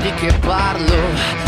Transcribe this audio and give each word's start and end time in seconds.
di 0.00 0.10
che 0.14 0.32
parlo 0.40 0.99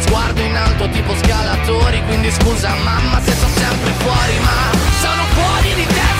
Sguardo 0.00 0.40
in 0.40 0.56
alto 0.56 0.88
tipo 0.90 1.14
scalatori 1.16 2.02
Quindi 2.06 2.30
scusa 2.30 2.70
mamma 2.84 3.20
se 3.22 3.32
sono 3.32 3.54
sempre 3.54 3.90
fuori 3.98 4.38
Ma 4.40 4.70
sono 5.00 5.22
fuori 5.34 5.74
di 5.74 5.86
testa. 5.86 6.10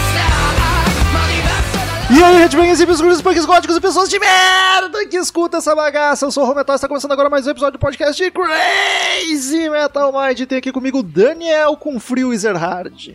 E 2.15 2.23
aí, 2.23 2.37
Redbangers, 2.41 2.79
hippies, 2.79 3.01
grunges, 3.01 3.23
punks, 3.23 3.47
góticos 3.47 3.75
e 3.75 3.80
pessoas 3.80 4.07
de 4.11 4.19
merda 4.19 5.07
que 5.09 5.16
escuta 5.16 5.57
essa 5.57 5.75
bagaça. 5.75 6.27
Eu 6.27 6.30
sou 6.30 6.43
o 6.45 6.47
Rometal 6.47 6.75
e 6.75 6.77
está 6.77 6.87
começando 6.87 7.12
agora 7.12 7.30
mais 7.30 7.47
um 7.47 7.51
episódio 7.51 7.73
do 7.73 7.79
podcast 7.79 8.23
de 8.23 8.30
Crazy 8.30 9.71
Metal 9.71 10.13
Mind. 10.13 10.43
Tem 10.47 10.59
aqui 10.59 10.71
comigo 10.71 10.99
o 10.99 11.02
Daniel 11.02 11.74
com 11.74 11.99
frio 11.99 12.30
Ezerhard. 12.35 13.15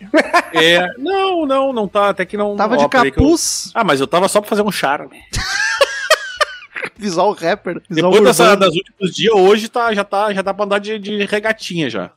É, 0.52 0.84
não, 0.98 1.46
não, 1.46 1.72
não 1.72 1.86
tá, 1.86 2.08
até 2.08 2.26
que 2.26 2.36
não. 2.36 2.56
Tava 2.56 2.74
ó, 2.74 2.78
de 2.78 2.88
que 2.88 2.96
eu- 2.96 3.04
capuz, 3.12 3.70
Ah, 3.72 3.84
mas 3.84 4.00
eu 4.00 4.06
tava 4.08 4.26
só 4.26 4.40
pra 4.40 4.48
fazer 4.50 4.62
um 4.62 4.72
charme. 4.72 5.22
visual 6.96 7.32
rapper, 7.32 7.82
visual 7.88 8.12
Depois 8.12 8.28
dessa, 8.28 8.56
das 8.56 8.74
últimos 8.74 9.14
dias, 9.14 9.34
hoje 9.34 9.68
tá, 9.68 9.92
já, 9.94 10.04
tá, 10.04 10.32
já 10.32 10.42
dá 10.42 10.52
pra 10.52 10.64
andar 10.64 10.78
de, 10.78 10.98
de 10.98 11.24
regatinha 11.24 11.88
já. 11.88 12.10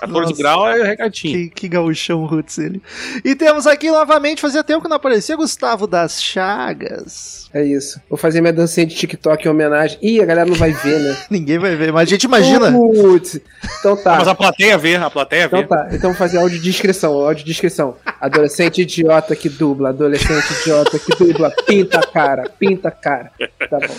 14 0.00 0.30
Nossa. 0.30 0.42
graus 0.42 0.76
é 0.76 0.82
regatinha. 0.84 1.32
Que, 1.34 1.50
que 1.50 1.68
gauchão 1.68 2.24
roots 2.24 2.58
ele. 2.58 2.82
E 3.24 3.34
temos 3.34 3.66
aqui 3.66 3.90
novamente, 3.90 4.40
fazia 4.40 4.62
tempo 4.64 4.82
que 4.82 4.88
não 4.88 4.96
aparecia, 4.96 5.36
Gustavo 5.36 5.86
das 5.86 6.22
Chagas. 6.22 7.46
É 7.52 7.64
isso. 7.64 8.00
Vou 8.08 8.18
fazer 8.18 8.40
minha 8.40 8.52
dancinha 8.52 8.84
de 8.84 8.94
TikTok 8.94 9.46
em 9.46 9.50
homenagem. 9.50 9.98
Ih, 10.02 10.20
a 10.20 10.26
galera 10.26 10.46
não 10.46 10.56
vai 10.56 10.72
ver, 10.72 10.98
né? 10.98 11.16
Ninguém 11.30 11.58
vai 11.58 11.74
ver, 11.74 11.90
mas 11.92 12.02
a 12.02 12.10
gente 12.10 12.24
imagina. 12.24 12.70
Putz. 12.70 13.40
Então 13.78 13.96
tá. 13.96 14.16
Mas 14.16 14.28
a 14.28 14.34
plateia 14.34 14.76
vê, 14.76 14.96
a 14.96 15.08
plateia 15.08 15.48
vê. 15.48 15.60
Então 15.60 15.76
tá. 15.76 15.88
Então 15.90 16.10
vou 16.10 16.18
fazer 16.18 16.38
audiodescrição, 16.38 17.12
audiodescrição. 17.14 17.96
Adolescente 18.20 18.82
idiota 18.82 19.34
que 19.34 19.48
dubla, 19.48 19.88
adolescente 19.88 20.52
idiota 20.60 20.98
que 20.98 21.16
dubla, 21.16 21.50
pinta 21.66 21.98
a 21.98 22.06
cara, 22.06 22.50
pinta 22.58 22.88
a 22.88 22.90
cara. 22.90 23.30
Tá 23.70 23.78
bom. 23.78 23.96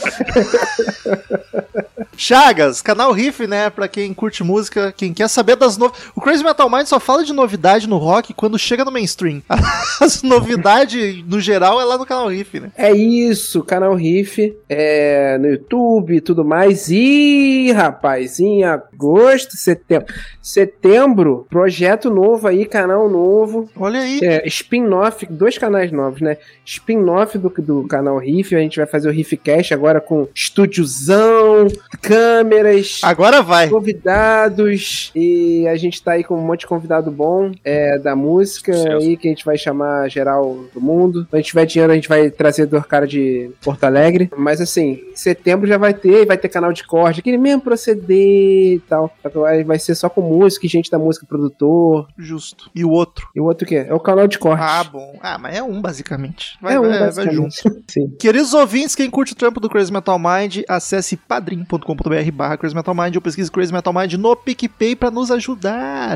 Chagas, 2.17 2.81
canal 2.81 3.11
Riff, 3.11 3.45
né? 3.45 3.69
Pra 3.69 3.87
quem 3.87 4.11
curte 4.13 4.43
música, 4.43 4.91
quem 4.91 5.13
quer 5.13 5.27
saber 5.27 5.55
das 5.55 5.77
novidades. 5.77 5.86
O 6.15 6.21
Crazy 6.21 6.43
Metal 6.43 6.69
Mind 6.69 6.85
só 6.85 6.99
fala 6.99 7.23
de 7.23 7.33
novidade 7.33 7.87
no 7.87 7.97
rock 7.97 8.33
quando 8.33 8.57
chega 8.57 8.85
no 8.85 8.91
mainstream. 8.91 9.41
As 10.01 10.21
novidades, 10.21 11.23
no 11.25 11.39
geral, 11.39 11.81
é 11.81 11.83
lá 11.83 11.97
no 11.97 12.05
canal 12.05 12.27
Riff, 12.27 12.59
né? 12.59 12.71
É 12.77 12.91
isso, 12.91 13.63
canal 13.63 13.95
Riff, 13.95 14.55
é, 14.69 15.37
no 15.37 15.47
YouTube 15.47 16.15
e 16.15 16.21
tudo 16.21 16.45
mais. 16.45 16.89
E, 16.89 17.71
rapaz, 17.71 18.39
em 18.39 18.63
agosto, 18.63 19.55
setembro. 19.55 20.13
Setembro, 20.41 21.45
projeto 21.49 22.09
novo 22.09 22.47
aí, 22.47 22.65
canal 22.65 23.09
novo. 23.09 23.69
Olha 23.75 23.99
aí. 23.99 24.19
É, 24.21 24.47
spin-off, 24.47 25.25
dois 25.29 25.57
canais 25.57 25.91
novos, 25.91 26.21
né? 26.21 26.37
Spin-off 26.65 27.37
do, 27.37 27.49
do 27.49 27.87
canal 27.87 28.17
Riff. 28.17 28.55
A 28.55 28.59
gente 28.59 28.77
vai 28.77 28.85
fazer 28.85 29.09
o 29.09 29.11
Riffcast 29.11 29.73
agora 29.73 29.99
com 29.99 30.27
estúdiozão, 30.33 31.67
câmeras. 32.01 32.99
Agora 33.03 33.41
vai. 33.41 33.69
convidados 33.69 35.11
e 35.15 35.67
a 35.67 35.75
gente 35.77 36.01
tá 36.01 36.13
aí 36.13 36.23
com 36.23 36.35
um 36.35 36.45
monte 36.45 36.61
de 36.61 36.67
convidado 36.67 37.11
bom 37.11 37.51
é, 37.63 37.99
da 37.99 38.15
música 38.15 38.73
aí 38.95 39.15
que 39.17 39.27
a 39.27 39.31
gente 39.31 39.45
vai 39.45 39.57
chamar 39.57 40.09
geral 40.09 40.65
do 40.73 40.81
mundo. 40.81 41.25
Quando 41.29 41.33
a 41.35 41.37
gente 41.37 41.47
tiver 41.47 41.65
dinheiro, 41.65 41.91
a 41.91 41.95
gente 41.95 42.09
vai 42.09 42.29
trazer 42.29 42.65
do 42.65 42.81
cara 42.81 43.05
de 43.05 43.51
Porto 43.61 43.83
Alegre. 43.83 44.29
Mas 44.35 44.61
assim, 44.61 45.01
setembro 45.13 45.67
já 45.67 45.77
vai 45.77 45.93
ter, 45.93 46.25
vai 46.25 46.37
ter 46.37 46.49
canal 46.49 46.73
de 46.73 46.83
corte, 46.83 47.19
aquele 47.19 47.37
mesmo 47.37 47.61
proceder 47.61 48.75
e 48.75 48.81
tal. 48.87 49.13
Vai, 49.33 49.63
vai 49.63 49.79
ser 49.79 49.95
só 49.95 50.09
com 50.09 50.21
música 50.21 50.65
e 50.65 50.69
gente 50.69 50.89
da 50.89 50.97
música 50.97 51.25
produtor. 51.25 52.07
Justo. 52.17 52.69
E 52.73 52.83
o 52.83 52.89
outro? 52.89 53.27
E 53.35 53.39
o 53.39 53.45
outro 53.45 53.65
o 53.65 53.67
quê? 53.67 53.85
É 53.87 53.93
o 53.93 53.99
canal 53.99 54.27
de 54.27 54.39
corte. 54.39 54.63
Ah, 54.63 54.83
bom. 54.83 55.17
Ah, 55.21 55.37
mas 55.37 55.57
é 55.57 55.61
um, 55.61 55.81
basicamente. 55.81 56.57
Vai, 56.61 56.75
é 56.75 56.79
um, 56.79 56.83
vai, 56.83 56.91
vai 56.91 57.07
basicamente. 57.07 57.63
junto. 57.63 57.83
Sim. 57.87 58.09
Queridos 58.19 58.53
ouvintes, 58.53 58.95
quem 58.95 59.09
curte 59.09 59.33
o 59.33 59.35
trampo 59.35 59.59
do 59.59 59.69
Crazy 59.69 59.91
Metal 59.91 60.17
Mind, 60.17 60.59
acesse 60.67 61.17
padrim.com.br 61.17 62.31
barra 62.33 62.57
Crazy 62.57 62.75
Metal 62.75 62.95
Mind 62.95 63.15
ou 63.15 63.21
pesquise 63.21 63.51
Crazy 63.51 63.73
Metal 63.73 63.93
Mind 63.93 64.13
no 64.13 64.35
PicPay 64.35 64.95
pra 64.95 65.11
nos 65.11 65.29
ajudar. 65.31 65.66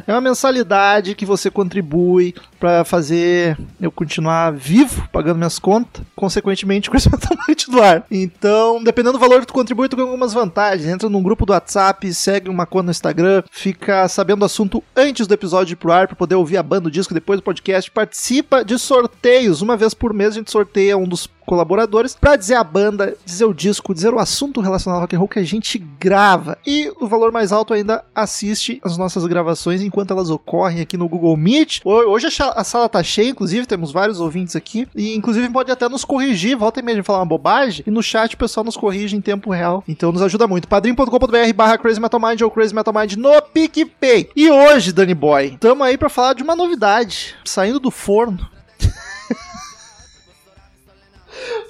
É 0.08 0.12
uma 0.12 0.22
mensalidade 0.22 1.16
que 1.16 1.26
você 1.26 1.50
contribui 1.50 2.34
pra 2.60 2.84
fazer 2.84 3.58
eu 3.80 3.92
continuar 3.92 4.52
vivo, 4.52 5.08
pagando 5.12 5.38
minhas 5.38 5.60
contas, 5.60 6.04
consequentemente 6.16 6.90
o 6.90 6.92
Crazy 6.92 7.10
Metal 7.12 7.38
Mind 7.48 7.64
do 7.68 7.82
ar. 7.82 8.06
Então, 8.12 8.84
dependendo 8.84 9.14
do 9.14 9.20
valor 9.20 9.42
que 9.42 9.48
tu 9.48 9.54
contribui, 9.54 9.90
tu 9.90 9.96
ganha 9.96 10.08
algumas 10.08 10.34
vantagens. 10.34 10.88
Entra 10.88 11.10
num 11.10 11.24
grupo 11.24 11.46
do 11.46 11.54
WhatsApp, 11.54 12.14
segue 12.14 12.50
uma 12.50 12.66
conta 12.66 12.86
no 12.86 12.92
Instagram, 12.92 13.44
fica 13.52 14.08
sabendo 14.08 14.40
do 14.40 14.46
assunto 14.46 14.84
antes 14.96 15.28
do 15.28 15.34
episódio 15.34 15.74
ir 15.74 15.78
pro 15.78 15.92
ar 15.92 16.08
pra 16.08 16.16
poder 16.16 16.36
ouvir 16.36 16.58
a 16.58 16.64
banda, 16.64 16.88
o 16.88 16.92
disco 16.92 17.14
depois 17.14 17.40
do 17.40 17.44
podcast, 17.44 17.90
participa 17.92 18.64
de 18.64 18.78
sorteios. 18.78 19.62
Uma 19.62 19.78
vez 19.78 19.94
por 19.94 20.14
mês 20.14 20.32
a 20.32 20.40
gente 20.40 20.52
sorteia 20.52 20.98
um 20.98 21.08
dos 21.08 21.28
colaboradores 21.46 22.16
pra 22.20 22.36
dizer 22.36 22.56
a 22.56 22.64
banda, 22.64 23.16
dizer 23.26 23.46
o 23.46 23.54
disco, 23.54 23.94
dizer 23.94 24.14
o 24.14 24.20
assunto 24.20 24.62
relacionado 24.62 24.96
ao 24.98 25.02
rock 25.02 25.16
and 25.16 25.20
roll 25.20 25.28
que 25.28 25.40
a 25.40 25.44
gente 25.44 25.78
grava. 26.00 26.58
E 26.66 26.92
o 27.00 27.08
valor 27.08 27.32
mais 27.32 27.52
alto 27.52 27.74
ainda 27.74 28.04
assiste 28.14 28.80
as 28.84 28.98
nossas 28.98 29.26
gravações 29.26 29.82
enquanto 29.82 30.12
elas 30.12 30.30
ocorrem 30.30 30.82
aqui 30.82 30.98
no 30.98 31.08
Google 31.10 31.36
Meet. 31.38 31.82
Ho- 31.86 32.12
Hoje 32.12 32.28
a 32.56 32.64
sala 32.64 32.90
tá 32.90 33.02
cheia, 33.04 33.30
inclusive 33.30 33.66
temos 33.66 33.92
vários 33.92 34.20
ouvintes 34.20 34.56
aqui 34.56 34.88
e 34.96 35.16
inclusive 35.16 35.50
pode 35.50 35.72
até 35.72 35.88
nos 35.90 36.06
corrigir, 36.06 36.58
volta 36.58 36.80
e 36.80 36.84
meia 36.84 36.98
de 36.98 37.04
falar 37.04 37.20
uma 37.20 37.26
bobagem 37.26 37.84
e 37.88 37.92
no 37.92 38.02
chat 38.04 38.34
o 38.34 38.38
pessoal 38.38 38.64
nos 38.64 38.78
corrige 38.78 39.16
em 39.16 39.22
tempo 39.22 39.52
real. 39.52 39.84
Então 39.88 40.12
nos 40.12 40.22
ajuda 40.22 40.48
muito. 40.48 40.68
padrim.com.br 40.68 41.54
barra 41.56 41.78
Crazy 41.78 42.00
Metal 42.00 42.20
Mind 42.20 42.42
ou 42.42 42.52
Crazy 42.52 42.74
Metal 42.76 42.94
Mind 42.94 43.14
no 43.14 43.42
PicPay. 43.42 44.30
E 44.36 44.50
hoje, 44.50 44.92
Danny 44.92 45.14
Boy, 45.14 45.58
tamo 45.60 45.84
aí 45.84 45.98
pra 45.98 46.10
falar 46.10 46.34
de 46.34 46.44
uma 46.44 46.56
novidade 46.56 47.36
saindo 47.46 47.80
do 47.80 47.92
forno. 47.92 48.48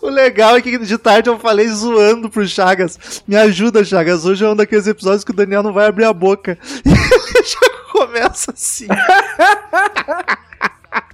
O 0.02 0.10
legal 0.10 0.56
é 0.56 0.62
que 0.62 0.78
de 0.78 0.98
tarde 0.98 1.30
eu 1.30 1.40
falei 1.40 1.68
zoando 1.68 2.30
pro 2.30 2.48
Chagas. 2.48 3.22
Me 3.28 3.36
ajuda, 3.36 3.84
Chagas. 3.84 4.26
Hoje 4.26 4.44
é 4.44 4.50
um 4.50 4.56
daqueles 4.56 4.88
episódios 4.88 5.24
que 5.24 5.32
o 5.32 5.36
Daniel 5.36 5.64
não 5.64 5.74
vai 5.74 5.86
abrir 5.88 6.06
a 6.06 6.14
boca. 6.14 6.58
E 6.84 7.38
ele 7.38 7.46
já 7.48 7.92
começa 7.92 8.52
assim. 8.52 8.88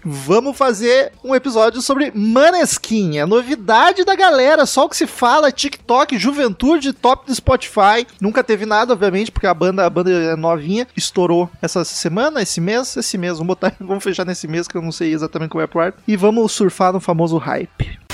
Vamos 0.04 0.58
fazer 0.58 1.12
um 1.24 1.36
episódio 1.36 1.82
sobre 1.82 2.12
Maneskin, 2.16 3.20
a 3.20 3.28
novidade 3.28 4.06
da 4.06 4.16
galera, 4.16 4.66
só 4.66 4.86
o 4.86 4.90
que 4.90 4.96
se 4.96 5.06
fala, 5.06 5.52
TikTok, 5.52 6.18
juventude, 6.18 6.94
top 6.94 7.28
do 7.28 7.36
Spotify. 7.36 8.08
Nunca 8.22 8.44
teve 8.44 8.66
nada, 8.66 8.94
obviamente, 8.94 9.32
porque 9.32 9.46
a 9.46 9.54
banda, 9.54 9.86
a 9.86 9.90
banda 9.90 10.10
é 10.10 10.36
novinha, 10.36 10.88
estourou 10.96 11.50
essa 11.62 11.84
semana, 11.84 12.42
esse 12.42 12.62
mês, 12.62 12.96
esse 12.96 13.18
mês. 13.18 13.34
Vamos 13.34 13.48
botar, 13.48 13.76
vamos 13.80 14.04
fechar 14.04 14.26
nesse 14.26 14.48
mês 14.48 14.68
que 14.68 14.78
eu 14.78 14.82
não 14.82 14.92
sei 14.92 15.14
exatamente 15.14 15.50
como 15.50 15.64
é 15.64 15.68
pro 15.68 15.82
ar 15.82 15.94
e 16.08 16.16
vamos 16.16 16.52
surfar 16.54 16.94
no 16.94 17.00
famoso 17.00 17.38
hype. 17.38 18.07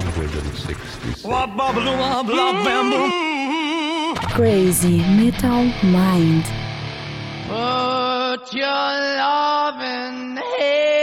666. 0.00 1.24
Crazy 4.34 4.98
Metal 4.98 5.64
Mind. 5.84 6.44
Put 7.48 8.52
your 8.52 8.66
loving 8.66 10.36
hand 10.58 10.95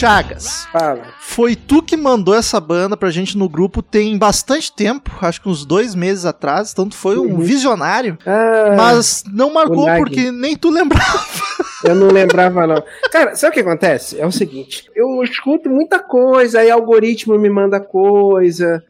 Chagas. 0.00 0.66
Fala. 0.72 1.02
Foi 1.20 1.54
tu 1.54 1.82
que 1.82 1.96
mandou 1.96 2.34
essa 2.34 2.58
banda 2.58 2.96
pra 2.96 3.10
gente 3.10 3.36
no 3.36 3.48
grupo 3.48 3.82
tem 3.82 4.16
bastante 4.16 4.72
tempo, 4.72 5.10
acho 5.20 5.40
que 5.42 5.48
uns 5.48 5.64
dois 5.64 5.94
meses 5.94 6.24
atrás, 6.24 6.72
tu 6.72 6.88
foi 6.92 7.18
um 7.18 7.34
Uhum. 7.34 7.40
visionário, 7.40 8.18
Ah, 8.26 8.74
mas 8.76 9.22
não 9.30 9.52
marcou 9.52 9.86
porque 9.98 10.30
nem 10.32 10.56
tu 10.56 10.70
lembrava. 10.70 11.20
Eu 11.84 11.94
não 11.94 12.08
lembrava, 12.08 12.66
não. 12.66 12.82
Cara, 13.10 13.34
sabe 13.34 13.50
o 13.50 13.54
que 13.54 13.60
acontece? 13.60 14.20
É 14.20 14.26
o 14.26 14.32
seguinte: 14.32 14.90
eu 14.94 15.22
escuto 15.22 15.68
muita 15.70 15.98
coisa, 15.98 16.60
aí 16.60 16.70
algoritmo 16.70 17.38
me 17.38 17.48
manda 17.48 17.80
coisa, 17.80 18.82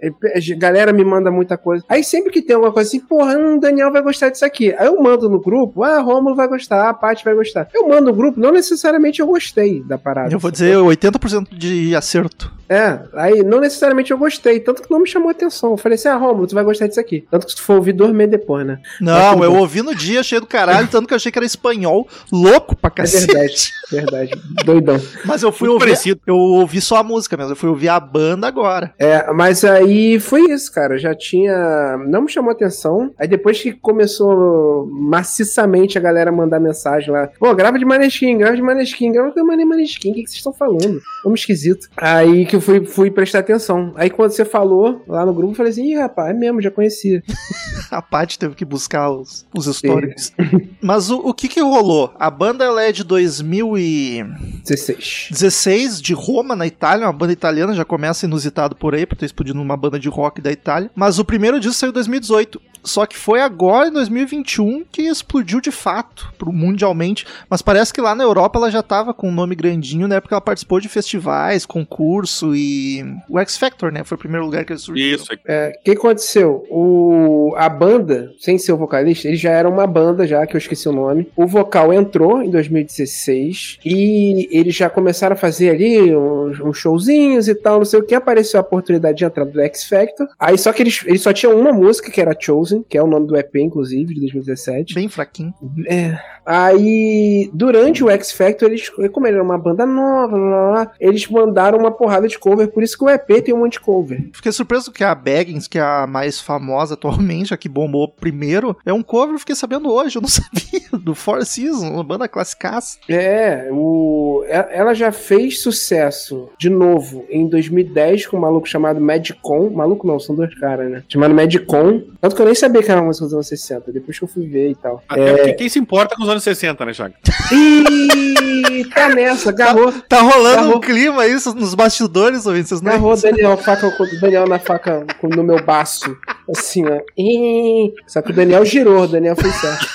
galera 0.58 0.92
me 0.92 1.04
manda 1.04 1.30
muita 1.30 1.56
coisa. 1.56 1.84
Aí 1.88 2.02
sempre 2.02 2.32
que 2.32 2.42
tem 2.42 2.54
alguma 2.54 2.72
coisa 2.72 2.88
assim, 2.88 3.00
porra, 3.00 3.36
hum, 3.36 3.58
Daniel 3.58 3.92
vai 3.92 4.02
gostar 4.02 4.30
disso 4.30 4.44
aqui. 4.44 4.74
Aí 4.76 4.86
eu 4.86 5.00
mando 5.00 5.28
no 5.28 5.40
grupo, 5.40 5.82
ah, 5.82 6.00
Rômulo 6.00 6.34
vai 6.34 6.48
gostar, 6.48 6.88
a 6.88 6.94
Paty 6.94 7.24
vai 7.24 7.34
gostar. 7.34 7.68
Eu 7.72 7.88
mando 7.88 8.10
no 8.10 8.14
grupo, 8.14 8.40
não 8.40 8.52
necessariamente 8.52 9.20
eu 9.20 9.26
gostei 9.26 9.82
da 9.82 9.98
parada. 9.98 10.32
Eu 10.32 10.38
vou 10.38 10.50
dizer 10.50 10.76
80% 10.76 11.48
de 11.56 11.94
acerto. 11.94 12.52
É, 12.68 13.00
aí 13.14 13.42
não 13.42 13.60
necessariamente 13.60 14.12
eu 14.12 14.18
gostei, 14.18 14.60
tanto 14.60 14.82
que 14.82 14.90
não 14.90 15.00
me 15.00 15.08
chamou 15.08 15.28
atenção. 15.28 15.72
Eu 15.72 15.76
falei 15.76 15.96
assim, 15.96 16.08
ah, 16.08 16.16
Rômulo, 16.16 16.46
tu 16.46 16.54
vai 16.54 16.62
gostar 16.62 16.86
disso 16.86 17.00
aqui. 17.00 17.26
Tanto 17.30 17.46
que 17.46 17.52
se 17.52 17.56
tu 17.56 17.62
for 17.62 17.76
ouvir, 17.76 17.94
meses 18.12 18.30
depois, 18.30 18.64
né? 18.64 18.78
Não, 19.00 19.42
eu 19.42 19.54
ouvi 19.56 19.82
no 19.82 19.94
dia, 19.94 20.22
cheio 20.22 20.40
do 20.40 20.46
caralho, 20.46 20.86
tanto 20.88 21.08
que 21.08 21.12
eu 21.12 21.16
achei 21.16 21.32
que 21.32 21.38
era 21.38 21.46
espanhol, 21.46 22.06
louco 22.30 22.76
pra 22.80 22.88
É 22.88 22.94
cacete. 22.94 23.26
verdade, 23.26 23.72
verdade. 23.90 24.42
Doidão. 24.64 25.00
Mas 25.24 25.42
eu 25.42 25.52
fui 25.52 25.68
Muito 25.68 25.80
ouvir, 25.80 25.92
parecido. 25.92 26.20
eu 26.26 26.36
ouvi 26.36 26.80
só 26.80 26.96
a 26.96 27.02
música 27.02 27.36
mesmo, 27.36 27.52
eu 27.52 27.56
fui 27.56 27.68
ouvir 27.68 27.88
a 27.88 28.00
banda 28.00 28.46
agora. 28.46 28.92
É, 28.98 29.30
mas 29.32 29.64
aí 29.64 30.18
foi 30.20 30.50
isso, 30.50 30.72
cara. 30.72 30.98
Já 30.98 31.14
tinha. 31.14 31.96
Não 32.08 32.22
me 32.22 32.30
chamou 32.30 32.50
atenção. 32.50 33.12
Aí 33.18 33.28
depois 33.28 33.60
que 33.60 33.72
começou 33.72 34.86
maciçamente 34.90 35.98
a 35.98 36.00
galera 36.00 36.32
mandar 36.32 36.60
mensagem 36.60 37.10
lá. 37.10 37.28
Pô, 37.38 37.54
grava 37.54 37.78
de 37.78 37.84
Maneskin, 37.84 38.38
grava 38.38 38.56
de 38.56 38.62
Maneskin, 38.62 39.12
grava 39.12 39.32
de 39.32 39.42
Maneskin. 39.42 40.10
O 40.10 40.14
que, 40.14 40.22
que 40.22 40.28
vocês 40.28 40.38
estão 40.38 40.52
falando? 40.52 41.00
Como 41.22 41.34
esquisito. 41.34 41.88
Aí 41.96 42.46
que 42.46 42.56
eu 42.56 42.60
fui, 42.60 42.84
fui 42.84 43.10
prestar 43.10 43.40
atenção. 43.40 43.92
Aí 43.96 44.08
quando 44.10 44.30
você 44.32 44.44
falou 44.44 45.02
lá 45.06 45.24
no 45.26 45.32
grupo, 45.34 45.52
eu 45.52 45.56
falei 45.56 45.72
assim: 45.72 45.84
Ih, 45.92 45.96
rapaz, 45.96 46.30
é 46.30 46.32
mesmo, 46.32 46.60
já 46.62 46.70
conhecia. 46.70 47.22
A 47.90 48.00
Paty 48.00 48.38
teve 48.38 48.54
que 48.54 48.64
buscar 48.64 49.10
os, 49.10 49.46
os 49.54 49.66
históricos. 49.66 50.32
Mas 50.80 51.10
o, 51.10 51.18
o 51.18 51.34
que 51.34 51.48
que 51.48 51.60
rolou? 51.60 52.12
A 52.18 52.30
banda 52.30 52.64
ela 52.70 52.82
é 52.82 52.92
de 52.92 53.04
2016, 53.04 55.28
16. 55.30 56.00
de 56.00 56.14
Roma, 56.14 56.56
na 56.56 56.66
Itália, 56.66 57.06
uma 57.06 57.12
banda 57.12 57.32
italiana, 57.32 57.74
já 57.74 57.84
começa 57.84 58.26
inusitado 58.26 58.76
por 58.76 58.94
aí, 58.94 59.04
por 59.04 59.16
ter 59.16 59.26
explodido 59.26 59.58
numa 59.58 59.76
banda 59.76 59.98
de 59.98 60.08
rock 60.08 60.40
da 60.40 60.50
Itália. 60.50 60.90
Mas 60.94 61.18
o 61.18 61.24
primeiro 61.24 61.60
disco 61.60 61.74
saiu 61.74 61.90
em 61.90 61.94
2018. 61.94 62.60
Só 62.82 63.06
que 63.06 63.16
foi 63.16 63.40
agora, 63.40 63.88
em 63.88 63.92
2021, 63.92 64.84
que 64.90 65.02
explodiu 65.02 65.60
de 65.60 65.70
fato, 65.70 66.32
mundialmente. 66.46 67.26
Mas 67.48 67.62
parece 67.62 67.92
que 67.92 68.00
lá 68.00 68.14
na 68.14 68.24
Europa 68.24 68.58
ela 68.58 68.70
já 68.70 68.82
tava 68.82 69.12
com 69.12 69.28
um 69.28 69.32
nome 69.32 69.54
grandinho, 69.54 70.08
né? 70.08 70.20
Porque 70.20 70.34
ela 70.34 70.40
participou 70.40 70.80
de 70.80 70.88
festivais, 70.88 71.66
concurso 71.66 72.54
e. 72.54 73.04
O 73.28 73.38
X 73.38 73.56
Factor, 73.56 73.92
né? 73.92 74.04
Foi 74.04 74.16
o 74.16 74.18
primeiro 74.18 74.44
lugar 74.44 74.64
que 74.64 74.72
ele 74.72 74.80
surgiu. 74.80 75.14
Isso. 75.14 75.26
É, 75.46 75.72
O 75.80 75.84
que 75.84 75.90
aconteceu? 75.92 76.66
O, 76.70 77.54
a 77.56 77.68
banda, 77.68 78.32
sem 78.38 78.58
ser 78.58 78.72
o 78.72 78.76
vocalista, 78.76 79.28
eles 79.28 79.40
já 79.40 79.50
eram 79.50 79.70
uma 79.70 79.86
banda 79.86 80.26
já, 80.26 80.46
que 80.46 80.56
eu 80.56 80.58
esqueci 80.58 80.88
o 80.88 80.92
nome. 80.92 81.28
O 81.36 81.46
vocal 81.46 81.92
entrou 81.92 82.42
em 82.42 82.50
2016 82.50 83.78
e 83.84 84.48
eles 84.50 84.74
já 84.74 84.88
começaram 84.88 85.34
a 85.34 85.38
fazer 85.38 85.70
ali 85.70 86.14
uns, 86.14 86.60
uns 86.60 86.78
showzinhos 86.78 87.48
e 87.48 87.54
tal, 87.54 87.78
não 87.78 87.84
sei 87.84 88.00
o 88.00 88.04
que. 88.04 88.14
Apareceu 88.14 88.58
a 88.58 88.62
oportunidade 88.62 89.18
de 89.18 89.24
entrar 89.24 89.44
do 89.44 89.60
X 89.60 89.84
Factor. 89.84 90.28
Aí 90.38 90.56
só 90.58 90.72
que 90.72 90.82
eles, 90.82 91.02
eles 91.06 91.22
só 91.22 91.32
tinham 91.32 91.58
uma 91.58 91.72
música, 91.72 92.10
que 92.10 92.20
era 92.20 92.34
Chosen, 92.70 92.84
que 92.88 92.96
é 92.96 93.02
o 93.02 93.06
nome 93.06 93.26
do 93.26 93.36
EP, 93.36 93.56
inclusive, 93.56 94.14
de 94.14 94.20
2017. 94.20 94.94
Bem 94.94 95.08
fraquinho. 95.08 95.52
É. 95.86 96.18
Aí, 96.44 97.50
durante 97.52 98.02
o 98.02 98.10
X 98.10 98.32
Factor, 98.32 98.68
eles, 98.68 98.88
como 99.12 99.26
era 99.26 99.42
uma 99.42 99.58
banda 99.58 99.84
nova, 99.84 100.90
eles 100.98 101.26
mandaram 101.28 101.78
uma 101.78 101.90
porrada 101.90 102.26
de 102.26 102.38
cover, 102.38 102.68
por 102.68 102.82
isso 102.82 102.96
que 102.96 103.04
o 103.04 103.10
EP 103.10 103.44
tem 103.44 103.54
um 103.54 103.58
monte 103.58 103.74
de 103.74 103.80
cover. 103.80 104.30
Fiquei 104.32 104.50
surpreso 104.50 104.90
que 104.90 105.04
a 105.04 105.14
Baggins, 105.14 105.68
que 105.68 105.78
é 105.78 105.82
a 105.82 106.06
mais 106.06 106.40
famosa 106.40 106.94
atualmente, 106.94 107.52
a 107.52 107.56
que 107.56 107.68
bombou 107.68 108.08
primeiro, 108.08 108.76
é 108.84 108.92
um 108.92 109.02
cover, 109.02 109.34
eu 109.34 109.38
fiquei 109.38 109.54
sabendo 109.54 109.92
hoje, 109.92 110.16
eu 110.16 110.22
não 110.22 110.28
sabia, 110.28 110.98
do 110.98 111.14
Four 111.14 111.44
Seasons, 111.44 111.90
uma 111.90 112.04
banda 112.04 112.26
classicaça. 112.26 112.98
É, 113.08 113.68
o, 113.70 114.42
ela 114.48 114.94
já 114.94 115.12
fez 115.12 115.60
sucesso 115.60 116.48
de 116.58 116.70
novo 116.70 117.24
em 117.30 117.46
2010 117.48 118.26
com 118.26 118.36
um 118.36 118.40
maluco 118.40 118.68
chamado 118.68 119.00
Madcon. 119.00 119.70
Maluco 119.70 120.06
não, 120.06 120.18
são 120.18 120.34
dois 120.34 120.52
caras, 120.58 120.90
né? 120.90 121.02
Chamado 121.08 121.34
Madcon. 121.34 122.02
Tanto 122.20 122.34
que 122.34 122.42
eu 122.42 122.46
nem 122.46 122.54
sabia 122.60 122.82
que 122.82 122.90
era 122.90 123.00
uma 123.00 123.06
música 123.08 123.24
dos 123.26 123.34
anos 123.34 123.48
60, 123.48 123.90
depois 123.92 124.18
que 124.18 124.24
eu 124.24 124.28
fui 124.28 124.46
ver 124.46 124.70
e 124.70 124.74
tal. 124.74 125.02
Até 125.08 125.32
porque 125.34 125.52
quem 125.54 125.68
se 125.68 125.78
importa 125.78 126.14
com 126.16 126.22
os 126.22 126.28
anos 126.28 126.42
60, 126.42 126.84
né, 126.84 126.92
Chaga? 126.92 127.14
Ih, 127.52 128.84
tá 128.94 129.08
nessa, 129.08 129.48
agarrou. 129.50 129.92
Tá 130.08 130.20
rolando 130.20 130.58
Agarrou. 130.60 130.76
um 130.76 130.80
clima 130.80 131.26
isso 131.26 131.54
nos 131.54 131.74
bastidores, 131.74 132.46
ouvindo, 132.46 132.66
vocês 132.66 132.80
não 132.80 132.92
Agarrou 132.92 133.12
o 133.14 133.16
Daniel, 133.16 133.56
faca, 133.56 133.90
com- 133.90 134.04
o 134.04 134.20
Daniel 134.20 134.46
na 134.46 134.58
faca 134.58 135.04
com- 135.20 135.28
no 135.28 135.42
meu 135.42 135.62
baço. 135.64 136.16
Assim, 136.48 136.84
ó. 136.86 137.00
Ih, 137.18 137.92
Só 138.06 138.22
que 138.22 138.30
o 138.30 138.34
Daniel 138.34 138.64
girou, 138.64 139.02
o 139.04 139.08
Daniel 139.08 139.36
fez 139.36 139.54
certo. 139.54 139.86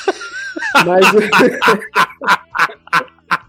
Mas. 0.86 1.06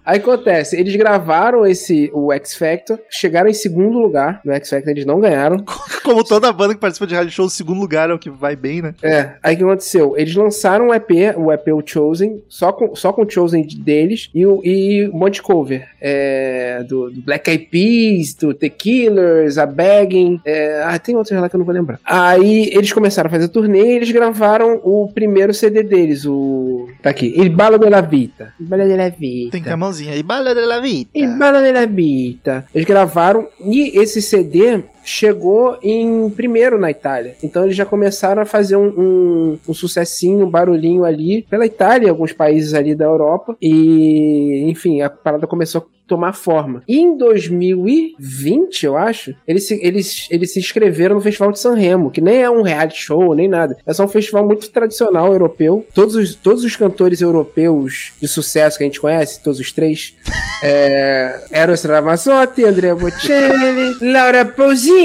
Aí 0.06 0.18
acontece, 0.18 0.78
eles 0.78 0.94
gravaram 0.94 1.66
esse 1.66 2.08
o 2.14 2.32
X 2.32 2.54
Factor, 2.54 2.98
chegaram 3.10 3.50
em 3.50 3.54
segundo 3.54 3.98
lugar 3.98 4.40
no 4.44 4.52
X 4.52 4.70
Factor, 4.70 4.90
eles 4.90 5.04
não 5.04 5.18
ganharam. 5.20 5.64
Como 6.04 6.22
toda 6.22 6.52
banda 6.52 6.74
que 6.74 6.80
participa 6.80 7.06
de 7.08 7.14
rádio 7.16 7.32
show, 7.32 7.46
o 7.46 7.50
segundo 7.50 7.80
lugar 7.80 8.08
é 8.08 8.14
o 8.14 8.18
que 8.18 8.30
vai 8.30 8.54
bem, 8.54 8.80
né? 8.82 8.94
É, 9.02 9.30
aí 9.42 9.54
o 9.54 9.58
que 9.58 9.64
aconteceu? 9.64 10.14
Eles 10.16 10.34
lançaram 10.36 10.88
um 10.88 10.94
EP, 10.94 11.10
o 11.36 11.52
EP 11.52 11.66
o 11.74 11.82
Chosen, 11.84 12.40
só 12.48 12.70
com, 12.72 12.94
só 12.94 13.12
com 13.12 13.22
o 13.22 13.28
Chosen 13.30 13.66
deles 13.80 14.30
e, 14.32 14.46
o- 14.46 14.60
e 14.64 15.08
um 15.12 15.18
monte 15.18 15.34
de 15.34 15.42
cover. 15.42 15.88
É, 16.00 16.84
do, 16.88 17.10
do 17.10 17.20
Black 17.22 17.50
Eyed 17.50 17.64
Peas, 17.66 18.34
do 18.34 18.54
The 18.54 18.68
Killers, 18.68 19.58
a 19.58 19.66
Bagging. 19.66 20.40
é, 20.44 20.82
ah, 20.84 20.96
tem 21.00 21.16
outros 21.16 21.38
lá 21.40 21.48
que 21.48 21.56
eu 21.56 21.58
não 21.58 21.64
vou 21.66 21.74
lembrar. 21.74 21.98
Aí 22.04 22.70
eles 22.72 22.92
começaram 22.92 23.26
a 23.26 23.30
fazer 23.30 23.48
turnê 23.48 23.80
e 23.94 23.96
eles 23.96 24.10
gravaram 24.12 24.80
o 24.84 25.10
primeiro 25.12 25.52
CD 25.52 25.82
deles, 25.82 26.24
o. 26.24 26.88
Tá 27.02 27.10
aqui, 27.10 27.34
Il 27.36 27.50
Ballo 27.50 27.78
della 27.78 28.00
Vita. 28.00 28.52
Il 28.60 28.66
Ballo 28.68 28.86
della 28.86 29.08
Vita. 29.10 29.50
Tem 29.50 29.62
que 29.62 29.68
a 29.96 30.06
mãozinha 30.06 30.12
aí. 30.12 30.22
Bala 30.22 30.54
de 30.54 30.66
la 30.66 30.80
vida. 30.80 31.10
E 31.14 31.26
Bala 31.26 31.60
della 31.60 31.86
Vita. 31.86 32.66
Eles 32.74 32.86
gravaram 32.86 33.48
e 33.60 33.98
esse 33.98 34.20
CD 34.20 34.84
chegou 35.06 35.78
em 35.82 36.28
primeiro 36.30 36.78
na 36.78 36.90
Itália. 36.90 37.36
Então 37.42 37.64
eles 37.64 37.76
já 37.76 37.86
começaram 37.86 38.42
a 38.42 38.46
fazer 38.46 38.76
um, 38.76 38.88
um, 38.88 39.58
um 39.68 39.74
sucessinho, 39.74 40.46
um 40.46 40.50
barulhinho 40.50 41.04
ali 41.04 41.42
pela 41.42 41.64
Itália 41.64 42.10
alguns 42.10 42.32
países 42.32 42.74
ali 42.74 42.94
da 42.94 43.04
Europa. 43.04 43.56
E, 43.60 44.64
enfim, 44.68 45.00
a 45.00 45.08
parada 45.08 45.46
começou 45.46 45.82
a 45.82 45.96
tomar 46.06 46.32
forma. 46.32 46.82
E 46.86 46.98
em 46.98 47.16
2020, 47.16 48.86
eu 48.86 48.96
acho, 48.96 49.34
eles 49.46 49.66
se, 49.66 49.78
eles, 49.82 50.28
eles 50.30 50.52
se 50.52 50.60
inscreveram 50.60 51.16
no 51.16 51.20
Festival 51.20 51.50
de 51.50 51.58
San 51.58 51.74
Remo, 51.74 52.10
que 52.10 52.20
nem 52.20 52.42
é 52.42 52.50
um 52.50 52.62
reality 52.62 53.02
show, 53.02 53.34
nem 53.34 53.48
nada. 53.48 53.76
É 53.84 53.92
só 53.92 54.04
um 54.04 54.08
festival 54.08 54.46
muito 54.46 54.70
tradicional 54.70 55.32
europeu. 55.32 55.84
Todos 55.92 56.14
os, 56.14 56.34
todos 56.34 56.64
os 56.64 56.76
cantores 56.76 57.20
europeus 57.20 58.12
de 58.20 58.28
sucesso 58.28 58.78
que 58.78 58.84
a 58.84 58.86
gente 58.86 59.00
conhece, 59.00 59.42
todos 59.42 59.58
os 59.58 59.72
três, 59.72 60.14
é, 60.62 61.40
Eros 61.50 61.82
Ramazzotti, 61.82 62.64
Andrea 62.64 62.94
Bocelli, 62.94 63.96
Laura 64.00 64.44
Pausini. 64.44 64.95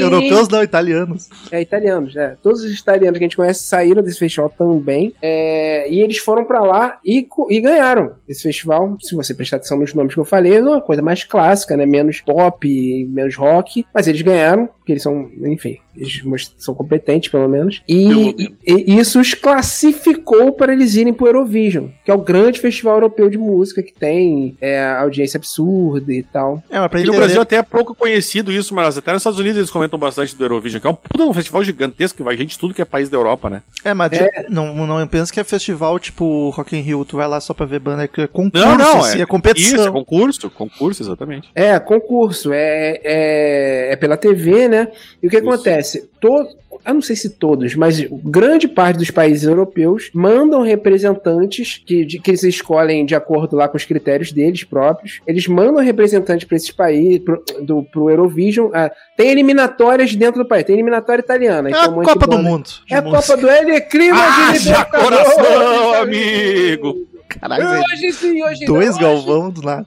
Europeus 0.00 0.48
não, 0.48 0.62
italianos. 0.62 1.28
É, 1.50 1.60
italianos, 1.60 2.14
né? 2.14 2.36
Todos 2.42 2.62
os 2.62 2.78
italianos 2.78 3.18
que 3.18 3.24
a 3.24 3.26
gente 3.26 3.36
conhece 3.36 3.64
saíram 3.64 4.02
desse 4.02 4.18
festival 4.18 4.50
também. 4.50 5.14
É, 5.22 5.90
e 5.90 6.00
eles 6.00 6.18
foram 6.18 6.44
pra 6.44 6.60
lá 6.62 6.98
e, 7.04 7.26
e 7.50 7.60
ganharam 7.60 8.12
esse 8.28 8.42
festival. 8.42 8.96
Se 9.00 9.14
você 9.14 9.34
prestar 9.34 9.56
atenção 9.56 9.78
nos 9.78 9.94
nomes 9.94 10.14
que 10.14 10.20
eu 10.20 10.24
falei, 10.24 10.56
é 10.56 10.60
uma 10.62 10.80
coisa 10.80 11.02
mais 11.02 11.24
clássica, 11.24 11.76
né? 11.76 11.86
Menos 11.86 12.20
pop, 12.20 13.06
menos 13.10 13.34
rock. 13.36 13.84
Mas 13.94 14.06
eles 14.06 14.22
ganharam, 14.22 14.66
porque 14.66 14.92
eles 14.92 15.02
são, 15.02 15.28
enfim, 15.44 15.78
eles 15.96 16.22
são 16.58 16.74
competentes, 16.74 17.30
pelo 17.30 17.48
menos. 17.48 17.82
E, 17.88 18.52
e- 18.66 18.92
e 18.94 18.98
isso 18.98 19.20
os 19.20 19.34
classificou 19.34 20.52
para 20.52 20.72
eles 20.72 20.94
irem 20.94 21.12
pro 21.12 21.26
Eurovision, 21.26 21.86
que 22.04 22.10
é 22.10 22.14
o 22.14 22.18
grande 22.18 22.60
festival 22.60 22.94
europeu 22.94 23.28
de 23.28 23.38
música 23.38 23.82
que 23.82 23.92
tem 23.92 24.56
é, 24.60 24.84
audiência 24.98 25.38
absurda 25.38 26.12
e 26.12 26.22
tal. 26.22 26.62
É, 26.70 26.78
mas 26.78 26.88
pra 26.88 27.00
E 27.00 27.02
entender- 27.02 27.16
Brasil 27.16 27.40
até 27.40 27.56
é 27.56 27.62
pouco 27.62 27.94
conhecido 27.94 28.52
isso, 28.52 28.74
mas 28.74 28.96
até 28.98 29.12
nos 29.12 29.22
Estados 29.24 29.40
Unidos 29.40 29.58
eles 29.58 29.70
comentam 29.70 29.98
bastante 29.98 30.36
do 30.36 30.44
Eurovision, 30.44 30.80
que 30.80 30.86
é 30.86 30.90
um 30.90 30.94
puta 30.94 31.24
um 31.24 31.32
festival 31.32 31.64
gigantesco 31.64 32.16
que 32.16 32.22
vai 32.22 32.36
gente 32.36 32.50
de 32.50 32.58
tudo 32.58 32.74
que 32.74 32.82
é 32.82 32.84
país 32.84 33.08
da 33.08 33.16
Europa, 33.16 33.48
né? 33.48 33.62
É, 33.84 33.94
mas 33.94 34.10
tipo, 34.10 34.24
não, 34.50 34.86
não 34.86 35.06
pensa 35.06 35.32
que 35.32 35.40
é 35.40 35.44
festival 35.44 35.98
tipo 35.98 36.50
Rock 36.50 36.76
in 36.76 36.80
Rio, 36.80 37.04
tu 37.04 37.16
vai 37.16 37.26
lá 37.26 37.40
só 37.40 37.54
pra 37.54 37.66
ver 37.66 37.80
banda, 37.80 38.04
é 38.04 38.08
que 38.08 38.22
é 38.22 38.26
concurso, 38.26 38.66
Não, 38.66 38.76
não, 38.76 39.00
assim, 39.00 39.18
é, 39.18 39.22
é, 39.22 39.26
competição. 39.26 39.78
Isso, 39.78 39.88
é 39.88 39.90
concurso, 39.90 40.50
concurso, 40.50 41.02
exatamente. 41.02 41.48
É, 41.54 41.78
concurso, 41.78 42.52
é, 42.52 43.00
é, 43.02 43.92
é 43.92 43.96
pela 43.96 44.16
TV, 44.16 44.68
né? 44.68 44.88
E 45.22 45.26
o 45.26 45.30
que 45.30 45.38
Isso. 45.38 45.48
acontece? 45.48 46.10
Todo, 46.20 46.48
eu 46.86 46.94
não 46.94 47.02
sei 47.02 47.16
se 47.16 47.30
todos, 47.30 47.74
mas 47.74 48.00
grande 48.24 48.68
parte 48.68 48.98
dos 48.98 49.10
países 49.10 49.44
europeus 49.44 50.10
mandam 50.14 50.62
representantes 50.62 51.82
que, 51.84 52.04
de- 52.04 52.18
que 52.18 52.30
eles 52.30 52.42
escolhem 52.42 53.04
de 53.06 53.14
acordo 53.14 53.56
lá 53.56 53.68
com 53.68 53.76
os 53.76 53.84
critérios 53.84 54.32
deles 54.32 54.64
próprios. 54.64 55.20
Eles 55.26 55.46
mandam 55.46 55.82
representantes 55.82 56.46
para 56.46 56.56
esses 56.56 56.70
países, 56.70 57.18
pro, 57.20 57.42
do, 57.60 57.82
pro 57.84 58.10
Eurovision. 58.10 58.70
Ah, 58.74 58.90
tem 59.16 59.30
eliminatórias 59.30 60.14
dentro 60.14 60.42
do 60.42 60.48
país, 60.48 60.64
tem 60.64 60.74
eliminatória 60.74 61.20
italiana. 61.22 61.68
É 61.68 61.72
então 61.72 62.00
a 62.00 62.04
Copa 62.04 62.26
do 62.26 62.36
banda- 62.36 62.42
Mundo. 62.50 62.70
É 62.90 62.96
a 62.96 63.02
música. 63.02 63.22
Copa 63.22 63.36
do 63.40 63.48
L, 63.48 63.70
é 63.70 63.80
clima 63.80 64.18
Haja 64.18 64.52
de 64.52 64.58
Libertadores, 64.64 65.18
coração, 65.34 65.94
amigo! 66.02 67.13
Caralho. 67.40 67.82
Hoje 67.92 68.12
sim, 68.12 68.42
hoje 68.42 68.64
Dois 68.64 68.86
não, 68.86 68.94
hoje 68.94 69.00
Galvão 69.26 69.50
do 69.50 69.62
nada. 69.62 69.86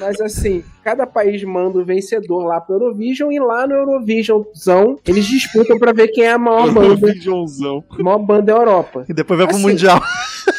mas 0.00 0.20
assim, 0.20 0.62
cada 0.82 1.06
país 1.06 1.42
manda 1.44 1.78
o 1.78 1.84
vencedor 1.84 2.44
lá 2.44 2.60
pro 2.60 2.74
Eurovision 2.76 3.30
e 3.30 3.38
lá 3.38 3.66
no 3.66 3.74
Eurovisionzão 3.74 4.98
eles 5.06 5.26
disputam 5.26 5.78
pra 5.78 5.92
ver 5.92 6.08
quem 6.08 6.24
é 6.24 6.32
a 6.32 6.38
maior 6.38 6.72
banda, 6.72 6.86
Eurovisionzão. 7.06 7.84
a 7.90 8.02
maior 8.02 8.18
banda 8.18 8.42
da 8.42 8.52
Europa. 8.52 9.04
E 9.08 9.12
depois 9.14 9.38
vai 9.38 9.46
pro 9.46 9.56
Assim, 9.56 9.66
Mundial. 9.66 10.00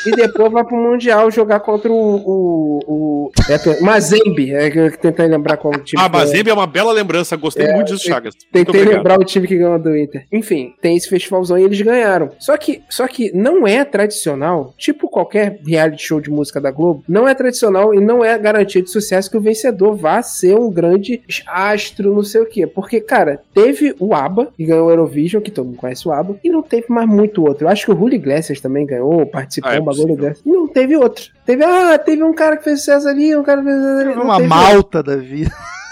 E 0.06 0.12
depois 0.12 0.52
vai 0.52 0.64
pro 0.64 0.78
Mundial 0.78 1.30
jogar 1.32 1.60
contra 1.60 1.92
o. 1.92 1.96
o, 1.96 2.80
o 2.88 3.32
é, 3.50 3.82
Mazembe, 3.82 4.54
é 4.54 4.70
que 4.70 4.80
eu 4.80 4.98
tentei 4.98 5.28
lembrar 5.28 5.58
qual 5.58 5.74
time. 5.80 6.02
Ah, 6.02 6.06
é. 6.06 6.10
Mazembe 6.10 6.50
é 6.50 6.54
uma 6.54 6.68
bela 6.68 6.92
lembrança. 6.92 7.36
Gostei 7.36 7.72
muito 7.74 7.94
disso, 7.94 8.06
Chagas. 8.06 8.36
Tentei 8.52 8.84
lembrar 8.84 9.20
o 9.20 9.24
time 9.24 9.48
que 9.48 9.58
ganhou 9.58 9.80
do 9.80 9.96
Inter. 9.96 10.26
Enfim, 10.32 10.74
tem 10.82 10.96
esse 10.96 11.10
festivalzão 11.10 11.58
e 11.58 11.64
eles 11.64 11.82
ganharam. 11.82 12.32
Só 12.40 12.58
que, 12.58 12.82
só 12.90 13.08
que 13.08 13.32
não 13.36 13.68
é 13.68 13.84
tradicional, 13.84 14.74
tipo 14.78 15.10
qualquer 15.10 15.60
reality 15.66 16.04
show 16.04 16.22
de 16.22 16.30
música 16.30 16.60
da 16.60 16.72
Globo, 16.72 17.04
não 17.08 17.28
é 17.28 17.34
tradicional 17.34 17.94
e 17.94 18.00
não 18.00 18.24
é 18.24 18.38
garantia 18.38 18.82
de 18.82 18.90
sucesso 18.90 19.30
que 19.30 19.38
o 19.38 19.42
vencedor 19.42 19.96
vá 19.96 20.22
ser 20.22 20.56
um 20.56 20.70
grande 20.72 21.22
astro, 21.48 22.16
não 22.16 22.24
sei 22.24 22.42
o 22.42 22.46
quê. 22.46 22.68
Porque, 22.68 23.00
cara, 23.00 23.42
teve 23.54 23.96
o 24.00 24.14
ABBA, 24.14 24.52
que 24.56 24.66
ganhou 24.66 24.88
o 24.88 24.92
Eurovision, 24.92 25.42
que 25.42 25.52
todo 25.52 25.66
mundo 25.66 25.78
conhece 25.78 26.08
o 26.08 26.12
ABBA, 26.12 26.40
e 26.44 26.50
não 26.50 26.62
teve 26.62 26.86
mais 26.90 27.08
muito 27.08 27.44
outro. 27.44 27.66
Eu 27.66 27.70
acho 27.70 27.86
que 27.86 27.92
o 27.92 27.98
Julio 27.98 28.16
Iglesias 28.16 28.62
também 28.62 28.86
ganhou, 28.86 29.26
participou, 29.26 29.72
Ah, 29.72 29.79
é 29.80 29.82
um 29.82 29.86
bagulho 29.86 30.16
desse. 30.16 30.42
Não 30.46 30.68
teve 30.68 30.96
outro. 30.96 31.26
Teve, 31.46 31.64
ah, 31.64 31.98
teve 31.98 32.24
um 32.24 32.34
cara 32.34 32.58
que 32.58 32.64
fez 32.64 32.80
sucesso 32.80 33.08
ali, 33.08 33.36
um 33.36 33.44
cara 33.44 33.62
que 33.62 33.68
fez 33.68 33.78
sucesso 33.78 34.10
ali. 34.10 34.20
Uma 34.20 34.40
malta 34.40 35.02
da 35.02 35.16
vida. 35.16 35.52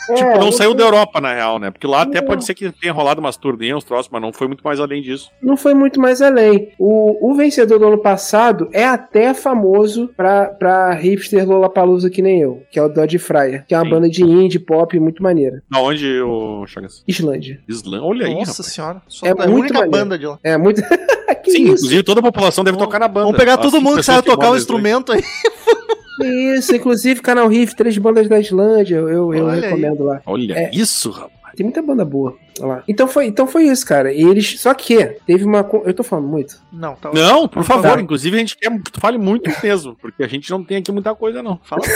Outro. 0.10 0.26
Tipo, 0.26 0.38
É, 0.38 0.40
não 0.40 0.52
saiu 0.52 0.70
foi- 0.72 0.78
da 0.80 0.84
Europa, 0.86 1.22
na 1.22 1.34
real, 1.34 1.60
né? 1.60 1.72
Porque 1.72 1.88
lá 1.88 2.02
até 2.04 2.22
Não. 2.22 2.28
pode 2.28 2.46
ser 2.46 2.54
que 2.54 2.72
tenha 2.72 2.94
rolado 2.94 3.20
umas 3.20 3.38
turnês, 3.38 3.76
uns 3.76 3.84
troços, 3.84 4.10
mas 4.12 4.22
não 4.22 4.32
foi 4.34 4.48
muito 4.48 4.64
mais 4.64 4.80
além 4.80 5.02
disso. 5.02 5.30
não 5.42 5.56
foi 5.58 5.74
muito 5.74 6.00
mais 6.00 6.22
além. 6.22 6.70
O, 6.80 7.32
o 7.32 7.36
vencedor 7.36 7.80
do 7.80 7.88
ano 7.88 7.98
passado 7.98 8.70
é 8.72 8.86
até 8.86 9.34
famoso 9.34 10.10
pra, 10.16 10.46
pra 10.48 10.94
hipster 10.94 11.48
Lollapalooza 11.48 12.10
que 12.10 12.22
nem 12.22 12.40
eu, 12.42 12.64
que 12.72 12.80
é 12.80 12.84
o 12.84 12.90
Dodge 12.90 13.18
Fryer, 13.18 13.66
que 13.68 13.74
é 13.74 13.78
uma 13.78 13.84
Sim. 13.86 13.90
banda 13.92 14.10
de 14.10 14.24
indie 14.24 14.60
pop 14.60 15.00
muito 15.00 15.22
maneira. 15.24 15.62
Da 15.70 15.80
onde, 15.80 16.20
o 16.22 16.66
Chagas? 16.68 17.04
Islândia. 17.08 17.60
Islã. 17.68 18.02
Olha 18.02 18.26
aí, 18.28 18.34
Nossa 18.36 18.64
senhora. 18.64 19.02
Só 19.08 19.26
É 19.26 19.30
é, 19.30 19.32
a 19.32 19.36
muito 19.36 19.54
única 19.60 19.74
maneiro. 19.76 19.92
banda 19.92 20.18
de 20.18 20.26
lá. 20.26 20.40
É 20.44 20.58
muito. 20.58 20.82
que 21.44 21.52
Sim, 21.52 21.64
isso? 21.64 21.74
inclusive 21.76 22.04
toda 22.04 22.20
a 22.20 22.24
população 22.24 22.64
deve 22.64 22.78
tocar 22.78 23.00
na 23.00 23.08
banda. 23.08 23.26
Vamos 23.26 23.38
pegar 23.40 23.56
As 23.56 23.62
todo 23.62 23.82
mundo 23.82 23.98
que 23.98 24.04
sabe 24.04 24.24
tocar 24.26 24.38
o 24.38 24.50
mandam 24.50 24.58
instrumento 24.58 25.12
aí. 25.12 25.22
Isso, 26.24 26.76
inclusive 26.76 27.22
canal 27.22 27.48
Riff, 27.48 27.76
três 27.76 27.98
bandas 27.98 28.28
da 28.28 28.40
Islândia, 28.40 28.96
eu, 28.96 29.10
eu, 29.34 29.46
Olha 29.46 29.54
aí. 29.54 29.60
recomendo 29.62 30.04
lá. 30.04 30.22
Olha 30.26 30.54
É. 30.54 30.70
isso, 30.74 31.12
rapaz. 31.12 31.32
Tem 31.56 31.66
muita 31.66 31.82
banda 31.82 32.06
boa 32.06 32.36
lá. 32.60 32.84
Então 32.88 33.08
foi, 33.08 33.26
então 33.26 33.48
foi 33.48 33.64
isso, 33.64 33.84
cara. 33.86 34.14
E 34.14 34.22
eles. 34.22 34.60
Só 34.60 34.74
que 34.76 35.04
teve 35.26 35.44
uma. 35.44 35.68
Eu 35.86 35.94
tô 35.94 36.04
falando 36.04 36.28
muito. 36.28 36.62
Não, 36.72 36.94
tá. 36.96 37.10
Não, 37.12 37.48
por 37.48 37.64
favor. 37.64 37.96
Tá. 37.96 38.02
Inclusive, 38.02 38.36
a 38.36 38.40
gente 38.40 38.56
quer 38.58 38.70
que 38.80 38.92
tu 38.92 39.00
fale 39.00 39.18
muito 39.18 39.50
mesmo, 39.64 39.96
porque 39.96 40.24
a 40.24 40.28
gente 40.28 40.52
não 40.52 40.64
tem 40.64 40.78
aqui 40.78 40.92
muita 40.92 41.16
coisa, 41.16 41.42
não. 41.42 41.60
Fala. 41.64 41.82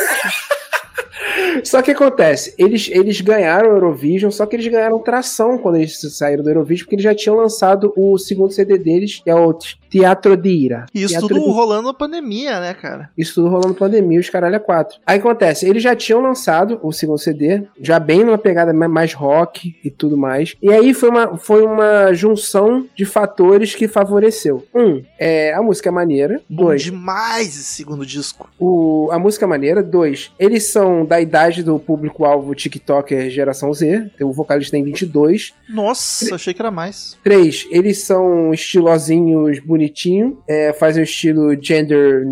Só 1.64 1.82
que 1.82 1.92
acontece, 1.92 2.54
eles, 2.58 2.90
eles 2.92 3.22
ganharam 3.22 3.70
o 3.70 3.74
Eurovision, 3.74 4.32
só 4.32 4.46
que 4.46 4.56
eles 4.56 4.68
ganharam 4.68 5.00
tração 5.00 5.58
quando 5.58 5.76
eles 5.76 6.00
saíram 6.18 6.44
do 6.44 6.50
Eurovision, 6.50 6.86
porque 6.86 6.96
eles 6.96 7.04
já 7.04 7.14
tinham 7.16 7.36
lançado 7.36 7.94
o 7.96 8.18
segundo 8.18 8.52
CD 8.52 8.78
deles, 8.78 9.22
que 9.24 9.30
é 9.30 9.36
o 9.36 9.54
Teatro 9.90 10.36
de 10.38 10.50
Ira. 10.50 10.86
Isso 10.94 11.10
Teatro 11.10 11.28
tudo 11.30 11.42
de- 11.42 11.52
rolando 11.52 11.88
na 11.90 11.94
pandemia, 11.94 12.60
né, 12.60 12.74
cara? 12.74 13.10
Isso 13.18 13.36
tudo 13.36 13.50
rolando 13.50 13.74
pandemia, 13.74 14.20
os 14.20 14.30
caralho 14.30 14.56
a 14.56 14.60
quatro. 14.60 15.00
Aí 15.06 15.20
acontece, 15.20 15.68
eles 15.68 15.84
já 15.84 15.96
tinham 15.96 16.22
lançado 16.22 16.80
o 16.82 16.92
segundo 16.92 17.18
CD, 17.20 17.64
já 17.80 18.00
bem 18.00 18.24
numa 18.24 18.38
pegada 18.38 18.74
ma- 18.74 18.88
mais 18.88 19.14
rock 19.14 19.76
e 19.84 19.90
tudo 19.92 20.18
mais. 20.18 20.56
E 20.62 20.70
aí 20.72 20.94
foi 20.94 21.10
uma, 21.10 21.38
foi 21.38 21.64
uma 21.64 22.14
junção 22.14 22.86
de 22.96 23.06
fatores 23.06 23.76
que 23.76 23.88
favoreceu. 23.88 24.66
Um, 24.74 25.04
é, 25.20 25.54
a 25.54 25.62
música 25.62 25.90
é 25.90 25.92
maneira. 25.92 26.42
Bom 26.50 26.66
Dois, 26.66 26.84
demais 26.84 27.48
esse 27.50 27.64
segundo 27.64 28.06
disco. 28.06 28.50
o, 28.58 29.10
a 29.12 29.20
música 29.20 29.46
é 29.46 29.48
maneira. 29.48 29.84
Dois, 29.84 30.32
eles 30.40 30.72
são 30.72 31.06
da 31.12 31.20
idade 31.20 31.62
do 31.62 31.78
público-alvo 31.78 32.56
TikToker 32.56 33.30
geração 33.30 33.74
Z. 33.74 34.12
O 34.22 34.32
vocalista 34.32 34.72
tem 34.72 34.82
22. 34.84 35.54
Nossa, 35.68 36.36
achei 36.36 36.54
que 36.54 36.62
era 36.62 36.72
mais. 36.72 37.18
Três, 37.22 37.68
eles 37.70 37.98
são 37.98 38.54
estilosinhos 38.54 39.60
bonitinho, 39.60 40.38
é, 40.48 40.72
fazem 40.72 41.04
o 41.04 41.04
estilo 41.04 41.54
gender 41.62 42.26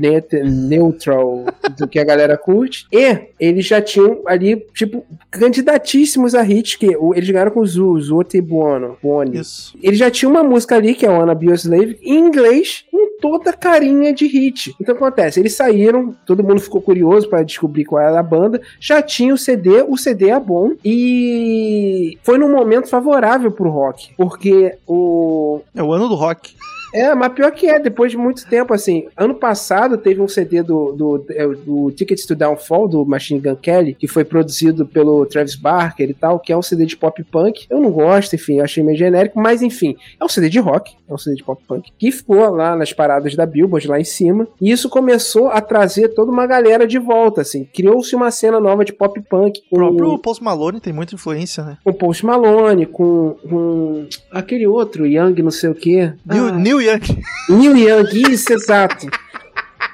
net- 0.00 0.42
neutral 0.42 1.44
do 1.78 1.86
que 1.86 2.00
a 2.00 2.04
galera 2.04 2.36
curte. 2.36 2.86
E 2.92 3.28
eles 3.38 3.64
já 3.64 3.80
tinham 3.80 4.22
ali, 4.26 4.56
tipo, 4.74 5.04
candidatíssimos 5.30 6.34
a 6.34 6.42
hits, 6.44 6.74
que 6.74 6.96
o- 6.96 7.14
eles 7.14 7.30
ganharam 7.30 7.52
com 7.52 7.60
o 7.60 7.66
Zu, 7.66 8.00
Zote 8.00 8.40
Buono. 8.40 8.96
Buoni. 9.00 9.38
Isso. 9.38 9.76
Ele 9.80 9.94
já 9.96 10.10
tinha 10.10 10.28
uma 10.28 10.42
música 10.42 10.74
ali, 10.74 10.94
que 10.94 11.06
é 11.06 11.10
o 11.10 11.20
Anna 11.20 11.38
Slave, 11.54 11.96
em 12.02 12.18
inglês, 12.18 12.84
com 12.90 13.04
toda 13.20 13.52
carinha 13.52 14.12
de 14.12 14.26
hit. 14.26 14.74
Então 14.80 14.94
o 14.94 14.98
que 14.98 15.04
acontece? 15.04 15.38
Eles 15.40 15.54
saíram, 15.54 16.14
todo 16.26 16.42
mundo 16.42 16.60
ficou 16.60 16.80
curioso 16.82 17.28
pra 17.28 17.42
descobrir 17.42 17.83
qual 17.84 18.02
era 18.02 18.18
a 18.20 18.22
banda, 18.22 18.60
já 18.80 19.02
tinha 19.02 19.34
o 19.34 19.38
CD, 19.38 19.82
o 19.82 19.96
CD 19.96 20.30
é 20.30 20.40
bom, 20.40 20.72
e 20.84 22.18
foi 22.22 22.38
num 22.38 22.50
momento 22.50 22.88
favorável 22.88 23.50
pro 23.50 23.70
rock, 23.70 24.12
porque 24.16 24.76
o. 24.86 25.60
É 25.74 25.82
o 25.82 25.92
ano 25.92 26.08
do 26.08 26.14
rock. 26.14 26.54
É, 26.94 27.14
mas 27.14 27.32
pior 27.32 27.50
que 27.50 27.66
é, 27.66 27.78
depois 27.80 28.12
de 28.12 28.16
muito 28.16 28.46
tempo, 28.48 28.72
assim, 28.72 29.08
ano 29.16 29.34
passado 29.34 29.98
teve 29.98 30.20
um 30.20 30.28
CD 30.28 30.62
do, 30.62 30.92
do, 30.92 31.24
é, 31.30 31.46
do 31.46 31.90
Tickets 31.90 32.24
to 32.24 32.34
Downfall, 32.36 32.86
do 32.88 33.04
Machine 33.04 33.40
Gun 33.40 33.56
Kelly, 33.56 33.94
que 33.94 34.06
foi 34.06 34.24
produzido 34.24 34.86
pelo 34.86 35.26
Travis 35.26 35.56
Barker 35.56 36.08
e 36.08 36.14
tal, 36.14 36.38
que 36.38 36.52
é 36.52 36.56
um 36.56 36.62
CD 36.62 36.86
de 36.86 36.96
pop 36.96 37.22
punk. 37.24 37.66
Eu 37.68 37.80
não 37.80 37.90
gosto, 37.90 38.34
enfim, 38.34 38.58
eu 38.58 38.64
achei 38.64 38.82
meio 38.84 38.96
genérico, 38.96 39.40
mas 39.40 39.60
enfim, 39.60 39.96
é 40.20 40.24
um 40.24 40.28
CD 40.28 40.48
de 40.48 40.60
rock, 40.60 40.92
é 41.08 41.12
um 41.12 41.18
CD 41.18 41.36
de 41.36 41.42
pop 41.44 41.60
punk, 41.66 41.90
que 41.98 42.12
ficou 42.12 42.48
lá 42.50 42.76
nas 42.76 42.92
paradas 42.92 43.34
da 43.34 43.44
Billboard, 43.44 43.88
lá 43.88 43.98
em 43.98 44.04
cima, 44.04 44.46
e 44.60 44.70
isso 44.70 44.88
começou 44.88 45.48
a 45.48 45.60
trazer 45.60 46.08
toda 46.10 46.30
uma 46.30 46.46
galera 46.46 46.86
de 46.86 46.98
volta, 46.98 47.40
assim, 47.40 47.64
criou-se 47.64 48.14
uma 48.14 48.30
cena 48.30 48.60
nova 48.60 48.84
de 48.84 48.92
pop 48.92 49.20
punk. 49.28 49.60
O 49.70 49.76
próprio 49.76 50.10
com- 50.10 50.18
Post 50.18 50.44
Malone 50.44 50.80
tem 50.80 50.92
muita 50.92 51.14
influência, 51.16 51.64
né? 51.64 51.76
com 51.84 51.92
Post 51.92 52.24
Malone, 52.24 52.86
com, 52.86 53.36
com 53.48 54.06
aquele 54.30 54.66
outro, 54.66 55.06
Young 55.06 55.34
não 55.42 55.50
sei 55.50 55.70
o 55.70 55.74
quê. 55.74 56.12
Neil, 56.24 56.46
Ah, 56.46 56.52
Neil 56.52 56.83
Young. 56.84 57.24
Neil 57.48 57.76
Young, 57.76 58.32
isso, 58.32 58.52
exato. 58.52 59.06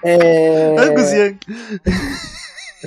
É, 0.03 0.77
Angus 0.79 1.13
Young. 1.13 1.37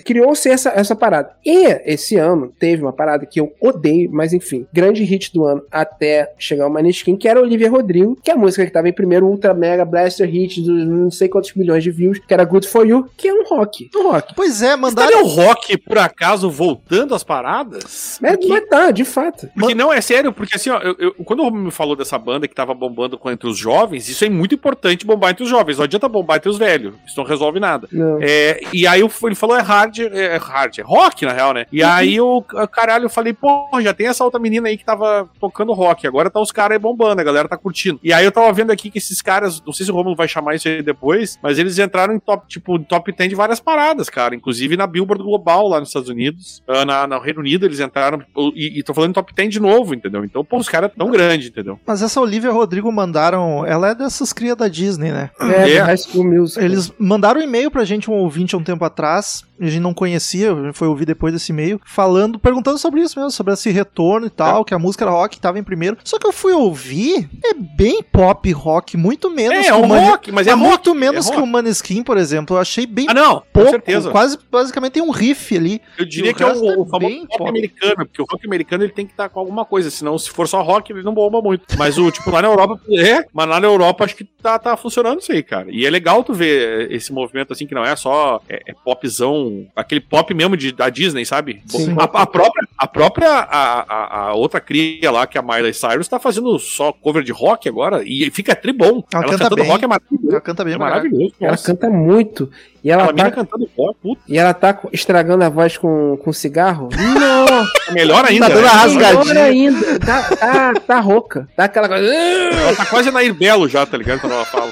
Criou-se 0.06 0.50
essa, 0.50 0.70
essa 0.76 0.96
parada. 0.96 1.32
E 1.46 1.66
esse 1.86 2.16
ano 2.18 2.52
teve 2.60 2.82
uma 2.82 2.94
parada 2.94 3.26
que 3.26 3.40
eu 3.40 3.54
odeio, 3.60 4.10
mas 4.12 4.34
enfim, 4.34 4.66
grande 4.74 5.04
hit 5.04 5.32
do 5.34 5.46
ano 5.46 5.62
até 5.72 6.34
chegar 6.38 6.68
o 6.68 6.70
Maneskin, 6.70 7.16
que 7.16 7.28
era 7.28 7.40
Olivia 7.42 7.70
Rodrigo, 7.70 8.18
que 8.24 8.32
é 8.32 8.34
a 8.34 8.38
música 8.38 8.66
que 8.66 8.72
tava 8.72 8.90
em 8.90 8.94
primeiro 8.94 9.26
Ultra 9.28 9.54
Mega 9.54 9.86
Blaster 9.86 10.28
Hit 10.30 10.62
dos 10.62 10.88
não 10.88 11.12
sei 11.12 11.28
quantos 11.30 11.54
milhões 11.54 11.84
de 11.84 11.92
views, 11.92 12.20
que 12.20 12.34
era 12.34 12.44
Good 12.46 12.68
For 12.68 12.86
You, 12.88 13.08
que 13.18 13.28
é 13.28 13.34
um 13.34 13.44
rock. 13.44 13.90
Um 13.96 14.12
rock. 14.12 14.34
Pois 14.36 14.62
é, 14.62 14.74
Estaria 14.74 14.78
mandaram. 14.78 15.24
o 15.24 15.28
rock, 15.28 15.78
por 15.78 15.98
acaso, 15.98 16.50
voltando 16.50 17.14
às 17.16 17.24
paradas? 17.24 18.18
Mas, 18.22 18.32
Porque- 18.38 18.48
mas 18.48 18.68
tá, 18.68 18.92
de 18.92 19.06
fato. 19.06 19.48
Porque 19.58 19.76
não, 19.76 19.92
é 19.92 20.02
sério, 20.02 20.32
porque 20.34 20.56
assim, 20.56 20.70
ó, 20.70 20.80
eu, 20.80 20.96
eu- 21.00 21.14
quando 21.26 21.40
o 21.42 21.44
Romulo 21.44 21.66
me 21.66 21.72
falou 21.72 21.96
dessa 21.96 22.18
banda 22.18 22.48
que 22.48 22.56
tava 22.56 22.74
bombando 22.74 23.18
com- 23.18 23.30
entre 23.32 23.48
os 23.48 23.58
jovens, 23.58 24.08
isso 24.10 24.24
é 24.26 24.30
muito 24.30 24.56
importante 24.56 25.06
bombar 25.06 25.32
entre 25.32 25.44
os 25.44 25.50
jovens. 25.50 25.78
Não 25.78 25.84
adianta 25.86 26.08
bombar 26.08 26.38
entre 26.38 26.50
os 26.50 26.58
velhos. 26.58 26.96
Isso 27.06 27.18
não 27.18 27.26
resolve 27.26 27.60
nada. 27.60 27.88
Não. 27.92 28.20
É, 28.22 28.60
e 28.74 28.86
aí 28.88 29.02
eu- 29.02 29.12
ele 29.24 29.36
falou, 29.36 29.56
é 29.58 29.62
hard, 29.84 30.00
é 30.00 30.38
hard, 30.38 30.80
é 30.80 30.82
rock, 30.82 31.26
na 31.26 31.34
real, 31.34 31.54
né? 31.54 31.66
E 31.72 31.84
aí 31.84 32.16
eu, 32.16 32.44
caralho, 32.72 33.06
eu 33.06 33.10
falei, 33.10 33.34
pô, 33.34 33.68
já 33.82 33.94
tem 33.94 34.08
essa 34.08 34.24
outra 34.24 34.40
menina 34.40 34.68
aí 34.68 34.78
que 34.78 34.86
tava 34.86 35.30
tocando 35.40 35.74
rock, 35.74 36.08
agora 36.08 36.30
tá 36.30 36.40
os 36.40 36.52
caras 36.52 36.76
aí 36.76 36.80
bombando, 36.80 37.22
a 37.22 37.24
galera 37.24 37.48
tá 37.48 37.58
curtindo. 37.58 38.00
E 38.04 38.14
aí 38.14 38.26
eu 38.26 38.32
tava 38.32 38.52
vendo 38.54 38.72
aqui 38.72 38.90
que 38.90 38.98
esses 38.98 39.22
caras, 39.22 39.62
não 39.66 39.74
sei 39.74 39.86
se 39.86 39.92
o 39.92 39.96
Romulo 39.96 40.16
vai 40.16 40.28
chamar 40.28 40.56
isso 40.56 40.68
aí 40.68 40.82
depois, 40.82 41.38
mas 41.42 41.60
eles 41.60 41.78
entraram 41.80 42.14
em 42.14 42.20
top, 42.20 42.48
tipo, 42.48 42.76
em 42.78 42.84
top 42.84 43.12
10 43.12 43.30
de 43.30 43.36
várias 43.36 43.60
paradas, 43.60 44.10
cara, 44.10 44.36
inclusive 44.36 44.78
na 44.78 44.88
Billboard 44.88 45.24
Global 45.24 45.68
lá 45.68 45.80
nos 45.80 45.90
Estados 45.90 46.10
Unidos, 46.10 46.64
ah, 46.68 46.86
na, 46.86 47.08
no 47.08 47.20
Reino 47.20 47.40
Unido 47.40 47.66
eles 47.66 47.80
entraram, 47.80 48.22
e, 48.56 48.80
e 48.80 48.84
tô 48.84 48.94
falando 48.94 49.14
top 49.14 49.34
10 49.34 49.50
de 49.50 49.60
novo, 49.60 49.94
entendeu? 49.94 50.24
Então, 50.24 50.44
pô, 50.44 50.58
os 50.58 50.70
caras 50.70 50.92
tão 50.98 51.10
grandes, 51.10 51.50
entendeu? 51.50 51.80
Mas 51.86 52.02
essa 52.02 52.20
Olivia 52.22 52.52
Rodrigo 52.52 52.92
mandaram. 52.92 53.66
Ela 53.66 53.90
é 53.90 53.96
dessas 53.96 54.32
crias 54.34 54.56
da 54.56 54.68
Disney, 54.68 55.12
né? 55.12 55.30
É, 55.40 55.72
É. 55.74 55.80
High 55.80 55.98
School 55.98 56.24
Musical. 56.26 56.64
Eles 56.64 56.92
mandaram 56.98 57.40
um 57.42 57.44
e-mail 57.44 57.70
pra 57.70 57.84
gente, 57.84 58.10
um 58.10 58.14
ouvinte, 58.14 58.56
há 58.56 58.58
um 58.58 58.64
tempo 58.64 58.84
atrás. 58.86 59.44
Gente 59.74 59.82
não 59.84 59.94
conhecia, 59.94 60.56
foi 60.74 60.88
ouvir 60.88 61.06
depois 61.06 61.34
desse 61.34 61.52
e-mail, 61.52 61.80
falando, 61.86 62.38
perguntando 62.40 62.78
sobre 62.78 63.02
isso 63.02 63.18
mesmo, 63.20 63.32
sobre 63.32 63.54
esse 63.54 63.70
retorno 63.72 64.28
e 64.28 64.30
tal, 64.30 64.64
que 64.66 64.74
a 64.74 64.80
música 64.80 65.04
era 65.06 65.12
rock, 65.12 65.40
tava 65.40 65.58
em 65.60 65.64
primeiro. 65.64 65.98
Só 66.04 66.18
que 66.20 66.28
eu 66.28 66.32
fui 66.32 66.54
ouvir, 66.54 67.30
é 67.44 67.54
bem 67.54 68.02
pop 68.04 68.52
rock, 68.52 68.96
muito 68.98 69.30
menos 69.30 69.58
É, 69.60 69.62
que 69.64 69.68
é 69.70 69.76
um 69.76 69.82
o 69.84 69.88
Mane- 69.88 70.06
rock, 70.08 70.32
mas 70.32 70.48
é 70.48 70.52
Ah, 70.52 70.56
rock, 70.56 70.68
muito 70.68 70.96
menos 70.96 71.30
é 71.30 71.34
que 71.36 71.42
o 71.42 71.46
Maneskin, 71.48 72.04
por 72.04 72.18
exemplo. 72.18 72.56
Eu 72.56 72.62
achei 72.62 72.86
bem 72.86 73.06
Ah, 73.10 73.14
não, 73.14 73.36
com 73.40 73.46
pouco, 73.52 73.70
certeza. 73.72 74.12
quase 74.12 74.38
basicamente 74.52 74.94
tem 74.94 75.04
um 75.04 75.10
riff 75.12 75.56
ali. 75.58 75.82
Eu 75.98 76.06
diria 76.06 76.34
que 76.34 76.44
é 76.44 76.46
o, 76.46 76.50
é 76.50 76.78
o 76.78 76.86
famoso 76.86 77.16
rock 77.16 77.38
pop. 77.38 77.50
americano, 77.50 77.96
porque 78.06 78.22
o 78.22 78.26
rock 78.30 78.46
americano 78.46 78.84
ele 78.84 78.92
tem 78.94 79.06
que 79.06 79.14
estar 79.14 79.30
com 79.30 79.40
alguma 79.40 79.66
coisa, 79.66 79.90
senão 79.90 80.18
se 80.18 80.30
for 80.30 80.48
só 80.48 80.62
rock 80.62 80.92
ele 80.92 81.04
não 81.04 81.14
bomba 81.14 81.42
muito. 81.42 81.66
Mas 81.78 81.98
o 81.98 82.12
tipo 82.12 82.30
lá 82.32 82.42
na 82.42 82.48
Europa, 82.48 82.80
é, 82.92 83.26
mas 83.34 83.48
lá 83.48 83.60
na 83.60 83.68
Europa 83.68 84.04
acho 84.06 84.16
que 84.16 84.24
tá, 84.24 84.60
tá 84.60 84.78
funcionando 84.78 85.20
isso 85.20 85.32
aí, 85.32 85.42
cara. 85.44 85.68
E 85.72 85.86
é 85.86 85.90
legal 85.90 86.24
tu 86.24 86.34
ver 86.34 86.92
esse 86.92 87.12
movimento 87.12 87.52
assim 87.54 87.66
que 87.66 87.74
não 87.76 87.84
é 87.84 87.96
só 87.96 88.42
é, 88.50 88.62
é 88.68 88.74
popzão, 88.84 89.63
aquele 89.76 90.02
pop 90.02 90.34
mesmo 90.34 90.56
de, 90.58 90.72
da 90.72 90.90
Disney, 90.90 91.26
sabe? 91.26 91.62
Sim. 91.68 91.96
A, 91.98 92.04
a 92.04 92.26
própria, 92.26 92.68
a 92.78 92.88
própria 92.88 93.30
a, 93.30 93.82
a, 93.82 94.20
a 94.30 94.34
outra 94.34 94.60
cria 94.60 95.12
lá, 95.12 95.26
que 95.28 95.38
é 95.38 95.42
a 95.42 95.44
Miley 95.44 95.74
Cyrus, 95.74 96.08
tá 96.08 96.20
fazendo 96.20 96.58
só 96.60 96.92
cover 96.92 97.24
de 97.24 97.32
rock 97.32 97.68
agora 97.68 98.04
e 98.06 98.30
fica 98.32 98.56
tribom. 98.56 99.04
Ela 99.14 99.24
Ela, 99.24 99.24
canta 99.24 99.38
cantando 99.38 99.56
bem. 99.62 99.72
rock 99.72 99.84
é 99.84 99.88
maravilhoso. 99.88 100.30
Ela 100.30 100.42
canta 100.42 100.64
bem, 100.66 100.74
É 100.74 100.78
maravilhoso. 100.78 101.34
Ela 101.40 101.52
nossa. 101.52 101.66
canta 101.66 101.90
muito. 101.90 102.50
E 102.84 102.92
ela, 102.92 103.04
Aquela 103.04 103.16
mina 103.16 103.30
tá, 103.30 103.36
cantando 103.38 103.70
rock, 103.78 103.98
puta, 104.02 104.22
e 104.28 104.38
ela 104.38 104.54
tá 104.54 104.78
estragando 104.92 105.44
a 105.44 105.50
voz 105.50 105.78
com, 105.78 106.18
com 106.18 106.34
cigarro? 106.34 106.90
Não! 106.98 107.94
melhor 107.94 108.26
ainda. 108.26 108.50
dando 108.50 108.62
né? 108.62 108.68
rasgadinha. 108.68 109.26
Melhor 109.26 109.46
ainda. 109.46 110.00
Tá, 110.00 110.36
tá, 110.36 110.74
tá 110.86 111.00
rouca. 111.00 111.48
Tá 111.56 111.64
aquela 111.66 111.88
coisa. 111.88 112.06
Ela 112.06 112.76
tá 112.76 112.86
quase 112.86 113.10
na 113.10 113.22
Belo 113.34 113.70
já, 113.70 113.86
tá 113.86 113.98
ligado? 113.98 114.20
Quando 114.20 114.34
ela 114.34 114.46
fala. 114.46 114.72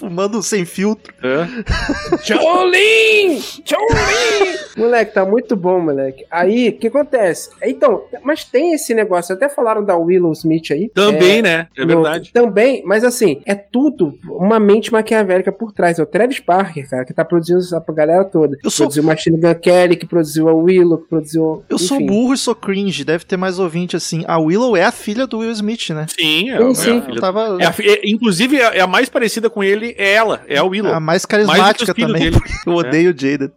Fumando 0.00 0.42
sem 0.42 0.64
filtro. 0.64 1.12
É. 1.22 1.46
Jolin! 2.24 3.38
Jolin! 3.66 4.56
moleque, 4.76 5.12
tá 5.12 5.26
muito 5.26 5.54
bom, 5.54 5.78
moleque. 5.78 6.24
Aí, 6.30 6.70
o 6.70 6.72
que 6.78 6.86
acontece? 6.86 7.50
Então, 7.62 8.04
mas 8.24 8.44
tem 8.44 8.72
esse 8.72 8.94
negócio, 8.94 9.34
até 9.34 9.46
falaram 9.50 9.84
da 9.84 9.94
Willow 9.98 10.32
Smith 10.32 10.70
aí. 10.70 10.88
Também, 10.88 11.42
né? 11.42 11.66
É 11.76 11.82
no- 11.84 12.02
verdade. 12.02 12.32
Também, 12.32 12.82
mas 12.86 13.04
assim, 13.04 13.42
é 13.44 13.54
tudo 13.54 14.14
uma 14.26 14.58
mente 14.58 14.90
maquiavélica 14.90 15.52
por 15.52 15.70
trás. 15.72 15.98
É 15.98 16.02
o 16.02 16.06
Travis 16.06 16.40
Parker, 16.40 16.88
cara, 16.88 17.04
que 17.04 17.12
tá 17.12 17.24
produzindo 17.24 17.58
essa 17.60 17.78
galera 17.92 18.24
toda. 18.24 18.56
Eu 18.64 18.70
sou- 18.70 18.86
Produziu 18.86 19.02
Machine 19.02 19.38
Gun 19.38 19.54
Kelly, 19.56 19.96
que 19.96 20.06
produziu 20.06 20.48
a 20.48 20.54
Willow, 20.54 20.96
que 20.96 21.08
produziu. 21.08 21.62
Eu 21.68 21.78
sou 21.78 21.98
enfim. 21.98 22.06
burro 22.06 22.32
e 22.32 22.38
sou 22.38 22.54
cringe, 22.54 23.04
deve 23.04 23.24
ter 23.26 23.36
mais 23.36 23.58
ouvinte 23.58 23.96
assim. 23.96 24.24
A 24.26 24.38
Willow 24.38 24.74
é 24.74 24.84
a 24.84 24.92
filha 24.92 25.26
do 25.26 25.40
Will 25.40 25.50
Smith, 25.52 25.90
né? 25.90 26.06
Sim, 26.18 26.48
é, 26.50 26.56
Sim, 26.58 26.70
é 26.70 26.74
sim. 26.74 26.98
a 26.98 27.02
filha. 27.02 27.16
Eu 27.16 27.20
tava 27.20 27.58
É 27.60 27.66
a 27.66 27.72
fi- 27.72 27.86
é- 27.86 28.00
inclusive, 28.08 28.56
é 28.58 28.70
é 28.78 28.80
a 28.80 28.86
mais 28.86 29.08
parecida 29.10 29.50
com 29.50 29.62
ele 29.64 29.89
é 29.98 30.12
ela, 30.12 30.42
é 30.48 30.56
a 30.58 30.64
Willow. 30.64 30.92
a 30.92 31.00
mais 31.00 31.24
Mais 31.24 31.24
carismática 31.26 31.94
filhos 31.94 32.12
também, 32.12 32.30
eu 32.66 32.72
odeio 32.74 33.10
o 33.10 33.14
Jaden. 33.18 33.50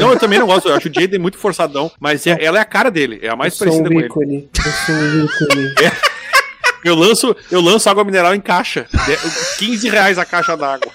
Não, 0.00 0.10
eu 0.12 0.18
também 0.18 0.38
não 0.38 0.46
gosto. 0.46 0.68
Eu 0.68 0.74
acho 0.74 0.88
o 0.88 0.92
Jaden 0.92 1.18
muito 1.18 1.38
forçadão, 1.38 1.90
mas 2.00 2.26
é- 2.26 2.36
ela 2.42 2.58
é 2.58 2.60
a 2.60 2.64
cara 2.64 2.90
dele. 2.90 3.18
É 3.22 3.28
a 3.28 3.36
mais 3.36 3.58
eu 3.60 3.66
sou 3.70 3.80
um 3.80 3.82
parecida 3.84 4.08
com 4.12 4.22
ele. 4.22 4.36
ícone. 4.36 4.50
Eu 4.64 4.72
sou 4.72 4.94
um 4.94 5.24
ícone. 5.24 5.74
Eu 6.84 6.94
lanço, 6.94 7.34
eu 7.50 7.60
lanço 7.60 7.90
água 7.90 8.04
mineral 8.04 8.32
em 8.36 8.40
caixa. 8.40 8.86
De- 9.04 9.56
15 9.58 9.88
reais 9.88 10.16
a 10.16 10.24
caixa 10.24 10.56
d'água. 10.56 10.88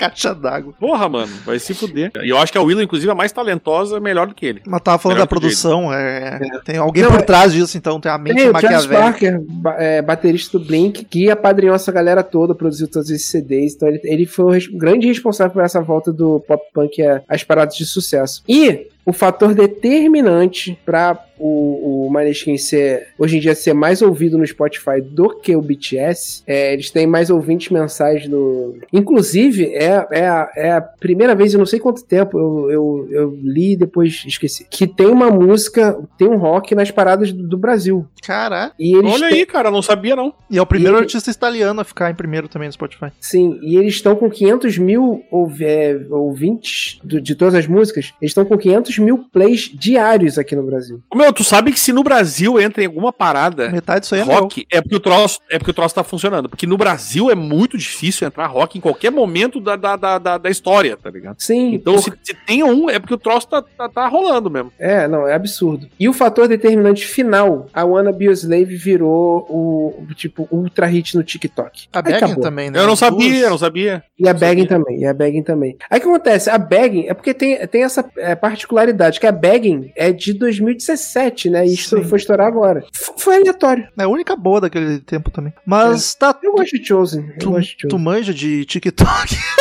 Caixa 0.00 0.34
d'água. 0.34 0.72
Porra, 0.80 1.08
mano, 1.08 1.32
vai 1.44 1.58
se 1.58 1.74
fuder. 1.74 2.10
E 2.22 2.30
eu 2.30 2.38
acho 2.38 2.50
que 2.50 2.56
a 2.56 2.62
Willow, 2.62 2.82
inclusive, 2.82 3.10
é 3.10 3.14
mais 3.14 3.30
talentosa, 3.32 4.00
melhor 4.00 4.26
do 4.26 4.34
que 4.34 4.46
ele. 4.46 4.62
Mas 4.66 4.80
tava 4.80 4.98
falando 4.98 5.16
Melhor 5.16 5.24
da 5.26 5.28
produção, 5.28 5.92
é, 5.92 6.40
tem 6.64 6.76
alguém 6.78 7.02
Não, 7.02 7.10
por 7.10 7.20
é- 7.20 7.22
trás 7.22 7.52
disso, 7.52 7.76
então 7.76 8.00
tem 8.00 8.10
a 8.10 8.16
mente 8.16 8.36
Tem 8.36 8.48
o 8.48 8.52
maquiavélica. 8.52 8.94
Parker, 8.98 9.40
é, 9.78 10.00
baterista 10.00 10.58
do 10.58 10.64
Blink, 10.64 11.04
que 11.04 11.30
apadrinhou 11.30 11.74
essa 11.74 11.92
galera 11.92 12.22
toda, 12.22 12.54
produziu 12.54 12.88
todos 12.88 13.10
esses 13.10 13.28
CDs. 13.28 13.74
Então 13.74 13.88
ele, 13.88 14.00
ele 14.04 14.26
foi 14.26 14.44
o 14.44 14.50
res- 14.50 14.66
grande 14.68 15.06
responsável 15.06 15.52
por 15.52 15.62
essa 15.62 15.80
volta 15.80 16.12
do 16.12 16.40
pop 16.40 16.62
punk 16.72 17.02
a- 17.02 17.22
às 17.28 17.44
paradas 17.44 17.76
de 17.76 17.84
sucesso. 17.84 18.42
E 18.48 18.86
o 19.04 19.12
fator 19.12 19.54
determinante 19.54 20.78
para 20.84 21.18
o, 21.38 22.06
o 22.06 22.10
Maneskin 22.10 22.58
ser, 22.58 23.08
hoje 23.18 23.38
em 23.38 23.40
dia, 23.40 23.54
ser 23.54 23.72
mais 23.72 24.02
ouvido 24.02 24.36
no 24.36 24.46
Spotify 24.46 25.00
do 25.02 25.30
que 25.40 25.56
o 25.56 25.62
BTS, 25.62 26.42
é, 26.46 26.74
eles 26.74 26.90
têm 26.90 27.06
mais 27.06 27.30
ouvintes 27.30 27.70
mensais 27.70 28.28
no. 28.28 28.76
Inclusive, 28.92 29.64
é, 29.74 30.06
é, 30.10 30.28
a, 30.28 30.50
é 30.54 30.72
a 30.72 30.80
primeira 30.82 31.34
vez, 31.34 31.54
eu 31.54 31.58
não 31.58 31.64
sei 31.66 31.80
quanto 31.80 32.04
tempo, 32.04 32.38
eu, 32.38 32.70
eu, 32.70 33.08
eu 33.10 33.38
li 33.42 33.72
e 33.72 33.76
depois 33.76 34.22
esqueci, 34.26 34.66
que 34.68 34.86
tem 34.86 35.06
uma 35.06 35.30
música, 35.30 35.98
tem 36.18 36.28
um 36.28 36.36
rock 36.36 36.74
nas 36.74 36.90
paradas 36.90 37.32
do, 37.32 37.42
do 37.48 37.56
Brasil. 37.56 38.06
Caraca. 38.22 38.74
E 38.78 38.94
eles 38.94 39.10
Olha 39.14 39.28
aí, 39.28 39.46
cara, 39.46 39.68
eu 39.68 39.72
não 39.72 39.82
sabia, 39.82 40.14
não. 40.14 40.34
E 40.50 40.58
é 40.58 40.62
o 40.62 40.66
primeiro 40.66 40.98
E- 40.98 41.00
artista 41.00 41.30
italiano 41.30 41.80
a 41.80 41.84
ficar 41.84 42.10
em 42.10 42.14
primeiro 42.14 42.48
também 42.48 42.68
no 42.68 42.72
Spotify. 42.72 43.06
Sim, 43.18 43.58
e 43.62 43.76
eles 43.78 43.94
estão 43.94 44.14
com 44.14 44.28
500 44.28 44.76
mil 44.76 45.22
ouv- 45.30 45.62
é, 45.62 45.98
ouvintes 46.10 46.98
do- 47.02 47.20
de 47.20 47.34
todas 47.34 47.54
as 47.54 47.66
músicas. 47.66 48.12
Eles 48.20 48.30
estão 48.30 48.44
com 48.44 48.58
500 48.58 48.89
mil 48.98 49.18
plays 49.32 49.70
diários 49.72 50.38
aqui 50.38 50.54
no 50.56 50.62
Brasil. 50.62 51.00
Meu, 51.14 51.32
tu 51.32 51.42
sabe 51.44 51.72
que 51.72 51.80
se 51.80 51.92
no 51.92 52.02
Brasil 52.02 52.60
entra 52.60 52.82
em 52.82 52.86
alguma 52.86 53.12
parada 53.12 53.68
Metade 53.70 54.00
disso 54.00 54.14
aí 54.14 54.20
é 54.22 54.24
meu. 54.24 54.40
rock, 54.40 54.66
é 54.70 54.80
porque 54.80 54.96
o 54.96 55.00
troço, 55.00 55.40
é 55.50 55.58
porque 55.58 55.70
o 55.70 55.74
troço 55.74 55.94
tá 55.94 56.04
funcionando. 56.04 56.48
Porque 56.48 56.66
no 56.66 56.76
Brasil 56.76 57.30
é 57.30 57.34
muito 57.34 57.76
difícil 57.78 58.26
entrar 58.26 58.46
rock 58.46 58.78
em 58.78 58.80
qualquer 58.80 59.10
momento 59.10 59.60
da, 59.60 59.76
da, 59.76 59.96
da, 59.96 60.18
da, 60.18 60.38
da 60.38 60.50
história, 60.50 60.96
tá 60.96 61.10
ligado? 61.10 61.36
Sim, 61.40 61.74
Então, 61.74 61.94
por- 61.94 62.02
se, 62.02 62.12
se 62.22 62.34
tem 62.46 62.62
um, 62.62 62.88
é 62.90 62.98
porque 62.98 63.14
o 63.14 63.18
troço 63.18 63.48
tá, 63.48 63.62
tá, 63.62 63.88
tá 63.88 64.06
rolando 64.08 64.50
mesmo. 64.50 64.72
é, 64.78 65.06
não, 65.08 65.26
é 65.26 65.34
absurdo. 65.34 65.88
E 65.98 66.08
o 66.08 66.12
fator 66.12 66.48
determinante 66.48 67.06
final, 67.06 67.66
a 67.72 67.84
Wanna 67.84 68.12
Be 68.12 68.28
a 68.28 68.32
Slave 68.32 68.76
virou 68.76 69.46
o, 69.48 70.04
o, 70.08 70.14
tipo, 70.14 70.48
ultra 70.50 70.86
hit 70.86 71.16
no 71.16 71.22
TikTok. 71.22 71.88
A 71.92 71.98
acabou. 71.98 72.40
também, 72.42 72.70
né? 72.70 72.78
Eu 72.78 72.86
não 72.86 72.96
sabia, 72.96 73.44
eu 73.44 73.50
não 73.50 73.58
sabia. 73.58 74.02
E 74.18 74.28
a 74.28 74.32
Bagging 74.34 74.62
sabia. 74.62 74.68
também, 74.68 75.00
e 75.00 75.06
a 75.06 75.14
Bagging 75.14 75.42
também. 75.42 75.76
Aí 75.90 75.98
o 75.98 76.02
que 76.02 76.08
acontece? 76.08 76.50
A 76.50 76.58
Bagging 76.58 77.06
é 77.08 77.14
porque 77.14 77.32
tem, 77.34 77.66
tem 77.66 77.82
essa 77.84 78.04
é, 78.16 78.34
particularidade, 78.80 79.20
que 79.20 79.26
a 79.26 79.32
Bagging 79.32 79.92
é 79.96 80.12
de 80.12 80.32
2017, 80.32 81.50
né? 81.50 81.66
E 81.66 81.74
isso 81.74 82.02
foi 82.04 82.18
estourar 82.18 82.46
agora. 82.46 82.84
Foi 83.16 83.36
aleatório. 83.36 83.86
É 83.98 84.02
a 84.04 84.08
única 84.08 84.34
boa 84.36 84.60
daquele 84.60 84.98
tempo 85.00 85.30
também. 85.30 85.52
Mas 85.64 86.14
tá. 86.14 86.36
Eu 86.42 86.52
gosto 86.52 86.76
de 86.78 86.84
Chosen. 86.86 87.26
Eu 87.32 87.38
Tu, 87.38 87.50
gosto 87.50 87.68
de 87.70 87.76
tu 87.76 87.90
Chosen. 87.90 88.04
manja 88.04 88.34
de 88.34 88.64
TikTok? 88.64 89.36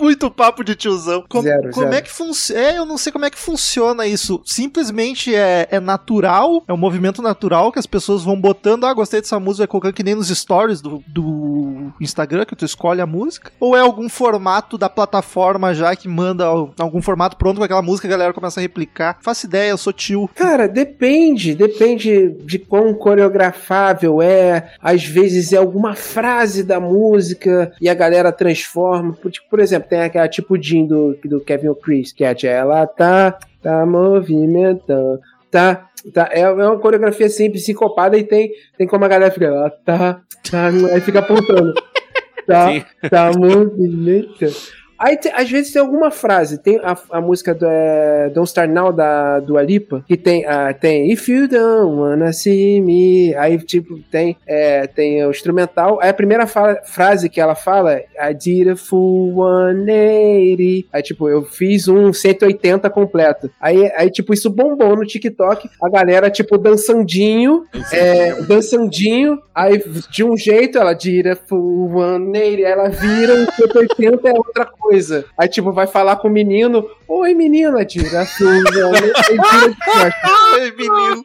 Muito 0.00 0.30
papo 0.30 0.64
de 0.64 0.74
tiozão. 0.74 1.24
Como, 1.28 1.42
Zero, 1.42 1.70
como 1.70 1.86
zero. 1.86 1.94
é 1.94 2.00
que 2.02 2.10
funciona? 2.10 2.60
É, 2.60 2.78
eu 2.78 2.84
não 2.86 2.96
sei 2.96 3.12
como 3.12 3.24
é 3.24 3.30
que 3.30 3.38
funciona 3.38 4.06
isso. 4.06 4.40
Simplesmente 4.44 5.34
é, 5.34 5.68
é 5.70 5.80
natural, 5.80 6.62
é 6.66 6.72
um 6.72 6.76
movimento 6.76 7.20
natural 7.22 7.70
que 7.72 7.78
as 7.78 7.86
pessoas 7.86 8.22
vão 8.22 8.40
botando, 8.40 8.84
ah, 8.86 8.94
gostei 8.94 9.20
dessa 9.20 9.38
música, 9.38 9.62
vai 9.62 9.66
colocando 9.68 9.92
que 9.94 10.02
nem 10.02 10.14
nos 10.14 10.28
stories 10.28 10.80
do, 10.80 11.02
do 11.06 11.92
Instagram, 12.00 12.44
que 12.44 12.56
tu 12.56 12.64
escolhe 12.64 13.00
a 13.00 13.06
música. 13.06 13.50
Ou 13.60 13.76
é 13.76 13.80
algum 13.80 14.08
formato 14.08 14.78
da 14.78 14.88
plataforma 14.88 15.74
já 15.74 15.94
que 15.94 16.08
manda 16.08 16.44
al- 16.46 16.72
algum 16.78 17.02
formato 17.02 17.36
pronto 17.36 17.58
com 17.58 17.64
aquela 17.64 17.82
música 17.82 18.06
e 18.06 18.08
a 18.08 18.12
galera 18.16 18.32
começa 18.32 18.60
a 18.60 18.62
replicar. 18.62 19.18
Faço 19.20 19.46
ideia, 19.46 19.70
eu 19.70 19.78
sou 19.78 19.92
tio. 19.92 20.28
Cara, 20.34 20.66
depende, 20.68 21.54
depende 21.54 22.30
de 22.44 22.58
quão 22.58 22.94
coreografável 22.94 24.22
é. 24.22 24.72
Às 24.80 25.04
vezes 25.04 25.52
é 25.52 25.56
alguma 25.56 25.94
frase 25.94 26.62
da 26.62 26.78
música 26.80 27.72
e 27.80 27.88
a 27.88 27.94
galera 27.94 28.32
transforma. 28.32 29.12
Por, 29.12 29.30
tipo, 29.30 29.48
por 29.48 29.60
exemplo, 29.60 29.88
tem 29.90 30.00
aquela 30.02 30.28
tipo 30.28 30.56
Jean 30.56 30.86
do, 30.86 31.18
do 31.24 31.40
Kevin 31.40 31.68
O'Chris, 31.68 32.12
que 32.12 32.24
é 32.24 32.28
a 32.28 32.48
ela 32.48 32.86
tá, 32.86 33.38
tá 33.60 33.84
movimentando, 33.84 35.20
tá. 35.50 35.86
Tá, 36.14 36.30
é, 36.32 36.40
é 36.40 36.48
uma 36.48 36.78
coreografia 36.78 37.28
simples, 37.28 37.66
sincopada, 37.66 38.16
e 38.16 38.24
tem, 38.24 38.50
tem 38.78 38.86
como 38.86 39.04
a 39.04 39.08
galera 39.08 39.30
fica, 39.30 39.44
ela 39.44 39.68
tá, 39.68 40.22
tá, 40.50 40.68
aí 40.68 41.00
fica 41.02 41.18
apontando. 41.18 41.74
Tá, 42.46 42.72
Sim. 42.72 42.82
tá 43.08 43.30
movimentando. 43.38 44.56
Aí, 45.00 45.18
às 45.32 45.50
vezes 45.50 45.72
tem 45.72 45.80
alguma 45.80 46.10
frase, 46.10 46.58
tem 46.58 46.78
a, 46.82 46.94
a 47.10 47.20
música 47.22 47.54
do 47.54 47.64
é, 47.66 48.28
Don't 48.34 48.46
Start 48.46 48.70
Now 48.70 48.92
da 48.92 49.40
do 49.40 49.56
Alipa, 49.56 50.04
que 50.06 50.14
tem, 50.14 50.44
ah, 50.44 50.74
tem 50.74 51.10
If 51.10 51.26
You 51.26 51.48
Don't 51.48 51.96
Wanna 51.98 52.34
See 52.34 52.82
Me, 52.82 53.34
aí 53.34 53.56
tipo 53.58 53.98
tem, 54.10 54.36
é, 54.46 54.86
tem 54.86 55.24
o 55.24 55.30
instrumental, 55.30 55.98
aí 56.02 56.10
a 56.10 56.14
primeira 56.14 56.46
fala- 56.46 56.82
frase 56.84 57.30
que 57.30 57.40
ela 57.40 57.54
fala 57.54 57.94
é 57.94 58.04
I 58.20 58.34
did 58.34 58.68
a 58.68 58.76
full 58.76 59.36
180, 59.36 60.88
aí 60.92 61.02
tipo, 61.02 61.30
eu 61.30 61.44
fiz 61.44 61.88
um 61.88 62.12
180 62.12 62.90
completo, 62.90 63.50
aí, 63.58 63.90
aí 63.96 64.10
tipo, 64.10 64.34
isso 64.34 64.50
bombou 64.50 64.94
no 64.96 65.06
TikTok, 65.06 65.70
a 65.82 65.88
galera 65.88 66.30
tipo 66.30 66.58
dançandinho, 66.58 67.64
é, 67.90 68.34
dançandinho, 68.42 69.38
aí 69.54 69.82
de 70.10 70.22
um 70.22 70.36
jeito 70.36 70.76
ela 70.78 70.94
tira 70.94 71.34
full 71.34 71.88
180, 71.90 72.68
ela 72.68 72.88
vira 72.90 73.34
um 73.34 73.46
180 73.50 74.28
é 74.28 74.32
outra 74.32 74.66
coisa. 74.66 74.89
Aí, 75.38 75.48
tipo, 75.48 75.72
vai 75.72 75.86
falar 75.86 76.16
com 76.16 76.28
o 76.28 76.30
menino, 76.30 76.88
oi 77.08 77.34
menina, 77.34 77.84
tira 77.84 78.24
full 78.26 78.48
180, 78.72 78.96
aí 78.96 79.36
vira 79.36 79.68
de 79.68 79.76
costas, 79.84 80.58
Ei, 80.58 80.72
menino. 80.72 81.24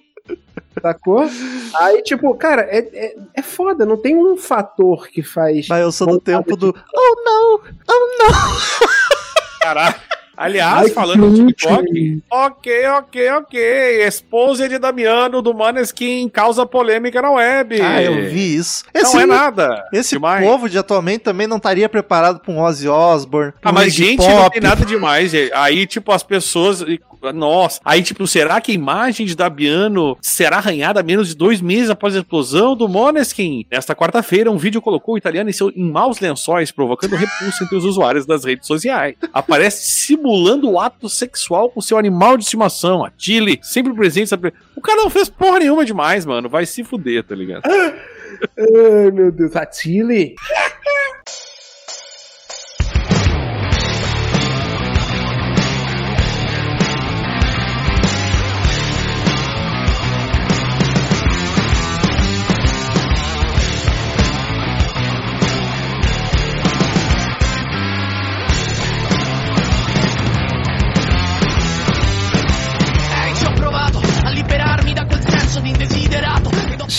sacou? 0.81 1.29
Aí, 1.75 2.01
tipo, 2.03 2.33
cara, 2.35 2.61
é, 2.63 2.77
é, 2.93 3.15
é 3.35 3.41
foda, 3.41 3.85
não 3.85 3.97
tem 3.97 4.15
um 4.15 4.37
fator 4.37 5.07
que 5.07 5.21
faz. 5.23 5.67
Mas 5.67 5.81
eu 5.81 5.91
sou 5.91 6.07
do 6.07 6.19
tempo 6.19 6.55
do. 6.55 6.75
Oh 6.95 7.15
não! 7.23 7.59
Oh 7.89 8.17
não! 8.23 8.87
Caralho. 9.61 9.95
Aliás, 10.37 10.83
Ai, 10.85 10.89
falando 10.89 11.29
no 11.29 11.47
TikTok, 11.47 12.21
ok, 12.29 12.87
ok, 12.87 13.29
ok. 13.31 13.59
Esposa 14.05 14.67
de 14.67 14.77
Damiano 14.77 15.41
do 15.41 15.53
Maneskin 15.53 16.27
causa 16.29 16.65
polêmica 16.65 17.21
na 17.21 17.31
web. 17.31 17.79
Ah, 17.81 18.01
eu 18.01 18.29
vi 18.29 18.55
isso. 18.55 18.83
Não 18.93 19.01
Esse, 19.01 19.17
é 19.17 19.25
nada. 19.25 19.85
esse 19.93 20.15
demais. 20.15 20.45
povo 20.45 20.69
de 20.69 20.77
atualmente 20.77 21.19
também 21.21 21.47
não 21.47 21.57
estaria 21.57 21.87
preparado 21.87 22.39
pra 22.39 22.51
um 22.51 22.59
Ozzy 22.61 22.87
Osbourne. 22.87 23.53
Ah, 23.63 23.71
mas 23.71 23.93
gente, 23.93 24.19
não 24.27 24.43
Pop. 24.43 24.51
tem 24.51 24.61
nada 24.61 24.85
demais. 24.85 25.31
Aí, 25.53 25.85
tipo, 25.85 26.11
as 26.11 26.23
pessoas. 26.23 26.83
Nossa. 27.33 27.79
Aí, 27.83 28.01
tipo, 28.01 28.25
será 28.27 28.59
que 28.61 28.71
a 28.71 28.75
imagem 28.75 29.25
de 29.25 29.35
Dabiano 29.35 30.17
será 30.21 30.57
arranhada 30.57 31.01
menos 31.03 31.29
de 31.29 31.35
dois 31.35 31.61
meses 31.61 31.89
após 31.89 32.15
a 32.15 32.19
explosão 32.19 32.75
do 32.75 32.87
Moneskin? 32.87 33.65
Nesta 33.71 33.95
quarta-feira, 33.95 34.51
um 34.51 34.57
vídeo 34.57 34.81
colocou 34.81 35.15
o 35.15 35.17
italiano 35.17 35.49
em, 35.49 35.53
seu, 35.53 35.69
em 35.69 35.89
maus 35.89 36.19
lençóis, 36.19 36.71
provocando 36.71 37.15
repulso 37.15 37.63
entre 37.63 37.75
os 37.75 37.85
usuários 37.85 38.25
das 38.25 38.43
redes 38.43 38.67
sociais. 38.67 39.15
Aparece 39.33 39.91
simulando 39.91 40.69
o 40.69 40.79
ato 40.79 41.09
sexual 41.09 41.69
com 41.69 41.81
seu 41.81 41.97
animal 41.97 42.37
de 42.37 42.43
estimação, 42.43 43.05
a 43.05 43.11
Chile, 43.17 43.59
sempre 43.61 43.93
presente. 43.93 44.29
Sabe? 44.29 44.53
O 44.75 44.81
cara 44.81 45.01
não 45.01 45.09
fez 45.09 45.29
porra 45.29 45.59
nenhuma 45.59 45.85
demais, 45.85 46.25
mano. 46.25 46.49
Vai 46.49 46.65
se 46.65 46.83
fuder, 46.83 47.23
tá 47.23 47.35
ligado? 47.35 47.63
Ai, 47.69 49.11
meu 49.11 49.31
Deus, 49.31 49.55
a 49.55 49.69
Chile. 49.71 50.35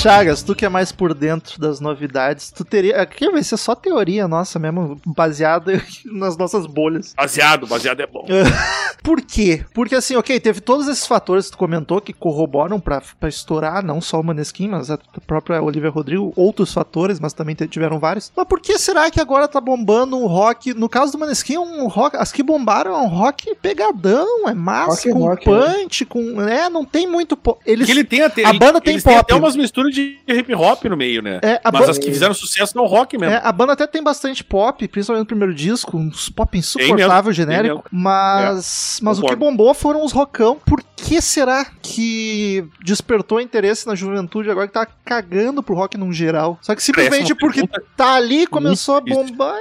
Chagas, 0.06 0.42
tu 0.42 0.54
que 0.54 0.64
é 0.64 0.68
mais 0.68 0.92
por 0.92 1.12
dentro 1.14 1.60
das 1.60 1.80
novidades, 1.80 2.50
tu 2.50 2.64
teria. 2.64 3.00
Aqui 3.02 3.28
vai 3.30 3.42
ser 3.42 3.56
só 3.56 3.74
teoria 3.74 4.28
nossa 4.28 4.58
mesmo, 4.58 5.00
baseada 5.04 5.82
nas 6.06 6.36
nossas 6.36 6.64
bolhas. 6.66 7.12
Baseado, 7.16 7.66
baseado 7.66 8.00
é 8.00 8.06
bom. 8.06 8.24
Por 9.02 9.20
quê? 9.20 9.64
Porque 9.72 9.94
assim, 9.94 10.16
ok, 10.16 10.38
teve 10.40 10.60
todos 10.60 10.88
esses 10.88 11.06
fatores 11.06 11.46
que 11.46 11.52
tu 11.52 11.58
comentou 11.58 12.00
que 12.00 12.12
corroboram 12.12 12.80
pra, 12.80 13.00
pra 13.20 13.28
estourar, 13.28 13.84
não 13.84 14.00
só 14.00 14.20
o 14.20 14.24
Maneskin, 14.24 14.68
mas 14.68 14.90
a 14.90 14.98
própria 15.26 15.62
Olivia 15.62 15.90
Rodrigo, 15.90 16.32
outros 16.34 16.72
fatores, 16.72 17.20
mas 17.20 17.32
também 17.32 17.54
tiveram 17.54 18.00
vários. 18.00 18.32
Mas 18.36 18.46
por 18.48 18.60
que 18.60 18.76
será 18.78 19.08
que 19.10 19.20
agora 19.20 19.46
tá 19.46 19.60
bombando 19.60 20.16
um 20.16 20.26
rock? 20.26 20.74
No 20.74 20.88
caso 20.88 21.12
do 21.12 21.18
Maneskin, 21.18 21.54
é 21.54 21.60
um 21.60 21.86
rock. 21.86 22.16
As 22.16 22.32
que 22.32 22.42
bombaram 22.42 22.94
é 22.94 22.98
um 22.98 23.06
rock 23.08 23.54
pegadão, 23.62 24.48
é 24.48 24.54
massa, 24.54 25.08
Rock, 25.08 25.10
com 25.12 25.18
rock, 25.26 25.44
punch, 25.44 26.04
com. 26.06 26.40
É, 26.42 26.68
não 26.68 26.84
tem 26.84 27.06
muito. 27.06 27.36
po- 27.36 27.58
Eles. 27.64 27.86
Porque 27.86 27.92
ele 27.92 28.04
tem 28.04 28.22
até, 28.22 28.44
A 28.44 28.52
banda 28.52 28.80
tem 28.80 29.00
pop. 29.00 29.14
até 29.16 29.34
umas 29.36 29.54
misturas 29.54 29.94
de 29.96 30.18
hip 30.28 30.54
hop 30.54 30.84
no 30.84 30.96
meio, 30.96 31.22
né? 31.22 31.40
É, 31.42 31.60
a 31.64 31.72
Mas 31.72 31.80
banda- 31.80 31.90
as 31.92 31.98
que 31.98 32.06
fizeram 32.06 32.34
sucesso 32.34 32.76
não 32.76 32.84
rock 32.86 33.18
mesmo. 33.18 33.34
É, 33.34 33.40
a 33.42 33.50
banda 33.52 33.72
até 33.72 33.86
tem 33.86 34.02
bastante 34.02 34.44
pop, 34.44 34.86
principalmente 34.88 35.22
no 35.24 35.26
primeiro 35.26 35.54
disco, 35.54 35.96
uns 35.96 36.28
pop 36.28 36.56
insuportável, 36.56 37.30
mesmo, 37.30 37.32
genérico. 37.32 37.84
Mas, 37.90 39.00
mas 39.02 39.18
o 39.18 39.22
que 39.22 39.34
bombou 39.34 39.74
foram 39.74 40.04
os 40.04 40.12
rockão. 40.12 40.58
Por 40.64 40.82
que 40.96 41.20
será 41.20 41.64
que 41.82 42.64
despertou 42.82 43.40
interesse 43.40 43.86
na 43.86 43.94
juventude 43.94 44.50
agora 44.50 44.66
que 44.66 44.72
tá 44.74 44.86
cagando 45.04 45.62
pro 45.62 45.74
rock 45.74 45.96
num 45.96 46.12
geral? 46.12 46.58
Só 46.62 46.74
que 46.74 46.82
simplesmente 46.82 47.30
é 47.32 47.34
uma 47.34 47.40
porque 47.40 47.60
pergunta 47.66 47.82
tá 47.96 48.14
ali 48.14 48.42
e 48.42 48.46
começou 48.46 48.96
a 48.96 49.00
bombar. 49.00 49.56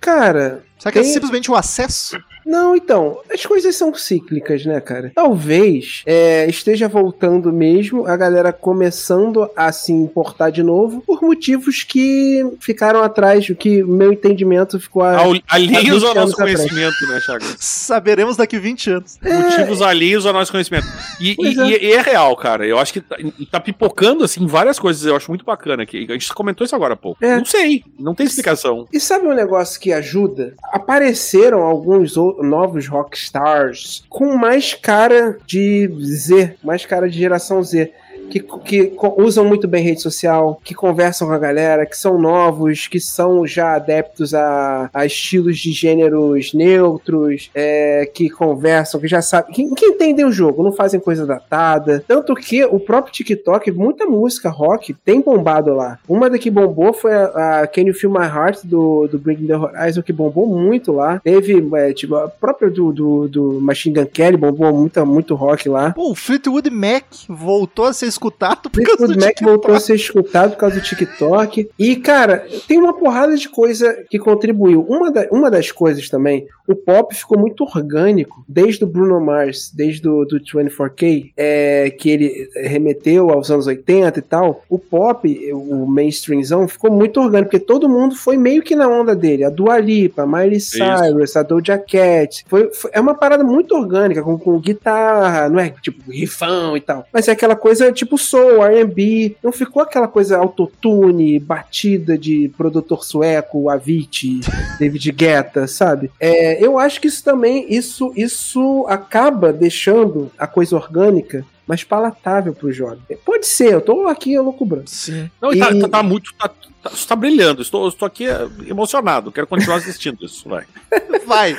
Cara, 0.00 0.64
Será 0.78 0.92
que 0.92 0.98
é 0.98 1.02
Tem- 1.02 1.12
simplesmente 1.12 1.50
o 1.50 1.54
acesso? 1.54 2.18
Não, 2.46 2.74
então, 2.74 3.18
as 3.30 3.44
coisas 3.44 3.76
são 3.76 3.92
cíclicas, 3.94 4.64
né, 4.64 4.80
cara? 4.80 5.12
Talvez 5.14 6.02
é, 6.06 6.46
esteja 6.48 6.88
voltando 6.88 7.52
mesmo 7.52 8.06
a 8.06 8.16
galera 8.16 8.52
começando 8.54 9.50
a 9.54 9.70
se 9.70 9.92
importar 9.92 10.48
de 10.50 10.62
novo 10.62 11.02
por 11.06 11.20
motivos 11.22 11.82
que 11.82 12.42
ficaram 12.60 13.02
atrás, 13.02 13.46
o 13.50 13.54
que 13.54 13.82
o 13.82 13.88
meu 13.88 14.12
entendimento 14.14 14.80
ficou 14.80 15.02
a, 15.02 15.18
Alheios 15.18 15.44
ao 15.50 15.68
20 15.68 15.88
anos 15.90 16.02
nosso 16.14 16.32
atrás. 16.32 16.36
conhecimento, 16.56 17.06
né, 17.08 17.20
Chagas? 17.20 17.56
Saberemos 17.60 18.36
daqui 18.36 18.58
20 18.58 18.90
anos. 18.92 19.18
Motivos 19.22 19.82
alheios 19.82 20.24
ao 20.24 20.32
nosso 20.32 20.50
conhecimento. 20.50 20.86
E, 21.20 21.36
e- 21.38 21.60
é. 21.74 21.84
e 21.84 21.92
é 21.92 22.00
real, 22.00 22.34
cara. 22.36 22.66
Eu 22.66 22.78
acho 22.78 22.92
que 22.94 23.00
tá, 23.02 23.16
tá 23.50 23.60
pipocando, 23.60 24.24
assim, 24.24 24.46
várias 24.46 24.78
coisas. 24.78 25.04
Eu 25.04 25.16
acho 25.16 25.30
muito 25.30 25.44
bacana 25.44 25.82
aqui. 25.82 26.06
A 26.08 26.12
gente 26.12 26.32
comentou 26.32 26.64
isso 26.64 26.74
agora 26.74 26.94
há 26.94 26.96
pouco. 26.96 27.22
É. 27.22 27.36
Não 27.36 27.44
sei. 27.44 27.84
Não 27.98 28.14
tem 28.14 28.24
explicação. 28.26 28.86
E 28.92 28.98
sabe 28.98 29.26
um 29.26 29.34
negócio 29.34 29.78
que 29.78 29.92
ajuda? 29.92 30.54
Apareceram 30.72 31.62
alguns 31.62 32.14
novos 32.16 32.86
rockstars 32.88 34.04
com 34.08 34.36
mais 34.36 34.74
cara 34.74 35.38
de 35.46 35.90
Z, 36.02 36.56
mais 36.62 36.84
cara 36.84 37.08
de 37.08 37.18
geração 37.18 37.62
Z. 37.62 37.92
Que, 38.28 38.40
que 38.40 38.92
usam 39.16 39.44
muito 39.44 39.66
bem 39.66 39.82
rede 39.82 40.02
social, 40.02 40.60
que 40.62 40.74
conversam 40.74 41.28
com 41.28 41.34
a 41.34 41.38
galera, 41.38 41.86
que 41.86 41.96
são 41.96 42.18
novos, 42.18 42.86
que 42.86 43.00
são 43.00 43.46
já 43.46 43.74
adeptos 43.74 44.34
a, 44.34 44.90
a 44.92 45.06
estilos 45.06 45.58
de 45.58 45.72
gêneros 45.72 46.52
neutros, 46.52 47.50
é, 47.54 48.10
que 48.12 48.28
conversam, 48.28 49.00
que 49.00 49.08
já 49.08 49.22
sabem, 49.22 49.52
que, 49.52 49.74
que 49.74 49.86
entendem 49.86 50.24
o 50.24 50.32
jogo, 50.32 50.62
não 50.62 50.72
fazem 50.72 51.00
coisa 51.00 51.26
datada. 51.26 52.04
Tanto 52.06 52.34
que 52.34 52.64
o 52.64 52.78
próprio 52.78 53.12
TikTok, 53.12 53.70
muita 53.72 54.06
música 54.06 54.48
rock 54.50 54.94
tem 54.94 55.20
bombado 55.20 55.74
lá. 55.74 55.98
Uma 56.08 56.28
da 56.28 56.38
que 56.38 56.50
bombou 56.50 56.92
foi 56.92 57.14
a, 57.14 57.62
a 57.62 57.66
Can 57.66 57.82
You 57.82 57.94
Feel 57.94 58.12
My 58.12 58.26
Heart 58.26 58.64
do, 58.64 59.06
do 59.06 59.18
Bring 59.18 59.46
the 59.46 59.56
Horizon, 59.56 60.02
que 60.02 60.12
bombou 60.12 60.46
muito 60.46 60.92
lá. 60.92 61.20
Teve, 61.20 61.66
é, 61.74 61.92
tipo, 61.92 62.14
a 62.14 62.28
própria 62.28 62.70
do, 62.70 62.92
do, 62.92 63.28
do 63.28 63.60
Machine 63.60 63.94
Gun 63.94 64.06
Kelly 64.06 64.36
bombou 64.36 64.72
muito, 64.72 65.06
muito 65.06 65.34
rock 65.34 65.68
lá. 65.68 65.92
Pô, 65.92 66.10
o 66.10 66.14
Fleetwood 66.14 66.70
Mac 66.70 67.04
voltou 67.28 67.84
a 67.84 67.92
ser 67.92 68.06
escutado 68.18 68.68
por 68.70 68.82
causa 68.82 69.06
do 69.06 69.14
Mac 69.20 69.28
TikTok. 69.28 69.44
voltou 69.44 69.74
a 69.74 69.80
ser 69.80 69.94
escutado 69.94 70.50
por 70.52 70.58
causa 70.58 70.76
do 70.76 70.82
TikTok. 70.82 71.70
E, 71.78 71.96
cara, 71.96 72.46
tem 72.66 72.78
uma 72.78 72.92
porrada 72.92 73.36
de 73.36 73.48
coisa 73.48 73.96
que 74.10 74.18
contribuiu. 74.18 74.82
Uma, 74.88 75.10
da- 75.12 75.28
uma 75.30 75.50
das 75.50 75.70
coisas 75.70 76.08
também, 76.08 76.46
o 76.66 76.74
pop 76.74 77.14
ficou 77.14 77.38
muito 77.38 77.64
orgânico, 77.64 78.44
desde 78.48 78.84
o 78.84 78.86
Bruno 78.86 79.20
Mars, 79.20 79.70
desde 79.74 80.06
o 80.08 80.24
do 80.24 80.38
24K, 80.40 81.32
é, 81.36 81.90
que 81.90 82.10
ele 82.10 82.50
remeteu 82.56 83.30
aos 83.30 83.50
anos 83.50 83.66
80 83.66 84.18
e 84.18 84.22
tal. 84.22 84.62
O 84.68 84.78
pop, 84.78 85.52
o 85.52 85.86
mainstreamzão, 85.86 86.66
ficou 86.68 86.90
muito 86.90 87.20
orgânico, 87.20 87.50
porque 87.50 87.64
todo 87.64 87.88
mundo 87.88 88.14
foi 88.16 88.36
meio 88.36 88.62
que 88.62 88.74
na 88.74 88.88
onda 88.88 89.14
dele. 89.14 89.44
A 89.44 89.50
Dua 89.50 89.78
Lipa, 89.78 90.22
a 90.22 90.26
Miley 90.26 90.60
Cyrus, 90.60 91.36
a 91.36 91.42
Doja 91.42 91.78
Cat. 91.78 92.44
Foi, 92.48 92.70
foi- 92.72 92.90
é 92.92 93.00
uma 93.00 93.14
parada 93.14 93.44
muito 93.44 93.74
orgânica, 93.74 94.22
com, 94.22 94.38
com 94.38 94.58
guitarra, 94.58 95.48
não 95.48 95.60
é 95.60 95.70
tipo 95.82 96.10
rifão 96.10 96.76
e 96.76 96.80
tal. 96.80 97.06
Mas 97.12 97.28
é 97.28 97.32
aquela 97.32 97.56
coisa 97.56 97.90
tipo 97.92 98.07
soul, 98.16 98.64
R&B. 98.64 99.36
Não 99.42 99.52
ficou 99.52 99.82
aquela 99.82 100.08
coisa 100.08 100.38
autotune, 100.38 101.38
batida 101.38 102.16
de 102.16 102.50
produtor 102.56 103.04
sueco, 103.04 103.68
Avicii, 103.68 104.40
David 104.78 105.10
Guetta, 105.12 105.66
sabe? 105.66 106.10
É, 106.20 106.64
eu 106.64 106.78
acho 106.78 107.00
que 107.00 107.08
isso 107.08 107.22
também, 107.24 107.66
isso, 107.68 108.12
isso 108.16 108.86
acaba 108.88 109.52
deixando 109.52 110.30
a 110.38 110.46
coisa 110.46 110.76
orgânica 110.76 111.44
mais 111.66 111.84
palatável 111.84 112.54
pro 112.54 112.72
jovem. 112.72 113.00
Pode 113.26 113.46
ser, 113.46 113.74
eu 113.74 113.80
tô 113.82 114.06
aqui 114.08 114.38
loucubrando. 114.38 114.88
Sim. 114.88 115.30
Não, 115.42 115.52
e 115.52 115.58
tá, 115.58 115.70
E- 115.70 115.80
tá- 115.80 115.88
tá 115.88 116.02
muito. 116.02 116.32
Tá, 116.34 116.48
tá, 116.48 116.90
isso 116.90 117.06
tá 117.06 117.14
brilhando. 117.14 117.60
Estou, 117.60 117.86
estou 117.88 118.06
aqui 118.06 118.26
é, 118.26 118.48
emocionado. 118.66 119.30
Quero 119.30 119.46
continuar 119.46 119.76
assistindo 119.76 120.24
isso. 120.24 120.48
Vai. 120.48 120.64
Vai. 121.26 121.54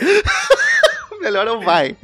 Melhor 1.21 1.45
é 1.47 1.51
o 1.51 1.59
vai. 1.61 1.95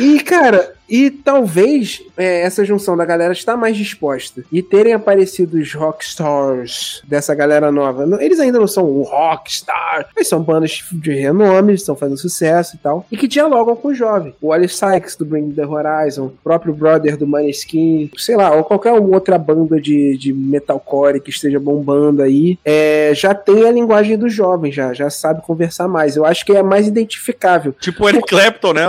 E, 0.00 0.18
cara, 0.20 0.74
e 0.88 1.10
talvez 1.10 2.02
é, 2.16 2.42
essa 2.42 2.64
junção 2.64 2.96
da 2.96 3.04
galera 3.04 3.32
estar 3.32 3.56
mais 3.56 3.76
disposta 3.76 4.44
e 4.50 4.62
terem 4.62 4.92
aparecido 4.92 5.58
os 5.58 5.72
rockstars 5.74 7.02
dessa 7.06 7.34
galera 7.34 7.70
nova. 7.72 8.06
Eles 8.20 8.40
ainda 8.40 8.58
não 8.58 8.66
são 8.66 8.84
o 8.84 9.02
rockstar, 9.02 10.08
mas 10.14 10.28
são 10.28 10.42
bandas 10.42 10.82
de 10.92 11.14
renome, 11.14 11.74
estão 11.74 11.96
fazendo 11.96 12.18
sucesso 12.18 12.76
e 12.76 12.78
tal, 12.78 13.06
e 13.10 13.16
que 13.16 13.28
dialogam 13.28 13.76
com 13.76 13.88
o 13.88 13.94
jovem. 13.94 14.34
O 14.40 14.52
Alice 14.52 14.76
Sykes 14.76 15.16
do 15.16 15.24
Bring 15.24 15.52
the 15.52 15.66
Horizon, 15.66 16.26
o 16.26 16.38
próprio 16.42 16.74
Brother 16.74 17.16
do 17.16 17.26
Maneskin, 17.26 18.10
sei 18.16 18.36
lá, 18.36 18.54
ou 18.54 18.64
qualquer 18.64 18.92
outra 18.92 19.38
banda 19.38 19.80
de, 19.80 20.16
de 20.16 20.32
metalcore 20.32 21.20
que 21.20 21.30
esteja 21.30 21.58
bombando 21.58 22.22
aí, 22.22 22.58
é, 22.64 23.12
já 23.14 23.34
tem 23.34 23.66
a 23.66 23.72
linguagem 23.72 24.16
do 24.16 24.28
jovem, 24.28 24.72
já, 24.72 24.92
já 24.92 25.10
sabe 25.10 25.42
conversar 25.42 25.88
mais. 25.88 26.16
Eu 26.16 26.24
acho 26.24 26.44
que 26.44 26.52
é 26.52 26.62
mais 26.62 26.86
identificável. 26.86 27.74
Tipo 27.80 28.04
o 28.04 28.08
Eric 28.08 28.26
Clapton, 28.28 28.72
né? 28.72 28.86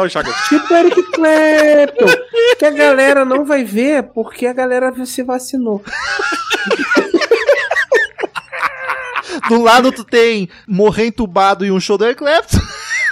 Tipo 0.50 0.74
Eric 0.74 1.12
Clapton, 1.12 1.87
que 2.58 2.66
a 2.66 2.72
galera 2.72 3.26
não 3.26 3.46
vai 3.46 3.64
ver 3.64 4.04
porque 4.14 4.46
a 4.46 4.54
galera 4.54 4.94
se 5.06 5.24
vacinou. 5.24 5.84
Do 9.50 9.62
lado 9.62 9.92
tu 9.92 10.04
tem 10.04 10.50
morrer 10.68 11.08
entubado 11.08 11.66
e 11.66 11.72
um 11.72 11.80
show 11.80 11.98
do 11.98 12.14
Clapton. 12.16 12.58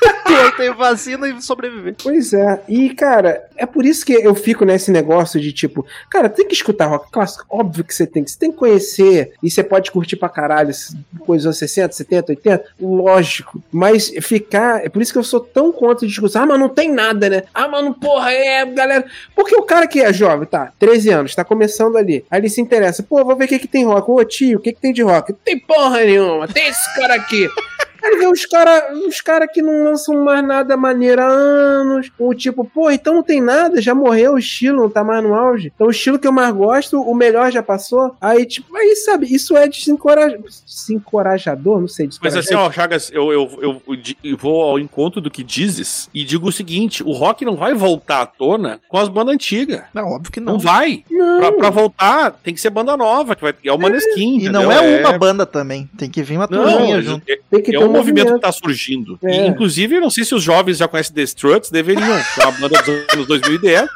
tem 0.57 0.73
vacina 0.73 1.27
e 1.27 1.41
sobreviver. 1.41 1.95
Pois 2.01 2.33
é, 2.33 2.61
e 2.67 2.89
cara, 2.93 3.45
é 3.55 3.65
por 3.65 3.85
isso 3.85 4.05
que 4.05 4.13
eu 4.13 4.35
fico 4.35 4.65
nesse 4.65 4.91
negócio 4.91 5.39
de 5.39 5.51
tipo, 5.51 5.85
cara, 6.09 6.29
tem 6.29 6.47
que 6.47 6.53
escutar 6.53 6.87
rock 6.87 7.11
clássico, 7.11 7.45
óbvio 7.49 7.83
que 7.83 7.93
você 7.93 8.05
tem 8.05 8.23
que, 8.23 8.31
você 8.31 8.39
tem 8.39 8.51
que 8.51 8.57
conhecer, 8.57 9.33
e 9.41 9.49
você 9.49 9.63
pode 9.63 9.91
curtir 9.91 10.15
pra 10.15 10.29
caralho 10.29 10.71
coisas 11.19 11.43
dos 11.43 11.45
anos 11.45 11.57
60, 11.57 11.93
70, 11.93 12.31
80, 12.31 12.65
lógico, 12.81 13.61
mas 13.71 14.09
ficar, 14.21 14.83
é 14.85 14.89
por 14.89 15.01
isso 15.01 15.11
que 15.11 15.19
eu 15.19 15.23
sou 15.23 15.39
tão 15.39 15.71
contra 15.71 16.05
de 16.05 16.07
discussão, 16.07 16.43
ah, 16.43 16.45
mas 16.45 16.59
não 16.59 16.69
tem 16.69 16.91
nada, 16.91 17.29
né? 17.29 17.43
Ah, 17.53 17.67
mano, 17.67 17.93
porra, 17.93 18.31
é, 18.31 18.65
galera, 18.65 19.05
porque 19.35 19.55
o 19.55 19.63
cara 19.63 19.87
que 19.87 20.01
é 20.01 20.11
jovem, 20.11 20.47
tá, 20.47 20.71
13 20.79 21.09
anos, 21.09 21.35
tá 21.35 21.43
começando 21.43 21.97
ali, 21.97 22.25
aí 22.29 22.39
ele 22.39 22.49
se 22.49 22.61
interessa, 22.61 23.03
pô, 23.03 23.23
vou 23.23 23.35
ver 23.35 23.45
o 23.45 23.47
que 23.47 23.59
que 23.59 23.67
tem 23.67 23.85
rock, 23.85 24.09
ô 24.09 24.23
tio, 24.23 24.57
o 24.57 24.61
que 24.61 24.73
que 24.73 24.81
tem 24.81 24.93
de 24.93 25.01
rock? 25.01 25.31
Não 25.31 25.39
tem 25.43 25.59
porra 25.59 26.01
nenhuma, 26.01 26.47
tem 26.47 26.67
esse 26.67 26.95
cara 26.95 27.15
aqui. 27.15 27.47
Aí 28.05 28.17
vê 28.17 28.27
os 28.27 28.45
caras 28.45 28.83
os 29.07 29.19
cara 29.21 29.47
que 29.47 29.61
não 29.61 29.83
lançam 29.83 30.23
mais 30.23 30.45
nada 30.45 30.77
maneiro 30.77 31.21
há 31.21 31.27
anos. 31.27 32.11
Ou 32.19 32.33
tipo, 32.35 32.63
pô, 32.63 32.91
então 32.91 33.15
não 33.15 33.23
tem 33.23 33.41
nada, 33.41 33.81
já 33.81 33.95
morreu 33.95 34.33
o 34.33 34.37
estilo, 34.37 34.83
não 34.83 34.89
tá 34.89 35.03
mais 35.03 35.23
no 35.23 35.33
auge. 35.33 35.71
Então 35.73 35.87
o 35.87 35.91
estilo 35.91 36.19
que 36.19 36.27
eu 36.27 36.31
mais 36.31 36.53
gosto, 36.53 37.01
o 37.01 37.15
melhor 37.15 37.51
já 37.51 37.63
passou. 37.63 38.15
Aí, 38.21 38.45
tipo, 38.45 38.75
aí 38.77 38.95
sabe, 38.97 39.33
isso 39.33 39.57
é 39.57 39.67
desencoraj... 39.67 40.35
desencorajador, 40.65 41.81
não 41.81 41.87
sei. 41.87 42.09
Mas 42.21 42.35
assim, 42.35 42.53
ó, 42.53 42.71
Chagas, 42.71 43.11
eu, 43.11 43.31
eu, 43.31 43.59
eu, 43.61 43.81
eu 44.23 44.37
vou 44.37 44.61
ao 44.61 44.79
encontro 44.79 45.19
do 45.19 45.31
que 45.31 45.43
dizes 45.43 46.09
e 46.13 46.23
digo 46.23 46.47
o 46.47 46.51
seguinte: 46.51 47.03
o 47.03 47.11
rock 47.11 47.43
não 47.43 47.55
vai 47.55 47.73
voltar 47.73 48.21
à 48.21 48.25
tona 48.25 48.79
com 48.87 48.97
as 48.97 49.09
bandas 49.09 49.33
antigas. 49.33 49.81
Não, 49.93 50.09
óbvio 50.09 50.31
que 50.31 50.39
Não, 50.39 50.53
não. 50.53 50.59
vai. 50.59 51.03
Não. 51.09 51.39
Pra, 51.39 51.51
pra 51.53 51.69
voltar, 51.69 52.31
tem 52.43 52.53
que 52.53 52.61
ser 52.61 52.69
banda 52.69 52.95
nova, 52.95 53.35
que 53.35 53.41
vai, 53.41 53.53
é 53.63 53.71
o 53.71 53.79
Maneskin. 53.79 54.39
E 54.39 54.49
não 54.49 54.71
entendeu? 54.71 54.95
é 54.95 54.99
uma 54.99 55.17
banda 55.17 55.45
também. 55.45 55.89
Tem 55.97 56.09
que 56.09 56.21
vir 56.21 56.37
uma 56.37 56.47
turminha 56.47 56.97
é, 56.97 57.01
junto. 57.01 57.23
é, 57.29 57.39
tem 57.49 57.61
que 57.61 57.75
é 57.75 57.79
ter 57.79 57.85
um 57.85 57.94
movimento 57.95 58.33
que 58.33 58.39
tá 58.39 58.51
surgindo. 58.51 59.17
É. 59.23 59.45
E, 59.45 59.47
inclusive, 59.47 59.95
eu 59.95 60.01
não 60.01 60.09
sei 60.09 60.23
se 60.23 60.35
os 60.35 60.43
jovens 60.43 60.77
já 60.77 60.87
conhecem 60.87 61.13
The 61.13 61.23
Struts, 61.23 61.69
deveriam. 61.69 62.15
é 62.15 62.45
uma 62.45 62.51
banda 62.51 62.81
dos 62.81 63.13
anos 63.13 63.27
2010. 63.27 63.89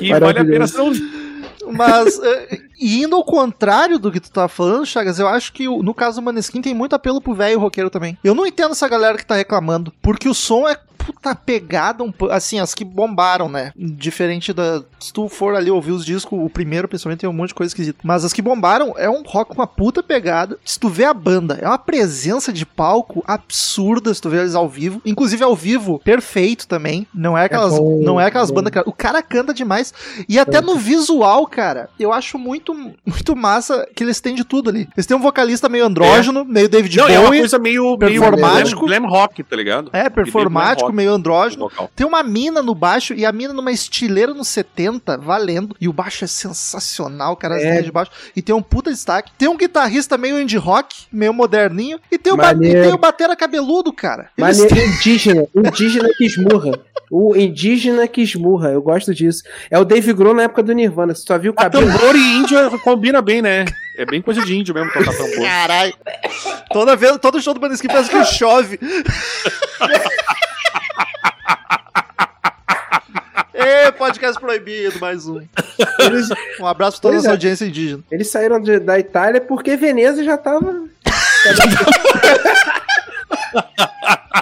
E 0.00 0.10
vale 0.10 0.38
a 0.38 0.44
pena 0.44 0.66
ser 0.66 0.80
um 0.80 0.92
Mas, 1.72 2.18
eh, 2.22 2.58
indo 2.80 3.14
ao 3.14 3.24
contrário 3.24 3.98
do 3.98 4.10
que 4.10 4.18
tu 4.20 4.30
tá 4.30 4.48
falando, 4.48 4.84
Chagas, 4.86 5.18
eu 5.18 5.28
acho 5.28 5.52
que 5.52 5.66
no 5.66 5.94
caso 5.94 6.20
do 6.20 6.24
Maneskin 6.24 6.60
tem 6.60 6.74
muito 6.74 6.94
apelo 6.94 7.20
pro 7.20 7.34
velho 7.34 7.60
roqueiro 7.60 7.90
também. 7.90 8.18
Eu 8.24 8.34
não 8.34 8.46
entendo 8.46 8.72
essa 8.72 8.88
galera 8.88 9.16
que 9.16 9.24
tá 9.24 9.36
reclamando, 9.36 9.92
porque 10.02 10.28
o 10.28 10.34
som 10.34 10.68
é 10.68 10.76
puta 11.04 11.34
pegada, 11.34 12.02
um, 12.04 12.12
assim, 12.30 12.58
as 12.60 12.74
que 12.74 12.84
bombaram, 12.84 13.48
né? 13.48 13.72
Diferente 13.76 14.52
da. 14.52 14.82
Se 14.98 15.12
tu 15.12 15.28
for 15.28 15.54
ali 15.54 15.70
ouvir 15.70 15.92
os 15.92 16.04
discos, 16.04 16.38
o 16.38 16.48
primeiro, 16.50 16.86
principalmente, 16.88 17.20
tem 17.20 17.28
um 17.30 17.32
monte 17.32 17.48
de 17.48 17.54
coisa 17.54 17.70
esquisita. 17.70 17.98
Mas 18.02 18.24
as 18.24 18.32
que 18.32 18.42
bombaram 18.42 18.94
é 18.96 19.08
um 19.08 19.22
rock 19.22 19.48
com 19.50 19.54
uma 19.54 19.66
puta 19.66 20.02
pegada. 20.02 20.58
Se 20.64 20.78
tu 20.78 20.88
vê 20.88 21.04
a 21.04 21.14
banda, 21.14 21.58
é 21.60 21.66
uma 21.66 21.78
presença 21.78 22.52
de 22.52 22.64
palco 22.66 23.24
absurda 23.26 24.12
se 24.14 24.20
tu 24.20 24.28
vê 24.30 24.38
eles 24.38 24.54
ao 24.54 24.68
vivo. 24.68 25.00
Inclusive 25.04 25.42
ao 25.42 25.54
vivo, 25.56 25.98
perfeito 26.00 26.66
também. 26.68 27.06
Não 27.14 27.36
é 27.36 27.44
aquelas, 27.44 27.76
bom, 27.78 28.00
não 28.02 28.20
é 28.20 28.26
aquelas 28.26 28.50
bandas. 28.50 28.72
que- 28.72 28.82
O 28.88 28.92
cara 28.92 29.22
canta 29.22 29.52
demais. 29.54 29.92
E 30.28 30.38
até 30.38 30.60
no 30.60 30.76
visual, 30.76 31.46
cara, 31.46 31.88
eu 31.98 32.12
acho 32.12 32.38
muito, 32.38 32.74
muito 32.74 33.36
massa 33.36 33.86
que 33.94 34.02
eles 34.04 34.20
têm 34.20 34.34
de 34.34 34.44
tudo 34.44 34.70
ali. 34.70 34.88
Eles 34.96 35.06
têm 35.06 35.16
um 35.16 35.20
vocalista 35.20 35.68
meio 35.68 35.84
andrógeno, 35.86 36.44
meio 36.44 36.68
David 36.68 36.96
Não, 36.96 37.04
Bowie. 37.04 37.16
é 37.16 37.20
uma 37.20 37.28
coisa 37.30 37.58
meio, 37.58 37.82
meio 37.98 37.98
performático. 37.98 38.86
glam, 38.86 39.00
glam 39.02 39.10
rock, 39.10 39.42
tá 39.42 39.56
ligado? 39.56 39.90
É, 39.92 40.08
performático, 40.08 40.89
rock. 40.90 40.96
meio 40.96 41.12
andrógeno. 41.12 41.68
Vocal. 41.68 41.90
Tem 41.96 42.06
uma 42.06 42.22
mina 42.22 42.62
no 42.62 42.74
baixo 42.74 43.14
e 43.14 43.24
a 43.24 43.32
mina 43.32 43.52
numa 43.54 43.72
estileira 43.72 44.34
nos 44.34 44.48
70, 44.48 45.16
valendo. 45.18 45.76
E 45.80 45.88
o 45.88 45.92
baixo 45.92 46.24
é 46.24 46.26
sensacional, 46.26 47.36
cara, 47.36 47.56
as 47.56 47.62
É. 47.62 47.82
de 47.82 47.90
baixo. 47.90 48.10
E 48.36 48.42
tem 48.42 48.54
um 48.54 48.62
puta 48.62 48.90
destaque. 48.90 49.32
Tem 49.38 49.48
um 49.48 49.56
guitarrista 49.56 50.16
meio 50.18 50.38
indie 50.40 50.56
rock, 50.58 51.06
meio 51.12 51.32
moderninho. 51.32 51.98
E 52.10 52.18
tem 52.18 52.32
o, 52.32 52.36
ba 52.36 52.52
e 52.52 52.58
tem 52.58 52.92
o 52.92 52.98
batera 52.98 53.34
cabeludo, 53.36 53.92
cara. 53.92 54.30
Eles 54.36 54.58
Maneiro 54.58 54.74
têm- 54.74 54.86
indígena. 54.94 55.46
Indígena 55.54 56.08
que 56.16 56.24
esmurra. 56.26 56.78
O 57.10 57.34
indígena 57.36 58.06
que 58.06 58.22
esmurra. 58.22 58.70
Eu 58.70 58.82
gosto 58.82 59.14
disso. 59.14 59.42
É 59.70 59.78
o 59.78 59.84
Dave 59.84 60.12
Grohl 60.12 60.34
na 60.34 60.44
época 60.44 60.62
do 60.62 60.72
Nirvana. 60.72 61.14
Você 61.14 61.22
só 61.26 61.38
viu 61.38 61.52
o 61.52 61.54
A 61.56 61.64
cabelo. 61.64 61.86
tambor 61.90 62.14
e 62.14 62.18
índio 62.36 62.78
combina 62.80 63.20
bem, 63.20 63.42
né? 63.42 63.64
É 63.96 64.04
bem 64.06 64.22
coisa 64.22 64.42
de 64.44 64.56
índio 64.56 64.74
mesmo 64.74 64.92
tocar 64.92 65.12
tambor. 65.12 65.42
Caralho. 65.44 65.94
Toda 66.72 66.94
vez, 66.96 67.18
todo 67.18 67.40
show 67.42 67.52
do 67.52 67.60
Maneskin 67.60 67.88
parece 67.88 68.10
que 68.10 68.24
chove. 68.24 68.78
Ê, 73.54 73.92
podcast 73.92 74.40
proibido, 74.40 74.98
mais 75.00 75.26
um. 75.28 75.40
Eles, 75.98 76.28
Um 76.60 76.66
abraço 76.66 76.96
pra 77.00 77.02
toda 77.02 77.14
Pois 77.14 77.24
essa 77.24 77.28
é. 77.28 77.32
audiência 77.32 77.64
indígena. 77.66 78.02
eles 78.10 78.30
saíram 78.30 78.60
de- 78.60 78.80
da 78.80 78.98
Itália 78.98 79.40
porque 79.40 79.76
Veneza 79.76 80.24
já 80.24 80.36
tava. 80.38 80.88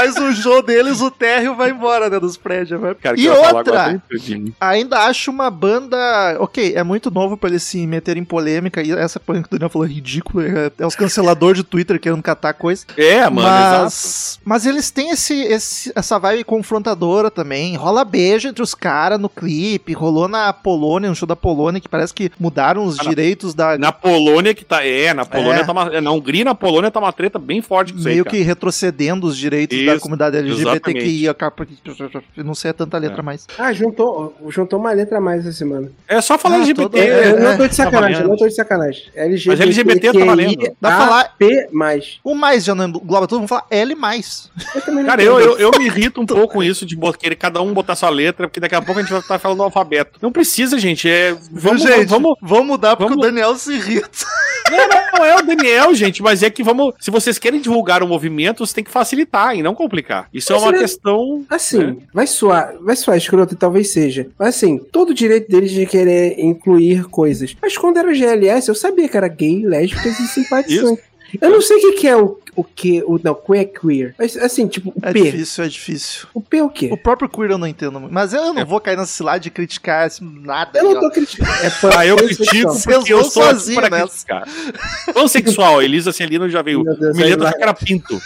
Mas 0.00 0.16
o 0.16 0.32
show 0.32 0.62
deles, 0.62 1.00
o 1.00 1.10
térreo 1.10 1.54
vai 1.54 1.70
embora, 1.70 2.08
né, 2.08 2.18
dos 2.18 2.36
prédios. 2.36 2.80
Vai. 2.80 2.94
Cara, 2.94 3.16
que 3.16 3.22
e 3.22 3.28
outra, 3.28 4.02
ainda 4.60 4.98
acho 5.00 5.30
uma 5.30 5.50
banda. 5.50 5.96
Ok, 6.40 6.72
é 6.74 6.82
muito 6.82 7.10
novo 7.10 7.36
pra 7.36 7.50
eles 7.50 7.62
se 7.62 7.86
meterem 7.86 8.22
em 8.22 8.24
polêmica. 8.24 8.82
E 8.82 8.92
essa 8.92 9.20
polêmica 9.20 9.48
que 9.48 9.54
o 9.54 9.58
Daniel 9.58 9.70
falou 9.70 9.86
é 9.86 9.90
ridícula. 9.90 10.44
É, 10.46 10.72
é 10.78 10.86
os 10.86 10.94
canceladores 10.96 11.58
de 11.58 11.64
Twitter 11.64 12.00
querendo 12.00 12.22
catar 12.22 12.54
coisa. 12.54 12.84
É, 12.96 13.28
mano, 13.28 13.46
exato. 13.48 13.82
mas, 13.84 14.40
mas 14.44 14.66
eles 14.66 14.90
têm 14.90 15.10
esse, 15.10 15.34
esse- 15.42 15.92
essa 15.94 16.18
vibe 16.18 16.44
confrontadora 16.44 17.30
também. 17.30 17.76
Rola 17.76 18.04
beijo 18.04 18.48
entre 18.48 18.62
os 18.62 18.74
caras 18.74 19.20
no 19.20 19.28
clipe. 19.28 19.92
Rolou 19.92 20.28
na 20.28 20.52
Polônia, 20.52 21.08
no 21.10 21.14
show 21.16 21.26
da 21.28 21.36
Polônia, 21.36 21.80
que 21.80 21.88
parece 21.88 22.14
que 22.14 22.30
mudaram 22.38 22.84
os 22.84 22.98
Ah, 22.98 23.04
na- 23.04 23.08
direitos 23.10 23.54
da. 23.54 23.76
Na 23.78 23.92
Polônia 23.92 24.54
que 24.54 24.64
tá. 24.64 24.84
É, 24.84 25.12
na 25.12 25.24
Polônia 25.24 25.60
É. 25.60 25.64
tá 25.64 25.72
uma. 25.72 25.94
é, 25.94 26.00
Na 26.00 26.10
Hungria 26.12 26.44
na 26.44 26.54
Polônia 26.54 26.90
tá 26.90 26.98
uma 27.00 27.12
treta 27.12 27.38
bem 27.38 27.60
forte 27.60 27.92
com 27.92 27.98
isso 27.98 28.08
aí. 28.08 28.14
Meio 28.14 28.24
cara. 28.24 28.36
que 28.36 28.42
retrocedendo 28.42 29.26
os 29.26 29.36
direitos 29.36 29.78
da 29.94 30.00
comunidade 30.00 30.36
LGBTQI. 30.36 31.24
Eu 32.36 32.44
não 32.44 32.54
sei 32.54 32.72
tanta 32.72 32.98
letra 32.98 33.20
É. 33.20 33.22
mais. 33.22 33.46
Ah, 33.58 33.72
juntou, 33.72 34.34
juntou 34.48 34.78
uma 34.78 34.92
letra 34.92 35.18
a 35.18 35.20
mais 35.20 35.40
essa 35.46 35.52
semana. 35.56 35.90
É 36.08 36.20
só 36.20 36.38
falar 36.38 36.56
Ah, 36.56 36.58
LGBT. 36.58 36.82
todo- 36.82 36.98
É, 36.98 37.06
É, 37.06 37.32
eu 37.32 37.40
não 37.40 37.50
é, 37.52 37.56
tô 37.56 37.68
de 37.68 37.74
sacanagem, 37.74 38.16
tá 38.16 38.22
eu 38.22 38.28
não 38.28 38.36
tô 38.36 38.46
de 38.48 38.54
sacanagem. 38.54 39.02
LGBT, 39.14 39.48
Mas 39.50 39.60
LGBT 39.60 40.12
tá 40.18 40.24
valendo. 40.24 40.62
Dá 40.80 40.88
pra 40.88 40.98
falar- 40.98 41.34
P 41.38 41.68
mais. 41.72 42.18
O 42.24 42.34
mais 42.34 42.64
já 42.64 42.74
não 42.74 42.86
engloba 42.88 43.26
tudo, 43.26 43.38
vamos 43.38 43.48
falar 43.48 43.66
L. 43.70 43.94
mais. 43.94 44.50
Eu 44.86 44.94
não 44.94 45.04
Cara, 45.04 45.22
eu, 45.22 45.40
eu, 45.40 45.58
eu 45.58 45.70
me 45.78 45.86
irrito 45.86 46.20
um 46.20 46.26
pouco 46.26 46.54
com 46.54 46.62
isso 46.62 46.84
de 46.86 46.96
querer 47.18 47.36
cada 47.36 47.60
um 47.62 47.72
botar 47.72 47.96
sua 47.96 48.08
letra, 48.10 48.46
porque 48.48 48.60
daqui 48.60 48.74
a 48.74 48.82
pouco 48.82 48.98
a 49.00 49.02
gente 49.02 49.10
vai 49.10 49.20
estar 49.20 49.38
falando 49.38 49.62
alfabeto. 49.62 50.18
Não 50.22 50.30
precisa, 50.32 50.78
gente. 50.78 51.08
É, 51.08 51.34
vamos, 51.50 51.82
gente, 51.82 52.06
vamos. 52.06 52.34
vamos 52.40 52.66
mudar 52.66 52.96
porque 52.96 53.10
vamos- 53.10 53.24
o 53.24 53.28
Daniel 53.28 53.54
se 53.56 53.72
irrita. 53.74 54.08
Não 55.12 55.24
é 55.24 55.36
o 55.36 55.42
Daniel, 55.42 55.94
gente, 55.94 56.22
mas 56.22 56.42
é 56.42 56.50
que 56.50 56.62
vamos. 56.62 56.94
Se 57.00 57.10
vocês 57.10 57.38
querem 57.38 57.60
divulgar 57.60 58.02
o 58.02 58.08
movimento, 58.08 58.64
você 58.64 58.74
tem 58.74 58.84
que 58.84 58.90
facilitar 58.90 59.56
e 59.56 59.62
não 59.62 59.74
complicar. 59.80 60.28
Isso 60.32 60.52
é 60.52 60.54
Mas 60.56 60.62
uma 60.62 60.70
ele- 60.72 60.78
questão. 60.80 61.44
Assim, 61.48 61.78
né? 61.78 61.96
vai 62.12 62.26
soar, 62.26 62.74
vai 62.80 62.94
soar 62.96 63.16
escroto 63.16 63.56
talvez 63.56 63.90
seja. 63.92 64.26
Mas 64.38 64.48
assim, 64.56 64.78
todo 64.78 65.10
o 65.10 65.14
direito 65.14 65.50
deles 65.50 65.70
de 65.70 65.86
querer 65.86 66.38
incluir 66.38 67.04
coisas. 67.04 67.56
Mas 67.60 67.76
quando 67.78 67.96
era 67.98 68.12
GLS, 68.12 68.68
eu 68.68 68.74
sabia 68.74 69.08
que 69.08 69.16
era 69.16 69.28
gay, 69.28 69.64
lésbicas 69.64 70.18
e 70.20 70.26
simpatizantes. 70.28 71.04
Eu 71.40 71.50
não 71.50 71.60
sei 71.60 71.76
o 71.76 71.80
que, 71.80 71.92
que 71.92 72.08
é 72.08 72.16
o, 72.16 72.38
o 72.56 72.62
que, 72.64 73.02
o 73.06 73.18
não, 73.22 73.34
queer 73.34 73.66
queer. 73.66 74.14
Mas 74.18 74.36
assim, 74.36 74.66
tipo, 74.68 74.90
o 74.90 74.94
É 75.02 75.12
P. 75.12 75.22
difícil, 75.22 75.64
é 75.64 75.68
difícil. 75.68 76.26
O 76.34 76.40
P 76.40 76.58
é 76.58 76.62
o 76.64 76.68
quê? 76.70 76.88
O 76.92 76.96
próprio 76.96 77.28
queer 77.28 77.50
eu 77.50 77.58
não 77.58 77.66
entendo 77.66 77.98
muito. 78.00 78.12
Mas 78.12 78.32
eu 78.32 78.52
não 78.52 78.62
É. 78.62 78.64
vou 78.64 78.80
cair 78.80 78.96
nessa 78.96 79.12
cilada 79.12 79.40
de 79.40 79.50
criticar 79.50 80.08
nada. 80.20 80.78
Eu 80.78 80.94
não 80.94 81.00
tô 81.00 81.10
criticando. 81.10 81.50
É 81.50 81.70
Ah, 81.96 82.06
eu 82.06 82.16
critico 82.16 82.68
Vocês 82.72 82.84
porque 82.96 83.12
eu 83.12 83.24
sou 83.24 83.42
sozinho 83.44 83.80
para 83.80 84.00
criticar. 84.06 84.46
Pansexual, 85.14 85.82
Elisa 85.82 86.12
Celino 86.12 86.48
já 86.48 86.62
veio. 86.62 86.82
Milena 87.14 87.52
que 87.52 87.62
era 87.62 87.74
pinto. 87.74 88.20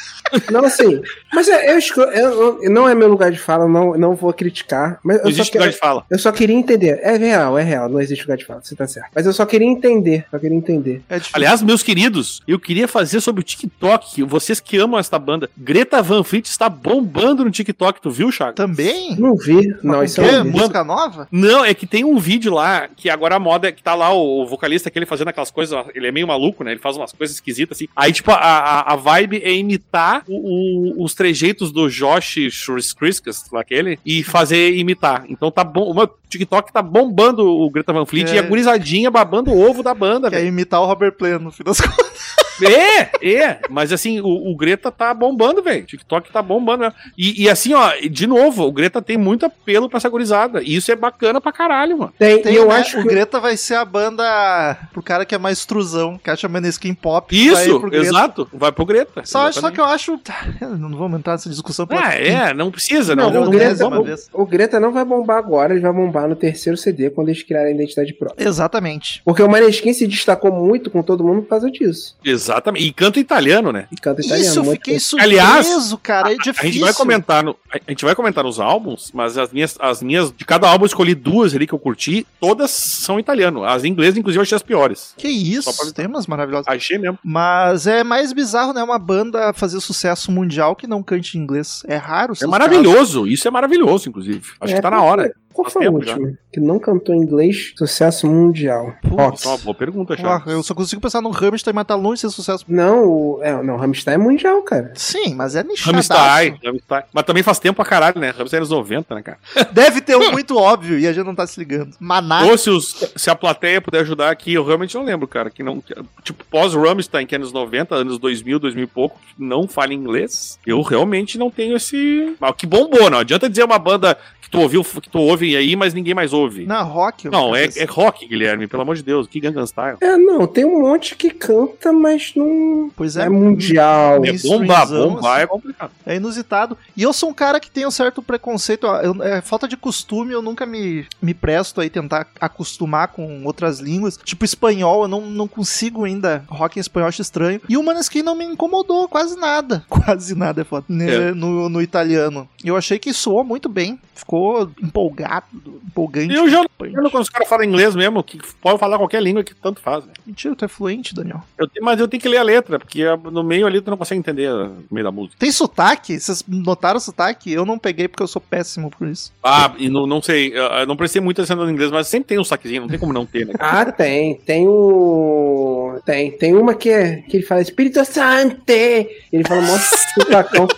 Não, 0.50 0.64
assim. 0.64 1.00
Mas 1.32 1.48
é, 1.48 1.76
eu, 1.76 1.78
eu- 2.12 2.62
eu- 2.62 2.70
não 2.70 2.88
é 2.88 2.94
meu 2.94 3.08
lugar 3.08 3.30
de 3.30 3.38
fala, 3.38 3.64
eu 3.64 3.68
não, 3.68 3.96
não 3.96 4.14
vou 4.14 4.32
criticar. 4.32 4.98
Mas 5.04 5.18
Não 5.18 5.24
eu 5.24 5.30
só, 5.34 5.40
existe 5.42 5.56
lugar 5.58 5.70
de 5.70 5.76
fala. 5.78 6.04
eu 6.10 6.18
só 6.18 6.32
queria 6.32 6.56
entender. 6.56 6.98
É 7.02 7.16
real, 7.16 7.58
é 7.58 7.62
real. 7.62 7.88
Não 7.88 8.00
existe 8.00 8.22
lugar 8.22 8.36
de 8.36 8.44
fala, 8.44 8.60
você 8.62 8.74
tá 8.74 8.86
certo. 8.86 9.10
Mas 9.14 9.26
eu 9.26 9.32
só 9.32 9.44
queria 9.46 9.66
entender. 9.68 10.24
Só 10.30 10.38
queria 10.38 10.56
entender. 10.56 11.02
É. 11.08 11.20
Aliás, 11.32 11.62
meus 11.62 11.82
queridos, 11.82 12.42
eu 12.48 12.58
queria 12.58 12.88
fazer 12.88 13.20
sobre 13.20 13.40
o 13.40 13.44
TikTok. 13.44 14.13
Vocês 14.22 14.60
que 14.60 14.76
amam 14.78 14.98
esta 14.98 15.18
banda. 15.18 15.48
Greta 15.56 16.02
Van 16.02 16.22
Fleet 16.22 16.46
está 16.46 16.68
bombando 16.68 17.44
no 17.44 17.50
TikTok, 17.50 18.00
tu 18.00 18.10
viu, 18.10 18.30
Chaco? 18.30 18.54
Também? 18.54 19.16
Não 19.16 19.36
vi. 19.36 19.74
Não, 19.82 20.02
isso 20.02 20.20
vi. 20.22 20.42
Música 20.50 20.84
nova? 20.84 21.26
Não, 21.30 21.64
é 21.64 21.74
que 21.74 21.86
tem 21.86 22.04
um 22.04 22.18
vídeo 22.18 22.52
lá 22.52 22.88
que 22.96 23.08
agora 23.10 23.36
a 23.36 23.40
moda 23.40 23.68
é 23.68 23.72
que 23.72 23.82
tá 23.82 23.94
lá 23.94 24.12
o, 24.12 24.46
vocalista 24.46 24.88
aquele 24.88 25.06
fazendo 25.06 25.28
aquelas 25.28 25.50
coisas. 25.50 25.84
Ele 25.94 26.06
é 26.06 26.12
meio 26.12 26.26
maluco, 26.28 26.62
né? 26.64 26.72
Ele 26.72 26.80
faz 26.80 26.96
umas 26.96 27.12
coisas 27.12 27.36
esquisitas 27.36 27.76
assim. 27.78 27.88
Aí, 27.96 28.12
tipo, 28.12 28.30
a, 28.30 28.34
a, 28.36 28.92
a 28.92 28.96
vibe 28.96 29.40
é 29.42 29.52
imitar 29.52 30.22
o- 30.28 31.00
o- 31.00 31.04
os 31.04 31.14
trejeitos 31.14 31.72
do 31.72 31.88
Josh 31.88 32.36
Schriskas, 32.50 33.44
lá 33.52 33.60
aquele, 33.60 33.98
e 34.04 34.22
fazer 34.22 34.74
imitar. 34.76 35.24
Então 35.28 35.50
tá 35.50 35.64
bom. 35.64 35.90
O 35.90 35.94
meu 35.94 36.08
TikTok 36.28 36.72
tá 36.72 36.82
bombando 36.82 37.46
o 37.46 37.70
Greta 37.70 37.92
Van 37.92 38.04
Fleet 38.06 38.28
É. 38.30 38.34
e 38.34 38.38
a 38.38 38.42
gurizadinha 38.42 39.10
babando 39.10 39.50
o 39.52 39.60
ovo 39.68 39.82
da 39.82 39.94
banda, 39.94 40.28
Que 40.28 40.36
é 40.36 40.38
velho. 40.40 40.48
imitar 40.48 40.80
o 40.80 40.86
Robert 40.86 41.12
Plant 41.12 41.40
no 41.40 41.50
fim 41.50 41.62
das 41.62 41.80
contas. 41.80 42.13
É, 42.62 43.26
é. 43.26 43.58
Mas 43.70 43.92
assim, 43.92 44.20
o, 44.20 44.50
o 44.50 44.56
Greta 44.56 44.90
tá 44.90 45.12
bombando, 45.12 45.62
velho. 45.62 45.84
TikTok 45.84 46.30
tá 46.32 46.40
bombando 46.42 46.84
mesmo. 46.84 46.94
E, 47.16 47.44
e 47.44 47.48
assim, 47.50 47.74
ó, 47.74 47.92
de 48.10 48.26
novo, 48.26 48.64
o 48.64 48.72
Greta 48.72 49.00
tem 49.02 49.16
muito 49.16 49.46
apelo 49.46 49.88
pra 49.88 49.96
essa 49.98 50.08
gurizada. 50.08 50.62
E 50.62 50.74
isso 50.76 50.90
é 50.92 50.96
bacana 50.96 51.40
pra 51.40 51.52
caralho, 51.52 51.98
mano. 51.98 52.12
Tem, 52.18 52.40
Tem, 52.42 52.52
e 52.52 52.56
eu 52.56 52.68
né? 52.68 52.76
acho 52.76 52.98
O 52.98 53.02
que. 53.02 53.08
Greta 53.08 53.40
vai 53.40 53.56
ser 53.56 53.74
a 53.74 53.84
banda 53.84 54.76
pro 54.92 55.02
cara 55.02 55.24
que 55.24 55.34
é 55.34 55.38
mais 55.38 55.64
truzão, 55.66 56.18
que 56.22 56.30
acha 56.30 56.48
Maneskin 56.48 56.94
pop. 56.94 57.34
vai 57.52 57.64
Isso, 57.66 57.80
pro 57.80 57.90
Greta. 57.90 58.06
exato. 58.06 58.48
Vai 58.52 58.72
pro 58.72 58.84
Greta. 58.86 59.22
Só, 59.24 59.50
só 59.52 59.70
que 59.70 59.80
eu 59.80 59.84
acho. 59.84 60.18
tá, 60.18 60.46
Não 60.78 60.96
vamos 60.96 61.18
entrar 61.18 61.32
nessa 61.32 61.48
discussão. 61.50 61.86
Ah, 61.90 62.14
é, 62.14 62.52
não 62.54 62.70
precisa, 62.70 63.14
não. 63.16 63.24
Não, 63.24 63.32
Não, 63.34 63.40
o, 63.42 63.44
não 63.46 63.50
Greta, 63.52 63.86
o- 64.32 64.42
o 64.42 64.46
Greta 64.46 64.78
não 64.80 64.92
vai 64.92 65.04
bombar 65.04 65.38
agora, 65.38 65.72
ele 65.72 65.80
vai 65.80 65.92
bombar 65.92 66.28
no 66.28 66.36
terceiro 66.36 66.76
CD 66.76 67.10
quando 67.10 67.28
eles 67.28 67.42
criarem 67.42 67.72
a 67.72 67.74
identidade 67.74 68.12
própria. 68.14 68.46
Exatamente. 68.46 69.20
Porque 69.24 69.42
o 69.42 69.48
Maneskin 69.48 69.92
se 69.92 70.06
destacou 70.06 70.52
muito 70.52 70.90
com 70.90 71.02
todo 71.02 71.24
mundo 71.24 71.42
por 71.42 71.48
causa 71.48 71.70
disso. 71.70 72.16
Exatamente. 72.24 72.43
E 72.76 72.92
canta 72.92 73.18
italiano, 73.20 73.72
né? 73.72 73.86
E 73.92 73.96
canta 73.96 74.20
italiano. 74.20 74.48
Isso 74.50 74.58
eu 74.60 74.64
fiquei 74.72 74.98
surpreso, 75.00 75.30
Aliás, 75.30 75.96
cara. 76.02 76.30
É 76.30 76.34
A 76.34 76.38
difícil. 76.38 76.72
gente 76.72 76.80
vai 76.80 76.92
comentar 76.94 77.42
no, 77.44 77.56
a 77.72 77.78
gente 77.90 78.04
vai 78.04 78.14
comentar 78.14 78.44
nos 78.44 78.58
álbuns, 78.60 79.10
mas 79.14 79.36
as 79.38 79.52
minhas, 79.52 79.76
as 79.80 80.02
minhas 80.02 80.32
de 80.32 80.44
cada 80.44 80.68
álbum 80.68 80.84
eu 80.84 80.86
escolhi 80.86 81.14
duas 81.14 81.54
ali 81.54 81.66
que 81.66 81.72
eu 81.72 81.78
curti, 81.78 82.26
todas 82.40 82.70
são 82.70 83.18
italiano. 83.18 83.64
As 83.64 83.84
inglesas 83.84 84.16
inclusive 84.18 84.38
eu 84.38 84.42
achei 84.42 84.56
as 84.56 84.62
piores. 84.62 85.14
Que 85.16 85.28
isso, 85.28 85.72
Só 85.72 85.84
pra- 85.84 85.92
temas 85.92 86.26
maravilhosos. 86.26 86.66
Achei 86.68 86.98
mesmo. 86.98 87.18
Mas 87.24 87.86
é 87.86 88.02
mais 88.04 88.32
bizarro, 88.32 88.72
né? 88.72 88.82
Uma 88.82 88.98
banda 88.98 89.52
fazer 89.52 89.80
sucesso 89.80 90.30
mundial 90.32 90.74
que 90.76 90.86
não 90.86 91.02
cante 91.02 91.36
em 91.38 91.40
inglês. 91.40 91.82
É 91.86 91.96
raro. 91.96 92.34
É 92.40 92.46
maravilhoso. 92.46 93.26
Isso 93.26 93.46
é 93.46 93.50
maravilhoso, 93.50 94.08
inclusive. 94.08 94.42
Acho 94.60 94.72
É, 94.72 94.76
que 94.76 94.82
tá 94.82 94.90
na 94.90 95.02
hora. 95.02 95.32
Qual 95.54 95.70
foi 95.70 95.82
o 95.88 96.02
já. 96.02 96.12
último? 96.14 96.36
Que 96.52 96.60
não 96.60 96.78
cantou 96.78 97.14
em 97.14 97.18
inglês, 97.18 97.72
sucesso 97.76 98.26
mundial. 98.26 98.92
Putz. 99.02 99.44
É 99.44 99.48
uma 99.48 99.58
boa 99.58 99.74
pergunta. 99.74 100.16
Thiago. 100.16 100.50
Ah, 100.50 100.52
eu 100.52 100.62
só 100.62 100.74
consigo 100.74 101.00
pensar 101.00 101.20
no 101.22 101.30
Rammstein, 101.30 101.72
mas 101.72 101.86
tá 101.86 101.94
longe 101.94 102.16
de 102.16 102.20
ser 102.22 102.30
sucesso. 102.30 102.64
Não, 102.68 103.04
o, 103.06 103.38
é, 103.42 103.62
não, 103.62 103.76
Rammstein 103.76 104.14
é 104.14 104.18
mundial, 104.18 104.60
cara. 104.62 104.92
Sim, 104.96 105.34
mas 105.34 105.54
é 105.56 105.62
nichadaço. 105.62 106.12
Rammstein, 106.12 106.58
Rammstein. 106.64 107.02
Mas 107.12 107.24
também 107.24 107.42
faz 107.42 107.58
tempo 107.58 107.76
pra 107.76 107.84
caralho, 107.84 108.20
né? 108.20 108.30
Rammstein 108.30 108.58
é 108.58 108.60
anos 108.60 108.70
90, 108.70 109.14
né, 109.14 109.22
cara? 109.22 109.38
Deve 109.72 110.00
ter 110.00 110.16
um 110.16 110.32
muito 110.32 110.56
óbvio 110.58 110.98
e 110.98 111.06
a 111.06 111.12
gente 111.12 111.24
não 111.24 111.34
tá 111.34 111.46
se 111.46 111.58
ligando. 111.58 111.94
Maná. 112.00 112.44
Ou 112.46 112.58
se, 112.58 112.68
os- 112.70 113.12
se 113.16 113.30
a 113.30 113.34
plateia 113.36 113.80
puder 113.80 114.00
ajudar 114.00 114.30
aqui, 114.30 114.52
eu 114.54 114.64
realmente 114.64 114.94
não 114.96 115.04
lembro, 115.04 115.28
cara. 115.28 115.50
Que 115.50 115.62
não, 115.62 115.80
que- 115.80 115.94
tipo, 116.22 116.44
pós-Rammstein, 116.46 117.26
que 117.26 117.34
é 117.34 117.38
anos 117.38 117.52
90, 117.52 117.94
anos 117.94 118.18
2000, 118.18 118.58
2000 118.58 118.84
e 118.84 118.86
pouco, 118.88 119.18
que 119.20 119.42
não 119.42 119.68
fala 119.68 119.94
inglês, 119.94 120.58
eu 120.66 120.82
realmente 120.82 121.38
não 121.38 121.50
tenho 121.50 121.76
esse. 121.76 122.34
Mas 122.40 122.54
que 122.56 122.66
bombou, 122.66 123.08
não 123.08 123.18
adianta 123.18 123.48
dizer 123.48 123.64
uma 123.64 123.78
banda 123.78 124.16
que 124.42 124.50
tu 124.50 124.60
ouviu, 124.60 124.82
que 124.84 125.08
tu 125.10 125.18
ouve 125.18 125.43
ouvem 125.44 125.56
aí, 125.56 125.76
mas 125.76 125.92
ninguém 125.94 126.14
mais 126.14 126.32
ouve. 126.32 126.66
Na 126.66 126.82
rock. 126.82 127.28
Não, 127.28 127.54
é, 127.54 127.64
assim. 127.64 127.80
é 127.80 127.84
rock, 127.84 128.26
Guilherme, 128.26 128.66
pelo 128.66 128.82
amor 128.82 128.96
de 128.96 129.02
Deus. 129.02 129.26
Que 129.26 129.40
Gangnam 129.40 129.66
Style. 129.66 129.98
É, 130.00 130.16
não, 130.16 130.46
tem 130.46 130.64
um 130.64 130.80
monte 130.80 131.14
que 131.16 131.30
canta, 131.30 131.92
mas 131.92 132.32
não 132.34 132.90
Pois 132.96 133.16
é, 133.16 133.22
é. 133.24 133.28
mundial. 133.28 134.24
É 134.24 134.32
bombar, 134.32 134.88
bombar 134.88 135.34
assim. 135.34 135.42
é 135.42 135.46
complicado. 135.46 135.90
É 136.06 136.16
inusitado. 136.16 136.76
E 136.96 137.02
eu 137.02 137.12
sou 137.12 137.30
um 137.30 137.34
cara 137.34 137.60
que 137.60 137.70
tem 137.70 137.86
um 137.86 137.90
certo 137.90 138.22
preconceito. 138.22 138.86
eu- 138.86 139.22
é 139.22 139.40
falta 139.40 139.66
de 139.68 139.76
costume, 139.76 140.32
eu 140.32 140.42
nunca 140.42 140.64
me, 140.66 141.06
me 141.20 141.34
presto 141.34 141.80
aí 141.80 141.90
tentar 141.90 142.26
acostumar 142.40 143.08
com 143.08 143.44
outras 143.44 143.80
línguas. 143.80 144.18
Tipo 144.24 144.44
espanhol, 144.44 145.02
eu 145.02 145.08
não, 145.08 145.20
não 145.22 145.46
consigo 145.48 146.04
ainda. 146.04 146.44
Rock 146.48 146.78
em 146.78 146.80
espanhol 146.80 147.08
acho 147.08 147.22
estranho. 147.22 147.60
E 147.68 147.76
o 147.76 147.82
Maneskin 147.82 148.22
não 148.22 148.34
me 148.34 148.44
incomodou 148.44 149.08
quase 149.08 149.36
nada. 149.38 149.84
Quase 150.04 150.34
nada 150.34 150.60
é 150.60 150.64
foda. 150.64 150.84
né, 150.88 151.28
É. 151.30 151.34
No, 151.34 151.68
no 151.68 151.80
italiano. 151.80 152.48
Eu 152.64 152.76
achei 152.76 152.98
que 152.98 153.12
soou 153.12 153.44
muito 153.44 153.68
bem. 153.68 153.98
Ficou 154.14 154.70
empolgado, 154.82 155.44
empolgante. 155.86 156.32
Eu 156.34 156.48
já 156.48 156.64
não, 156.80 157.10
quando 157.10 157.22
os 157.22 157.28
caras 157.28 157.48
falam 157.48 157.64
inglês 157.64 157.94
mesmo, 157.94 158.22
que 158.22 158.38
pode 158.60 158.78
falar 158.78 158.96
qualquer 158.96 159.22
língua 159.22 159.42
que 159.44 159.54
tanto 159.54 159.80
faz, 159.80 160.04
né? 160.06 160.12
Mentira, 160.26 160.54
tu 160.54 160.64
é 160.64 160.68
fluente, 160.68 161.14
Daniel. 161.14 161.42
Eu 161.58 161.68
tenho- 161.68 161.84
mas 161.84 161.98
eu 162.00 162.06
tenho 162.08 162.20
que 162.20 162.28
ler 162.28 162.38
a 162.38 162.42
letra, 162.42 162.78
porque 162.78 163.04
no 163.30 163.42
meio 163.42 163.66
ali 163.66 163.80
tu 163.80 163.90
não 163.90 163.96
consegue 163.96 164.18
entender 164.18 164.48
no 164.50 164.84
meio 164.90 165.04
da 165.04 165.10
música. 165.10 165.36
Tem 165.38 165.50
sotaque? 165.50 166.18
Vocês 166.18 166.44
notaram 166.48 166.96
o 166.98 167.00
sotaque? 167.00 167.52
Eu 167.52 167.66
não 167.66 167.78
peguei 167.78 168.06
porque 168.08 168.22
eu 168.22 168.26
sou 168.28 168.40
péssimo 168.40 168.88
por 168.90 169.08
isso. 169.08 169.32
Ah, 169.42 169.74
e 169.78 169.88
não, 169.88 170.06
não 170.06 170.22
sei, 170.22 170.52
eu, 170.56 170.86
não 170.86 170.96
prestei 170.96 171.20
muito 171.20 171.40
atenção 171.40 171.56
no 171.56 171.70
inglês, 171.70 171.90
mas 171.90 172.06
sempre 172.08 172.28
tem 172.28 172.38
um 172.38 172.44
saquezinho, 172.44 172.82
não 172.82 172.88
tem 172.88 172.98
como 172.98 173.12
não 173.12 173.26
ter, 173.26 173.46
né? 173.46 173.54
Ah, 173.58 173.90
tem. 173.90 174.36
Tem 174.36 174.66
o. 174.68 175.98
Tem. 176.04 176.30
Tem 176.32 176.54
uma 176.54 176.74
que, 176.74 176.90
é, 176.90 177.16
que 177.22 177.36
ele 177.38 177.44
fala 177.46 177.60
Espírito 177.60 178.04
Santo! 178.04 178.62
Ele 178.70 179.44
fala 179.46 179.60
mó 179.62 179.76
sotacão. 180.14 180.68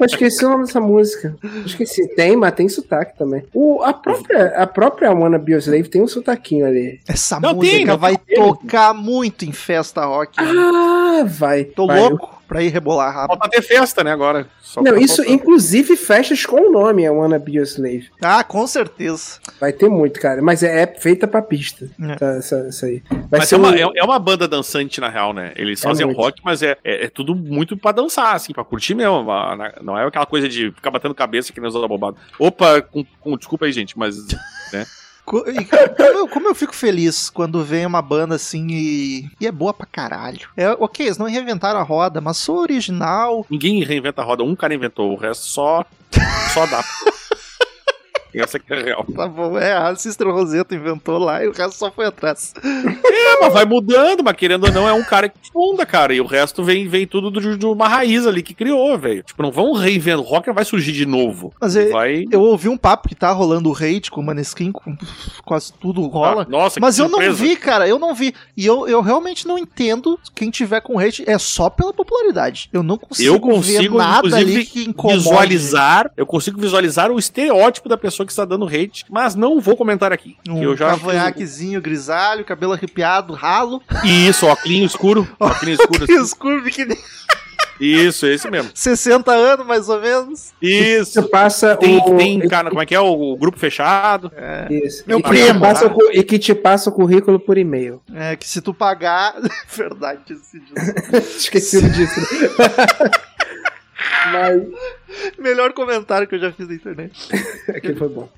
Eu 0.00 0.06
esqueci 0.06 0.44
o 0.44 0.50
nome 0.50 0.64
dessa 0.64 0.80
música. 0.80 1.21
Eu 1.26 1.66
esqueci. 1.66 2.06
Tem, 2.14 2.36
mas 2.36 2.54
tem 2.54 2.68
sotaque 2.68 3.16
também. 3.16 3.44
O, 3.52 3.82
a, 3.82 3.92
própria, 3.92 4.46
a 4.56 4.66
própria 4.66 5.12
Wanna 5.12 5.38
Be 5.38 5.52
Your 5.52 5.60
Slave 5.60 5.88
tem 5.88 6.02
um 6.02 6.08
sotaquinho 6.08 6.66
ali. 6.66 7.00
Essa 7.08 7.38
Não, 7.40 7.54
música 7.54 7.76
tem, 7.76 7.96
vai 7.96 8.16
tem. 8.16 8.36
tocar 8.36 8.94
muito 8.94 9.44
em 9.44 9.52
festa 9.52 10.04
rock. 10.04 10.36
Ah, 10.38 11.24
vai. 11.26 11.64
Tô 11.64 11.86
vai. 11.86 12.00
louco 12.00 12.41
pra 12.52 12.62
ir 12.62 12.68
rebolar 12.68 13.12
rápido. 13.14 13.38
Falta 13.38 13.48
ter 13.50 13.62
festa, 13.62 14.04
né, 14.04 14.12
agora. 14.12 14.46
Só 14.60 14.82
Não, 14.82 14.92
tá 14.92 14.98
isso 15.00 15.16
faltando. 15.16 15.34
inclusive 15.36 15.96
festas 15.96 16.44
com 16.46 16.68
o 16.68 16.72
nome, 16.72 17.06
a 17.06 17.12
Wanna 17.12 17.38
Be 17.38 17.52
Your 17.56 17.64
Slave. 17.66 18.08
Ah, 18.22 18.42
com 18.44 18.66
certeza. 18.66 19.38
Vai 19.60 19.72
ter 19.72 19.88
muito, 19.88 20.20
cara. 20.20 20.40
Mas 20.42 20.62
é, 20.62 20.82
é 20.82 20.86
feita 20.86 21.26
pra 21.26 21.42
pista. 21.42 21.88
É. 22.02 22.14
tá, 22.16 22.26
essa, 22.36 22.56
essa 22.68 22.86
aí. 22.86 23.02
Vai 23.30 23.40
Mas 23.40 23.48
ser 23.48 23.54
é 23.54 23.58
uma, 23.58 23.68
um- 23.70 23.74
é, 23.74 23.82
é 23.96 24.04
uma 24.04 24.18
banda 24.18 24.46
dançante, 24.48 25.00
na 25.00 25.08
real, 25.08 25.32
né? 25.32 25.52
Eles 25.56 25.80
É 25.80 25.88
fazem 25.88 26.06
muito. 26.06 26.18
rock, 26.18 26.40
mas 26.44 26.62
é, 26.62 26.76
é, 26.84 27.04
é 27.04 27.08
tudo 27.08 27.34
muito 27.34 27.76
pra 27.76 27.92
dançar, 27.92 28.34
assim, 28.34 28.52
pra 28.52 28.64
curtir 28.64 28.94
mesmo. 28.94 29.22
Na- 29.24 29.74
Não 29.82 29.98
é 29.98 30.06
aquela 30.06 30.26
coisa 30.26 30.48
de 30.48 30.70
ficar 30.72 30.90
batendo 30.90 31.14
cabeça 31.14 31.52
que 31.52 31.60
nem 31.60 31.68
os 31.68 31.74
da 31.74 31.88
bobada. 31.88 32.16
Opa, 32.38 32.80
com, 32.82 33.04
com- 33.20 33.36
desculpa 33.36 33.66
aí, 33.66 33.72
gente, 33.72 33.98
mas. 33.98 34.16
E 34.18 34.36
Como 35.96 36.18
eu, 36.18 36.28
como 36.28 36.48
eu 36.48 36.54
fico 36.54 36.74
feliz 36.74 37.30
quando 37.30 37.64
vem 37.64 37.86
uma 37.86 38.02
banda 38.02 38.34
assim 38.34 38.66
e, 38.70 39.30
e 39.40 39.46
é 39.46 39.52
boa 39.52 39.72
pra 39.72 39.86
caralho. 39.86 40.48
É, 40.56 40.68
ok, 40.72 41.06
eles 41.06 41.16
não 41.16 41.26
reinventaram 41.26 41.80
a 41.80 41.82
roda, 41.82 42.20
mas 42.20 42.36
sou 42.36 42.58
original. 42.58 43.46
Ninguém 43.48 43.82
reinventa 43.82 44.20
a 44.20 44.24
roda, 44.24 44.44
um 44.44 44.54
cara 44.54 44.74
inventou, 44.74 45.12
o 45.12 45.16
resto 45.16 45.46
só. 45.46 45.86
Só 46.52 46.66
dá. 46.66 46.84
Essa 48.34 48.58
que 48.58 48.72
é 48.72 48.82
real. 48.82 49.04
Tá 49.14 49.26
bom, 49.28 49.58
é, 49.58 49.72
a 49.72 49.94
Sister 49.94 50.26
Rosetta 50.28 50.74
inventou 50.74 51.18
lá 51.18 51.44
e 51.44 51.48
o 51.48 51.52
resto 51.52 51.74
só 51.76 51.90
foi 51.90 52.06
atrás. 52.06 52.52
É, 52.64 53.40
mas 53.40 53.52
vai 53.52 53.64
mudando, 53.64 54.22
mas 54.24 54.34
querendo 54.36 54.64
ou 54.64 54.72
não, 54.72 54.88
é 54.88 54.92
um 54.92 55.02
cara 55.04 55.28
que 55.28 55.38
funda, 55.52 55.84
cara. 55.84 56.14
E 56.14 56.20
o 56.20 56.26
resto 56.26 56.62
vem, 56.64 56.88
vem 56.88 57.06
tudo 57.06 57.30
do- 57.30 57.56
de 57.58 57.66
uma 57.66 57.88
raiz 57.88 58.26
ali 58.26 58.42
que 58.42 58.54
criou, 58.54 58.98
velho. 58.98 59.22
Tipo, 59.22 59.42
não 59.42 59.50
vão 59.52 59.72
reinventar. 59.74 60.20
O 60.20 60.22
rock 60.28 60.46
não 60.48 60.54
vai 60.54 60.64
surgir 60.64 60.92
de 60.92 61.04
novo. 61.06 61.52
Mas 61.60 61.76
é- 61.76 61.88
Vai. 61.90 62.24
eu 62.30 62.40
ouvi 62.40 62.68
um 62.68 62.76
papo 62.76 63.08
que 63.08 63.14
tá 63.14 63.30
rolando 63.30 63.70
o 63.70 63.74
hate 63.74 64.10
com 64.10 64.20
o 64.20 64.24
Maneskin, 64.24 64.72
com 64.72 64.96
quase 65.44 65.72
tudo 65.74 66.02
rola. 66.06 66.42
Ah, 66.42 66.46
nossa, 66.50 66.74
que 66.76 66.80
Mas 66.80 66.98
eu 66.98 67.04
não 67.08 67.18
surpresa. 67.18 67.34
vi, 67.42 67.56
cara, 67.56 67.86
eu 67.88 67.98
não 67.98 68.14
vi. 68.14 68.34
E 68.56 68.64
eu, 68.66 68.88
eu 68.88 69.00
realmente 69.00 69.46
não 69.46 69.58
entendo 69.58 70.18
quem 70.34 70.50
tiver 70.50 70.80
com 70.80 70.98
hate 70.98 71.24
é 71.28 71.38
só 71.38 71.68
pela 71.70 71.92
popularidade. 71.92 72.68
Eu 72.72 72.82
não 72.82 72.96
consigo, 72.98 73.34
Eu 73.34 73.40
consigo, 73.40 73.92
ver 73.96 73.98
nada 73.98 74.36
ali 74.36 74.64
que 74.64 74.84
incomode. 74.88 75.18
visualizar, 75.18 76.10
eu 76.16 76.26
consigo 76.26 76.60
visualizar 76.60 77.10
o 77.10 77.18
estereótipo 77.18 77.88
da 77.88 77.96
pessoa 77.96 78.21
que 78.26 78.32
está 78.32 78.44
dando 78.44 78.66
hate, 78.66 79.04
mas 79.10 79.34
não 79.34 79.60
vou 79.60 79.76
comentar 79.76 80.12
aqui. 80.12 80.36
que 80.42 80.50
Um 80.50 80.62
eu 80.62 80.76
já 80.76 80.90
cavanhaquezinho 80.90 81.80
grisalho, 81.80 82.44
cabelo 82.44 82.72
arrepiado, 82.72 83.32
ralo. 83.32 83.82
Isso, 84.04 84.46
óculos 84.46 84.70
escuro, 84.92 85.28
óculos 85.38 85.78
escuro. 85.78 86.04
assim. 86.04 86.22
Escuro, 86.22 86.62
biquíni. 86.62 86.96
Isso, 87.80 88.26
esse 88.26 88.48
mesmo. 88.48 88.70
60 88.72 89.32
anos, 89.32 89.66
mais 89.66 89.88
ou 89.88 90.00
menos. 90.00 90.52
Isso. 90.62 91.14
Você 91.14 91.22
passa 91.22 91.76
Tem, 91.76 91.98
o. 91.98 92.16
tem 92.16 92.38
cara, 92.48 92.68
como 92.68 92.80
é 92.80 92.86
que 92.86 92.94
é 92.94 93.00
o, 93.00 93.36
grupo 93.36 93.58
fechado? 93.58 94.30
Isso. 94.70 95.02
Meu 95.04 95.18
e, 95.18 95.22
que 95.22 95.28
primo. 95.28 95.54
te 95.54 95.60
passa 95.60 95.86
o 95.88 96.12
e 96.12 96.22
que 96.22 96.38
te 96.38 96.54
passa 96.54 96.90
o 96.90 96.92
currículo 96.92 97.40
por 97.40 97.58
e-mail. 97.58 98.00
É, 98.14 98.36
que 98.36 98.48
se 98.48 98.60
tu 98.60 98.72
pagar. 98.72 99.34
Verdade, 99.74 100.20
esse 100.30 100.60
disso. 100.60 100.74
Esqueci 101.38 101.88
disso. 101.90 102.20
Mas 104.32 104.62
Melhor 105.38 105.72
comentário 105.72 106.26
que 106.26 106.34
eu 106.34 106.38
já 106.38 106.52
fiz 106.52 106.68
na 106.68 106.74
internet. 106.74 107.28
aquele 107.68 107.96
foi 107.96 108.08
bom. 108.08 108.28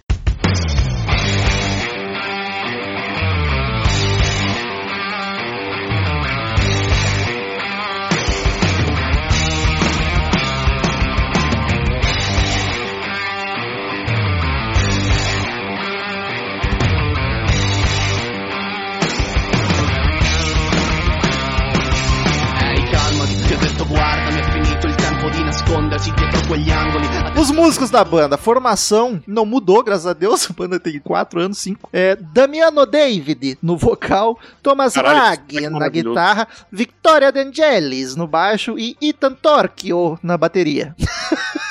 Nascondersi 25.65 26.13
dietro 26.13 26.47
quegli 26.47 26.71
angoli. 26.71 27.07
Os 27.41 27.51
músicos 27.51 27.91
da 27.91 28.05
banda, 28.05 28.37
formação 28.37 29.23
não 29.27 29.47
mudou, 29.47 29.83
graças 29.83 30.07
a 30.07 30.13
Deus. 30.13 30.49
A 30.51 30.53
banda 30.53 30.79
tem 30.79 30.99
4 30.99 31.41
anos, 31.41 31.59
5. 31.59 31.89
É, 31.93 32.17
Damiano 32.17 32.85
David 32.85 33.59
no 33.63 33.77
vocal, 33.77 34.39
Thomas 34.63 34.95
Ragg 34.95 35.47
que 35.47 35.69
na 35.69 35.89
guitarra, 35.89 36.47
Victoria 36.71 37.33
De 37.33 37.41
Angelis 37.41 38.15
no 38.15 38.27
baixo 38.27 38.79
e 38.79 38.97
Ethan 39.01 39.33
Torquio 39.33 40.19
na 40.23 40.37
bateria. 40.37 40.95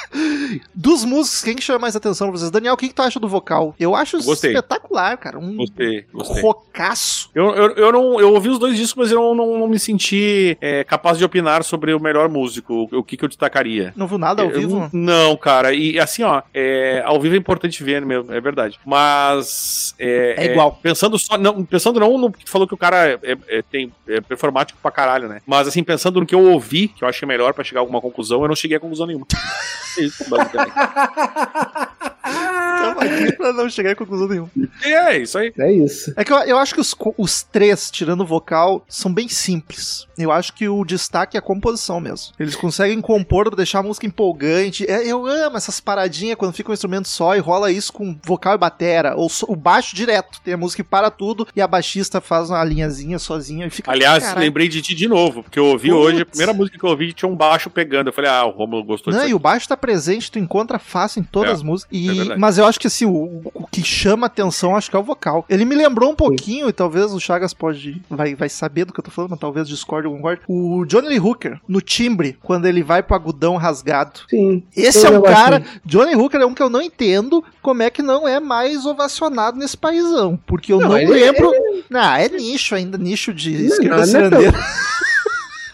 Dos 0.73 1.03
músicos, 1.05 1.43
quem 1.43 1.55
que 1.55 1.61
chama 1.63 1.79
mais 1.79 1.95
atenção 1.95 2.29
pra 2.29 2.37
vocês? 2.37 2.51
Daniel, 2.51 2.73
o 2.73 2.77
que, 2.77 2.87
que 2.87 2.93
tu 2.93 3.01
acha 3.01 3.19
do 3.19 3.27
vocal? 3.27 3.75
Eu 3.79 3.95
acho 3.95 4.21
Gostei. 4.23 4.51
espetacular, 4.51 5.17
cara. 5.17 5.39
Um 5.39 5.55
Gostei, 5.55 6.05
gostei. 6.13 6.41
rocaço. 6.41 7.29
Eu, 7.33 7.49
eu, 7.55 7.71
eu, 7.75 7.91
não, 7.91 8.19
eu 8.19 8.33
ouvi 8.33 8.49
os 8.49 8.59
dois 8.59 8.77
discos, 8.77 9.03
mas 9.05 9.11
eu 9.11 9.19
não, 9.19 9.35
não, 9.35 9.59
não 9.59 9.67
me 9.67 9.79
senti 9.79 10.57
é, 10.61 10.83
capaz 10.83 11.17
de 11.17 11.25
opinar 11.25 11.63
sobre 11.63 11.93
o 11.93 11.99
melhor 11.99 12.29
músico, 12.29 12.87
o, 12.91 12.99
o 12.99 13.03
que, 13.03 13.17
que 13.17 13.23
eu 13.25 13.29
destacaria. 13.29 13.93
Não 13.95 14.07
viu 14.07 14.17
nada 14.17 14.41
ao 14.43 14.49
Eu- 14.49 14.59
vivo? 14.59 14.89
Não, 14.93 15.35
cara. 15.35 15.73
E 15.73 15.99
assim, 15.99 16.23
ó, 16.23 16.41
é, 16.53 17.01
ao 17.05 17.19
vivo 17.19 17.35
é 17.35 17.37
importante 17.37 17.83
ver 17.83 18.05
mesmo, 18.05 18.31
é 18.33 18.39
verdade. 18.39 18.79
Mas. 18.85 19.95
É 19.99 20.45
igual. 20.51 20.77
pensando 20.81 21.17
só. 21.17 21.37
Não, 21.37 21.63
pensando 21.63 21.99
não 21.99 22.17
no 22.17 22.31
que 22.31 22.49
falou 22.49 22.67
que 22.67 22.73
o 22.73 22.77
cara 22.77 23.19
é, 23.23 23.37
é- 23.47 23.61
tem, 23.61 23.91
é 24.07 24.21
performático 24.21 24.77
pra 24.81 24.91
caralho, 24.91 25.27
né? 25.27 25.41
Mas 25.45 25.67
assim, 25.67 25.83
pensando 25.83 26.19
no 26.19 26.25
que 26.25 26.35
eu 26.35 26.41
ouvi, 26.51 26.87
que 26.87 27.03
eu 27.03 27.07
achei 27.07 27.27
melhor 27.27 27.53
pra 27.53 27.63
chegar 27.63 27.79
a 27.79 27.81
alguma 27.83 27.99
conclusão, 28.01 28.41
eu 28.41 28.47
não 28.47 28.55
cheguei 28.55 28.77
a 28.77 28.79
conclusão 28.79 29.05
nenhuma. 29.07 29.25
Isso, 29.97 30.29
basicamente. 30.29 30.73
Tamo 32.33 32.99
aqui 32.99 33.31
pra 33.37 33.53
não 33.53 33.69
chegar 33.69 33.91
a 33.91 33.95
conclusão 33.95 34.27
nenhuma. 34.27 34.49
é, 34.83 35.17
isso 35.17 35.37
aí. 35.37 35.53
É 35.57 35.71
isso. 35.71 36.13
É 36.17 36.23
que 36.23 36.33
eu, 36.33 36.37
eu 36.39 36.57
acho 36.57 36.73
que 36.73 36.81
os, 36.81 36.93
os 37.17 37.43
três, 37.43 37.89
tirando 37.89 38.21
o 38.21 38.25
vocal, 38.25 38.83
são 38.89 39.13
bem 39.13 39.27
simples. 39.29 40.05
Eu 40.17 40.31
acho 40.31 40.53
que 40.53 40.67
o 40.67 40.83
destaque 40.83 41.37
é 41.37 41.39
a 41.39 41.41
composição 41.41 41.99
mesmo. 41.99 42.33
Eles 42.39 42.55
conseguem 42.55 42.99
compor, 43.01 43.55
deixar 43.55 43.79
a 43.79 43.83
música 43.83 44.05
empolgante. 44.05 44.85
É, 44.89 45.05
eu 45.07 45.25
amo 45.25 45.55
essas 45.57 45.79
paradinhas 45.79 46.35
quando 46.37 46.53
fica 46.53 46.69
um 46.71 46.73
instrumento 46.73 47.07
só 47.07 47.35
e 47.35 47.39
rola 47.39 47.71
isso 47.71 47.91
com 47.93 48.17
vocal 48.25 48.55
e 48.55 48.57
batera. 48.57 49.15
Ou 49.15 49.29
so- 49.29 49.45
o 49.49 49.55
baixo 49.55 49.95
direto. 49.95 50.41
Tem 50.43 50.53
a 50.53 50.57
música 50.57 50.83
que 50.83 50.89
para 50.89 51.09
tudo 51.09 51.47
e 51.55 51.61
a 51.61 51.67
baixista 51.67 52.19
faz 52.19 52.49
uma 52.49 52.63
linhazinha 52.63 53.17
sozinha 53.17 53.65
e 53.65 53.69
fica. 53.69 53.91
Aliás, 53.91 54.23
Caralho. 54.23 54.41
lembrei 54.41 54.67
de 54.67 54.81
ti 54.81 54.93
de 54.93 55.07
novo, 55.07 55.41
porque 55.43 55.57
eu 55.59 55.65
ouvi 55.65 55.89
Putz. 55.89 56.01
hoje, 56.05 56.21
a 56.21 56.25
primeira 56.25 56.53
música 56.53 56.77
que 56.77 56.83
eu 56.83 56.89
ouvi 56.89 57.13
tinha 57.13 57.29
um 57.29 57.35
baixo 57.35 57.69
pegando. 57.69 58.07
Eu 58.07 58.13
falei, 58.13 58.29
ah, 58.29 58.45
o 58.45 58.49
Romulo 58.51 58.83
gostou 58.83 59.11
Não, 59.13 59.19
disso. 59.21 59.31
e 59.31 59.33
o 59.33 59.39
baixo 59.39 59.67
tá 59.67 59.77
presente, 59.77 60.29
tu 60.31 60.37
encontra 60.39 60.77
fácil 60.79 61.21
em 61.21 61.23
todas 61.23 61.49
É, 61.51 61.53
as 61.53 61.63
músicas. 61.63 61.97
E- 61.97 62.19
é 62.21 62.22
verdade. 62.23 62.41
mas 62.41 62.57
eu 62.57 62.65
acho 62.65 62.79
que 62.79 62.87
assim, 62.87 63.05
o, 63.05 63.41
o 63.53 63.67
que 63.67 63.83
chama 63.83 64.27
atenção 64.27 64.75
acho 64.75 64.89
que 64.89 64.95
é 64.95 64.99
o 64.99 65.03
vocal. 65.03 65.45
Ele 65.49 65.65
me 65.65 65.75
lembrou 65.75 66.11
um 66.11 66.15
pouquinho, 66.15 66.69
e 66.69 66.73
talvez 66.73 67.13
o 67.13 67.19
Chagas 67.19 67.53
pode 67.53 68.01
vai, 68.09 68.35
vai 68.35 68.49
saber 68.49 68.85
do 68.85 68.93
que 68.93 68.99
eu 68.99 69.03
tô 69.03 69.11
falando, 69.11 69.31
mas 69.31 69.39
talvez 69.39 69.67
discorde 69.67 70.07
ou 70.07 70.15
concorde. 70.15 70.41
O 70.47 70.85
Johnny 70.85 71.07
Lee 71.09 71.19
Hooker, 71.19 71.59
no 71.67 71.81
timbre, 71.81 72.37
quando 72.41 72.65
ele 72.65 72.83
vai 72.83 73.01
pro 73.03 73.15
agudão 73.15 73.55
rasgado. 73.57 74.21
Sim. 74.29 74.63
Esse 74.75 75.05
é 75.05 75.09
um 75.09 75.21
cara. 75.21 75.63
Johnny 75.85 76.15
Hooker 76.15 76.41
é 76.41 76.45
um 76.45 76.53
que 76.53 76.61
eu 76.63 76.69
não 76.69 76.81
entendo 76.81 77.43
como 77.61 77.81
é 77.83 77.89
que 77.89 78.01
não 78.01 78.27
é 78.27 78.39
mais 78.39 78.85
ovacionado 78.85 79.57
nesse 79.57 79.77
paizão. 79.77 80.39
Porque 80.45 80.71
eu 80.73 80.79
não, 80.79 80.89
Não, 80.89 80.97
ele- 80.97 81.11
lembro. 81.11 81.51
Não, 81.89 81.99
é 82.15 82.29
nicho 82.29 82.75
ainda, 82.75 82.97
nicho 82.97 83.33
de 83.33 83.51
Não, 83.57 83.65
esquerda 84.01 84.29
não, 84.29 84.41
não 84.51 84.53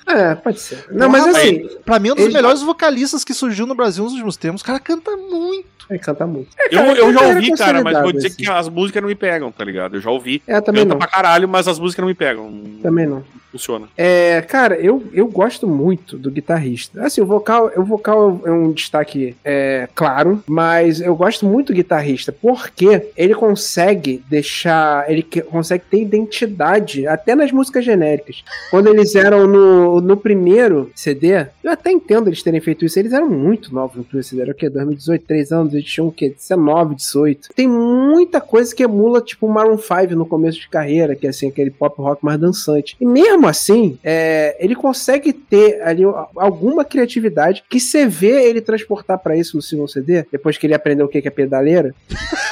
é. 0.10 0.32
É, 0.32 0.36
pode 0.36 0.60
ser. 0.60 0.86
Não, 0.92 1.08
mas 1.10 1.26
assim, 1.28 1.68
Pra 1.86 2.00
mim, 2.00 2.12
um 2.12 2.16
dos 2.16 2.26
Ele- 2.26 2.34
melhores 2.34 2.62
vocalistas 2.62 3.24
que 3.24 3.34
surgiu 3.34 3.66
no 3.66 3.76
Brasil 3.76 4.04
nos 4.04 4.14
últimos 4.14 4.36
tempos. 4.38 4.62
O 4.62 4.66
cara 4.66 4.80
canta 4.80 5.16
muito. 5.16 5.68
ele 5.90 6.00
canta 6.00 6.26
muito. 6.28 6.50
Eu, 6.72 6.82
eu 6.82 7.14
já 7.14 7.20
cara, 7.20 7.36
ouvi, 7.36 7.52
cara, 7.58 7.84
mas 7.84 8.02
vou 8.02 8.12
dizer 8.12 8.28
assim. 8.28 8.38
que 8.44 8.50
as 8.50 8.70
músicas 8.70 9.02
não 9.02 9.10
me 9.10 9.16
pegam, 9.16 9.52
tá 9.52 9.64
ligado? 9.64 9.96
Eu 9.98 10.02
já 10.02 10.10
ouvi. 10.12 10.42
É, 10.46 10.60
também 10.62 10.84
Canta 10.84 10.94
não. 10.94 11.00
pra 11.00 11.08
caralho, 11.08 11.48
mas 11.50 11.68
as 11.68 11.80
músicas 11.80 12.02
não 12.02 12.08
me 12.10 12.14
pegam. 12.16 12.52
Também 12.82 13.06
não. 13.08 13.24
Funciona. 13.52 13.88
É, 13.98 14.42
cara, 14.42 14.76
eu, 14.76 15.04
eu 15.14 15.28
gosto 15.28 15.68
muito 15.68 16.18
do 16.18 16.32
guitarrista. 16.32 17.04
Assim, 17.04 17.22
o 17.22 17.26
vocal, 17.26 17.72
o 17.76 17.84
vocal 17.84 18.42
é 18.46 18.52
um 18.52 18.72
destaque 18.72 19.36
é, 19.44 19.88
claro, 19.94 20.44
mas 20.48 21.02
eu 21.02 21.16
gosto 21.16 21.46
muito 21.46 21.68
do 21.68 21.76
guitarrista 21.76 22.32
porque 22.32 23.10
ele 23.16 23.34
consegue 23.34 24.24
deixar, 24.30 25.10
ele 25.10 25.24
consegue 25.24 25.84
ter 25.90 26.02
identidade 26.02 27.08
até 27.08 27.36
nas 27.36 27.52
músicas 27.52 27.84
genéricas. 27.84 28.44
Quando 28.70 28.88
eles 28.88 29.16
eram 29.16 29.48
no, 29.48 30.02
no 30.02 30.18
primeiro 30.18 30.92
CD, 30.96 31.48
eu 31.64 31.72
até 31.72 31.92
entendo 31.92 32.28
eles 32.28 32.44
terem 32.44 32.62
feito 32.62 32.86
isso, 32.86 33.00
eles 33.00 33.14
eram 33.14 33.30
muito 33.30 33.74
novos 33.74 33.98
no 33.98 34.04
primeiro 34.04 34.28
CD, 34.28 34.42
era 34.42 34.52
o 34.52 34.56
quê? 34.56 34.70
2018, 34.70 35.26
3 35.26 35.52
anos, 35.52 35.74
eles 35.74 35.86
tinham 35.86 36.08
o 36.08 36.12
quê? 36.12 36.30
19, 36.30 36.96
18. 36.96 37.50
Tem 37.56 37.68
muita 37.68 38.40
coisa 38.40 38.74
que 38.74 38.84
emula, 38.84 39.22
tipo, 39.22 39.48
o 39.48 39.52
Maroon 39.52 39.78
5 39.78 40.16
no 40.16 40.26
começo 40.26 40.60
de 40.60 40.70
carreira, 40.70 41.16
que 41.16 41.28
é 41.28 41.30
assim, 41.30 41.48
aquele 41.48 41.72
pop 41.72 42.00
rock 42.02 42.24
mais 42.24 42.40
dançante. 42.40 42.96
E 43.00 43.06
mesmo 43.06 43.39
assim, 43.48 43.98
é, 44.04 44.56
ele 44.60 44.76
consegue 44.76 45.34
ter 45.34 45.82
ali 45.82 46.04
alguma 46.36 46.86
criatividade 46.86 47.64
que 47.70 47.80
você 47.80 48.06
vê 48.06 48.48
ele 48.48 48.62
transportar 48.62 49.18
pra 49.20 49.36
isso 49.36 49.56
no 49.56 49.62
segundo 49.62 49.90
CD, 49.90 50.26
depois 50.32 50.58
que 50.58 50.68
ele 50.68 50.74
aprendeu 50.74 51.06
o 51.06 51.10
que 51.10 51.18
é 51.26 51.32
pedaleira. 51.32 51.94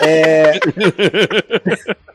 É... 0.02 0.52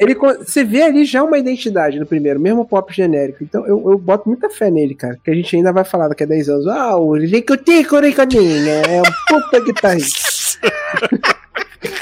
ele, 0.00 0.14
você 0.14 0.64
vê 0.64 0.82
ali 0.82 1.04
já 1.04 1.22
uma 1.22 1.38
identidade 1.38 1.98
no 1.98 2.06
primeiro, 2.06 2.38
mesmo 2.38 2.66
pop 2.66 2.92
genérico. 2.92 3.42
Então 3.42 3.66
eu, 3.66 3.90
eu 3.90 3.98
boto 3.98 4.28
muita 4.28 4.50
fé 4.50 4.70
nele, 4.70 4.94
cara. 4.94 5.18
Que 5.22 5.30
a 5.30 5.34
gente 5.34 5.54
ainda 5.56 5.72
vai 5.72 5.84
falar 5.84 6.08
daqui 6.08 6.24
a 6.24 6.26
10 6.26 6.48
anos. 6.48 6.66
Ah, 6.68 6.96
o 6.96 7.14
Ricotico 7.14 7.98
Ricotinho 7.98 8.68
é 8.68 9.00
um 9.00 9.40
puta 9.40 9.60
guitarrista. 9.60 10.20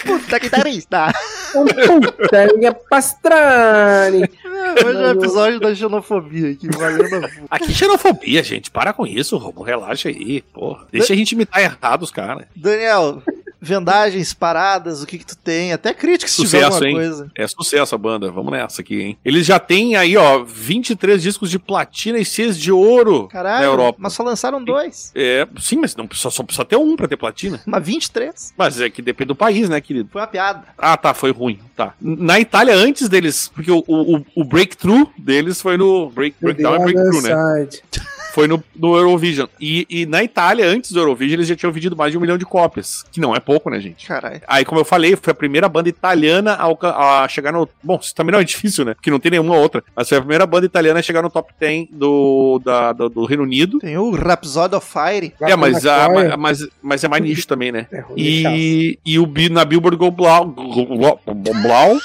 Puta 0.04 0.38
guitarrista! 0.40 1.12
Um 1.54 1.64
puta 1.66 2.44
linha 2.46 2.72
pastrani. 2.72 4.22
Hoje 4.84 4.98
é 4.98 5.06
o 5.06 5.10
episódio 5.10 5.60
da 5.60 5.74
xenofobia 5.74 6.50
aqui, 6.50 6.68
valendo 6.68 7.26
a. 7.26 7.56
Aqui 7.56 7.72
xenofobia, 7.72 8.42
gente. 8.42 8.70
Para 8.70 8.92
com 8.92 9.06
isso, 9.06 9.36
Robo. 9.36 9.62
Relaxa 9.62 10.08
aí, 10.08 10.42
porra. 10.42 10.86
Deixa 10.90 11.12
a 11.12 11.16
gente 11.16 11.32
imitar 11.32 11.62
errado 11.62 12.02
os 12.02 12.10
caras. 12.10 12.46
Daniel, 12.54 13.22
vendagens, 13.60 14.32
paradas, 14.32 15.02
o 15.02 15.06
que 15.06 15.18
que 15.18 15.26
tu 15.26 15.36
tem? 15.36 15.72
Até 15.72 15.92
crítica 15.92 16.30
se 16.30 16.36
tiver 16.36 16.58
Sucesso, 16.64 16.72
alguma 16.74 16.88
hein? 16.88 16.94
coisa. 16.96 17.30
É 17.36 17.46
sucesso 17.46 17.94
a 17.94 17.98
banda. 17.98 18.30
Vamos 18.30 18.52
nessa 18.52 18.80
aqui, 18.82 19.00
hein? 19.00 19.18
Eles 19.24 19.46
já 19.46 19.58
têm 19.58 19.96
aí, 19.96 20.16
ó, 20.16 20.44
23 20.44 21.22
discos 21.22 21.50
de 21.50 21.58
platina 21.58 22.18
e 22.18 22.24
6 22.24 22.58
de 22.58 22.72
ouro 22.72 23.28
Caralho, 23.28 23.60
na 23.60 23.66
Europa. 23.66 23.98
mas 24.00 24.12
só 24.12 24.22
lançaram 24.22 24.62
dois. 24.62 25.12
É, 25.14 25.46
sim, 25.60 25.76
mas 25.76 25.94
não 25.96 26.08
só, 26.12 26.30
só 26.30 26.42
precisa 26.42 26.64
ter 26.64 26.76
um 26.76 26.96
pra 26.96 27.08
ter 27.08 27.16
platina. 27.16 27.60
Mas 27.66 27.84
23? 27.84 28.54
Mas 28.56 28.80
é 28.80 28.88
que 28.90 29.02
depende 29.02 29.28
do 29.28 29.34
país, 29.34 29.68
né, 29.68 29.80
querido? 29.80 30.08
Foi 30.12 30.20
uma 30.20 30.26
piada. 30.26 30.64
Ah, 30.76 30.96
tá, 30.96 31.14
foi 31.14 31.30
ruim. 31.32 31.58
Tá. 31.76 31.94
Na 32.00 32.40
Itália, 32.40 32.74
antes 32.74 33.08
deles, 33.08 33.48
porque 33.54 33.70
o, 33.70 33.84
o, 33.86 34.24
o 34.34 34.44
breakthrough 34.44 35.06
deles 35.16 35.60
foi 35.60 35.76
no. 35.76 36.10
Break, 36.10 36.36
breakdown 36.40 36.74
é 36.74 36.78
breakthrough, 36.78 37.22
né? 37.22 37.68
Foi 38.38 38.46
no, 38.46 38.62
no 38.76 38.96
Eurovision. 38.96 39.48
E, 39.60 39.86
e 39.90 40.06
na 40.06 40.22
Itália, 40.22 40.66
antes 40.66 40.92
do 40.92 41.00
Eurovision, 41.00 41.34
eles 41.38 41.48
já 41.48 41.56
tinham 41.56 41.72
vendido 41.72 41.96
mais 41.96 42.12
de 42.12 42.18
um 42.18 42.20
milhão 42.20 42.38
de 42.38 42.44
cópias. 42.44 43.04
Que 43.10 43.20
não 43.20 43.34
é 43.34 43.40
pouco, 43.40 43.68
né, 43.68 43.80
gente? 43.80 44.06
Caralho. 44.06 44.40
Aí, 44.46 44.64
como 44.64 44.80
eu 44.80 44.84
falei, 44.84 45.16
foi 45.16 45.32
a 45.32 45.34
primeira 45.34 45.68
banda 45.68 45.88
italiana 45.88 46.52
a, 46.54 47.22
a 47.24 47.28
chegar 47.28 47.52
no. 47.52 47.68
Bom, 47.82 47.98
isso 48.00 48.14
também 48.14 48.32
não 48.32 48.38
é 48.38 48.44
difícil, 48.44 48.84
né? 48.84 48.94
Porque 48.94 49.10
não 49.10 49.18
tem 49.18 49.30
nenhuma 49.32 49.56
outra. 49.56 49.82
Mas 49.94 50.08
foi 50.08 50.18
a 50.18 50.20
primeira 50.20 50.46
banda 50.46 50.66
italiana 50.66 51.00
a 51.00 51.02
chegar 51.02 51.22
no 51.22 51.30
top 51.30 51.52
10 51.58 51.88
do, 51.90 52.60
da, 52.64 52.92
do, 52.92 53.08
do 53.08 53.24
Reino 53.24 53.42
Unido. 53.42 53.78
Tem 53.78 53.96
o 53.98 54.10
Rhapsody 54.10 54.74
of 54.74 54.86
Fire. 54.86 55.34
É, 55.40 55.56
mas, 55.56 55.84
a, 55.86 56.36
mas, 56.38 56.66
mas 56.82 57.02
é 57.04 57.08
mais 57.08 57.22
nicho 57.22 57.46
também, 57.46 57.72
né? 57.72 57.86
É 57.90 58.00
ruim, 58.00 58.20
é. 58.44 58.56
E, 58.56 58.98
e 59.04 59.18
o 59.18 59.26
na 59.50 59.64
Billboard 59.64 59.96
Go 59.96 60.10
Blau, 60.10 60.46
Go- 60.46 60.86
Go- 60.86 61.20
Go- 61.26 61.62
Blau 61.62 61.96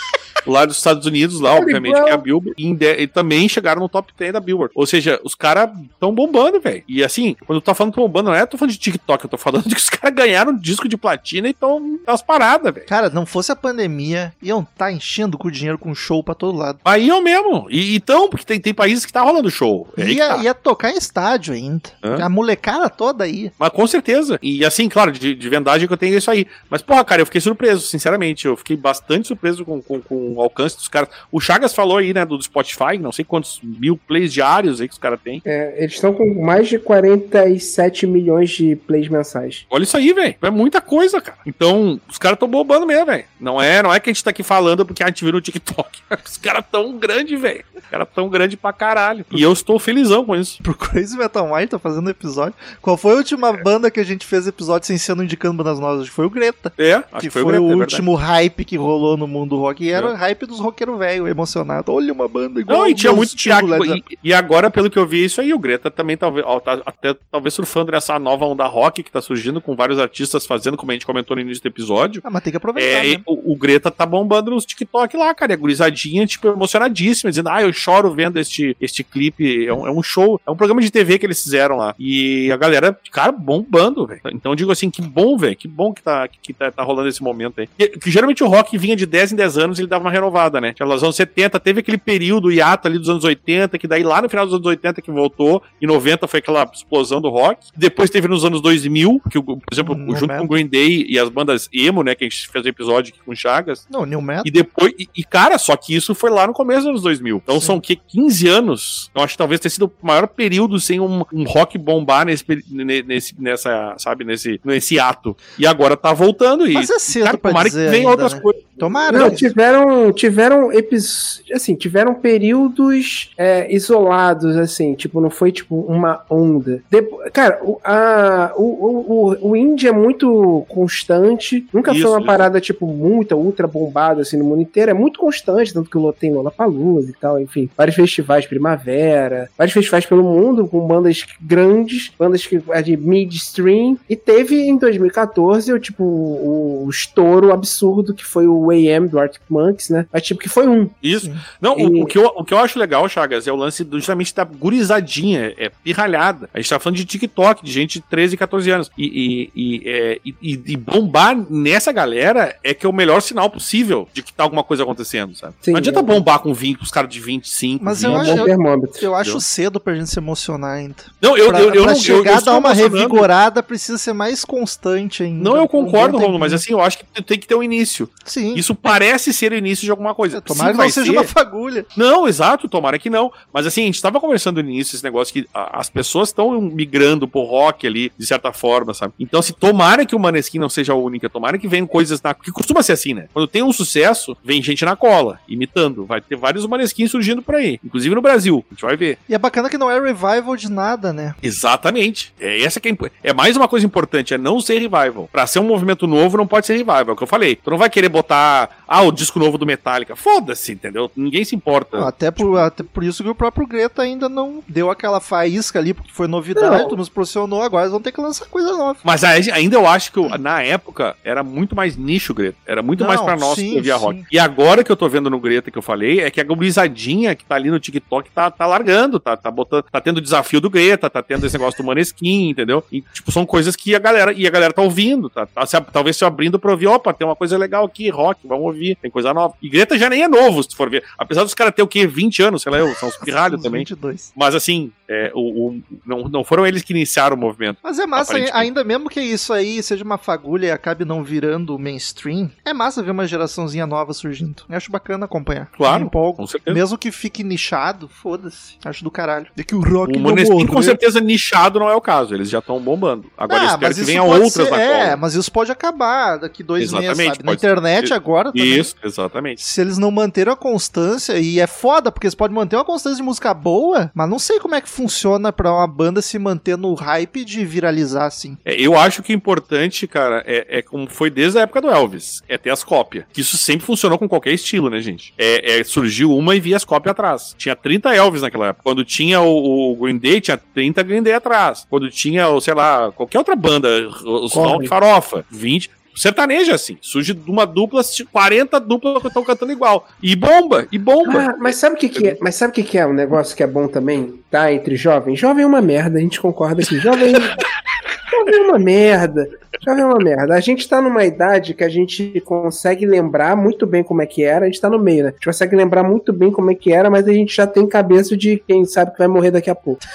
lá 0.45 0.65
dos 0.65 0.77
Estados 0.77 1.05
Unidos, 1.05 1.39
lá, 1.39 1.55
obviamente, 1.55 2.01
que 2.01 2.09
é 2.09 2.13
a 2.13 2.17
Billboard, 2.17 2.53
e, 2.57 2.73
de- 2.75 3.01
e 3.03 3.07
também 3.07 3.47
chegaram 3.47 3.81
no 3.81 3.89
top 3.89 4.11
10 4.17 4.33
da 4.33 4.39
Billboard. 4.39 4.71
Ou 4.75 4.85
seja, 4.85 5.19
os 5.23 5.35
caras 5.35 5.69
estão 5.91 6.13
bombando, 6.13 6.59
velho. 6.59 6.83
E 6.87 7.03
assim, 7.03 7.35
quando 7.45 7.57
eu 7.57 7.61
tô 7.61 7.73
falando 7.73 7.93
bombando, 7.93 8.29
não 8.29 8.35
é 8.35 8.41
eu 8.41 8.47
tô 8.47 8.57
falando 8.57 8.71
de 8.73 8.79
TikTok, 8.79 9.23
eu 9.23 9.29
tô 9.29 9.37
falando 9.37 9.67
de 9.67 9.73
que 9.75 9.81
os 9.81 9.89
caras 9.89 10.15
ganharam 10.15 10.55
disco 10.57 10.87
de 10.87 10.97
platina 10.97 11.47
e 11.47 11.51
estão 11.51 11.99
nas 12.05 12.21
paradas, 12.21 12.73
velho. 12.73 12.85
Cara, 12.87 13.09
não 13.09 13.25
fosse 13.25 13.51
a 13.51 13.55
pandemia, 13.55 14.33
iam 14.41 14.65
tá 14.77 14.91
enchendo 14.91 15.37
com 15.37 15.49
dinheiro 15.51 15.77
com 15.77 15.93
show 15.95 16.23
pra 16.23 16.33
todo 16.35 16.57
lado. 16.57 16.79
Aí 16.85 17.07
eu 17.07 17.21
mesmo. 17.21 17.67
E 17.69 17.95
então, 17.95 18.29
porque 18.29 18.45
tem, 18.45 18.59
tem 18.59 18.73
países 18.73 19.05
que 19.05 19.13
tá 19.13 19.21
rolando 19.21 19.49
show. 19.49 19.87
É 19.97 20.05
que 20.05 20.13
Ia, 20.13 20.27
tá. 20.29 20.37
ia 20.37 20.53
tocar 20.53 20.91
em 20.91 20.97
estádio 20.97 21.53
ainda. 21.53 21.89
Hã? 22.03 22.23
A 22.25 22.29
molecada 22.29 22.89
toda 22.89 23.23
aí. 23.23 23.51
Mas 23.57 23.69
com 23.69 23.85
certeza. 23.87 24.39
E 24.41 24.65
assim, 24.65 24.87
claro, 24.89 25.11
de, 25.11 25.35
de 25.35 25.49
vendagem 25.49 25.87
que 25.87 25.93
eu 25.93 25.97
tenho 25.97 26.13
é 26.15 26.17
isso 26.17 26.29
aí. 26.31 26.45
Mas, 26.69 26.81
porra, 26.81 27.03
cara, 27.03 27.21
eu 27.21 27.25
fiquei 27.25 27.41
surpreso, 27.41 27.85
sinceramente. 27.87 28.45
Eu 28.47 28.55
fiquei 28.57 28.75
bastante 28.77 29.27
surpreso 29.27 29.63
com, 29.65 29.81
com, 29.81 30.01
com 30.01 30.22
o 30.31 30.41
alcance 30.41 30.75
dos 30.77 30.87
caras. 30.87 31.09
O 31.31 31.39
Chagas 31.39 31.73
falou 31.73 31.97
aí, 31.97 32.13
né, 32.13 32.25
do 32.25 32.41
Spotify, 32.41 32.97
não 32.99 33.11
sei 33.11 33.25
quantos 33.25 33.59
mil 33.61 33.97
plays 33.97 34.31
diários 34.31 34.79
aí 34.79 34.87
que 34.87 34.93
os 34.93 34.99
caras 34.99 35.19
têm. 35.21 35.41
É, 35.45 35.75
eles 35.77 35.93
estão 35.93 36.13
com 36.13 36.41
mais 36.41 36.67
de 36.67 36.79
47 36.79 38.07
milhões 38.07 38.51
de 38.51 38.75
plays 38.75 39.07
mensais. 39.07 39.65
Olha 39.69 39.83
isso 39.83 39.97
aí, 39.97 40.13
velho. 40.13 40.35
É 40.41 40.49
muita 40.49 40.81
coisa, 40.81 41.19
cara. 41.19 41.39
Então, 41.45 41.99
os 42.09 42.17
caras 42.17 42.39
tão 42.39 42.47
bombando 42.47 42.85
mesmo, 42.85 43.05
velho. 43.05 43.25
Não 43.39 43.61
é, 43.61 43.83
não 43.83 43.93
é 43.93 43.99
que 43.99 44.09
a 44.09 44.13
gente 44.13 44.23
tá 44.23 44.29
aqui 44.29 44.43
falando 44.43 44.85
porque 44.85 45.03
a 45.03 45.07
gente 45.07 45.23
viu 45.23 45.33
no 45.33 45.41
TikTok. 45.41 46.01
Os 46.25 46.37
caras 46.37 46.63
tão 46.71 46.97
grande, 46.97 47.35
velho. 47.35 47.63
Os 47.75 47.85
caras 47.87 48.07
tão 48.13 48.29
grande 48.29 48.55
pra 48.55 48.71
caralho. 48.71 49.25
E 49.31 49.41
eu 49.41 49.51
estou 49.51 49.77
felizão 49.79 50.25
com 50.25 50.35
isso. 50.35 50.61
Pro 50.61 50.73
Crazy 50.73 51.17
Metal 51.17 51.53
Mind 51.53 51.69
tá 51.69 51.79
fazendo 51.79 52.09
episódio. 52.09 52.53
Qual 52.81 52.95
foi 52.95 53.13
a 53.13 53.17
última 53.17 53.51
banda 53.51 53.91
que 53.91 53.99
a 53.99 54.03
gente 54.03 54.25
fez 54.25 54.47
episódio 54.47 54.87
sem 54.87 54.97
ser 54.97 55.15
no 55.15 55.23
indicando 55.23 55.55
bandas 55.55 55.79
novas? 55.79 56.07
Foi 56.07 56.25
o 56.25 56.29
Greta. 56.29 56.71
É, 56.77 56.93
acho 56.93 57.05
que 57.19 57.19
que 57.21 57.29
foi, 57.29 57.43
foi, 57.43 57.57
o 57.57 57.67
Greta, 57.67 57.73
é 57.73 57.75
último 57.75 58.15
hype 58.15 58.65
que 58.65 58.77
rolou 58.77 59.17
no 59.17 59.27
mundo 59.27 59.57
rock. 59.57 59.83
E 59.83 59.89
era 59.89 60.12
Hype 60.13 60.45
dos 60.45 60.59
roqueiros 60.59 60.97
velho, 60.97 61.27
emocionado. 61.27 61.91
Olha 61.91 62.13
uma 62.13 62.27
banda 62.27 62.59
igual. 62.59 62.79
Não, 62.79 62.87
e 62.87 62.93
tinha 62.93 63.11
muito 63.13 63.33
Zeppelin. 63.39 64.03
E, 64.11 64.29
e 64.29 64.33
agora, 64.33 64.69
pelo 64.69 64.89
que 64.89 64.97
eu 64.97 65.05
vi, 65.05 65.25
isso 65.25 65.41
aí. 65.41 65.53
O 65.53 65.59
Greta 65.59 65.89
também 65.91 66.15
talvez, 66.17 66.45
tá 66.63 66.81
até 66.85 67.15
talvez 67.31 67.53
surfando 67.53 67.91
nessa 67.91 68.17
nova 68.19 68.45
onda 68.45 68.65
rock 68.65 69.03
que 69.03 69.11
tá 69.11 69.21
surgindo 69.21 69.61
com 69.61 69.75
vários 69.75 69.99
artistas 69.99 70.45
fazendo, 70.45 70.77
como 70.77 70.91
a 70.91 70.93
gente 70.93 71.05
comentou 71.05 71.35
no 71.35 71.41
início 71.41 71.63
do 71.63 71.67
episódio. 71.67 72.21
Ah, 72.23 72.29
mas 72.29 72.43
tem 72.43 72.51
que 72.51 72.57
aproveitar, 72.57 73.05
É, 73.05 73.17
né? 73.17 73.21
o, 73.25 73.53
o 73.53 73.55
Greta 73.55 73.91
tá 73.91 74.05
bombando 74.05 74.51
nos 74.51 74.65
TikTok 74.65 75.15
lá, 75.17 75.33
cara. 75.33 75.51
E 75.51 75.55
a 75.55 75.57
gurizadinha, 75.57 76.25
tipo, 76.25 76.47
emocionadíssima, 76.47 77.29
dizendo, 77.29 77.49
ah, 77.49 77.61
eu 77.61 77.71
choro 77.73 78.13
vendo 78.13 78.37
este, 78.39 78.75
este 78.79 79.03
clipe. 79.03 79.65
É 79.67 79.73
um, 79.73 79.87
é 79.87 79.91
um 79.91 80.03
show, 80.03 80.39
é 80.45 80.51
um 80.51 80.55
programa 80.55 80.81
de 80.81 80.91
TV 80.91 81.19
que 81.19 81.25
eles 81.25 81.41
fizeram 81.41 81.77
lá. 81.77 81.95
E 81.99 82.51
a 82.51 82.57
galera, 82.57 82.97
cara, 83.11 83.31
bombando, 83.31 84.05
velho. 84.07 84.21
Então 84.33 84.51
eu 84.51 84.55
digo 84.55 84.71
assim, 84.71 84.89
que 84.89 85.01
bom, 85.01 85.37
velho. 85.37 85.55
Que 85.55 85.67
bom 85.67 85.93
que 85.93 86.01
tá, 86.01 86.27
que, 86.27 86.53
tá, 86.53 86.71
tá 86.71 86.83
rolando 86.83 87.09
esse 87.09 87.21
momento 87.23 87.59
aí. 87.59 87.67
Que, 87.77 87.89
que 87.89 88.11
geralmente 88.11 88.43
o 88.43 88.47
rock 88.47 88.77
vinha 88.77 88.95
de 88.95 89.05
10 89.05 89.33
em 89.33 89.35
10 89.35 89.57
anos 89.57 89.79
ele 89.79 89.87
dava 89.87 90.02
uma 90.03 90.11
renovada, 90.11 90.59
né? 90.61 90.73
Tinha 90.73 90.85
nos 90.87 91.01
anos 91.03 91.15
70, 91.15 91.59
teve 91.59 91.79
aquele 91.79 91.97
período 91.97 92.51
hiato 92.51 92.87
ali 92.87 92.97
dos 92.99 93.09
anos 93.09 93.23
80, 93.23 93.77
que 93.77 93.87
daí 93.87 94.03
lá 94.03 94.21
no 94.21 94.29
final 94.29 94.45
dos 94.45 94.53
anos 94.55 94.65
80 94.67 95.01
que 95.01 95.11
voltou, 95.11 95.61
e 95.81 95.87
90 95.87 96.27
foi 96.27 96.39
aquela 96.39 96.69
explosão 96.73 97.19
do 97.21 97.29
rock. 97.29 97.67
Depois 97.75 98.09
teve 98.09 98.27
nos 98.27 98.43
anos 98.45 98.61
2000, 98.61 99.21
que, 99.29 99.37
o- 99.37 99.43
por 99.43 99.61
exemplo, 99.71 99.95
No 99.95 100.13
junto 100.15 100.27
metal. 100.27 100.39
com 100.39 100.45
o 100.45 100.47
Green 100.55 100.67
Day 100.67 101.05
e 101.07 101.17
as 101.17 101.29
bandas 101.29 101.69
emo, 101.73 102.03
né, 102.03 102.15
que 102.15 102.23
a 102.25 102.29
gente 102.29 102.47
fez 102.47 102.65
um 102.65 102.69
episódio 102.69 103.13
aqui 103.13 103.23
com 103.25 103.31
o 103.31 103.35
Chagas, 103.35 103.87
Não, 103.89 104.05
New 104.05 104.21
Metal. 104.21 104.43
e 104.45 104.51
depois, 104.51 104.93
e, 104.97 105.07
e, 105.15 105.23
cara, 105.23 105.57
só 105.57 105.75
que 105.75 105.95
isso 105.95 106.13
foi 106.13 106.29
lá 106.29 106.45
no 106.47 106.53
começo 106.53 106.81
dos 106.81 106.89
anos 106.89 107.01
2000. 107.03 107.41
Então 107.43 107.59
Sim. 107.59 107.65
são 107.65 107.79
que 107.79 107.95
15 107.95 108.47
anos. 108.47 109.11
Eu 109.15 109.21
acho 109.23 109.33
que 109.33 109.37
talvez 109.37 109.59
tenha 109.59 109.69
sido 109.71 109.85
o 110.01 110.05
maior 110.05 110.27
período 110.27 110.79
sem 110.79 110.99
um, 110.99 111.23
um 111.33 111.43
rock 111.43 111.77
bombar 111.77 112.25
nesse, 112.25 112.43
nesse, 112.69 113.35
nessa, 113.39 113.95
sabe, 113.97 114.23
nesse, 114.23 114.59
nesse 114.63 114.99
ato. 114.99 115.35
E 115.57 115.65
agora 115.65 115.95
tá 115.95 116.13
voltando 116.13 116.67
e 116.67 116.73
Mas 116.73 116.89
é 116.89 116.99
cedo 116.99 117.25
cara, 117.25 117.37
pra 117.37 117.51
tomara 117.51 117.69
dizer 117.69 117.85
que 117.85 117.91
venham 117.91 118.11
ainda, 118.11 118.23
outras 118.23 118.33
né? 118.33 118.39
coisas. 118.41 118.63
Tomara. 118.77 119.17
Não, 119.17 119.29
tiveram, 119.29 119.92
tiveram 120.11 120.71
epis, 120.71 121.41
assim, 121.53 121.75
tiveram 121.75 122.13
períodos 122.13 123.31
é, 123.37 123.73
isolados, 123.73 124.55
assim, 124.57 124.93
tipo, 124.95 125.19
não 125.19 125.29
foi 125.29 125.51
tipo 125.51 125.75
uma 125.75 126.23
onda. 126.29 126.81
Depo- 126.89 127.19
cara, 127.31 127.59
o, 127.63 127.79
a, 127.83 128.53
o, 128.55 128.63
o, 128.63 129.49
o, 129.49 129.55
indie 129.55 129.87
é 129.87 129.91
muito 129.91 130.65
constante, 130.69 131.65
nunca 131.73 131.91
Isso, 131.91 132.01
foi 132.01 132.11
uma 132.11 132.17
isso. 132.19 132.25
parada, 132.25 132.61
tipo, 132.61 132.85
muito, 132.87 133.35
ultra 133.35 133.67
bombada, 133.67 134.21
assim, 134.21 134.37
no 134.37 134.45
mundo 134.45 134.61
inteiro, 134.61 134.91
é 134.91 134.93
muito 134.93 135.19
constante, 135.19 135.73
tanto 135.73 135.89
que 135.89 135.97
o 135.97 136.13
tem 136.13 136.31
Lollapalooza 136.31 137.09
e 137.09 137.13
tal, 137.13 137.39
enfim, 137.39 137.69
vários 137.77 137.95
festivais 137.95 138.45
primavera, 138.45 139.49
vários 139.57 139.73
festivais 139.73 140.05
pelo 140.05 140.23
mundo, 140.23 140.67
com 140.67 140.85
bandas 140.85 141.25
grandes, 141.41 142.11
bandas 142.17 142.45
que 142.45 142.61
é 142.69 142.81
de 142.81 142.95
midstream, 142.95 143.97
e 144.09 144.15
teve 144.15 144.55
em 144.55 144.77
2014 144.77 145.73
o 145.73 145.79
tipo 145.79 146.03
o, 146.03 146.85
o 146.85 146.89
estouro 146.89 147.51
absurdo 147.51 148.13
que 148.13 148.25
foi 148.25 148.47
o 148.47 148.69
AM 148.69 149.07
do 149.07 149.19
Arctic 149.19 149.41
Monkeys, 149.49 149.82
né? 149.91 150.05
Mas 150.13 150.21
tipo 150.23 150.39
que 150.39 150.47
foi 150.49 150.67
um. 150.67 150.89
Isso. 151.01 151.31
Não, 151.59 151.77
E- 151.79 151.85
o, 151.85 152.03
o 152.03 152.05
que 152.05 152.17
eu, 152.17 152.25
o 152.35 152.43
que 152.43 152.53
eu 152.53 152.59
acho 152.59 152.77
legal, 152.79 153.07
Chagas, 153.09 153.47
é 153.47 153.51
o 153.51 153.55
lance 153.55 153.83
do- 153.83 153.97
justamente 153.99 154.33
da 154.33 154.43
gurizadinha, 154.43 155.53
é 155.57 155.69
pirralhada. 155.83 156.49
A 156.53 156.59
gente 156.59 156.69
tá 156.69 156.79
falando 156.79 156.97
de 156.97 157.05
TikTok, 157.05 157.63
de 157.65 157.71
gente 157.71 157.93
de 157.99 158.01
13, 158.01 158.37
14 158.37 158.69
anos. 158.71 158.91
E, 158.97 159.05
e, 159.05 159.51
e, 159.55 159.89
é, 159.89 160.19
e- 160.23 160.35
e- 160.73 160.77
bombar 160.77 161.35
nessa 161.49 161.91
galera 161.91 162.55
é 162.63 162.73
que 162.73 162.85
é 162.85 162.89
o 162.89 162.93
melhor 162.93 163.21
sinal 163.21 163.49
possível 163.49 164.07
de 164.13 164.21
que 164.21 164.31
tá 164.33 164.43
alguma 164.43 164.63
coisa 164.63 164.83
acontecendo, 164.83 165.35
sabe? 165.35 165.53
Sim, 165.61 165.71
não 165.71 165.77
adianta 165.77 165.99
é. 165.99 166.03
bombar 166.03 166.39
com 166.39 166.53
20, 166.53 166.81
os 166.81 166.91
caras 166.91 167.09
de 167.09 167.19
25. 167.19 167.83
Mas 167.83 168.01
20. 168.01 168.05
eu 168.05 168.11
É 168.13 168.17
um 168.17 168.21
acho- 168.21 168.35
bom 168.35 168.45
termômetro. 168.45 169.05
Eu 169.05 169.15
acho 169.15 169.39
cedo 169.41 169.79
pra 169.79 169.95
gente 169.95 170.09
se 170.09 170.19
emocionar 170.19 170.77
ainda. 170.77 170.95
Não, 171.21 171.37
eu, 171.37 171.47
pra, 171.49 171.59
eu, 171.61 171.65
eu, 171.73 171.83
pra 171.83 171.91
não- 171.93 171.99
eu, 171.99 172.03
chegar 172.03 172.35
eu 172.39 172.41
dar 172.45 172.57
uma 172.57 172.73
revigorada, 172.73 173.61
precisa 173.63 173.97
ser 173.97 174.13
mais 174.13 174.43
constante 174.45 175.23
ainda. 175.23 175.43
Não, 175.49 175.57
eu 175.57 175.67
concordo, 175.67 176.17
Romulo, 176.17 176.39
mas 176.39 176.53
assim, 176.53 176.73
eu 176.73 176.81
acho 176.81 176.99
que 176.99 177.23
tem 177.23 177.39
que 177.39 177.47
ter 177.47 177.55
um 177.55 177.63
início. 177.63 178.09
Sim. 178.25 178.53
Isso 178.55 178.75
parece 178.75 179.33
ser 179.33 179.51
o 179.51 179.55
início 179.73 179.85
de 179.85 179.91
alguma 179.91 180.13
coisa. 180.15 180.39
Tomara 180.41 180.71
Se 180.71 180.77
que 180.77 180.83
não 180.83 180.89
seja 180.89 181.11
ser- 181.11 181.17
uma 181.17 181.23
fagulha. 181.23 181.85
Não, 181.97 182.27
exato, 182.27 182.67
tomara 182.67 182.97
que 182.99 183.09
não. 183.09 183.31
Mas 183.51 183.65
assim, 183.65 183.81
a 183.83 183.85
gente 183.85 184.01
tava 184.01 184.19
conversando 184.19 184.61
no 184.63 184.69
início 184.69 184.95
esse 184.95 185.03
negócio 185.03 185.33
que 185.33 185.47
a- 185.53 185.79
as 185.79 185.89
pessoas 185.89 186.29
estão 186.29 186.59
migrando 186.61 187.27
pro 187.27 187.41
rock 187.41 187.85
ali, 187.87 188.11
de 188.17 188.25
certa 188.25 188.51
forma, 188.53 188.93
sabe? 188.93 189.13
Então, 189.19 189.41
se 189.41 189.53
tomara 189.53 190.05
que 190.05 190.15
o 190.15 190.19
Maneskin 190.19 190.59
não 190.59 190.69
seja 190.69 190.93
a 190.93 190.95
única, 190.95 191.29
tomara 191.29 191.57
que 191.57 191.67
venham 191.67 191.87
coisas 191.87 192.21
na. 192.21 192.33
Que 192.33 192.51
costuma 192.51 192.83
ser 192.83 192.93
assim, 192.93 193.13
né? 193.13 193.27
Quando 193.33 193.47
tem 193.47 193.63
um 193.63 193.73
sucesso, 193.73 194.35
vem 194.43 194.61
gente 194.61 194.85
na 194.85 194.95
cola, 194.95 195.39
imitando. 195.47 196.05
Vai 196.05 196.21
ter 196.21 196.35
vários 196.35 196.65
Maneskin 196.65 197.07
surgindo 197.07 197.41
por 197.41 197.55
aí. 197.55 197.79
Inclusive 197.83 198.13
no 198.15 198.21
Brasil. 198.21 198.63
A 198.69 198.73
gente 198.73 198.81
vai 198.85 198.95
ver. 198.95 199.17
E 199.27 199.33
é 199.33 199.37
bacana 199.39 199.69
que 199.69 199.77
não 199.77 199.89
é 199.89 199.99
revival 199.99 200.55
de 200.55 200.69
nada, 200.71 201.11
né? 201.11 201.35
Exatamente. 201.41 202.33
É 202.39 202.61
essa 202.63 202.79
que 202.79 202.89
é, 202.89 202.95
é 203.23 203.33
mais 203.33 203.55
uma 203.55 203.67
coisa 203.67 203.85
importante, 203.85 204.33
é 204.33 204.37
não 204.37 204.59
ser 204.59 204.73
revival. 204.75 205.29
Pra 205.31 205.47
ser 205.47 205.59
um 205.59 205.63
movimento 205.63 206.05
novo, 206.05 206.37
não 206.37 206.45
pode 206.47 206.65
ser 206.67 206.73
revival, 206.73 206.99
é 207.09 207.11
o 207.11 207.15
que 207.15 207.23
eu 207.23 207.27
falei. 207.27 207.55
Tu 207.55 207.69
não 207.69 207.77
vai 207.77 207.89
querer 207.89 208.09
botar, 208.09 208.82
ah, 208.93 209.01
o 209.03 209.11
disco 209.11 209.39
novo 209.39 209.57
do 209.57 209.65
Metallica. 209.65 210.15
Foda-se, 210.15 210.71
entendeu? 210.71 211.09
Ninguém 211.15 211.43
se 211.43 211.55
importa. 211.55 212.07
Até 212.07 212.29
por, 212.31 212.57
até 212.59 212.83
por 212.83 213.03
isso 213.03 213.23
que 213.23 213.29
o 213.29 213.35
próprio 213.35 213.65
Greta 213.65 214.01
ainda 214.01 214.27
não 214.29 214.63
deu 214.67 214.89
aquela 214.91 215.19
faísca 215.19 215.79
ali, 215.79 215.93
porque 215.93 216.11
foi 216.11 216.27
novidade, 216.27 216.83
Não. 216.83 216.97
nos 216.97 217.09
proporcionou, 217.09 217.61
agora 217.63 217.83
eles 217.83 217.91
vão 217.91 218.01
ter 218.01 218.11
que 218.11 218.21
lançar 218.21 218.45
coisa 218.47 218.71
nova. 218.77 218.97
Mas 219.03 219.23
ainda 219.23 219.75
eu 219.75 219.87
acho 219.87 220.11
que 220.11 220.19
o- 220.19 220.37
na 220.37 220.61
época 220.61 221.15
era 221.23 221.43
muito 221.43 221.75
mais 221.75 221.95
nicho, 221.95 222.33
Greta. 222.33 222.57
Era 222.65 222.81
muito 222.81 223.01
Não, 223.01 223.07
mais 223.07 223.21
pra 223.21 223.35
nós 223.35 223.55
sim, 223.55 223.71
que 223.71 223.77
ouvia 223.77 223.95
rock. 223.95 224.23
E 224.31 224.37
agora 224.39 224.83
que 224.83 224.91
eu 224.91 224.95
tô 224.95 225.07
vendo 225.09 225.29
no 225.29 225.39
Greta 225.39 225.71
que 225.71 225.77
eu 225.77 225.81
falei, 225.81 226.19
é 226.21 226.29
que 226.29 226.39
a 226.41 226.43
gurizadinha 226.43 227.33
que 227.35 227.45
tá 227.45 227.55
ali 227.55 227.69
no 227.71 227.79
TikTok 227.79 228.29
tá, 228.31 228.51
tá 228.51 228.65
largando, 228.65 229.19
tá, 229.19 229.37
tá 229.37 229.49
botando, 229.49 229.83
tá 229.91 230.01
tendo 230.01 230.17
o 230.17 230.21
desafio 230.21 230.59
do 230.59 230.69
Greta, 230.69 231.09
tá 231.09 231.21
tendo 231.23 231.45
esse 231.45 231.57
negócio 231.57 231.81
do 231.81 231.87
Maneskin, 231.87 232.49
entendeu? 232.49 232.83
E, 232.91 233.01
tipo, 233.13 233.31
são 233.31 233.45
coisas 233.45 233.75
que 233.75 233.95
a 233.95 233.99
galera, 233.99 234.33
e 234.33 234.45
a 234.45 234.49
galera 234.51 234.73
tá 234.73 234.81
ouvindo, 234.81 235.29
tá, 235.29 235.45
tá 235.45 235.65
se- 235.65 235.79
talvez 235.91 236.17
se 236.17 236.25
abrindo 236.25 236.59
pra 236.59 236.71
ouvir, 236.71 236.87
opa, 236.87 237.13
tem 237.13 237.25
uma 237.25 237.35
coisa 237.35 237.57
legal 237.57 237.85
aqui, 237.85 238.09
rock, 238.09 238.39
vamos 238.47 238.65
ouvir, 238.65 238.82
tem 239.01 239.09
coisa 239.11 239.33
nova. 239.33 239.53
E 239.61 239.69
Greta 239.69 239.97
já 239.97 240.09
nem 240.09 240.23
é 240.23 240.27
novo, 240.27 240.61
se 240.61 240.69
tu 240.69 240.75
for 240.75 240.89
ver. 240.89 241.03
Apesar 241.17 241.43
dos 241.43 241.53
caras 241.53 241.73
ter 241.73 241.81
o 241.81 241.87
quê? 241.87 242.05
20 242.05 242.43
anos, 242.43 242.61
sei 242.61 242.71
lá, 242.71 242.77
eu, 242.79 242.93
são 242.95 243.09
os 243.09 243.17
pirralhos 243.23 243.61
também. 243.61 243.81
22. 243.81 244.33
Mas 244.35 244.55
assim, 244.55 244.91
é, 245.13 245.31
o, 245.35 245.67
o- 245.69 245.81
não, 246.05 246.27
não 246.29 246.43
foram 246.43 246.65
eles 246.65 246.81
que 246.81 246.93
iniciaram 246.93 247.35
o 247.35 247.39
movimento. 247.39 247.77
Mas 247.83 247.99
é 247.99 248.05
massa, 248.05 248.33
ainda 248.53 248.83
mesmo 248.83 249.09
que 249.09 249.21
isso 249.21 249.53
aí 249.53 249.81
seja 249.83 250.03
uma 250.03 250.17
fagulha 250.17 250.67
e 250.67 250.71
acabe 250.71 251.05
não 251.05 251.23
virando 251.23 251.77
mainstream, 251.77 252.49
é 252.65 252.73
massa 252.73 253.03
ver 253.03 253.11
uma 253.11 253.27
geraçãozinha 253.27 253.85
nova 253.85 254.13
surgindo. 254.13 254.63
Eu 254.69 254.75
acho 254.77 254.91
bacana 254.91 255.25
acompanhar. 255.25 255.67
Claro, 255.75 256.09
com 256.09 256.47
certeza. 256.47 256.73
Mesmo 256.73 256.97
que 256.97 257.11
fique 257.11 257.43
nichado, 257.43 258.07
foda-se. 258.07 258.75
Acho 258.83 259.03
do 259.03 259.11
caralho. 259.11 259.47
De 259.55 259.63
que 259.63 259.75
o 259.75 259.81
rock 259.81 260.17
O 260.17 260.19
não 260.19 260.29
Maneskin, 260.31 260.65
com 260.65 260.81
certeza, 260.81 261.19
nichado 261.21 261.79
não 261.79 261.89
é 261.89 261.95
o 261.95 262.01
caso. 262.01 262.33
Eles 262.33 262.49
já 262.49 262.59
estão 262.59 262.79
bombando. 262.79 263.29
Agora 263.37 263.59
eu 263.63 263.67
Ah, 263.67 263.71
espero 263.71 263.87
mas 263.89 263.97
que 263.97 264.03
venham 264.05 264.27
outras 264.27 264.53
ser- 264.53 264.71
na 264.71 264.81
É, 264.81 265.03
cola. 265.05 265.17
mas 265.17 265.35
isso 265.35 265.51
pode 265.51 265.71
acabar 265.71 266.37
daqui 266.37 266.63
dois 266.63 266.91
meses, 266.91 267.05
Exatamente, 267.05 267.27
sabe? 267.35 267.43
Na 267.43 267.51
pode 267.51 267.61
ser. 267.61 267.67
internet 267.67 268.13
agora 268.13 268.51
também. 268.51 268.79
Isso, 268.79 268.95
exatamente. 269.03 269.61
Se 269.63 269.81
eles 269.81 269.97
não 269.97 270.11
manterem 270.11 270.51
a 270.53 270.55
constância, 270.55 271.37
e 271.37 271.59
é 271.59 271.67
foda, 271.67 272.11
porque 272.11 272.25
eles 272.27 272.35
podem 272.35 272.55
manter 272.55 272.75
uma 272.75 272.85
constância 272.85 273.17
de 273.17 273.23
música 273.23 273.53
boa, 273.53 274.11
mas 274.13 274.29
não 274.29 274.39
sei 274.39 274.59
como 274.59 274.75
é 274.75 274.81
que 274.81 274.89
funciona 274.89 275.02
pra 275.51 275.71
uma 275.71 275.87
banda 275.87 276.21
se 276.21 276.37
manter 276.37 276.77
no 276.77 276.93
hype 276.93 277.45
de 277.45 277.65
viralizar 277.65 278.25
assim. 278.25 278.57
É, 278.63 278.73
eu 278.79 278.97
acho 278.97 279.21
que 279.21 279.33
o 279.33 279.35
importante, 279.35 280.07
cara, 280.07 280.43
é, 280.45 280.79
é 280.79 280.81
como 280.81 281.07
foi 281.09 281.29
desde 281.29 281.59
a 281.59 281.61
época 281.61 281.81
do 281.81 281.89
Elvis. 281.89 282.41
É 282.47 282.57
ter 282.57 282.69
as 282.69 282.83
cópias. 282.83 283.25
Que 283.31 283.41
isso 283.41 283.57
sempre 283.57 283.85
funcionou 283.85 284.17
com 284.17 284.27
qualquer 284.27 284.53
estilo, 284.53 284.89
né, 284.89 285.01
gente? 285.01 285.33
É, 285.37 285.79
é, 285.79 285.83
surgiu 285.83 286.35
uma 286.35 286.55
e 286.55 286.59
via 286.59 286.75
as 286.75 286.85
cópias 286.85 287.11
atrás. 287.11 287.55
Tinha 287.57 287.75
30 287.75 288.13
Elvis 288.13 288.41
naquela 288.41 288.67
época. 288.67 288.83
Quando 288.83 289.03
tinha 289.03 289.41
o, 289.41 289.91
o 289.91 289.95
Green 289.95 290.17
Day, 290.17 290.41
tinha 290.41 290.57
30 290.57 291.03
Green 291.03 291.23
Day 291.23 291.33
atrás. 291.33 291.85
Quando 291.89 292.09
tinha, 292.09 292.47
o, 292.49 292.59
sei 292.61 292.73
lá, 292.73 293.11
qualquer 293.11 293.37
outra 293.37 293.55
banda, 293.55 293.89
os 294.25 294.53
Farofa, 294.87 295.45
20. 295.49 295.89
Sertanejo, 296.15 296.71
é 296.71 296.75
assim. 296.75 296.97
Surge 297.01 297.33
de 297.33 297.49
uma 297.49 297.65
dupla, 297.65 298.01
40 298.31 298.79
duplas 298.79 299.21
que 299.21 299.27
estão 299.27 299.43
cantando 299.43 299.71
igual. 299.71 300.07
E 300.21 300.35
bomba, 300.35 300.87
e 300.91 300.97
bomba. 300.97 301.49
Ah, 301.49 301.55
mas 301.59 301.75
sabe 301.77 301.95
o 301.95 301.99
que, 301.99 302.09
que 302.09 302.27
é? 302.27 302.37
Mas 302.39 302.55
sabe 302.55 302.71
o 302.71 302.73
que, 302.73 302.83
que 302.83 302.97
é 302.97 303.05
um 303.05 303.13
negócio 303.13 303.55
que 303.55 303.63
é 303.63 303.67
bom 303.67 303.87
também? 303.87 304.39
Tá 304.49 304.71
entre 304.71 304.95
jovens? 304.95 305.39
Jovem 305.39 305.63
é 305.63 305.67
uma 305.67 305.81
merda, 305.81 306.19
a 306.19 306.21
gente 306.21 306.39
concorda 306.39 306.81
aqui. 306.81 306.97
Jovem, 306.99 307.31
jovem 308.31 308.55
é 308.55 308.61
uma 308.61 308.79
merda. 308.79 309.49
Jovem 309.85 310.03
é 310.03 310.05
uma 310.05 310.19
merda. 310.19 310.53
A 310.55 310.59
gente 310.59 310.87
tá 310.87 311.01
numa 311.01 311.25
idade 311.25 311.73
que 311.73 311.83
a 311.83 311.89
gente 311.89 312.39
consegue 312.45 313.05
lembrar 313.05 313.55
muito 313.55 313.85
bem 313.85 314.03
como 314.03 314.21
é 314.21 314.25
que 314.25 314.43
era. 314.43 314.65
A 314.65 314.67
gente 314.67 314.79
tá 314.79 314.89
no 314.89 314.99
meio, 314.99 315.23
né? 315.23 315.29
A 315.29 315.33
gente 315.33 315.45
consegue 315.45 315.75
lembrar 315.75 316.03
muito 316.03 316.31
bem 316.31 316.51
como 316.51 316.71
é 316.71 316.75
que 316.75 316.93
era, 316.93 317.09
mas 317.09 317.27
a 317.27 317.33
gente 317.33 317.55
já 317.55 317.67
tem 317.67 317.87
cabeça 317.87 318.37
de 318.37 318.63
quem 318.67 318.85
sabe 318.85 319.11
que 319.11 319.17
vai 319.17 319.27
morrer 319.27 319.51
daqui 319.51 319.69
a 319.69 319.75
pouco. 319.75 320.01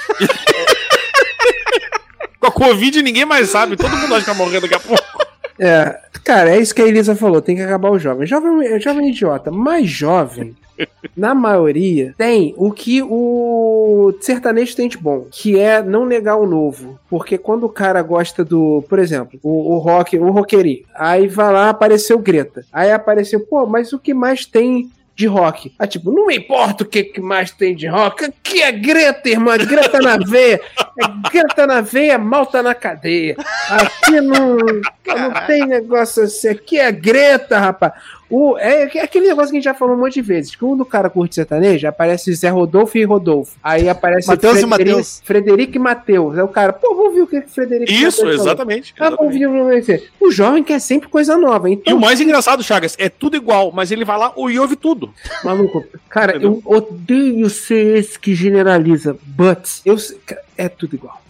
Com 2.41 2.47
a 2.47 2.53
Covid 2.53 3.03
ninguém 3.03 3.25
mais 3.25 3.51
sabe. 3.51 3.77
Todo 3.77 3.97
mundo 3.97 4.15
acha 4.15 4.25
que 4.25 4.31
vai 4.31 4.39
morrer 4.39 4.61
daqui 4.61 4.75
a 4.75 4.81
pouco. 4.81 4.98
É, 5.59 5.99
cara, 6.25 6.51
é 6.51 6.61
isso 6.61 6.75
que 6.75 6.83
a 6.83 6.87
Elisa 6.87 7.17
falou, 7.17 7.43
tem 7.43 7.57
que 7.57 7.63
acabar 7.63 7.91
o 7.91 7.99
jovem. 7.99 8.27
Jovem, 8.27 8.81
jovem 8.81 9.07
é 9.07 9.11
idiota, 9.11 9.51
mais 9.51 9.89
jovem, 9.89 10.55
na 11.17 11.35
maioria, 11.35 12.15
tem 12.17 12.55
o 12.57 12.71
que 12.71 13.03
o 13.03 14.15
sertanejo 14.21 14.77
tem 14.77 14.89
de 14.89 14.97
bom, 14.97 15.27
que 15.31 15.59
é 15.59 15.83
não 15.83 16.07
negar 16.07 16.37
o 16.37 16.47
novo. 16.47 16.99
Porque 17.11 17.37
quando 17.37 17.65
o 17.65 17.71
cara 17.71 18.01
gosta 18.03 18.45
do, 18.45 18.85
por 18.89 18.99
exemplo, 18.99 19.39
o, 19.43 19.75
o 19.75 19.79
rock, 19.79 20.17
o 20.19 20.31
roqueirinho, 20.31 20.85
aí 20.95 21.27
vai 21.27 21.53
lá, 21.53 21.71
apareceu 21.71 22.19
Greta. 22.19 22.65
Aí 22.73 22.93
apareceu, 22.93 23.41
pô, 23.41 23.67
mas 23.67 23.93
o 23.93 23.99
que 23.99 24.15
mais 24.15 24.47
tem 24.47 24.91
de 25.19 25.27
rock. 25.27 25.75
Ah, 25.77 25.87
tipo, 25.87 26.13
não 26.13 26.29
me 26.29 26.37
importa 26.37 26.85
o 26.85 26.87
que, 26.87 27.03
que 27.03 27.21
mais 27.21 27.51
tem 27.51 27.75
de 27.75 27.89
rock. 27.89 28.27
Aqui 28.27 28.63
é 28.63 28.71
Greta, 28.71 29.29
irmã. 29.29 29.59
Greta 29.59 29.99
na 29.99 30.17
veia. 30.17 30.61
É 30.97 31.29
Greta 31.29 31.67
na 31.67 31.81
veia, 31.81 32.17
malta 32.17 32.63
na 32.63 32.73
cadeia. 32.73 33.35
Aqui 33.69 34.21
não, 34.21 34.57
não 34.57 35.47
tem 35.49 35.67
negócio 35.67 36.23
assim. 36.23 36.51
Aqui 36.51 36.79
é 36.79 36.93
Greta, 36.93 37.59
rapaz. 37.59 37.95
O, 38.31 38.59
é, 38.59 38.83
é 38.97 39.03
aquele 39.03 39.29
negócio 39.29 39.51
que 39.51 39.57
a 39.57 39.61
gente 39.61 39.65
já 39.65 39.75
falou 39.75 39.97
um 39.97 40.01
monte 40.01 40.15
de 40.15 40.23
vezes. 40.23 40.51
Que 40.53 40.59
quando 40.59 40.81
o 40.83 40.87
cara 40.87 41.09
curte 41.09 41.35
sertanejo, 41.35 41.87
aparece 41.89 42.33
Zé 42.35 42.49
Rodolfo 42.49 42.99
e 42.99 43.05
Rodolfo. 43.05 43.57
Aí 43.63 43.89
aparece 43.89 44.29
Mateus 44.29 44.59
e 44.59 44.61
Frederico- 44.61 44.89
Mateus. 44.91 45.23
Frederico 45.25 45.77
e 45.77 45.79
Mateus. 45.79 46.37
Aí 46.39 46.43
o 46.45 46.49
cara, 46.49 46.73
pô, 46.73 46.95
vamos 46.95 47.15
ver 47.15 47.23
o 47.23 47.27
que 47.27 47.41
que 47.41 47.51
Frederico 47.51 47.91
e 47.91 47.95
Isso, 47.95 48.21
Mateus 48.23 48.37
falou. 48.37 48.53
exatamente. 48.53 48.95
Ah, 48.99 49.11
vamos 49.11 49.35
exatamente. 49.35 49.39
ver, 49.41 49.49
vamos 49.69 49.87
ver. 49.87 50.11
O 50.21 50.31
jovem 50.31 50.63
quer 50.65 50.79
sempre 50.81 51.09
coisa 51.09 51.37
nova. 51.37 51.71
E 51.71 51.75
Então, 51.75 51.97
o 51.97 52.01
mais 52.01 52.21
engraçado, 52.21 52.63
Chagas, 52.63 52.95
é 52.99 53.09
tudo 53.09 53.37
igual, 53.37 53.73
mas 53.73 53.91
ele 53.91 54.05
vai 54.05 54.19
lá 54.19 54.33
e 54.37 54.59
ouve 54.59 54.77
tudo. 54.77 55.13
Maluco, 55.45 55.85
cara, 56.09 56.37
eu 56.37 56.61
odeio 56.65 57.49
ser 57.49 57.97
esse 57.99 58.19
que 58.19 58.35
generaliza, 58.35 59.17
but 59.27 59.81
eu 59.85 59.97
é 60.57 60.69
tudo 60.69 60.95
igual. 60.97 61.23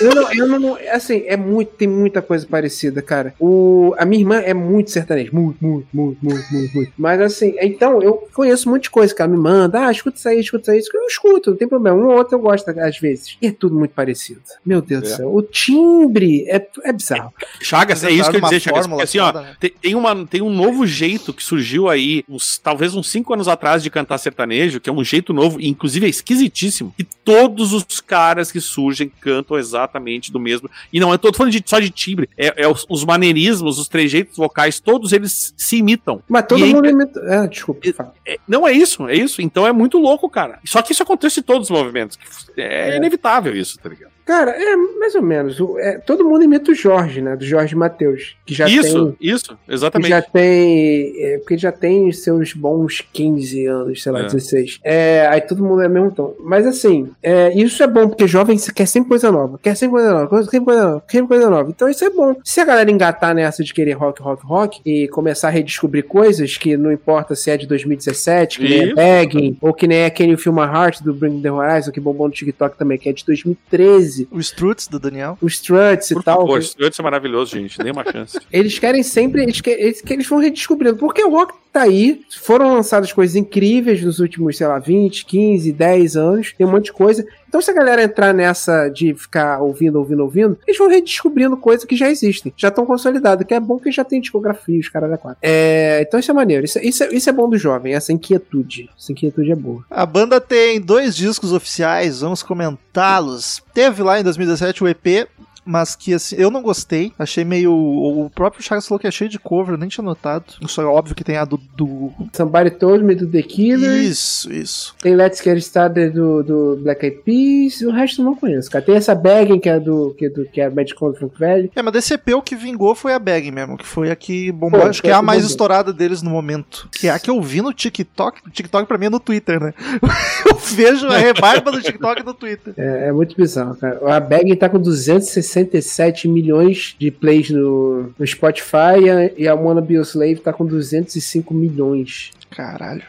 Eu 0.00 0.14
não, 0.14 0.32
eu 0.32 0.46
não, 0.60 0.78
assim, 0.92 1.24
é 1.26 1.36
muito, 1.36 1.72
tem 1.72 1.88
muita 1.88 2.22
coisa 2.22 2.46
parecida, 2.48 3.02
cara. 3.02 3.34
O, 3.40 3.92
a 3.98 4.04
minha 4.04 4.20
irmã 4.22 4.36
é 4.38 4.54
muito 4.54 4.90
sertaneja, 4.92 5.30
muito, 5.32 5.56
muito, 5.60 5.88
muito, 5.92 6.18
muito, 6.24 6.45
muito, 6.50 6.74
muito. 6.74 6.92
Mas 6.96 7.20
assim, 7.20 7.54
então 7.60 8.02
eu 8.02 8.14
conheço 8.34 8.68
um 8.68 8.72
monte 8.72 8.84
de 8.84 8.90
coisa, 8.90 9.14
cara, 9.14 9.30
me 9.30 9.36
manda, 9.36 9.86
ah, 9.86 9.90
escuta 9.90 10.18
isso 10.18 10.28
aí, 10.28 10.40
escuta 10.40 10.76
isso 10.76 10.90
aí, 10.92 11.00
eu 11.02 11.06
escuto, 11.06 11.50
não 11.50 11.56
tem 11.56 11.68
problema. 11.68 11.96
Um 11.96 12.06
ou 12.06 12.16
outro 12.16 12.36
eu 12.36 12.40
gosto 12.40 12.68
às 12.68 12.98
vezes. 12.98 13.36
E 13.40 13.46
é 13.48 13.52
tudo 13.52 13.74
muito 13.74 13.92
parecido. 13.92 14.40
Meu 14.64 14.80
Deus 14.80 15.02
do 15.02 15.08
É. 15.08 15.16
céu, 15.16 15.34
o 15.34 15.42
timbre 15.42 16.44
é, 16.48 16.66
é 16.84 16.92
bizarro. 16.92 17.32
Chagas, 17.60 18.04
é 18.04 18.10
isso 18.10 18.30
que 18.30 18.36
eu 18.36 18.40
ia 18.40 18.44
Uma 18.44 18.48
dizer, 18.48 18.60
Chagas. 18.60 18.86
Porque 18.86 19.02
assim, 19.02 19.18
ó, 19.18 19.32
né? 19.32 19.56
tem, 19.60 19.94
uma, 19.94 20.26
tem 20.26 20.42
um 20.42 20.50
novo 20.50 20.86
jeito 20.86 21.32
que 21.32 21.42
surgiu 21.42 21.88
aí, 21.88 22.24
uns, 22.28 22.58
talvez 22.58 22.94
uns 22.94 23.08
cinco 23.10 23.32
anos 23.34 23.48
atrás, 23.48 23.82
de 23.82 23.90
cantar 23.90 24.18
sertanejo, 24.18 24.80
que 24.80 24.88
é 24.90 24.92
um 24.92 25.02
jeito 25.04 25.32
novo, 25.32 25.60
e 25.60 25.68
inclusive 25.68 26.06
é 26.06 26.08
esquisitíssimo. 26.08 26.94
E 26.98 27.04
todos 27.04 27.72
os 27.72 28.00
caras 28.00 28.50
que 28.52 28.60
surgem 28.60 29.10
cantam 29.20 29.58
exatamente 29.58 30.32
do 30.32 30.38
mesmo. 30.40 30.70
E 30.92 31.00
não, 31.00 31.12
eu 31.12 31.18
tô 31.18 31.32
falando 31.32 31.52
de, 31.52 31.62
só 31.64 31.78
de 31.78 31.90
timbre, 31.90 32.28
é, 32.36 32.64
é 32.64 32.68
os, 32.68 32.86
os 32.88 33.04
maneirismos, 33.04 33.78
os 33.78 33.88
trejeitos 33.88 34.36
vocais, 34.36 34.80
todos 34.80 35.12
eles 35.12 35.54
se 35.56 35.76
imitam. 35.76 36.22
Mas 36.28 36.35
todo 36.42 36.60
E 36.60 36.64
aí- 36.64 36.74
mundo 36.74 36.88
imita. 36.88 37.20
Ah, 37.28 37.46
desculpa, 37.46 37.80
fala. 37.94 38.14
É, 38.26 38.38
não 38.46 38.66
é 38.66 38.72
isso, 38.72 39.08
é 39.08 39.14
isso. 39.14 39.40
Então 39.42 39.66
é 39.66 39.72
muito 39.72 39.98
louco, 39.98 40.28
cara. 40.28 40.58
Só 40.64 40.82
que 40.82 40.92
isso 40.92 41.02
acontece 41.02 41.40
em 41.40 41.42
todos 41.42 41.70
os 41.70 41.76
movimentos. 41.76 42.18
É, 42.56 42.90
É. 42.90 42.96
inevitável 42.96 43.56
isso, 43.56 43.78
tá 43.78 43.88
ligado? 43.88 44.15
Cara, 44.26 44.50
é 44.50 44.74
mais 44.98 45.14
ou 45.14 45.22
menos. 45.22 45.56
É, 45.78 45.98
todo 45.98 46.24
mundo 46.24 46.42
imita 46.42 46.72
o 46.72 46.74
Jorge, 46.74 47.22
né? 47.22 47.36
Do 47.36 47.44
Jorge 47.44 47.76
Matheus. 47.76 48.36
Que 48.44 48.52
já 48.54 48.68
isso, 48.68 49.12
tem. 49.12 49.30
isso, 49.30 49.56
que 49.64 49.72
exatamente. 49.72 50.08
já 50.08 50.20
tem. 50.20 51.14
É, 51.22 51.38
porque 51.38 51.56
já 51.56 51.70
tem 51.70 52.10
seus 52.10 52.52
bons 52.52 53.06
15 53.12 53.66
anos, 53.66 54.02
sei 54.02 54.10
lá, 54.10 54.20
É. 54.20 54.22
16. 54.24 54.80
É, 54.82 55.28
aí 55.28 55.40
todo 55.40 55.62
mundo 55.62 55.80
é 55.82 55.88
mesmo 55.88 56.10
tom. 56.10 56.34
Mas 56.40 56.66
assim, 56.66 57.08
é, 57.22 57.56
isso 57.56 57.80
é 57.84 57.86
bom, 57.86 58.08
porque 58.08 58.26
jovem 58.26 58.58
quer 58.74 58.86
sempre 58.86 59.10
coisa 59.10 59.30
nova. 59.30 59.60
Quer 59.62 59.76
sempre 59.76 59.92
coisa 59.92 60.12
nova, 60.12 60.42
sempre 60.42 60.64
coisa 60.64 60.84
nova, 60.84 61.04
sempre 61.08 61.28
coisa 61.28 61.50
nova. 61.50 61.70
Então 61.70 61.88
isso 61.88 62.04
é 62.04 62.10
bom. 62.10 62.34
Se 62.42 62.60
a 62.60 62.64
galera 62.64 62.90
engatar 62.90 63.32
nessa 63.32 63.62
de 63.62 63.72
querer 63.72 63.92
rock, 63.92 64.20
rock, 64.20 64.44
rock 64.44 64.80
e 64.84 65.06
começar 65.06 65.48
a 65.48 65.50
redescobrir 65.52 66.04
coisas 66.04 66.56
que 66.56 66.76
não 66.76 66.90
importa 66.90 67.36
se 67.36 67.48
é 67.48 67.56
de 67.56 67.66
2017, 67.68 68.58
que 68.58 68.68
nem 68.68 68.80
é 68.80 68.86
Isso. 68.86 68.94
Begging, 68.96 69.56
ou 69.60 69.72
que 69.72 69.86
nem 69.86 69.98
é 69.98 70.10
Feel 70.36 70.52
My 70.52 70.62
Heart 70.62 71.02
do 71.02 71.14
Bring 71.14 71.40
The 71.40 71.52
Horizon, 71.52 71.92
que 71.92 72.00
bombou 72.00 72.26
no 72.26 72.34
TikTok 72.34 72.76
também, 72.76 72.98
que 72.98 73.08
é 73.08 73.12
de 73.12 73.24
2013. 73.24 74.15
O 74.30 74.38
Struts 74.40 74.88
do 74.88 74.98
Daniel. 74.98 75.36
Os 75.40 75.54
Struts 75.54 76.08
Por 76.08 76.20
e 76.20 76.24
tal. 76.24 76.40
favor, 76.40 76.60
que- 76.60 76.66
isso 76.84 77.00
é 77.00 77.02
maravilhoso, 77.04 77.52
gente. 77.58 77.78
Nem 77.82 77.92
uma 77.92 78.04
chance. 78.10 78.38
eles 78.52 78.78
querem 78.78 79.02
sempre. 79.02 79.42
Eles, 79.42 79.60
que- 79.60 79.70
eles, 79.70 80.00
que 80.00 80.12
eles 80.12 80.26
vão 80.26 80.38
redescobrindo. 80.38 80.96
Porque 80.96 81.22
o 81.22 81.30
rock 81.30 81.54
tá 81.72 81.82
aí. 81.82 82.22
Foram 82.40 82.74
lançadas 82.74 83.12
coisas 83.12 83.36
incríveis 83.36 84.02
nos 84.02 84.18
últimos, 84.18 84.56
sei 84.56 84.66
lá, 84.66 84.78
20, 84.78 85.26
15, 85.26 85.72
10 85.72 86.16
anos. 86.16 86.52
Tem 86.56 86.66
um 86.66 86.70
monte 86.70 86.86
de 86.86 86.92
coisa. 86.92 87.26
Então, 87.48 87.60
se 87.60 87.70
a 87.70 87.74
galera 87.74 88.02
entrar 88.02 88.32
nessa 88.32 88.88
de 88.88 89.14
ficar 89.14 89.60
ouvindo, 89.60 89.98
ouvindo, 89.98 90.22
ouvindo, 90.22 90.58
eles 90.66 90.78
vão 90.78 90.88
redescobrindo 90.88 91.56
coisas 91.56 91.84
que 91.84 91.96
já 91.96 92.10
existem. 92.10 92.52
Já 92.56 92.68
estão 92.68 92.84
consolidadas. 92.84 93.46
Que 93.46 93.54
é 93.54 93.60
bom 93.60 93.78
que 93.78 93.90
já 93.90 94.04
tem 94.04 94.20
discografia, 94.20 94.78
os 94.80 94.88
caras 94.88 95.10
da 95.10 95.18
quatro. 95.18 95.38
É, 95.42 96.02
então, 96.06 96.18
isso 96.18 96.30
é 96.30 96.34
maneiro. 96.34 96.64
Isso, 96.64 96.78
isso, 96.78 97.04
é, 97.04 97.14
isso 97.14 97.30
é 97.30 97.32
bom 97.32 97.48
do 97.48 97.56
jovem, 97.56 97.94
essa 97.94 98.12
inquietude. 98.12 98.90
Essa 98.98 99.12
inquietude 99.12 99.52
é 99.52 99.56
boa. 99.56 99.84
A 99.90 100.04
banda 100.04 100.40
tem 100.40 100.80
dois 100.80 101.16
discos 101.16 101.52
oficiais, 101.52 102.20
vamos 102.20 102.42
comentá-los. 102.42 103.62
Teve 103.72 104.02
lá 104.02 104.20
em 104.20 104.24
2017 104.24 104.84
o 104.84 104.88
EP, 104.88 105.28
mas 105.66 105.96
que 105.96 106.14
assim, 106.14 106.36
eu 106.36 106.50
não 106.50 106.62
gostei. 106.62 107.12
Achei 107.18 107.44
meio. 107.44 107.72
O 107.72 108.30
próprio 108.30 108.62
Chagas 108.62 108.86
falou 108.86 108.98
que 108.98 109.06
é 109.06 109.10
cheio 109.10 109.28
de 109.28 109.38
cover, 109.38 109.74
eu 109.74 109.78
nem 109.78 109.88
tinha 109.88 110.04
notado. 110.04 110.44
Só 110.66 110.82
é 110.82 110.86
óbvio 110.86 111.14
que 111.14 111.24
tem 111.24 111.36
a 111.36 111.44
do. 111.44 111.58
do... 111.76 112.12
Somebody 112.32 112.70
Told 112.70 113.04
Me 113.04 113.14
do 113.14 113.26
The 113.26 113.42
Killer. 113.42 114.02
Isso, 114.02 114.52
isso. 114.52 114.94
Tem 115.02 115.14
Let's 115.14 115.42
Get 115.42 115.58
Started 115.58 116.10
do, 116.10 116.42
do 116.42 116.80
Black 116.82 117.04
Eyed 117.04 117.22
Peas. 117.24 117.80
O 117.82 117.90
resto 117.90 118.20
eu 118.22 118.24
não 118.24 118.36
conheço, 118.36 118.70
cara. 118.70 118.84
Tem 118.84 118.94
essa 118.94 119.14
Bagging, 119.14 119.58
que 119.58 119.68
é 119.68 119.80
do 119.80 120.14
que, 120.16 120.26
é 120.26 120.30
do, 120.30 120.46
que 120.46 120.60
é 120.60 120.70
Mad 120.70 120.90
Contra 120.92 121.18
Frank 121.18 121.38
Velho. 121.38 121.70
É, 121.74 121.82
mas 121.82 121.92
desse 121.92 122.14
EP 122.14 122.28
o 122.34 122.42
que 122.42 122.54
vingou 122.54 122.94
foi 122.94 123.12
a 123.12 123.18
Bag 123.18 123.50
mesmo, 123.50 123.76
que 123.76 123.86
foi 123.86 124.10
a 124.10 124.16
que 124.16 124.52
bombou. 124.52 124.80
Pô, 124.80 124.86
acho 124.86 125.02
que 125.02 125.08
é 125.08 125.12
a 125.12 125.22
mais 125.22 125.40
bombou. 125.40 125.50
estourada 125.50 125.92
deles 125.92 126.22
no 126.22 126.30
momento. 126.30 126.88
Que 126.92 127.08
é 127.08 127.10
a 127.10 127.18
que 127.18 127.30
eu 127.30 127.40
vi 127.42 127.60
no 127.60 127.72
TikTok. 127.72 128.50
TikTok 128.50 128.86
pra 128.86 128.98
mim 128.98 129.06
é 129.06 129.10
no 129.10 129.20
Twitter, 129.20 129.60
né? 129.60 129.74
vejo 130.56 131.06
a 131.06 131.18
rebarba 131.18 131.70
do 131.70 131.80
TikTok 131.80 132.24
no 132.24 132.34
Twitter. 132.34 132.74
É, 132.76 133.08
é 133.08 133.12
muito 133.12 133.36
bizarro, 133.36 133.76
cara. 133.76 134.00
A 134.14 134.20
Bag 134.20 134.54
tá 134.56 134.68
com 134.68 134.78
267 134.78 136.28
milhões 136.28 136.96
de 136.98 137.10
plays 137.10 137.50
no, 137.50 138.12
no 138.18 138.26
Spotify 138.26 139.00
e 139.02 139.10
a, 139.10 139.30
e 139.36 139.48
a 139.48 139.54
Wanna 139.54 139.80
Be 139.80 139.96
a 139.96 140.02
Slave 140.02 140.36
tá 140.36 140.52
com 140.52 140.66
205 140.66 141.54
milhões. 141.54 142.30
Caralho. 142.50 143.02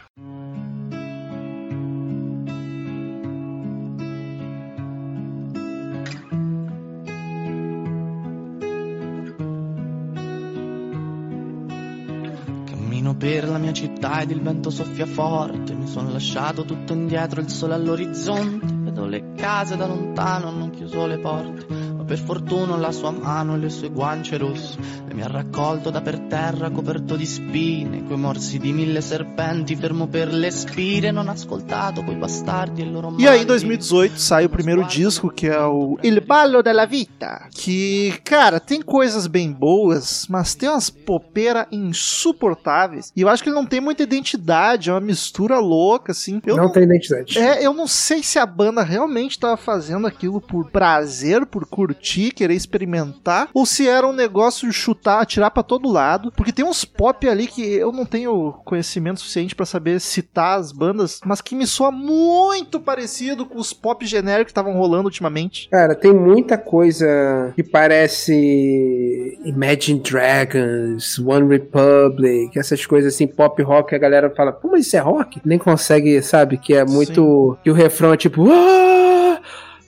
Per 13.18 13.48
la 13.48 13.58
mia 13.58 13.72
città 13.72 14.20
ed 14.20 14.30
il 14.30 14.40
vento 14.40 14.70
soffia 14.70 15.04
forte. 15.04 15.74
Mi 15.74 15.88
sono 15.88 16.10
lasciato 16.10 16.64
tutto 16.64 16.92
indietro, 16.92 17.40
il 17.40 17.50
sole 17.50 17.74
all'orizzonte. 17.74 18.66
Vedo 18.72 19.06
le 19.06 19.34
case 19.34 19.76
da 19.76 19.86
lontano, 19.86 20.50
non 20.50 20.70
chiuso 20.70 21.06
le 21.06 21.18
porte. 21.18 21.77
Per 22.08 22.18
fortuna 22.18 22.74
la 22.78 22.90
sua 22.90 23.10
mano 23.10 23.54
e 23.54 23.58
le 23.58 23.68
sue 23.68 23.90
guance 23.90 24.38
rosse. 24.38 24.78
E 25.06 25.12
mi 25.12 25.20
ha 25.20 25.26
raccolto 25.26 25.90
da 25.90 26.00
per 26.00 26.18
terra 26.20 26.70
coperto 26.70 27.16
di 27.16 27.26
spine. 27.26 28.02
Coi 28.06 28.16
morsi 28.16 28.58
di 28.58 28.72
mille 28.72 29.02
serpenti, 29.02 29.76
fermo 29.76 30.06
per 30.06 30.32
le 30.32 30.50
spire. 30.50 31.10
Non 31.10 31.28
ascoltato 31.28 32.02
quei 32.02 32.16
bastardi 32.16 32.80
e 32.80 32.84
il 32.86 32.92
loro 32.92 33.14
E 33.18 33.28
aí, 33.28 33.42
em 33.42 33.44
male 33.44 33.44
2018, 33.44 34.16
sai 34.16 34.46
o 34.46 34.48
primeiro 34.48 34.84
disco, 34.84 35.28
que 35.28 35.48
é 35.48 35.60
o 35.60 35.98
Il 36.02 36.22
Ballo 36.22 36.62
della 36.62 36.86
Vita. 36.86 37.46
Que, 37.50 38.18
cara, 38.24 38.58
tem 38.58 38.80
coisas 38.80 39.26
bem 39.26 39.52
boas, 39.52 40.26
mas 40.30 40.54
tem 40.54 40.70
umas 40.70 40.88
popeiras 40.88 41.66
insuportáveis. 41.70 43.12
E 43.14 43.20
eu 43.20 43.28
acho 43.28 43.42
que 43.42 43.50
ele 43.50 43.56
não 43.56 43.66
tem 43.66 43.82
muita 43.82 44.02
identidade, 44.02 44.88
é 44.88 44.94
uma 44.94 45.00
mistura 45.00 45.58
louca, 45.58 46.12
assim. 46.12 46.40
Eu 46.46 46.56
não, 46.56 46.72
tem 46.72 46.84
identidade. 46.84 47.38
É, 47.38 47.66
eu 47.66 47.74
não 47.74 47.86
sei 47.86 48.22
se 48.22 48.38
a 48.38 48.46
banda 48.46 48.82
realmente 48.82 49.38
tava 49.38 49.58
fazendo 49.58 50.06
aquilo 50.06 50.40
por 50.40 50.70
prazer, 50.70 51.44
por 51.44 51.66
curtir, 51.66 51.97
querer 51.98 52.54
experimentar, 52.54 53.48
ou 53.52 53.66
se 53.66 53.88
era 53.88 54.06
um 54.06 54.12
negócio 54.12 54.68
de 54.68 54.74
chutar, 54.74 55.20
atirar 55.20 55.50
pra 55.50 55.62
todo 55.62 55.90
lado. 55.90 56.32
Porque 56.36 56.52
tem 56.52 56.64
uns 56.64 56.84
pop 56.84 57.28
ali 57.28 57.46
que 57.46 57.62
eu 57.62 57.92
não 57.92 58.04
tenho 58.04 58.52
conhecimento 58.64 59.20
suficiente 59.20 59.54
pra 59.54 59.66
saber 59.66 60.00
citar 60.00 60.58
as 60.58 60.72
bandas, 60.72 61.20
mas 61.24 61.40
que 61.40 61.54
me 61.54 61.66
soa 61.66 61.90
muito 61.90 62.80
parecido 62.80 63.46
com 63.46 63.58
os 63.58 63.72
pop 63.72 64.04
genéricos 64.06 64.46
que 64.46 64.50
estavam 64.50 64.72
rolando 64.74 65.04
ultimamente. 65.04 65.68
Cara, 65.70 65.94
tem 65.94 66.12
muita 66.12 66.56
coisa 66.56 67.52
que 67.54 67.62
parece 67.62 69.38
Imagine 69.44 70.00
Dragons, 70.00 71.18
One 71.18 71.48
Republic, 71.48 72.58
essas 72.58 72.84
coisas 72.86 73.14
assim, 73.14 73.26
pop 73.26 73.62
rock, 73.62 73.94
a 73.94 73.98
galera 73.98 74.30
fala, 74.34 74.52
pô, 74.52 74.68
mas 74.68 74.86
isso 74.86 74.96
é 74.96 75.00
rock? 75.00 75.40
Nem 75.44 75.58
consegue, 75.58 76.22
sabe, 76.22 76.58
que 76.58 76.74
é 76.74 76.84
muito. 76.84 77.56
Que 77.62 77.70
o 77.70 77.74
refrão 77.74 78.12
é 78.12 78.16
tipo. 78.16 78.48
Ah, 78.50 79.40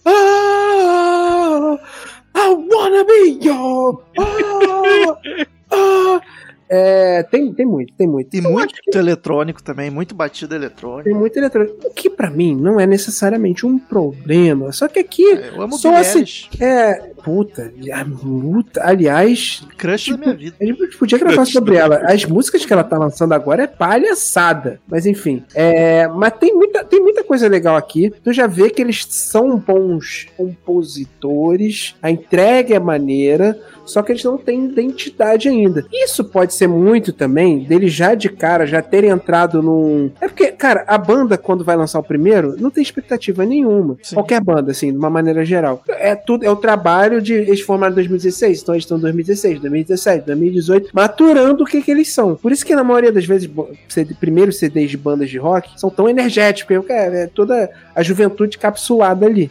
ah, 0.07 1.79
I 3.23 3.39
Ah, 3.51 3.93
ah. 4.19 5.47
É, 6.73 7.25
tem, 7.25 7.53
tem 7.53 7.67
muito, 7.67 7.93
tem 7.95 8.07
muito. 8.07 8.33
E 8.37 8.41
muito 8.41 8.75
que 8.81 8.97
eletrônico 8.97 9.61
também, 9.61 9.91
muito 9.91 10.15
batida 10.15 10.55
eletrônica. 10.55 11.03
Tem 11.11 11.19
muito 11.19 11.37
eletrônico. 11.37 11.77
O 11.85 11.91
que 11.91 12.09
pra 12.09 12.31
mim 12.31 12.55
não 12.55 12.79
é 12.79 12.87
necessariamente 12.87 13.67
um 13.67 13.77
problema. 13.77 14.71
Só 14.71 14.87
que 14.87 15.01
aqui. 15.01 15.25
Eu 15.25 15.61
amo 15.63 15.77
Só 15.77 15.93
assim- 15.97 16.25
É. 16.61 17.11
Puta, 17.25 17.73
a. 17.93 18.89
Aliás, 18.89 19.63
crush 19.77 20.11
da 20.13 20.17
minha 20.17 20.35
vida. 20.35 20.57
a 20.61 20.65
gente 20.65 20.97
podia 20.97 21.19
gravar 21.19 21.45
sobre 21.45 21.77
ela. 21.77 21.97
As 22.05 22.25
músicas 22.25 22.65
que 22.65 22.73
ela 22.73 22.85
tá 22.85 22.97
lançando 22.97 23.33
agora 23.33 23.65
é 23.65 23.67
palhaçada. 23.67 24.81
Mas 24.87 25.07
enfim. 25.07 25.43
É, 25.55 26.07
mas 26.09 26.33
tem 26.39 26.55
muita, 26.55 26.85
tem 26.85 27.01
muita 27.01 27.25
coisa 27.25 27.49
legal 27.49 27.77
aqui. 27.77 28.13
Tu 28.23 28.33
já 28.33 28.47
vê 28.47 28.71
que 28.71 28.81
eles 28.81 29.05
são 29.09 29.59
bons 29.59 30.29
compositores. 30.37 31.95
A 32.01 32.11
entrega 32.11 32.77
é 32.77 32.79
maneira. 32.79 33.59
Só 33.85 34.03
que 34.03 34.13
eles 34.13 34.23
não 34.23 34.39
têm 34.39 34.67
identidade 34.67 35.49
ainda. 35.49 35.85
Isso 35.93 36.25
pode 36.25 36.55
ser 36.55 36.60
muito 36.67 37.13
também 37.13 37.61
deles 37.61 37.93
já 37.93 38.15
de 38.15 38.29
cara 38.29 38.67
já 38.67 38.83
terem 38.83 39.11
entrado 39.11 39.63
num. 39.63 40.11
É 40.21 40.29
porque, 40.29 40.49
cara, 40.53 40.85
a 40.87 40.99
banda, 40.99 41.37
quando 41.37 41.65
vai 41.65 41.77
lançar 41.77 41.99
o 41.99 42.03
primeiro, 42.03 42.57
não 42.59 42.71
tem 42.71 42.83
expectativa 42.83 43.45
nenhuma. 43.45 43.97
Sim. 44.03 44.15
Qualquer 44.15 44.41
banda, 44.41 44.71
assim, 44.71 44.93
de 44.93 44.99
uma 44.99 45.11
maneira 45.11 45.45
geral. 45.45 45.83
É 45.89 46.15
tudo, 46.15 46.45
é 46.45 46.51
o 46.51 46.57
trabalho 46.57 47.21
de. 47.21 47.35
Eles 47.35 47.61
formaram 47.61 47.93
em 47.93 47.97
2016, 47.97 48.63
então 48.63 48.75
eles 48.75 48.85
estão 48.85 48.99
em 48.99 49.01
2016, 49.01 49.61
2017, 49.61 50.27
2018, 50.27 50.91
maturando 50.93 51.65
o 51.65 51.67
que, 51.67 51.83
que 51.83 51.91
eles 51.91 52.13
são. 52.13 52.37
Por 52.37 52.53
isso 52.53 52.65
que 52.65 52.75
na 52.75 52.85
maioria 52.85 53.13
das 53.13 53.25
vezes, 53.25 53.51
CD, 53.89 54.15
primeiros 54.15 54.59
CDs 54.59 54.91
de 54.91 54.97
bandas 54.97 55.31
de 55.31 55.39
rock 55.39 55.71
são 55.77 55.91
tão 55.91 56.09
energéticos, 56.09 56.77
porque 56.77 56.93
é, 56.93 57.23
é 57.23 57.27
toda 57.27 57.71
a 57.95 58.03
juventude 58.03 58.59
capsulada 58.59 59.27
ali. 59.27 59.51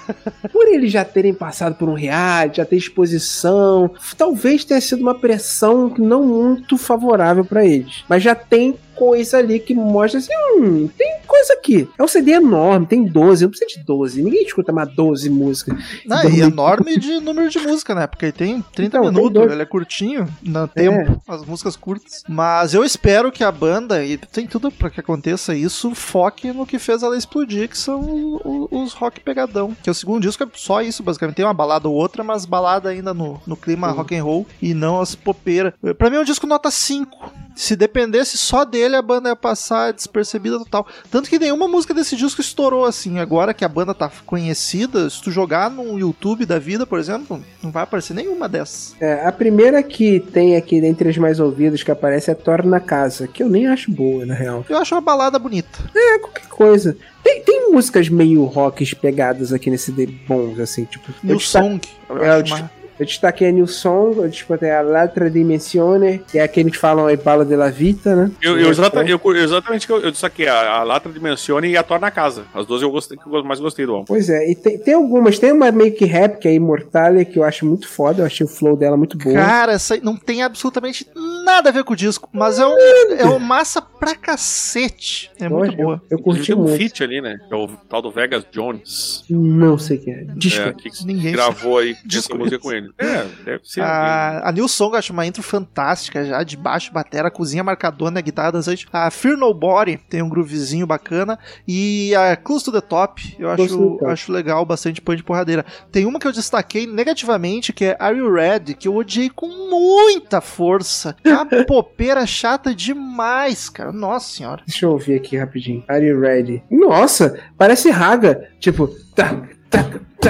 Por 0.52 0.68
eles 0.68 0.92
já 0.92 1.04
terem 1.04 1.34
passado 1.34 1.74
por 1.74 1.88
um 1.88 1.94
reality, 1.94 2.58
já 2.58 2.64
ter 2.64 2.76
exposição, 2.76 3.90
talvez 4.16 4.64
tenha 4.64 4.80
sido 4.80 5.00
uma 5.00 5.14
pressão 5.14 5.92
não 5.98 6.24
muito 6.50 6.76
favorável 6.76 7.44
pra 7.44 7.64
eles. 7.64 8.04
Mas 8.08 8.22
já 8.22 8.34
tem 8.34 8.76
coisa 9.00 9.38
ali 9.38 9.58
que 9.58 9.74
mostra 9.74 10.18
assim, 10.20 10.30
hum, 10.58 10.86
tem 10.98 11.16
coisa 11.26 11.54
aqui. 11.54 11.88
É 11.98 12.02
um 12.02 12.06
CD 12.06 12.32
enorme, 12.32 12.84
tem 12.84 13.02
12, 13.02 13.44
não 13.44 13.50
precisa 13.50 13.78
de 13.78 13.82
12, 13.82 14.22
ninguém 14.22 14.42
escuta 14.44 14.72
mais 14.72 14.94
12 14.94 15.30
músicas. 15.30 15.74
Não, 16.04 16.18
Então, 16.18 16.30
e 16.30 16.40
enorme 16.42 16.98
de 16.98 17.18
número 17.18 17.48
de 17.48 17.58
música, 17.60 17.94
né? 17.94 18.06
Porque 18.06 18.30
tem 18.30 18.60
30 18.74 18.98
Então, 18.98 19.00
tem 19.00 19.10
minutos, 19.10 19.32
dois. 19.32 19.52
ele 19.52 19.62
é 19.62 19.64
curtinho, 19.64 20.28
no 20.42 20.68
tempo, 20.68 21.22
as 21.26 21.46
músicas 21.46 21.76
curtas. 21.76 22.22
Mas 22.28 22.74
eu 22.74 22.84
espero 22.84 23.32
que 23.32 23.42
a 23.42 23.50
banda, 23.50 24.04
e 24.04 24.18
tem 24.18 24.46
tudo 24.46 24.70
pra 24.70 24.90
que 24.90 25.00
aconteça 25.00 25.54
isso, 25.54 25.94
foque 25.94 26.52
no 26.52 26.66
que 26.66 26.78
fez 26.78 27.02
ela 27.02 27.16
explodir, 27.16 27.70
que 27.70 27.78
são 27.78 28.68
os 28.70 28.92
rock 28.92 29.20
pegadão. 29.20 29.74
Que 29.82 29.90
o 29.90 29.94
segundo 29.94 30.20
disco 30.20 30.44
é 30.44 30.46
só 30.54 30.82
isso, 30.82 31.02
basicamente. 31.02 31.36
Tem 31.36 31.44
uma 31.46 31.54
balada 31.54 31.88
ou 31.88 31.94
outra, 31.94 32.22
mas 32.22 32.44
balada 32.44 32.90
ainda 32.90 33.14
no, 33.14 33.40
no 33.46 33.56
clima 33.56 33.88
Sim. 33.90 33.96
rock 33.96 34.14
and 34.16 34.24
roll 34.24 34.46
e 34.60 34.74
não 34.74 35.00
as 35.00 35.14
popeiras. 35.14 35.72
Pra 35.96 36.10
mim 36.10 36.16
é 36.16 36.20
um 36.20 36.24
disco 36.24 36.46
nota 36.46 36.70
5. 36.70 37.32
Se 37.60 37.76
dependesse 37.76 38.38
só 38.38 38.64
dele, 38.64 38.96
a 38.96 39.02
banda 39.02 39.28
ia 39.28 39.36
passar 39.36 39.92
despercebida 39.92 40.58
total. 40.58 40.86
Tanto 41.10 41.28
que 41.28 41.38
nenhuma 41.38 41.68
música 41.68 41.92
desse 41.92 42.16
disco 42.16 42.40
estourou 42.40 42.86
assim. 42.86 43.18
Agora 43.18 43.52
que 43.52 43.64
a 43.64 43.68
banda 43.68 43.92
tá 43.92 44.10
conhecida, 44.24 45.10
se 45.10 45.20
tu 45.22 45.30
jogar 45.30 45.70
no 45.70 45.98
YouTube 45.98 46.46
da 46.46 46.58
vida, 46.58 46.86
por 46.86 46.98
exemplo, 46.98 47.44
não 47.62 47.70
vai 47.70 47.82
aparecer 47.82 48.14
nenhuma 48.14 48.48
dessas. 48.48 48.96
É, 48.98 49.26
a 49.26 49.30
primeira 49.30 49.82
que 49.82 50.20
tem 50.20 50.56
aqui 50.56 50.80
dentre 50.80 51.10
as 51.10 51.18
mais 51.18 51.38
ouvidas 51.38 51.82
que 51.82 51.90
aparece 51.90 52.30
é 52.30 52.34
Torna 52.34 52.70
na 52.70 52.80
Casa, 52.80 53.28
que 53.28 53.42
eu 53.42 53.48
nem 53.50 53.66
acho 53.66 53.90
boa, 53.90 54.24
na 54.24 54.32
real. 54.34 54.64
Eu 54.66 54.78
acho 54.78 54.94
uma 54.94 55.02
balada 55.02 55.38
bonita. 55.38 55.78
É, 55.94 56.18
qualquer 56.18 56.46
coisa. 56.48 56.96
Tem, 57.22 57.42
tem 57.42 57.70
músicas 57.70 58.08
meio 58.08 58.42
rocks 58.44 58.94
pegadas 58.94 59.52
aqui 59.52 59.68
nesse 59.68 59.86
CD 59.92 60.06
bons, 60.06 60.58
assim, 60.58 60.84
tipo. 60.86 61.12
New 61.22 61.36
destaco- 61.36 61.66
Song. 61.68 61.80
É, 62.22 62.40
eu 62.40 62.44
uma- 62.46 62.70
Eu 63.00 63.06
destaquei 63.06 63.48
a 63.48 63.50
New 63.52 63.66
Song, 63.66 64.18
eu 64.18 64.28
destaquei 64.28 64.70
a 64.70 64.82
L'altra 64.82 65.30
Dimensione, 65.30 66.18
que 66.30 66.38
é 66.38 66.42
aquele 66.42 66.70
que 66.70 66.76
falam 66.76 67.06
aí 67.06 67.16
Bala 67.16 67.44
de 67.46 67.56
la 67.56 67.70
Vita, 67.70 68.14
né? 68.14 68.30
Eu, 68.42 68.58
eu 68.60 68.70
exata- 68.70 69.02
eu- 69.02 69.18
eu- 69.24 69.36
exatamente 69.36 69.86
que 69.86 69.92
eu, 69.92 70.00
eu 70.00 70.10
destaquei 70.10 70.46
a, 70.48 70.76
a 70.80 70.82
Latra 70.82 71.10
Dimensione 71.10 71.68
e 71.68 71.76
a 71.78 71.82
Thor 71.82 71.98
na 71.98 72.10
Casa. 72.10 72.44
As 72.54 72.66
duas 72.66 72.82
eu 72.82 72.90
gostei, 72.90 73.16
que 73.16 73.26
eu 73.26 73.42
mais 73.42 73.58
gostei 73.58 73.86
do 73.86 73.92
álbum. 73.94 74.04
Pois 74.06 74.28
é, 74.28 74.50
e 74.50 74.54
tem, 74.54 74.78
tem 74.78 74.94
algumas, 74.94 75.38
tem 75.38 75.50
uma 75.52 75.72
meio 75.72 75.94
que 75.94 76.04
rap, 76.04 76.38
que 76.38 76.46
é 76.46 76.50
a 76.50 76.54
Immortalia, 76.54 77.24
que 77.24 77.38
eu 77.38 77.42
acho 77.44 77.64
muito 77.64 77.88
foda, 77.88 78.20
eu 78.22 78.26
achei 78.26 78.44
o 78.44 78.48
flow 78.48 78.76
dela 78.76 78.96
muito 78.98 79.16
bom. 79.16 79.32
Cara, 79.32 79.72
essa 79.72 79.96
não 80.02 80.14
tem 80.16 80.42
absolutamente 80.42 81.06
nada 81.46 81.70
a 81.70 81.72
ver 81.72 81.84
com 81.84 81.94
o 81.94 81.96
disco, 81.96 82.28
mas 82.32 82.58
é 82.58 82.66
um, 82.66 82.76
é 83.18 83.24
um 83.24 83.38
massa 83.38 83.80
pra 83.80 84.14
cacete. 84.14 85.30
É 85.38 85.48
muito 85.48 85.72
eu, 85.72 85.76
boa. 85.84 86.02
eu 86.10 86.18
curti 86.18 86.48
Tem 86.48 86.54
um 86.56 86.60
muito. 86.62 86.76
feat 86.76 87.02
ali, 87.02 87.20
né? 87.20 87.38
Que 87.48 87.54
é 87.54 87.56
o 87.56 87.68
tal 87.88 88.02
do 88.02 88.10
Vegas 88.10 88.44
Jones. 88.50 89.24
Não 89.30 89.78
sei 89.78 89.98
quem 89.98 90.12
é. 90.14 90.20
É, 90.20 90.24
Desculpa. 90.36 90.72
que 90.82 91.06
Ninguém 91.06 91.32
gravou 91.32 91.78
aí 91.78 91.92
essa 91.92 92.00
Desconheço. 92.04 92.38
música 92.44 92.58
com 92.58 92.72
ele. 92.72 92.89
É, 92.98 93.24
deve 93.44 93.60
ser. 93.64 93.80
A, 93.82 94.48
a 94.48 94.52
New 94.52 94.68
Song 94.68 94.94
eu 94.94 94.98
acho 94.98 95.12
uma 95.12 95.26
intro 95.26 95.42
fantástica 95.42 96.24
já, 96.24 96.42
de 96.42 96.56
baixo, 96.56 96.92
batera, 96.92 97.30
cozinha 97.30 97.64
marcadona, 97.64 98.20
guitarra 98.20 98.52
dançante. 98.52 98.86
A 98.92 99.10
Fear 99.10 99.36
Nobody 99.36 99.96
tem 99.96 100.22
um 100.22 100.28
groovezinho 100.28 100.86
bacana. 100.86 101.38
E 101.66 102.14
a 102.14 102.36
Close 102.36 102.64
to 102.64 102.72
the 102.72 102.80
Top 102.80 103.36
eu 103.38 103.50
acho, 103.50 103.68
Top. 103.68 104.04
acho 104.06 104.32
legal, 104.32 104.64
bastante 104.64 105.00
punch 105.00 105.18
de 105.18 105.22
porradeira. 105.24 105.64
Tem 105.90 106.06
uma 106.06 106.18
que 106.18 106.26
eu 106.26 106.32
destaquei 106.32 106.86
negativamente, 106.86 107.72
que 107.72 107.86
é 107.86 107.96
Are 107.98 108.16
You 108.16 108.32
Ready? 108.32 108.74
Que 108.74 108.88
eu 108.88 108.96
odiei 108.96 109.30
com 109.30 109.48
muita 109.70 110.40
força. 110.40 111.16
É 111.24 111.30
uma 111.32 111.46
popeira 111.64 112.26
chata 112.26 112.74
demais, 112.74 113.68
cara. 113.68 113.92
Nossa 113.92 114.34
senhora. 114.36 114.62
Deixa 114.66 114.86
eu 114.86 114.92
ouvir 114.92 115.14
aqui 115.14 115.36
rapidinho. 115.36 115.84
Are 115.88 116.04
you 116.04 116.18
ready? 116.20 116.62
Nossa, 116.70 117.38
parece 117.56 117.90
raga. 117.90 118.48
Tipo, 118.58 118.88
tá, 119.14 119.42
tá. 119.68 119.84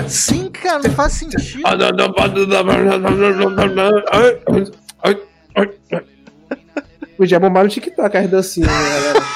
Sim, 0.08 0.50
cara, 0.50 0.82
não 0.82 0.90
faz 0.90 1.12
sentido. 1.14 1.42
Podia 7.16 7.38
bombar 7.38 7.64
no 7.64 7.70
TikTok 7.70 8.16
as 8.16 8.30
dancinhas, 8.30 8.70
né, 8.70 8.88
galera? 8.94 9.30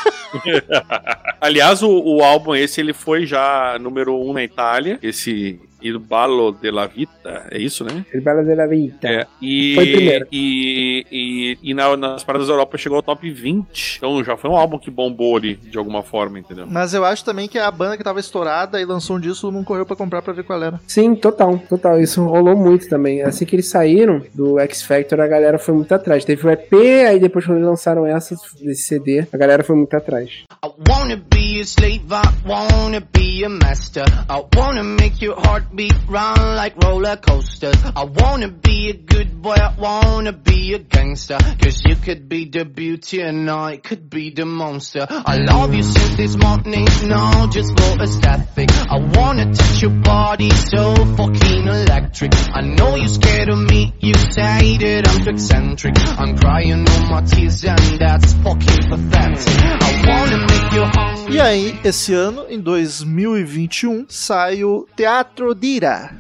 Aliás, 1.40 1.82
o, 1.82 1.90
o 1.90 2.22
álbum 2.22 2.54
esse 2.54 2.80
ele 2.80 2.92
foi 2.92 3.26
já 3.26 3.78
número 3.78 4.18
um 4.18 4.32
na 4.32 4.42
Itália. 4.42 4.98
Esse 5.02 5.60
Il 5.84 5.98
Ballo 5.98 6.50
della 6.52 6.86
Vita, 6.86 7.46
é 7.50 7.58
isso, 7.58 7.84
né? 7.84 8.04
El 8.12 8.22
Bala 8.22 8.42
de 8.42 8.54
la 8.54 8.66
Vita. 8.66 9.06
É. 9.06 9.26
E, 9.40 9.74
Foi 9.74 9.86
primeiro. 9.92 10.26
e, 10.32 11.06
e, 11.12 11.58
e 11.70 11.74
na- 11.74 11.96
nas 11.96 12.24
paradas 12.24 12.48
da 12.48 12.54
Europa 12.54 12.78
chegou 12.78 12.96
ao 12.96 13.02
top 13.02 13.30
20. 13.30 13.96
Então 13.98 14.24
já 14.24 14.36
foi 14.36 14.48
um 14.50 14.56
álbum 14.56 14.78
que 14.78 14.90
bombou 14.90 15.36
ali 15.36 15.56
de 15.56 15.76
alguma 15.76 16.02
forma, 16.02 16.38
entendeu? 16.38 16.66
Mas 16.68 16.94
eu 16.94 17.04
acho 17.04 17.24
também 17.24 17.46
que 17.48 17.58
a 17.58 17.70
banda 17.70 17.96
que 17.98 18.02
tava 18.04 18.18
estourada 18.20 18.80
e 18.80 18.84
lançou 18.84 19.16
um 19.16 19.20
disco 19.20 19.50
não 19.50 19.62
correu 19.62 19.84
pra 19.84 19.94
comprar 19.94 20.22
pra 20.22 20.32
ver 20.32 20.44
qual 20.44 20.62
era. 20.62 20.80
Sim, 20.86 21.14
total, 21.14 21.58
total. 21.68 22.00
Isso 22.00 22.24
rolou 22.24 22.56
muito 22.56 22.88
também. 22.88 23.22
Assim 23.22 23.44
que 23.44 23.54
eles 23.56 23.68
saíram 23.68 24.22
do 24.34 24.58
X 24.60 24.82
Factor, 24.82 25.20
a 25.20 25.26
galera 25.26 25.58
foi 25.58 25.74
muito 25.74 25.92
atrás. 25.94 26.24
Teve 26.24 26.46
o 26.46 26.50
EP, 26.50 26.72
aí 27.08 27.20
depois 27.20 27.44
quando 27.44 27.58
eles 27.58 27.68
lançaram 27.68 28.06
essa, 28.06 28.34
desse 28.60 28.82
CD, 28.84 29.26
a 29.32 29.36
galera 29.36 29.62
foi 29.62 29.76
muito 29.76 29.94
atrás. 29.94 30.44
I 30.64 30.68
wanna 30.88 31.16
be 31.16 31.60
a 31.60 31.62
slave, 31.64 32.02
I 32.10 32.48
wanna 32.48 33.00
be 33.12 33.44
a 33.44 33.48
master. 33.48 34.04
I 34.30 34.42
wanna 34.56 34.82
make 34.82 35.22
your 35.24 35.36
heartbeat 35.74 36.08
run 36.08 36.56
like 36.56 36.76
roller 36.82 37.16
coasters. 37.16 37.76
I 37.96 38.04
wanna 38.04 38.48
be 38.48 38.90
a 38.90 38.94
good 38.94 39.42
boy, 39.42 39.54
I 39.54 39.74
wanna 39.76 40.32
be 40.32 40.74
a 40.74 40.78
gangster. 40.78 41.38
Cause 41.60 41.82
you 41.84 41.96
could 41.96 42.28
be 42.28 42.48
the 42.48 42.64
beauty 42.64 43.20
and 43.20 43.50
I 43.50 43.78
could 43.78 44.08
be 44.08 44.30
the 44.30 44.44
monster. 44.44 45.06
I 45.10 45.38
love 45.38 45.74
you 45.74 45.82
since 45.82 46.16
this 46.16 46.36
morning, 46.36 46.86
no, 47.04 47.48
just 47.50 47.70
for 47.78 48.02
aesthetic. 48.02 48.70
I 48.70 48.98
wanna 49.16 49.52
touch 49.52 49.82
your 49.82 49.90
body 49.90 50.50
so 50.50 50.94
fucking 51.16 51.66
electric. 51.66 52.32
I 52.54 52.60
know 52.62 52.94
you're 52.96 53.08
scared 53.08 53.48
of 53.48 53.58
me, 53.58 53.94
you 54.00 54.14
say 54.14 54.76
that 54.78 55.08
I'm 55.08 55.24
too 55.24 55.30
eccentric. 55.30 55.94
I'm 56.18 56.36
crying 56.36 56.86
all 56.88 57.06
my 57.10 57.22
tears 57.22 57.64
and 57.64 57.98
that's 57.98 58.32
fucking 58.34 58.88
pathetic. 58.88 59.58
I 59.82 60.04
wanna 60.06 60.38
make 60.38 60.72
you 60.72 60.84
hungry. 60.84 61.14
E 61.34 61.40
aí, 61.40 61.80
esse 61.82 62.12
ano, 62.12 62.46
em 62.48 62.60
2021, 62.60 64.00
um, 64.00 64.06
sai 64.08 64.62
o 64.62 64.86
Teatro 64.94 65.54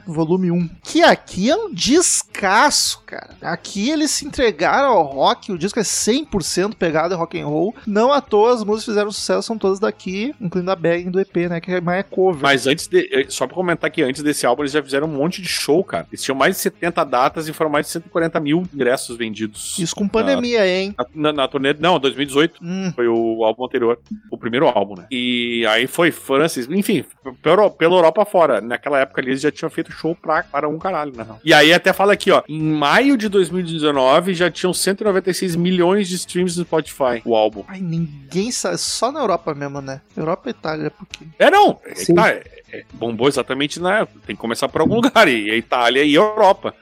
Volume 0.06 0.50
1. 0.50 0.68
Que 0.82 1.02
aqui 1.02 1.50
é 1.50 1.56
um 1.56 1.72
descasso, 1.72 3.02
cara. 3.04 3.30
Aqui 3.42 3.90
eles 3.90 4.10
se 4.10 4.26
entregaram 4.26 4.88
ao 4.88 5.02
rock, 5.02 5.52
o 5.52 5.58
disco 5.58 5.78
é 5.78 5.82
100% 5.82 6.74
pegado 6.74 7.14
em 7.14 7.16
rock 7.16 7.38
and 7.40 7.46
roll. 7.46 7.74
Não 7.86 8.12
à 8.12 8.20
toa 8.20 8.54
as 8.54 8.64
músicas 8.64 8.84
fizeram 8.94 9.10
sucesso, 9.12 9.42
são 9.42 9.58
todas 9.58 9.78
daqui, 9.78 10.34
incluindo 10.40 10.70
a 10.70 10.76
bag 10.76 11.10
do 11.10 11.20
EP, 11.20 11.36
né, 11.48 11.60
que 11.60 11.72
é 11.72 11.80
mais 11.80 12.04
cover. 12.10 12.42
Mas 12.42 12.66
antes 12.66 12.86
de. 12.86 13.08
eh, 13.12 13.26
Só 13.28 13.46
pra 13.46 13.54
comentar 13.54 13.90
que 13.90 14.02
antes 14.02 14.22
desse 14.22 14.46
álbum 14.46 14.62
eles 14.62 14.72
já 14.72 14.82
fizeram 14.82 15.06
um 15.06 15.10
monte 15.16 15.42
de 15.42 15.48
show, 15.48 15.82
cara. 15.84 16.06
Eles 16.10 16.22
tinham 16.22 16.36
mais 16.36 16.56
de 16.56 16.62
70 16.62 17.04
datas 17.04 17.46
e 17.48 17.52
foram 17.52 17.70
mais 17.70 17.86
de 17.86 17.92
140 17.92 18.40
mil 18.40 18.64
ingressos 18.74 19.16
vendidos. 19.16 19.78
Isso 19.78 19.94
com 19.94 20.08
pandemia, 20.08 20.66
hein? 20.66 20.94
Na, 20.96 21.06
na, 21.14 21.32
na 21.32 21.48
turnê. 21.48 21.74
Não, 21.78 21.98
2018. 21.98 22.58
Hum, 22.62 22.92
Foi 22.94 23.06
o 23.08 23.44
álbum 23.44 23.64
anterior. 23.64 23.98
O 24.30 24.38
primeiro 24.38 24.66
álbum, 24.66 24.94
né? 24.96 25.06
E 25.10 25.64
aí 25.68 25.86
foi 25.86 26.10
Francis. 26.10 26.66
Enfim, 26.70 27.04
pela, 27.42 27.68
pela 27.70 27.96
Europa 27.96 28.24
fora. 28.24 28.60
Naquela 28.60 28.98
época 29.00 29.20
ali 29.20 29.33
eles 29.34 29.42
já 29.42 29.50
tinham 29.50 29.70
feito 29.70 29.92
show 29.92 30.14
pra, 30.14 30.42
para 30.42 30.68
um 30.68 30.78
caralho, 30.78 31.12
na 31.14 31.22
real. 31.22 31.40
E 31.44 31.52
aí 31.52 31.72
até 31.72 31.92
fala 31.92 32.12
aqui, 32.12 32.30
ó. 32.30 32.42
Em 32.48 32.60
maio 32.60 33.16
de 33.16 33.28
2019 33.28 34.34
já 34.34 34.50
tinham 34.50 34.72
196 34.72 35.56
milhões 35.56 36.08
de 36.08 36.16
streams 36.16 36.56
no 36.58 36.64
Spotify, 36.64 37.22
o 37.24 37.34
álbum. 37.34 37.64
ai, 37.68 37.80
ninguém 37.80 38.50
sabe, 38.50 38.78
só 38.78 39.10
na 39.12 39.20
Europa 39.20 39.54
mesmo, 39.54 39.80
né? 39.80 40.00
Europa 40.16 40.48
e 40.48 40.50
Itália, 40.50 40.90
porque... 40.90 41.24
É, 41.38 41.50
não. 41.50 41.80
É, 41.84 41.94
Sim. 41.94 42.14
tá, 42.14 42.30
é, 42.30 42.42
é, 42.72 42.84
bombou 42.92 43.28
exatamente 43.28 43.80
na. 43.80 44.06
Tem 44.26 44.34
que 44.34 44.36
começar 44.36 44.68
por 44.68 44.80
algum 44.80 44.96
lugar. 44.96 45.28
E 45.28 45.50
a 45.50 45.56
Itália 45.56 46.04
e 46.04 46.16
a 46.16 46.20
Europa. 46.20 46.74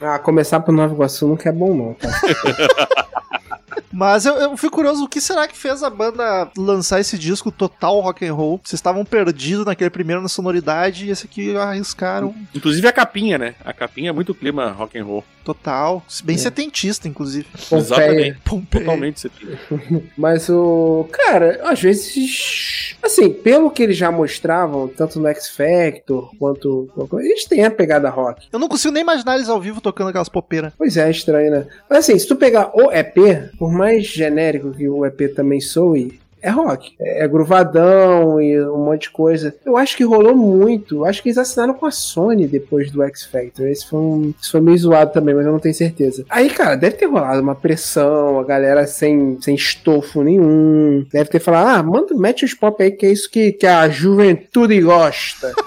Ah, 0.00 0.18
começar 0.18 0.60
pro 0.60 0.72
Nova 0.72 0.94
Iguaçu 0.94 1.26
não 1.26 1.38
é 1.42 1.52
bom, 1.52 1.74
não, 1.74 1.94
tá? 1.94 2.08
Mas 3.92 4.26
eu, 4.26 4.34
eu 4.34 4.56
fico 4.56 4.76
curioso, 4.76 5.04
o 5.04 5.08
que 5.08 5.20
será 5.20 5.46
que 5.46 5.56
fez 5.56 5.82
a 5.82 5.90
banda 5.90 6.50
lançar 6.56 7.00
esse 7.00 7.18
disco 7.18 7.50
total 7.50 8.00
rock 8.00 8.26
and 8.26 8.34
roll? 8.34 8.60
Vocês 8.62 8.78
estavam 8.78 9.04
perdidos 9.04 9.66
naquele 9.66 9.90
primeiro 9.90 10.22
na 10.22 10.28
sonoridade 10.28 11.06
e 11.06 11.10
esse 11.10 11.26
aqui 11.26 11.56
arriscaram 11.56 12.34
Inclusive 12.54 12.86
a 12.86 12.92
capinha, 12.92 13.38
né? 13.38 13.54
A 13.64 13.72
capinha 13.72 14.10
é 14.10 14.12
muito 14.12 14.34
clima 14.34 14.70
rock 14.70 14.98
and 14.98 15.04
roll. 15.04 15.24
Total, 15.44 16.02
bem 16.24 16.38
setentista, 16.38 17.06
inclusive. 17.06 17.46
Pompeia. 17.68 17.80
Exatamente. 17.80 18.38
Pompeia. 18.44 18.84
Totalmente 18.84 19.26
aqui. 19.28 20.10
Mas 20.16 20.48
o. 20.48 21.06
Cara, 21.12 21.60
às 21.64 21.80
vezes. 21.80 22.96
Assim, 23.02 23.30
pelo 23.30 23.70
que 23.70 23.82
eles 23.82 23.96
já 23.96 24.10
mostravam, 24.10 24.88
tanto 24.88 25.20
no 25.20 25.28
X 25.28 25.48
Factor 25.48 26.30
quanto. 26.38 26.90
Eles 27.20 27.44
têm 27.44 27.64
a 27.64 27.70
pegada 27.70 28.08
rock. 28.08 28.48
Eu 28.52 28.58
não 28.58 28.68
consigo 28.68 28.92
nem 28.94 29.02
imaginar 29.02 29.36
eles 29.36 29.48
ao 29.48 29.60
vivo 29.60 29.80
tocando 29.80 30.08
aquelas 30.08 30.28
popeiras. 30.28 30.72
Pois 30.76 30.96
é, 30.96 31.06
é 31.06 31.10
estranho, 31.10 31.50
né? 31.50 31.66
Mas 31.88 32.00
assim, 32.00 32.18
se 32.18 32.26
tu 32.26 32.36
pegar 32.36 32.70
o 32.74 32.90
EP, 32.90 33.50
por 33.58 33.70
mais 33.72 34.06
genérico 34.06 34.72
que 34.72 34.88
o 34.88 35.04
EP 35.04 35.34
também 35.34 35.60
soe, 35.60 36.18
é 36.44 36.50
rock. 36.50 36.94
É, 37.00 37.24
é 37.24 37.28
gruvadão 37.28 38.40
e 38.40 38.60
um 38.62 38.84
monte 38.84 39.02
de 39.02 39.10
coisa. 39.10 39.54
Eu 39.64 39.76
acho 39.78 39.96
que 39.96 40.04
rolou 40.04 40.36
muito. 40.36 40.96
Eu 40.96 41.04
acho 41.06 41.22
que 41.22 41.30
eles 41.30 41.38
assinaram 41.38 41.72
com 41.72 41.86
a 41.86 41.90
Sony 41.90 42.46
depois 42.46 42.90
do 42.90 43.02
X 43.02 43.24
Factor. 43.24 43.66
Esse 43.66 43.86
foi, 43.88 43.98
um, 43.98 44.34
isso 44.40 44.50
foi 44.52 44.60
meio 44.60 44.76
zoado 44.76 45.12
também, 45.12 45.34
mas 45.34 45.46
eu 45.46 45.52
não 45.52 45.58
tenho 45.58 45.74
certeza. 45.74 46.24
Aí, 46.28 46.50
cara, 46.50 46.76
deve 46.76 46.96
ter 46.96 47.06
rolado 47.06 47.40
uma 47.40 47.54
pressão, 47.54 48.38
a 48.38 48.44
galera 48.44 48.86
sem, 48.86 49.38
sem 49.40 49.54
estofo 49.54 50.22
nenhum. 50.22 51.06
Deve 51.10 51.30
ter 51.30 51.40
falado, 51.40 51.78
ah, 51.78 51.82
manda, 51.82 52.14
mete 52.14 52.44
os 52.44 52.52
pop 52.52 52.82
aí, 52.82 52.90
que 52.90 53.06
é 53.06 53.10
isso 53.10 53.30
que, 53.30 53.52
que 53.52 53.66
a 53.66 53.88
juventude 53.88 54.78
gosta. 54.82 55.52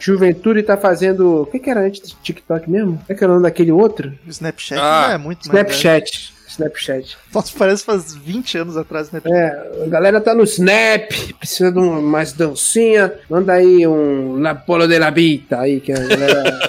Juventude 0.00 0.62
tá 0.62 0.74
fazendo. 0.74 1.42
O 1.42 1.46
que, 1.46 1.58
que 1.58 1.68
era 1.68 1.80
antes 1.80 2.12
do 2.12 2.16
TikTok 2.22 2.70
mesmo? 2.70 2.94
O 2.94 3.06
que, 3.06 3.14
que 3.14 3.22
era 3.22 3.30
o 3.30 3.34
nome 3.34 3.42
daquele 3.42 3.70
outro? 3.70 4.10
Snapchat 4.26 4.80
Ah, 4.80 5.10
é 5.12 5.18
muito. 5.18 5.42
Snapchat. 5.42 6.32
Snapchat. 6.52 7.16
Nossa, 7.34 7.52
parece 7.58 7.84
faz 7.84 8.14
20 8.14 8.58
anos 8.58 8.76
atrás, 8.76 9.10
né? 9.10 9.20
É, 9.24 9.84
a 9.84 9.88
galera 9.88 10.20
tá 10.20 10.34
no 10.34 10.44
Snap, 10.44 11.10
precisa 11.38 11.70
de 11.72 11.78
uma, 11.78 12.00
mais 12.00 12.32
dancinha. 12.32 13.12
Manda 13.28 13.54
aí 13.54 13.86
um 13.86 14.40
La 14.40 14.54
Polo 14.54 14.86
de 14.86 14.98
la 14.98 15.10
Vita 15.10 15.60
aí, 15.60 15.80
que 15.80 15.92
a 15.92 15.98
galera. 15.98 16.60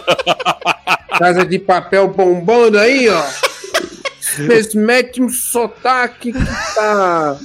Casa 1.18 1.46
de 1.46 1.60
papel 1.60 2.08
bombando 2.08 2.80
aí, 2.80 3.08
ó. 3.10 3.24
Vocês 4.20 4.74
metem 4.74 5.24
um 5.24 5.30
sotaque 5.30 6.34
que 6.34 6.46
tá. 6.76 7.38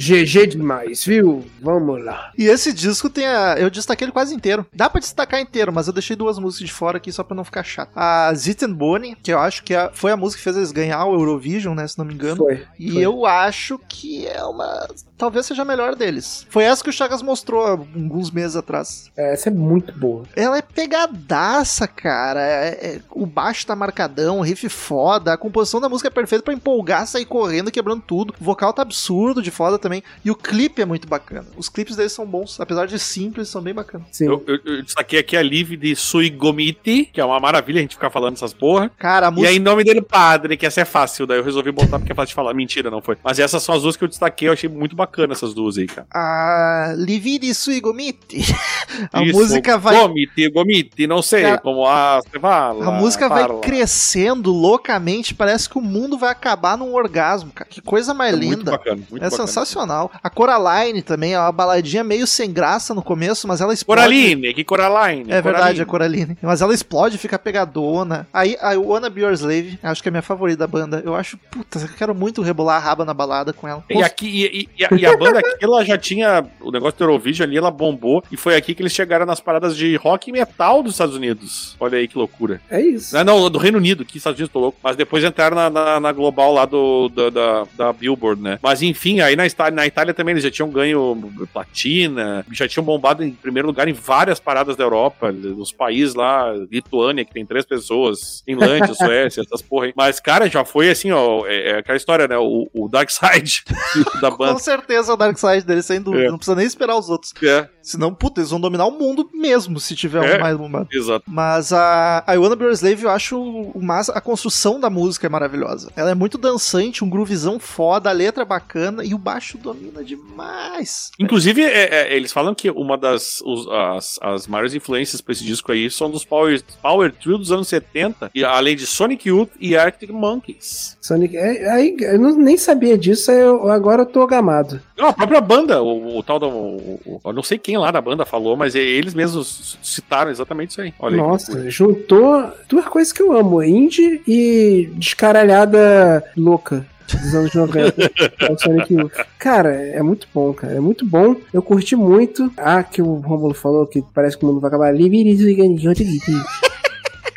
GG 0.00 0.46
demais, 0.46 1.04
viu? 1.04 1.44
Vamos 1.60 2.02
lá. 2.02 2.32
E 2.38 2.44
esse 2.46 2.72
disco 2.72 3.10
tem 3.10 3.26
a. 3.26 3.56
Eu 3.58 3.68
destaquei 3.68 4.06
ele 4.06 4.12
quase 4.12 4.34
inteiro. 4.34 4.64
Dá 4.72 4.88
pra 4.88 4.98
destacar 4.98 5.40
inteiro, 5.40 5.70
mas 5.72 5.86
eu 5.86 5.92
deixei 5.92 6.16
duas 6.16 6.38
músicas 6.38 6.66
de 6.68 6.72
fora 6.72 6.96
aqui 6.96 7.12
só 7.12 7.22
pra 7.22 7.36
não 7.36 7.44
ficar 7.44 7.62
chato. 7.62 7.90
A 7.94 8.32
Zitten 8.34 8.72
Bonnie, 8.72 9.14
que 9.22 9.30
eu 9.32 9.38
acho 9.38 9.62
que 9.62 9.74
é- 9.74 9.90
foi 9.92 10.10
a 10.10 10.16
música 10.16 10.38
que 10.38 10.44
fez 10.44 10.56
eles 10.56 10.72
ganhar 10.72 11.04
o 11.04 11.12
Eurovision, 11.14 11.74
né? 11.74 11.86
Se 11.86 11.98
não 11.98 12.04
me 12.06 12.14
engano. 12.14 12.36
Foi. 12.38 12.64
E 12.78 12.92
foi. 12.92 13.02
eu 13.02 13.26
acho 13.26 13.78
que 13.88 14.26
é 14.26 14.42
uma. 14.44 14.88
Talvez 15.20 15.44
seja 15.46 15.62
a 15.62 15.64
melhor 15.64 15.94
deles. 15.94 16.46
Foi 16.48 16.64
essa 16.64 16.82
que 16.82 16.88
o 16.90 16.92
Chagas 16.92 17.20
mostrou 17.22 17.64
há 17.64 17.70
alguns 17.72 18.30
meses 18.30 18.56
atrás. 18.56 19.10
É, 19.16 19.34
Essa 19.34 19.50
é 19.50 19.52
muito 19.52 19.92
boa. 19.96 20.24
Ela 20.34 20.56
é 20.58 20.62
pegadaça, 20.62 21.86
cara. 21.86 22.40
É- 22.40 22.68
é- 22.96 23.00
o 23.10 23.26
baixo 23.26 23.66
tá 23.66 23.76
marcadão, 23.76 24.38
o 24.38 24.42
riff 24.42 24.66
foda, 24.70 25.32
a 25.34 25.36
composição 25.36 25.78
da 25.80 25.88
música 25.90 26.08
é 26.08 26.10
perfeita 26.10 26.42
pra 26.44 26.54
empolgar, 26.54 27.06
sair 27.06 27.26
correndo, 27.26 27.70
quebrando 27.70 28.02
tudo. 28.06 28.34
O 28.40 28.44
vocal 28.44 28.72
tá 28.72 28.80
absurdo 28.80 29.42
de 29.42 29.50
foda 29.50 29.78
também. 29.78 30.02
E 30.24 30.30
o 30.30 30.34
clipe 30.34 30.80
é 30.80 30.86
muito 30.86 31.06
bacana. 31.06 31.46
Os 31.56 31.68
clipes 31.68 31.96
deles 31.96 32.12
são 32.12 32.24
bons, 32.26 32.58
apesar 32.58 32.86
de 32.86 32.98
simples, 32.98 33.48
são 33.50 33.60
bem 33.60 33.74
bacanas. 33.74 34.06
Sim. 34.12 34.24
Eu, 34.26 34.42
eu, 34.46 34.58
eu 34.64 34.82
destaquei 34.82 35.18
aqui 35.18 35.36
a 35.36 35.42
Live 35.42 35.76
de 35.76 35.94
Suigomiti, 35.94 37.10
que 37.12 37.20
é 37.20 37.24
uma 37.24 37.38
maravilha 37.38 37.78
a 37.78 37.82
gente 37.82 37.94
ficar 37.96 38.08
falando 38.10 38.34
essas 38.36 38.52
porra. 38.54 38.90
Cara, 38.98 39.28
a 39.28 39.30
E 39.30 39.32
música. 39.34 39.50
aí, 39.50 39.56
em 39.56 39.60
nome 39.60 39.84
dele, 39.84 40.00
padre, 40.00 40.56
que 40.56 40.64
essa 40.64 40.80
é 40.80 40.84
fácil. 40.84 41.26
Daí 41.26 41.38
eu 41.38 41.44
resolvi 41.44 41.70
botar 41.70 41.98
porque 41.98 42.12
é 42.12 42.14
fácil 42.14 42.28
de 42.28 42.34
falar. 42.34 42.54
Mentira, 42.54 42.90
não 42.90 43.02
foi. 43.02 43.16
Mas 43.22 43.38
essas 43.38 43.62
são 43.62 43.74
as 43.74 43.82
duas 43.82 43.96
que 43.96 44.04
eu 44.04 44.08
destaquei. 44.08 44.48
Eu 44.48 44.52
achei 44.54 44.68
muito 44.68 44.96
bacana 44.96 45.09
essas 45.30 45.52
duas 45.54 45.76
aí, 45.78 45.86
cara. 45.86 46.06
A 46.12 46.94
Liviri 46.96 47.54
Suigomiti. 47.54 48.38
A 49.12 49.22
Isso, 49.22 49.38
música 49.38 49.78
vai. 49.78 49.96
Gomiti, 49.96 50.48
Gomiti, 50.50 51.06
não 51.06 51.22
sei 51.22 51.42
Cara, 51.42 51.58
como 51.58 51.86
a, 51.86 52.20
você 52.20 52.38
fala. 52.40 52.86
A 52.86 52.90
música 52.90 53.28
vai 53.28 53.42
fala. 53.46 53.60
crescendo 53.60 54.50
loucamente, 54.52 55.32
parece 55.34 55.68
que 55.68 55.78
o 55.78 55.80
mundo 55.80 56.18
vai 56.18 56.30
acabar 56.30 56.76
num 56.76 56.92
orgasmo, 56.94 57.50
cara. 57.52 57.68
Que 57.70 57.80
coisa 57.80 58.12
mais 58.12 58.34
É 58.34 58.36
muito 58.36 58.58
linda. 58.58 58.70
bacana, 58.72 58.96
muito 59.10 59.24
é 59.24 59.30
bacana. 59.30 59.46
sensacional. 59.46 60.10
A 60.22 60.28
Coraline 60.28 61.02
também 61.02 61.34
é 61.34 61.38
uma 61.40 61.52
baladinha 61.52 62.02
meio 62.04 62.26
sem 62.26 62.52
graça 62.52 62.92
no 62.94 63.00
começo, 63.02 63.46
mas 63.48 63.60
ela 63.60 63.72
explode. 63.72 64.00
Coraline, 64.02 64.52
que 64.54 64.64
Coraline. 64.64 65.30
É 65.30 65.40
verdade, 65.40 65.52
Coraline. 65.52 65.80
a 65.82 65.86
Coraline. 65.86 66.38
Mas 66.42 66.60
ela 66.60 66.74
explode, 66.74 67.16
fica 67.16 67.38
pegadona. 67.38 68.26
Aí 68.32 68.56
a 68.60 68.70
Wanna 68.78 69.08
Be 69.08 69.20
Your 69.22 69.32
Slave, 69.32 69.78
acho 69.82 70.02
que 70.02 70.08
é 70.08 70.10
a 70.10 70.12
minha 70.12 70.22
favorita 70.22 70.58
da 70.58 70.66
banda. 70.66 71.00
Eu 71.04 71.14
acho, 71.14 71.38
puta, 71.50 71.78
eu 71.78 71.88
quero 71.96 72.14
muito 72.14 72.42
rebolar 72.42 72.76
a 72.76 72.80
raba 72.80 73.04
na 73.04 73.14
balada 73.14 73.52
com 73.52 73.66
ela. 73.68 73.84
E, 73.88 74.02
aqui, 74.02 74.28
e, 74.28 74.68
e- 74.82 74.99
e 75.00 75.06
a, 75.06 75.16
banda 75.16 75.38
aqui, 75.38 75.56
ela 75.60 75.84
já 75.84 75.98
tinha. 75.98 76.44
O 76.60 76.70
negócio 76.70 76.98
do 76.98 77.04
Eurovision 77.04 77.48
ali, 77.48 77.56
ela 77.56 77.70
bombou. 77.70 78.22
E 78.30 78.36
foi 78.36 78.56
aqui 78.56 78.74
que 78.74 78.82
eles 78.82 78.92
chegaram 78.92 79.26
nas 79.26 79.40
paradas 79.40 79.76
de 79.76 79.96
rock 79.96 80.30
e 80.30 80.32
metal 80.32 80.82
dos 80.82 80.92
Estados 80.92 81.16
Unidos. 81.16 81.76
Olha 81.80 81.98
aí 81.98 82.08
que 82.08 82.18
loucura. 82.18 82.60
É 82.70 82.80
isso. 82.80 83.14
Não, 83.14 83.24
não, 83.24 83.50
do 83.50 83.58
Reino 83.58 83.78
Unido, 83.78 84.04
que 84.04 84.18
Estados 84.18 84.38
Unidos 84.38 84.52
tô 84.52 84.58
louco. 84.58 84.78
Mas 84.82 84.96
depois 84.96 85.24
entraram 85.24 85.56
na, 85.56 85.70
na, 85.70 86.00
na 86.00 86.12
global 86.12 86.52
lá 86.52 86.64
do, 86.64 87.08
da, 87.08 87.30
da, 87.30 87.66
da 87.76 87.92
Billboard, 87.92 88.40
né? 88.40 88.58
Mas 88.62 88.82
enfim, 88.82 89.20
aí 89.20 89.36
na 89.36 89.46
Itália, 89.46 89.74
na 89.74 89.86
Itália 89.86 90.14
também 90.14 90.32
eles 90.32 90.44
já 90.44 90.50
tinham 90.50 90.70
ganho 90.70 91.16
platina, 91.52 92.44
já 92.52 92.68
tinham 92.68 92.84
bombado 92.84 93.24
em 93.24 93.32
primeiro 93.32 93.66
lugar 93.68 93.88
em 93.88 93.92
várias 93.92 94.38
paradas 94.40 94.76
da 94.76 94.84
Europa, 94.84 95.32
nos 95.32 95.72
países 95.72 96.14
lá, 96.14 96.52
Lituânia, 96.70 97.24
que 97.24 97.32
tem 97.32 97.44
três 97.44 97.64
pessoas, 97.64 98.42
Finlândia, 98.44 98.92
Suécia, 98.94 99.42
essas 99.42 99.62
porra 99.62 99.86
aí. 99.86 99.92
Mas, 99.96 100.20
cara, 100.20 100.48
já 100.48 100.64
foi 100.64 100.90
assim, 100.90 101.10
ó, 101.10 101.46
é, 101.46 101.70
é 101.70 101.78
aquela 101.78 101.96
história, 101.96 102.26
né? 102.26 102.36
O, 102.38 102.68
o 102.72 102.88
Dark 102.88 103.10
Side 103.10 103.64
da 104.20 104.30
Com 104.30 104.36
banda. 104.36 104.58
Certeza 104.90 105.12
o 105.14 105.16
Dark 105.16 105.38
Side 105.38 105.62
dele, 105.64 105.82
sem 105.82 106.00
dúvida. 106.00 106.24
É. 106.24 106.30
Não 106.30 106.36
precisa 106.36 106.56
nem 106.56 106.66
esperar 106.66 106.96
os 106.98 107.08
outros. 107.08 107.32
É, 107.42 107.68
Senão, 107.82 108.12
puta, 108.14 108.40
eles 108.40 108.50
vão 108.50 108.60
dominar 108.60 108.86
o 108.86 108.90
mundo 108.90 109.28
mesmo 109.32 109.80
se 109.80 109.96
tiver 109.96 110.22
É. 110.24 110.36
um 110.36 110.40
mais 110.40 110.56
bombado. 110.56 110.88
exato. 110.92 111.24
Mas 111.26 111.72
a, 111.72 112.22
a 112.26 112.34
I 112.34 112.38
Wanna 112.38 112.54
Be 112.56 112.64
Your 112.64 112.72
Slave, 112.74 113.04
eu 113.04 113.10
acho 113.10 113.40
o 113.40 113.82
massa, 113.82 114.12
a 114.12 114.20
construção 114.20 114.78
da 114.78 114.90
música 114.90 115.26
é 115.26 115.30
maravilhosa. 115.30 115.90
Ela 115.96 116.10
é 116.10 116.14
muito 116.14 116.36
dançante, 116.36 117.02
um 117.02 117.08
groovizão 117.08 117.58
foda, 117.58 118.10
a 118.10 118.12
letra 118.12 118.42
é 118.42 118.46
bacana 118.46 119.02
e 119.04 119.14
o 119.14 119.18
baixo 119.18 119.56
domina 119.56 120.04
demais. 120.04 121.10
Inclusive, 121.18 121.62
é, 121.62 122.10
é, 122.12 122.16
eles 122.16 122.32
falam 122.32 122.54
que 122.54 122.70
uma 122.70 122.96
das 122.98 123.40
os- 123.44 123.66
as, 123.68 124.18
as 124.22 124.46
maiores 124.46 124.74
influências 124.74 125.20
pra 125.20 125.32
esse 125.32 125.44
disco 125.44 125.72
aí 125.72 125.90
são 125.90 126.10
dos 126.10 126.24
Power, 126.24 126.62
Power 126.82 127.12
Trio 127.12 127.38
dos 127.38 127.50
anos 127.52 127.68
70, 127.68 128.30
e, 128.34 128.44
além 128.44 128.76
de 128.76 128.86
Sonic 128.86 129.28
Youth 129.28 129.50
e 129.58 129.76
Arctic 129.76 130.10
Monkeys. 130.10 130.96
Sonic. 131.00 131.36
é- 131.36 131.70
aí, 131.70 131.96
eu 132.00 132.18
não- 132.18 132.36
nem 132.36 132.56
sabia 132.56 132.96
disso, 132.98 133.30
eu, 133.30 133.70
agora 133.70 134.02
eu 134.02 134.06
tô 134.06 134.26
gamado. 134.26 134.79
Não, 134.96 135.08
a 135.08 135.12
própria 135.12 135.40
banda, 135.40 135.82
o, 135.82 136.18
o 136.18 136.22
tal 136.22 136.38
da. 136.38 136.46
o- 136.46 137.00
o- 137.06 137.20
eu 137.24 137.32
não 137.32 137.42
sei 137.42 137.58
quem 137.58 137.76
lá 137.78 137.90
da 137.90 138.00
banda 138.00 138.24
falou, 138.26 138.56
mas 138.56 138.74
eles 138.74 139.14
mesmos 139.14 139.78
citaram 139.82 140.30
exatamente 140.30 140.70
isso 140.70 140.80
aí. 140.80 140.92
Olha 140.98 141.14
aí. 141.14 141.20
Nossa, 141.20 141.70
juntou 141.70 142.50
duas 142.68 142.84
coisas 142.86 143.12
que 143.12 143.22
eu 143.22 143.32
amo: 143.36 143.62
indie 143.62 144.20
e 144.26 144.90
descaralhada 144.94 146.22
louca. 146.36 146.86
Dos 147.10 147.34
anos 147.34 147.52
90, 147.52 148.02
é 148.40 148.52
o 148.52 148.56
Sonic 148.58 148.94
Youth. 148.94 149.12
Cara, 149.36 149.74
é 149.74 150.00
muito 150.00 150.28
bom, 150.32 150.52
cara. 150.52 150.74
É 150.74 150.80
muito 150.80 151.04
bom. 151.04 151.34
Eu 151.52 151.60
curti 151.60 151.96
muito. 151.96 152.52
Ah, 152.56 152.84
que 152.84 153.02
o 153.02 153.14
Romulo 153.14 153.52
falou 153.52 153.84
que 153.84 154.00
parece 154.14 154.38
que 154.38 154.44
o 154.44 154.46
mundo 154.48 154.60
vai 154.60 154.68
acabar. 154.68 154.92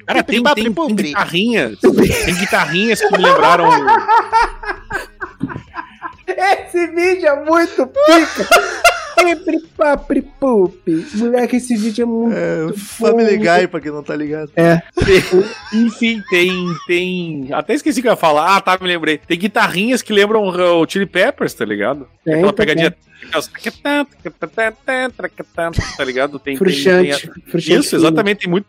Cara, 0.06 0.22
tem, 0.22 0.44
tem, 0.44 0.54
tem 0.54 0.72
Pupri. 0.72 1.04
guitarrinhas. 1.08 1.80
Tem 1.80 2.36
guitarrinhas 2.36 3.00
que 3.02 3.18
me 3.18 3.24
lembraram. 3.24 3.68
Esse 6.28 6.88
vídeo 6.88 7.28
é 7.28 7.44
muito 7.46 7.88
pica. 7.88 8.48
Sempre 9.24 9.60
papri 9.78 10.22
pupi. 10.22 11.06
Moleque, 11.16 11.56
esse 11.56 11.78
vídeo 11.78 12.04
é 12.04 12.06
muito. 12.06 12.36
É, 12.36 12.74
Family. 12.78 13.38
Guy, 13.38 13.68
pra 13.68 13.80
quem 13.80 13.92
não 13.92 14.04
tá 14.04 14.16
ligado. 14.16 14.52
Enfim, 15.74 16.22
tem. 16.30 16.52
tem. 16.88 17.48
Até 17.54 17.74
esqueci 17.74 18.00
o 18.00 18.02
que 18.02 18.08
eu 18.10 18.14
ia 18.14 18.18
falar. 18.18 18.56
Ah, 18.58 18.62
tá, 18.62 18.78
me 18.82 18.88
lembrei. 18.88 19.18
Tem 19.20 19.38
guitarrinhas 19.38 20.02
que 20.02 20.12
lembram 20.12 20.44
o 20.44 20.86
Chili 20.90 21.06
Peppers, 21.06 21.54
tá 21.54 21.64
ligado? 21.64 22.08
Tem, 22.26 22.34
Aquela 22.36 22.52
tem, 22.54 22.66
pegadinha. 22.66 22.88
aquelas- 22.90 23.12
Tá 25.98 26.04
ligado? 26.04 26.40
Tem, 26.40 26.56
tem- 26.56 26.58
Fruxante. 26.58 27.22
tem- 27.32 27.44
fruxante 27.52 27.80
Isso, 27.80 27.96
exatamente, 27.96 28.40
tem 28.42 28.50
muito 28.50 28.66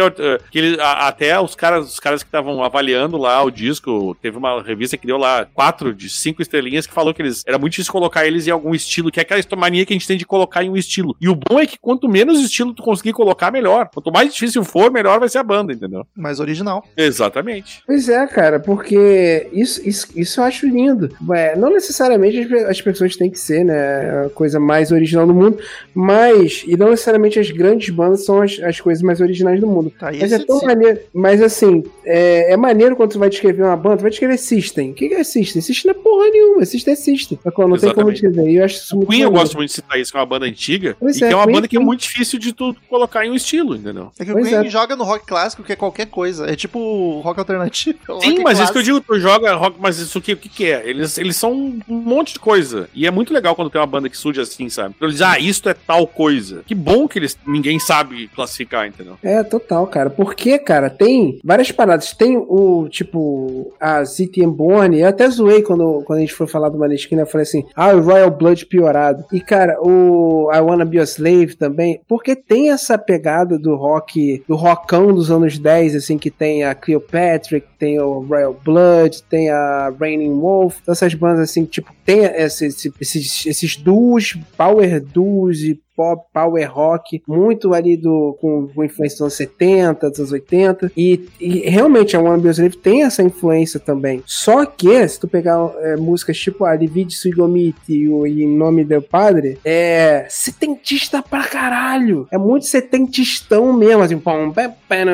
ó, 0.00 0.08
eh, 0.08 0.38
que 0.50 0.58
ele- 0.58 0.80
a- 0.80 1.08
até 1.08 1.38
os 1.40 1.54
caras, 1.54 1.92
os 1.92 2.00
caras 2.00 2.22
que 2.22 2.28
estavam 2.28 2.62
avaliando 2.62 3.16
lá 3.16 3.42
o 3.42 3.50
disco, 3.50 4.16
teve 4.20 4.36
uma 4.36 4.62
revista 4.62 4.96
que 4.96 5.06
deu 5.06 5.16
lá 5.16 5.46
quatro 5.52 5.94
de 5.94 6.08
cinco 6.08 6.42
estrelinhas 6.42 6.86
que 6.86 6.92
falou 6.94 7.12
que 7.14 7.22
eles 7.22 7.42
era 7.46 7.58
muito 7.58 7.72
difícil 7.72 7.92
colocar 7.92 8.26
eles 8.26 8.46
em 8.46 8.50
algum 8.50 8.74
estilo, 8.74 9.10
que 9.10 9.20
é 9.20 9.22
aquela 9.22 9.40
mania 9.56 9.84
que 9.84 9.92
a 9.92 9.96
gente 9.96 10.06
tem 10.06 10.16
de 10.16 10.24
colocar 10.26 10.64
em 10.64 10.70
um 10.70 10.76
estilo. 10.76 11.16
E 11.20 11.28
o 11.28 11.34
bom 11.34 11.58
é 11.60 11.66
que 11.66 11.78
quanto 11.78 12.08
menos 12.08 12.40
estilo 12.40 12.72
tu 12.74 12.82
conseguir 12.82 13.12
colocar, 13.12 13.50
melhor. 13.50 13.88
Quanto 13.92 14.10
mais 14.12 14.32
difícil 14.32 14.64
for, 14.64 14.90
melhor 14.90 15.18
vai 15.20 15.28
ser 15.28 15.38
a 15.38 15.42
banda, 15.42 15.72
entendeu? 15.72 16.06
Mais 16.16 16.40
original. 16.40 16.84
Exatamente. 16.96 17.82
Pois 17.86 18.08
é, 18.08 18.26
cara, 18.26 18.58
porque 18.58 19.48
isso, 19.52 19.86
isso, 19.86 20.06
isso 20.16 20.40
eu 20.40 20.44
acho 20.44 20.66
lindo. 20.66 21.14
Não 21.56 21.70
necessariamente 21.72 22.52
as 22.68 22.80
pessoas 22.80 23.16
têm 23.16 23.30
que 23.30 23.38
ser, 23.38 23.64
né, 23.64 23.91
a 24.26 24.30
coisa 24.30 24.58
mais 24.58 24.90
original 24.92 25.26
do 25.26 25.34
mundo, 25.34 25.58
mas, 25.94 26.64
e 26.66 26.76
não 26.76 26.90
necessariamente 26.90 27.38
as 27.38 27.50
grandes 27.50 27.90
bandas 27.90 28.24
são 28.24 28.42
as, 28.42 28.58
as 28.60 28.80
coisas 28.80 29.02
mais 29.02 29.20
originais 29.20 29.60
do 29.60 29.66
mundo. 29.66 29.92
Tá, 29.98 30.10
Mas 30.12 30.32
é 30.32 30.38
tão 30.38 30.60
maneiro, 30.62 31.00
mas 31.12 31.42
assim, 31.42 31.84
é, 32.04 32.52
é 32.52 32.56
maneiro 32.56 32.96
quando 32.96 33.12
tu 33.12 33.18
vai 33.18 33.28
descrever 33.28 33.62
uma 33.62 33.76
banda, 33.76 33.98
tu 33.98 34.02
vai 34.02 34.10
descrever 34.10 34.38
System. 34.38 34.90
O 34.90 34.94
que 34.94 35.08
que 35.08 35.14
é 35.14 35.24
System? 35.24 35.62
System 35.62 35.92
não 35.92 36.00
é 36.00 36.02
porra 36.02 36.30
nenhuma, 36.30 36.64
System 36.64 36.92
é 36.92 36.96
System. 36.96 37.38
Não 37.44 37.52
tem 37.52 37.52
como 37.52 37.74
Exatamente. 37.76 38.26
e 38.26 38.56
eu 38.56 38.64
acho 38.64 38.76
isso 38.76 38.94
O 38.94 38.98
muito 38.98 39.10
Queen 39.10 39.22
eu 39.22 39.30
gosto 39.30 39.56
muito 39.56 39.68
de 39.68 39.74
citar 39.74 39.98
isso, 39.98 40.10
que 40.10 40.16
é 40.16 40.20
uma 40.20 40.26
banda 40.26 40.46
antiga, 40.46 40.96
Pois 40.98 41.16
e 41.16 41.24
é, 41.24 41.28
que 41.28 41.32
é 41.32 41.36
uma 41.36 41.44
Queen 41.44 41.54
banda 41.54 41.68
que 41.68 41.76
é 41.76 41.80
muito 41.80 42.00
difícil 42.00 42.38
de 42.38 42.52
tu 42.52 42.74
colocar 42.88 43.24
em 43.24 43.30
um 43.30 43.34
estilo, 43.34 43.76
entendeu? 43.76 44.10
É 44.18 44.24
que 44.24 44.32
o 44.32 44.36
Queen 44.36 44.54
é. 44.54 44.68
joga 44.68 44.96
no 44.96 45.04
rock 45.04 45.26
clássico, 45.26 45.62
que 45.62 45.72
é 45.72 45.76
qualquer 45.76 46.06
coisa. 46.06 46.50
É 46.50 46.56
tipo 46.56 47.20
rock 47.20 47.38
alternativo. 47.38 47.98
Sim, 48.20 48.30
rock 48.30 48.42
mas 48.42 48.58
isso 48.58 48.72
que 48.72 48.78
eu 48.78 48.82
clássico. 48.82 48.82
digo, 48.82 49.00
tu 49.00 49.20
joga 49.20 49.54
rock, 49.54 49.76
mas 49.78 49.98
isso 49.98 50.20
que, 50.20 50.32
o 50.32 50.36
que, 50.36 50.48
que 50.48 50.70
é? 50.70 50.88
Eles, 50.88 51.18
eles 51.18 51.36
são 51.36 51.52
um 51.52 51.82
monte 51.88 52.34
de 52.34 52.38
coisa. 52.38 52.88
E 52.94 53.06
é 53.06 53.10
muito 53.10 53.32
legal 53.32 53.54
quando 53.54 53.70
tem 53.70 53.80
uma 53.82 53.86
banda 53.86 54.08
que 54.08 54.16
surge 54.16 54.40
assim, 54.40 54.68
sabe? 54.68 54.94
Então 54.96 55.08
eles 55.08 55.20
ah, 55.20 55.38
isto 55.38 55.68
é 55.68 55.74
tal 55.74 56.06
coisa. 56.06 56.62
Que 56.66 56.74
bom 56.74 57.06
que 57.08 57.18
eles 57.18 57.36
ninguém 57.46 57.78
sabe 57.78 58.28
classificar, 58.34 58.86
entendeu? 58.86 59.16
É, 59.22 59.42
total, 59.42 59.86
cara. 59.86 60.10
Porque, 60.10 60.58
cara, 60.58 60.88
tem 60.90 61.38
várias 61.44 61.70
paradas. 61.72 62.12
Tem 62.12 62.36
o, 62.36 62.88
tipo, 62.88 63.72
a 63.80 64.02
Zity 64.04 64.46
Born. 64.46 64.98
Eu 64.98 65.08
até 65.08 65.28
zoei 65.28 65.62
quando, 65.62 66.02
quando 66.04 66.18
a 66.18 66.20
gente 66.22 66.34
foi 66.34 66.46
falar 66.46 66.68
do 66.68 66.78
Maneskin? 66.78 67.16
Eu 67.16 67.26
falei 67.26 67.42
assim, 67.42 67.64
ah, 67.74 67.88
o 67.94 68.00
Royal 68.00 68.30
Blood 68.30 68.66
piorado. 68.66 69.24
E, 69.32 69.40
cara, 69.40 69.76
o 69.80 70.50
I 70.52 70.60
Wanna 70.60 70.84
Be 70.84 70.98
a 70.98 71.04
Slave 71.04 71.54
também. 71.56 72.00
Porque 72.08 72.34
tem 72.36 72.70
essa 72.70 72.96
pegada 72.98 73.58
do 73.58 73.74
rock, 73.76 74.42
do 74.48 74.56
rockão 74.56 75.12
dos 75.14 75.30
anos 75.30 75.58
10, 75.58 75.96
assim, 75.96 76.18
que 76.18 76.30
tem 76.30 76.64
a 76.64 76.74
Cleopatra, 76.74 77.62
tem 77.78 78.00
o 78.00 78.20
Royal 78.20 78.56
Blood, 78.64 79.22
tem 79.24 79.50
a 79.50 79.92
Raining 79.98 80.38
Wolf. 80.38 80.78
Então, 80.82 80.92
essas 80.92 81.14
bandas, 81.14 81.40
assim, 81.50 81.64
tipo, 81.64 81.92
tem 82.04 82.24
esse- 82.24 82.66
esse- 82.66 82.92
esses, 83.00 83.46
esses 83.62 83.76
duos, 83.76 84.36
power 84.56 85.00
duos 85.00 85.62
e 85.62 85.80
pop, 85.96 86.24
power 86.32 86.72
rock, 86.72 87.22
muito 87.26 87.74
ali 87.74 87.96
do 87.96 88.36
com, 88.40 88.68
com 88.74 88.84
influência 88.84 89.16
dos 89.16 89.20
anos 89.22 89.34
70, 89.34 90.10
dos 90.10 90.18
anos 90.18 90.32
80. 90.32 90.92
E, 90.96 91.28
e 91.40 91.60
realmente 91.68 92.16
a 92.16 92.20
One 92.20 92.40
Bills 92.42 92.60
Live 92.60 92.76
tem 92.78 93.02
essa 93.04 93.22
influência 93.22 93.78
também. 93.78 94.22
Só 94.26 94.64
que, 94.64 95.06
se 95.08 95.20
tu 95.20 95.28
pegar 95.28 95.58
é, 95.80 95.96
músicas 95.96 96.38
tipo 96.38 96.64
a 96.64 96.76
Divide 96.76 97.14
Suigomiti 97.14 97.92
e 97.94 98.08
o 98.08 98.26
Em 98.26 98.46
Nome 98.48 98.84
do 98.84 99.00
Padre, 99.02 99.58
é 99.64 100.26
setentista 100.28 101.22
pra 101.22 101.44
caralho. 101.44 102.26
É 102.30 102.38
muito 102.38 102.66
setentistão 102.66 103.72
mesmo, 103.72 104.02
assim, 104.02 104.18
pé, 104.54 104.74
pé, 104.88 105.04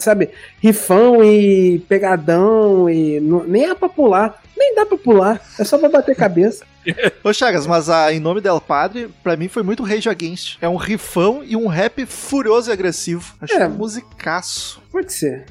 sabe? 0.00 0.30
Rifão 0.60 1.22
e 1.24 1.78
pegadão 1.88 2.88
e 2.88 3.20
não- 3.20 3.44
nem 3.44 3.64
é 3.68 3.74
pra 3.74 3.88
pular. 3.88 4.42
Nem 4.58 4.74
dá 4.74 4.86
pra 4.86 4.96
pular, 4.96 5.40
é 5.58 5.64
só 5.64 5.76
pra 5.76 5.88
bater 5.90 6.16
cabeça. 6.16 6.64
Ô 7.22 7.30
Chagas, 7.32 7.66
mas 7.66 7.90
a 7.90 8.10
Em 8.12 8.18
Nome 8.20 8.40
del 8.40 8.58
Padre, 8.60 9.08
pra 9.22 9.36
mim 9.36 9.48
foi 9.48 9.62
muito 9.62 9.82
Rage 9.82 10.08
Against. 10.26 10.58
É 10.60 10.68
um 10.68 10.76
rifão 10.76 11.42
e 11.44 11.56
um 11.56 11.66
rap 11.66 12.04
furioso 12.06 12.70
e 12.70 12.72
agressivo. 12.72 13.34
Acho 13.40 13.54
É. 13.54 13.66
um 13.66 13.70
musicaço. 13.70 14.82
Pode 14.96 15.12
ser. 15.12 15.44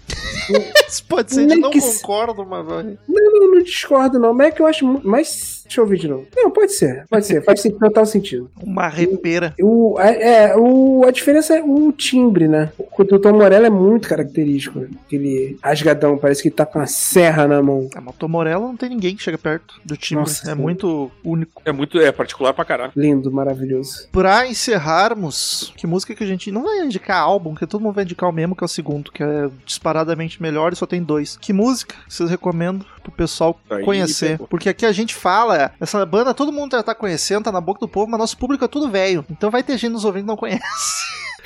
Isso 0.88 1.06
pode 1.06 1.32
ser, 1.32 1.46
Nem 1.46 1.60
não 1.60 1.70
que 1.70 1.80
concordo, 1.80 2.44
mas 2.44 2.66
vai. 2.66 2.84
Não, 2.84 2.98
não, 3.08 3.52
não 3.52 3.64
discordo, 3.64 4.18
não. 4.18 4.34
Mas 4.34 4.48
é 4.48 4.52
que 4.52 4.62
eu 4.62 4.66
acho. 4.66 5.02
Mas. 5.04 5.64
Deixa 5.66 5.82
eu 5.82 5.84
ouvir 5.84 5.98
de 5.98 6.08
novo. 6.08 6.28
Não, 6.36 6.52
pode 6.52 6.74
ser. 6.74 7.06
Pode 7.10 7.26
ser. 7.26 7.44
Faz 7.44 7.64
total 7.64 8.06
sentido. 8.06 8.52
Uma 8.62 8.88
repeira. 8.88 9.54
O, 9.60 10.00
é, 10.00 10.52
é, 10.52 10.56
o, 10.56 11.04
a 11.08 11.12
diferença 11.12 11.58
é 11.58 11.64
o 11.64 11.92
timbre, 11.92 12.48
né? 12.48 12.72
O 12.78 13.04
do 13.04 13.20
Tom 13.20 13.34
Morello 13.34 13.66
é 13.66 13.70
muito 13.70 14.08
característico. 14.08 14.80
né? 14.80 14.90
Aquele 15.06 15.58
rasgadão, 15.64 16.20
parece 16.20 16.44
que 16.44 16.50
ele 16.50 16.56
tá 16.56 16.68
com 16.68 16.78
uma 16.78 16.86
serra 16.86 17.48
na 17.48 17.64
mão. 17.64 17.90
A 17.96 18.02
Motomorella 18.02 18.64
não 18.64 18.78
tem 18.78 18.90
ninguém 18.90 19.16
que 19.16 19.24
chega 19.24 19.40
perto 19.40 19.82
do 19.84 19.98
timbre. 19.98 20.26
Nossa, 20.26 20.52
é 20.52 20.56
sim. 20.56 20.62
muito 20.62 21.12
único. 21.24 21.64
É 21.66 21.72
muito, 21.72 22.00
é 22.00 22.12
particular 22.12 22.54
pra 22.54 22.64
caralho. 22.64 22.92
Lindo, 22.96 23.32
maravilhoso. 23.32 24.08
Pra 24.12 24.48
encerrarmos, 24.48 25.74
que 25.76 25.88
música 25.88 26.14
que 26.14 26.24
a 26.24 26.28
gente 26.28 26.52
não 26.52 26.64
vai 26.64 26.86
indicar 26.86 27.20
álbum, 27.20 27.52
porque 27.52 27.66
todo 27.66 27.82
mundo 27.82 27.96
vai 27.96 28.04
indicar 28.04 28.30
o 28.30 28.34
mesmo, 28.34 28.56
que 28.56 28.64
é 28.64 28.66
o 28.66 28.70
segundo, 28.70 29.12
que 29.12 29.24
é 29.24 29.35
disparadamente 29.66 30.42
melhor 30.42 30.74
e 30.74 30.76
só 30.76 30.86
tem 30.86 31.04
dois. 31.04 31.38
Que 31.38 31.54
música 31.54 31.96
vocês 32.08 32.30
recomendam 32.30 32.86
pro 33.06 33.12
pessoal 33.12 33.60
Aí, 33.70 33.84
conhecer? 33.84 34.32
pegou. 34.32 34.48
Porque 34.48 34.70
aqui 34.70 34.86
a 34.86 34.92
gente 34.92 35.14
fala, 35.16 35.72
essa 35.80 36.06
banda 36.06 36.34
todo 36.34 36.52
mundo 36.52 36.72
já 36.74 36.84
tá 36.84 36.94
conhecendo, 36.96 37.44
tá 37.46 37.52
na 37.52 37.62
boca 37.62 37.80
do 37.80 37.88
povo, 37.88 38.10
mas 38.10 38.20
nosso 38.20 38.38
público 38.38 38.66
é 38.66 38.68
tudo 38.68 38.90
velho. 38.90 39.26
Então 39.30 39.50
vai 39.52 39.64
ter 39.64 39.78
gente 39.78 39.92
nos 39.94 40.06
ouvindo 40.06 40.24
que 40.24 40.28
não 40.28 40.38
conhece. 40.38 40.64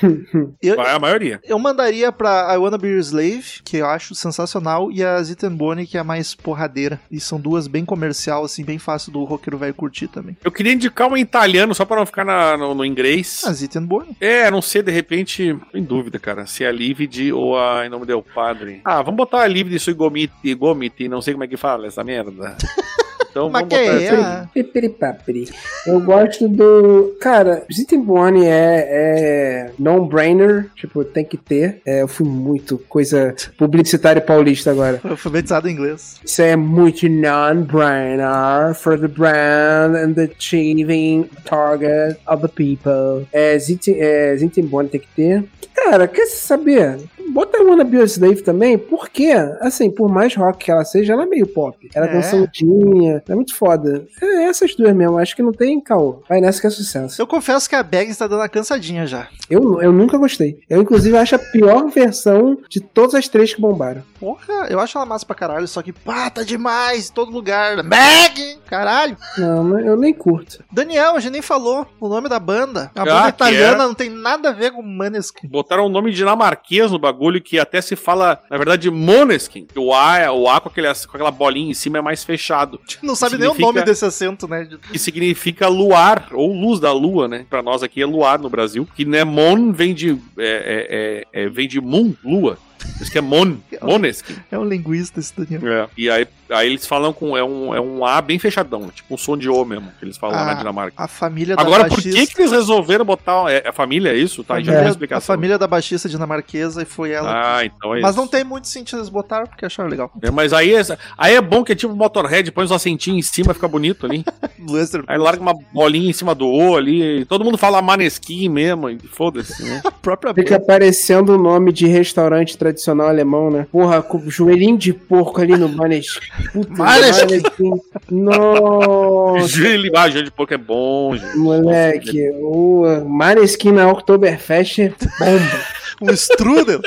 Eu, 0.62 0.76
Vai 0.76 0.94
a 0.94 0.98
maioria. 0.98 1.38
eu 1.44 1.58
mandaria 1.58 2.10
pra 2.10 2.54
I 2.54 2.56
Wanna 2.56 2.78
Be 2.78 2.88
Your 2.88 3.00
Slave, 3.00 3.60
que 3.62 3.76
eu 3.76 3.86
acho 3.86 4.14
sensacional, 4.14 4.90
e 4.90 5.04
a 5.04 5.22
Zitten 5.22 5.50
Bonnie, 5.50 5.86
que 5.86 5.98
é 5.98 6.00
a 6.00 6.04
mais 6.04 6.34
porradeira. 6.34 6.98
E 7.10 7.20
são 7.20 7.38
duas 7.38 7.66
bem 7.66 7.84
comercial, 7.84 8.42
assim, 8.42 8.64
bem 8.64 8.78
fácil 8.78 9.12
do 9.12 9.22
roqueiro 9.24 9.58
velho 9.58 9.74
curtir 9.74 10.08
também. 10.08 10.38
Eu 10.42 10.50
queria 10.50 10.72
indicar 10.72 11.06
uma 11.06 11.18
em 11.18 11.22
italiano, 11.22 11.74
só 11.74 11.84
pra 11.84 11.98
não 11.98 12.06
ficar 12.06 12.24
na- 12.24 12.56
no, 12.56 12.74
no 12.74 12.82
inglês. 12.82 13.42
A 13.44 13.52
Zitten 13.52 13.82
Bonnie. 13.84 14.16
É, 14.18 14.50
não 14.50 14.62
sei, 14.62 14.82
de 14.82 14.90
repente, 14.90 15.54
em 15.74 15.82
dúvida, 15.82 16.18
cara, 16.18 16.46
se 16.46 16.64
é 16.64 16.68
a 16.68 16.72
Livide 16.72 17.30
ou 17.30 17.58
a 17.58 17.84
Em 17.84 17.90
Nome 17.90 18.06
del 18.06 18.22
Padre. 18.22 18.80
Ah, 18.82 19.02
vamos 19.02 19.18
botar 19.18 19.42
a 19.42 19.46
Livide 19.46 19.78
sui 19.78 19.92
gomiti, 19.92 20.54
gomiti, 20.54 21.10
não 21.10 21.20
sei 21.20 21.34
como 21.34 21.44
é 21.44 21.46
que 21.50 21.56
fala 21.56 21.86
essa 21.86 22.02
merda. 22.02 22.56
Então 23.30 23.48
Mas 23.48 23.62
vamos 23.62 23.78
botar 23.78 23.80
é? 23.80 24.04
essa 24.04 24.50
Pipiripapiri. 24.52 25.48
Eu 25.86 26.00
gosto 26.00 26.48
do. 26.48 27.16
Cara, 27.20 27.64
Zimbabwe 27.72 28.44
é, 28.44 28.88
é 28.90 29.70
non-brainer. 29.78 30.68
Tipo, 30.74 31.04
tem 31.04 31.24
que 31.24 31.36
ter. 31.36 31.80
É, 31.86 32.02
eu 32.02 32.08
fui 32.08 32.26
muito 32.26 32.78
coisa 32.88 33.34
publicitária 33.56 34.20
paulista 34.20 34.70
agora. 34.70 35.00
Alfabetizado 35.04 35.68
em 35.68 35.72
inglês. 35.72 36.20
Isso 36.24 36.42
é 36.42 36.56
muito 36.56 37.08
non-brainer 37.08 38.74
for 38.74 38.98
the 38.98 39.08
brand 39.08 39.94
and 39.94 40.14
the 40.14 40.24
achieving 40.24 41.30
target 41.44 42.18
of 42.26 42.42
the 42.42 42.48
people. 42.48 43.26
É, 43.32 43.56
Zimbabwe 43.58 44.88
tem 44.88 45.00
que 45.00 45.08
ter. 45.14 45.44
Cara, 45.74 46.08
quer 46.08 46.26
saber? 46.26 46.98
Bota 47.32 47.58
a 47.58 47.62
Wanna 47.62 47.84
Be 47.84 47.98
a 48.00 48.04
Slave 48.04 48.42
também, 48.42 48.76
porque, 48.78 49.30
assim, 49.60 49.90
por 49.90 50.08
mais 50.10 50.34
rock 50.34 50.64
que 50.64 50.70
ela 50.70 50.84
seja, 50.84 51.12
ela 51.12 51.22
é 51.22 51.26
meio 51.26 51.46
pop. 51.46 51.88
Ela 51.94 52.06
É. 52.06 52.10
é 52.10 52.12
dançandinha, 52.12 53.22
é 53.28 53.34
muito 53.34 53.54
foda. 53.54 54.06
É 54.20 54.44
essas 54.44 54.74
duas 54.74 54.94
mesmo, 54.94 55.18
acho 55.18 55.34
que 55.36 55.42
não 55.42 55.52
tem 55.52 55.80
caô. 55.80 56.22
Vai 56.28 56.40
nessa 56.40 56.60
que 56.60 56.66
é 56.66 56.70
sucesso. 56.70 57.20
Eu 57.20 57.26
confesso 57.26 57.68
que 57.68 57.74
a 57.76 57.82
Bag 57.82 58.10
está 58.10 58.26
dando 58.26 58.42
a 58.42 58.48
cansadinha 58.48 59.06
já. 59.06 59.28
Eu, 59.48 59.80
eu 59.80 59.92
nunca 59.92 60.18
gostei. 60.18 60.58
Eu, 60.68 60.80
inclusive, 60.82 61.16
acho 61.16 61.34
a 61.36 61.38
pior 61.38 61.88
versão 61.88 62.58
de 62.68 62.80
todas 62.80 63.14
as 63.14 63.28
três 63.28 63.54
que 63.54 63.60
bombaram. 63.60 64.02
Porra, 64.18 64.66
eu 64.68 64.78
acho 64.80 64.96
ela 64.98 65.06
massa 65.06 65.24
pra 65.24 65.34
caralho, 65.36 65.66
só 65.68 65.82
que 65.82 65.92
pá, 65.92 66.28
tá 66.30 66.42
demais, 66.42 67.08
em 67.08 67.12
todo 67.12 67.30
lugar. 67.30 67.82
Bag! 67.82 68.58
Caralho. 68.66 69.16
Não, 69.38 69.78
eu 69.80 69.96
nem 69.96 70.12
curto. 70.14 70.62
Daniel, 70.72 71.16
a 71.16 71.20
gente 71.20 71.32
nem 71.32 71.42
falou 71.42 71.86
o 72.00 72.08
nome 72.08 72.28
da 72.28 72.38
banda. 72.38 72.90
A 72.94 73.02
Ah, 73.02 73.04
banda 73.04 73.22
que 73.22 73.28
italiana 73.42 73.84
é? 73.84 73.86
não 73.86 73.94
tem 73.94 74.10
nada 74.10 74.50
a 74.50 74.52
ver 74.52 74.72
com 74.72 74.82
Maneskin. 74.82 75.48
Botaram 75.48 75.86
um 75.86 75.88
nome 75.88 76.12
dinamarquês 76.12 76.90
no 76.90 76.98
bagulho 76.98 77.19
que 77.40 77.58
até 77.58 77.80
se 77.80 77.96
fala, 77.96 78.40
na 78.50 78.56
verdade, 78.56 78.90
Moneskin. 78.90 79.66
O 79.76 79.92
A, 79.92 80.18
é- 80.18 80.30
o 80.30 80.48
A 80.48 80.60
com, 80.60 80.68
aquele, 80.68 80.88
com 80.88 81.16
aquela 81.16 81.30
bolinha 81.30 81.70
em 81.70 81.74
cima 81.74 81.98
é 81.98 82.00
mais 82.00 82.24
fechado. 82.24 82.80
Não 83.02 83.14
sabe 83.14 83.36
nem 83.36 83.48
o 83.48 83.58
nome 83.58 83.82
desse 83.82 84.04
acento, 84.04 84.48
né? 84.48 84.68
Que 84.90 84.98
significa 84.98 85.68
luar, 85.68 86.28
ou 86.32 86.52
luz 86.52 86.80
da 86.80 86.92
lua, 86.92 87.28
né? 87.28 87.44
Pra 87.50 87.62
nós 87.62 87.82
aqui 87.82 88.00
é 88.00 88.06
luar 88.06 88.38
no 88.38 88.48
Brasil. 88.48 88.88
Que 88.96 89.04
né, 89.04 89.24
Mon 89.24 89.72
vem 89.72 89.94
de. 89.94 90.12
é, 90.38 91.24
é, 91.34 91.34
é, 91.34 91.44
é, 91.44 91.48
vem 91.48 91.68
de 91.68 91.80
Moon, 91.80 92.14
lua. 92.24 92.56
Isso 93.00 93.10
que 93.10 93.18
é 93.18 93.20
Mon, 93.20 93.56
Moneskin. 93.82 94.36
É 94.50 94.58
um 94.58 94.64
linguista 94.64 95.20
esse 95.20 95.34
Daniel. 95.38 95.60
É. 95.70 95.88
E 95.96 96.08
aí, 96.08 96.26
aí 96.50 96.68
eles 96.68 96.86
falam 96.86 97.12
com. 97.12 97.36
É 97.36 97.44
um, 97.44 97.74
é 97.74 97.80
um 97.80 98.04
A 98.04 98.20
bem 98.20 98.38
fechadão, 98.38 98.88
tipo 98.88 99.14
um 99.14 99.16
som 99.18 99.36
de 99.36 99.48
O 99.48 99.64
mesmo, 99.64 99.90
que 99.98 100.04
eles 100.04 100.16
falam 100.16 100.36
lá 100.36 100.42
Ah, 100.42 100.46
na 100.46 100.54
Dinamarca. 100.54 101.02
A 101.02 101.08
família 101.08 101.56
da 101.56 101.62
Agora, 101.62 101.84
por 101.84 101.90
baixista. 101.96 102.18
que, 102.20 102.34
que 102.34 102.40
eles 102.42 102.52
resolveram 102.52 103.04
botar. 103.04 103.50
É, 103.50 103.68
a 103.68 103.72
família, 103.72 104.10
é 104.10 104.16
isso? 104.16 104.42
Tá, 104.44 104.60
já 104.60 104.72
tem 104.72 104.80
uma 104.80 104.88
a 104.88 104.90
explicação. 104.90 105.34
família 105.34 105.58
da 105.58 105.66
baixista 105.66 106.08
dinamarquesa 106.08 106.82
e 106.82 106.84
foi 106.84 107.10
ela. 107.12 107.30
Ah, 107.58 107.64
então 107.64 107.94
é 107.94 108.00
Mas 108.00 108.10
isso. 108.12 108.20
não 108.20 108.26
tem 108.28 108.44
muito 108.44 108.68
sentido 108.68 108.98
eles 108.98 109.08
botaram 109.08 109.46
porque 109.46 109.64
acharam 109.64 109.88
legal. 109.88 110.10
É, 110.22 110.30
mas 110.30 110.52
aí 110.52 110.74
é, 110.74 110.82
aí 111.16 111.34
é 111.34 111.40
bom 111.40 111.62
que 111.64 111.72
é 111.72 111.74
tipo 111.74 111.94
Motorhead, 111.94 112.50
põe 112.52 112.64
uns 112.64 112.72
assentinhos 112.72 113.18
em 113.18 113.22
cima, 113.32 113.54
fica 113.54 113.68
bonito 113.68 114.06
ali. 114.06 114.24
Lester, 114.68 115.02
Aí 115.06 115.16
larga 115.18 115.40
uma 115.40 115.54
bolinha 115.72 116.10
em 116.10 116.12
cima 116.12 116.34
do 116.34 116.46
O 116.46 116.76
ali. 116.76 117.20
e 117.20 117.24
Todo 117.24 117.44
mundo 117.44 117.56
fala 117.58 117.80
Maneskin 117.80 118.48
mesmo, 118.48 118.90
e 118.90 118.98
foda-se, 118.98 119.62
né? 119.62 119.80
a 119.84 119.90
própria 119.92 120.34
Fica 120.34 120.56
aparecendo 120.56 121.34
o 121.34 121.38
nome 121.38 121.72
de 121.72 121.86
restaurante 121.86 122.56
tradicional 122.58 123.08
alemão, 123.08 123.50
né? 123.50 123.66
Porra, 123.72 124.02
com 124.02 124.28
joelhinho 124.30 124.76
de 124.76 124.92
porco 124.92 125.40
ali 125.40 125.56
no 125.56 125.68
Maneskin. 125.68 126.20
Puta, 126.52 126.72
Maneskin. 126.72 127.40
Maneskin. 127.42 127.80
Nossa, 128.10 129.48
Gelo, 129.48 129.90
ah, 129.96 130.08
gelo 130.10 130.24
de 130.24 130.30
porco 130.30 130.54
é 130.54 130.58
bom, 130.58 131.16
gente. 131.16 131.36
moleque. 131.36 132.30
O 132.40 133.04
Maneskin 133.06 133.72
na 133.72 133.88
Oktoberfest 133.90 134.78
é 134.80 134.88
bomba. 135.18 135.60
Um 136.02 136.10
strudel. 136.14 136.80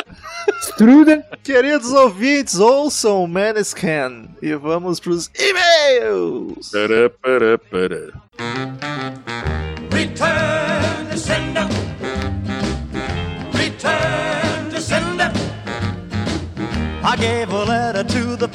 Strudel. 0.61 1.21
Queridos 1.43 1.91
ouvintes, 1.91 2.59
ouçam 2.59 3.27
Maneskin. 3.27 4.27
E 4.41 4.55
vamos 4.55 4.99
pros 4.99 5.29
e-mails. 5.37 6.71
Pará, 6.71 7.11
pará, 7.21 7.59
pará. 7.59 9.13
Return 9.91 11.09
to 11.11 11.17
sender. 11.19 11.67
Return 13.53 14.69
to 14.71 14.81
sender. 14.81 15.31
I 17.03 17.15
gave 17.17 17.51
a 17.53 17.65
letter 17.65 18.03
to 18.03 18.35
the 18.35 18.47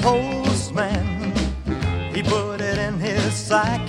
He 0.79 2.23
put 2.23 2.61
it 2.61 2.79
in 2.79 3.01
his 3.01 3.35
sack. 3.35 3.88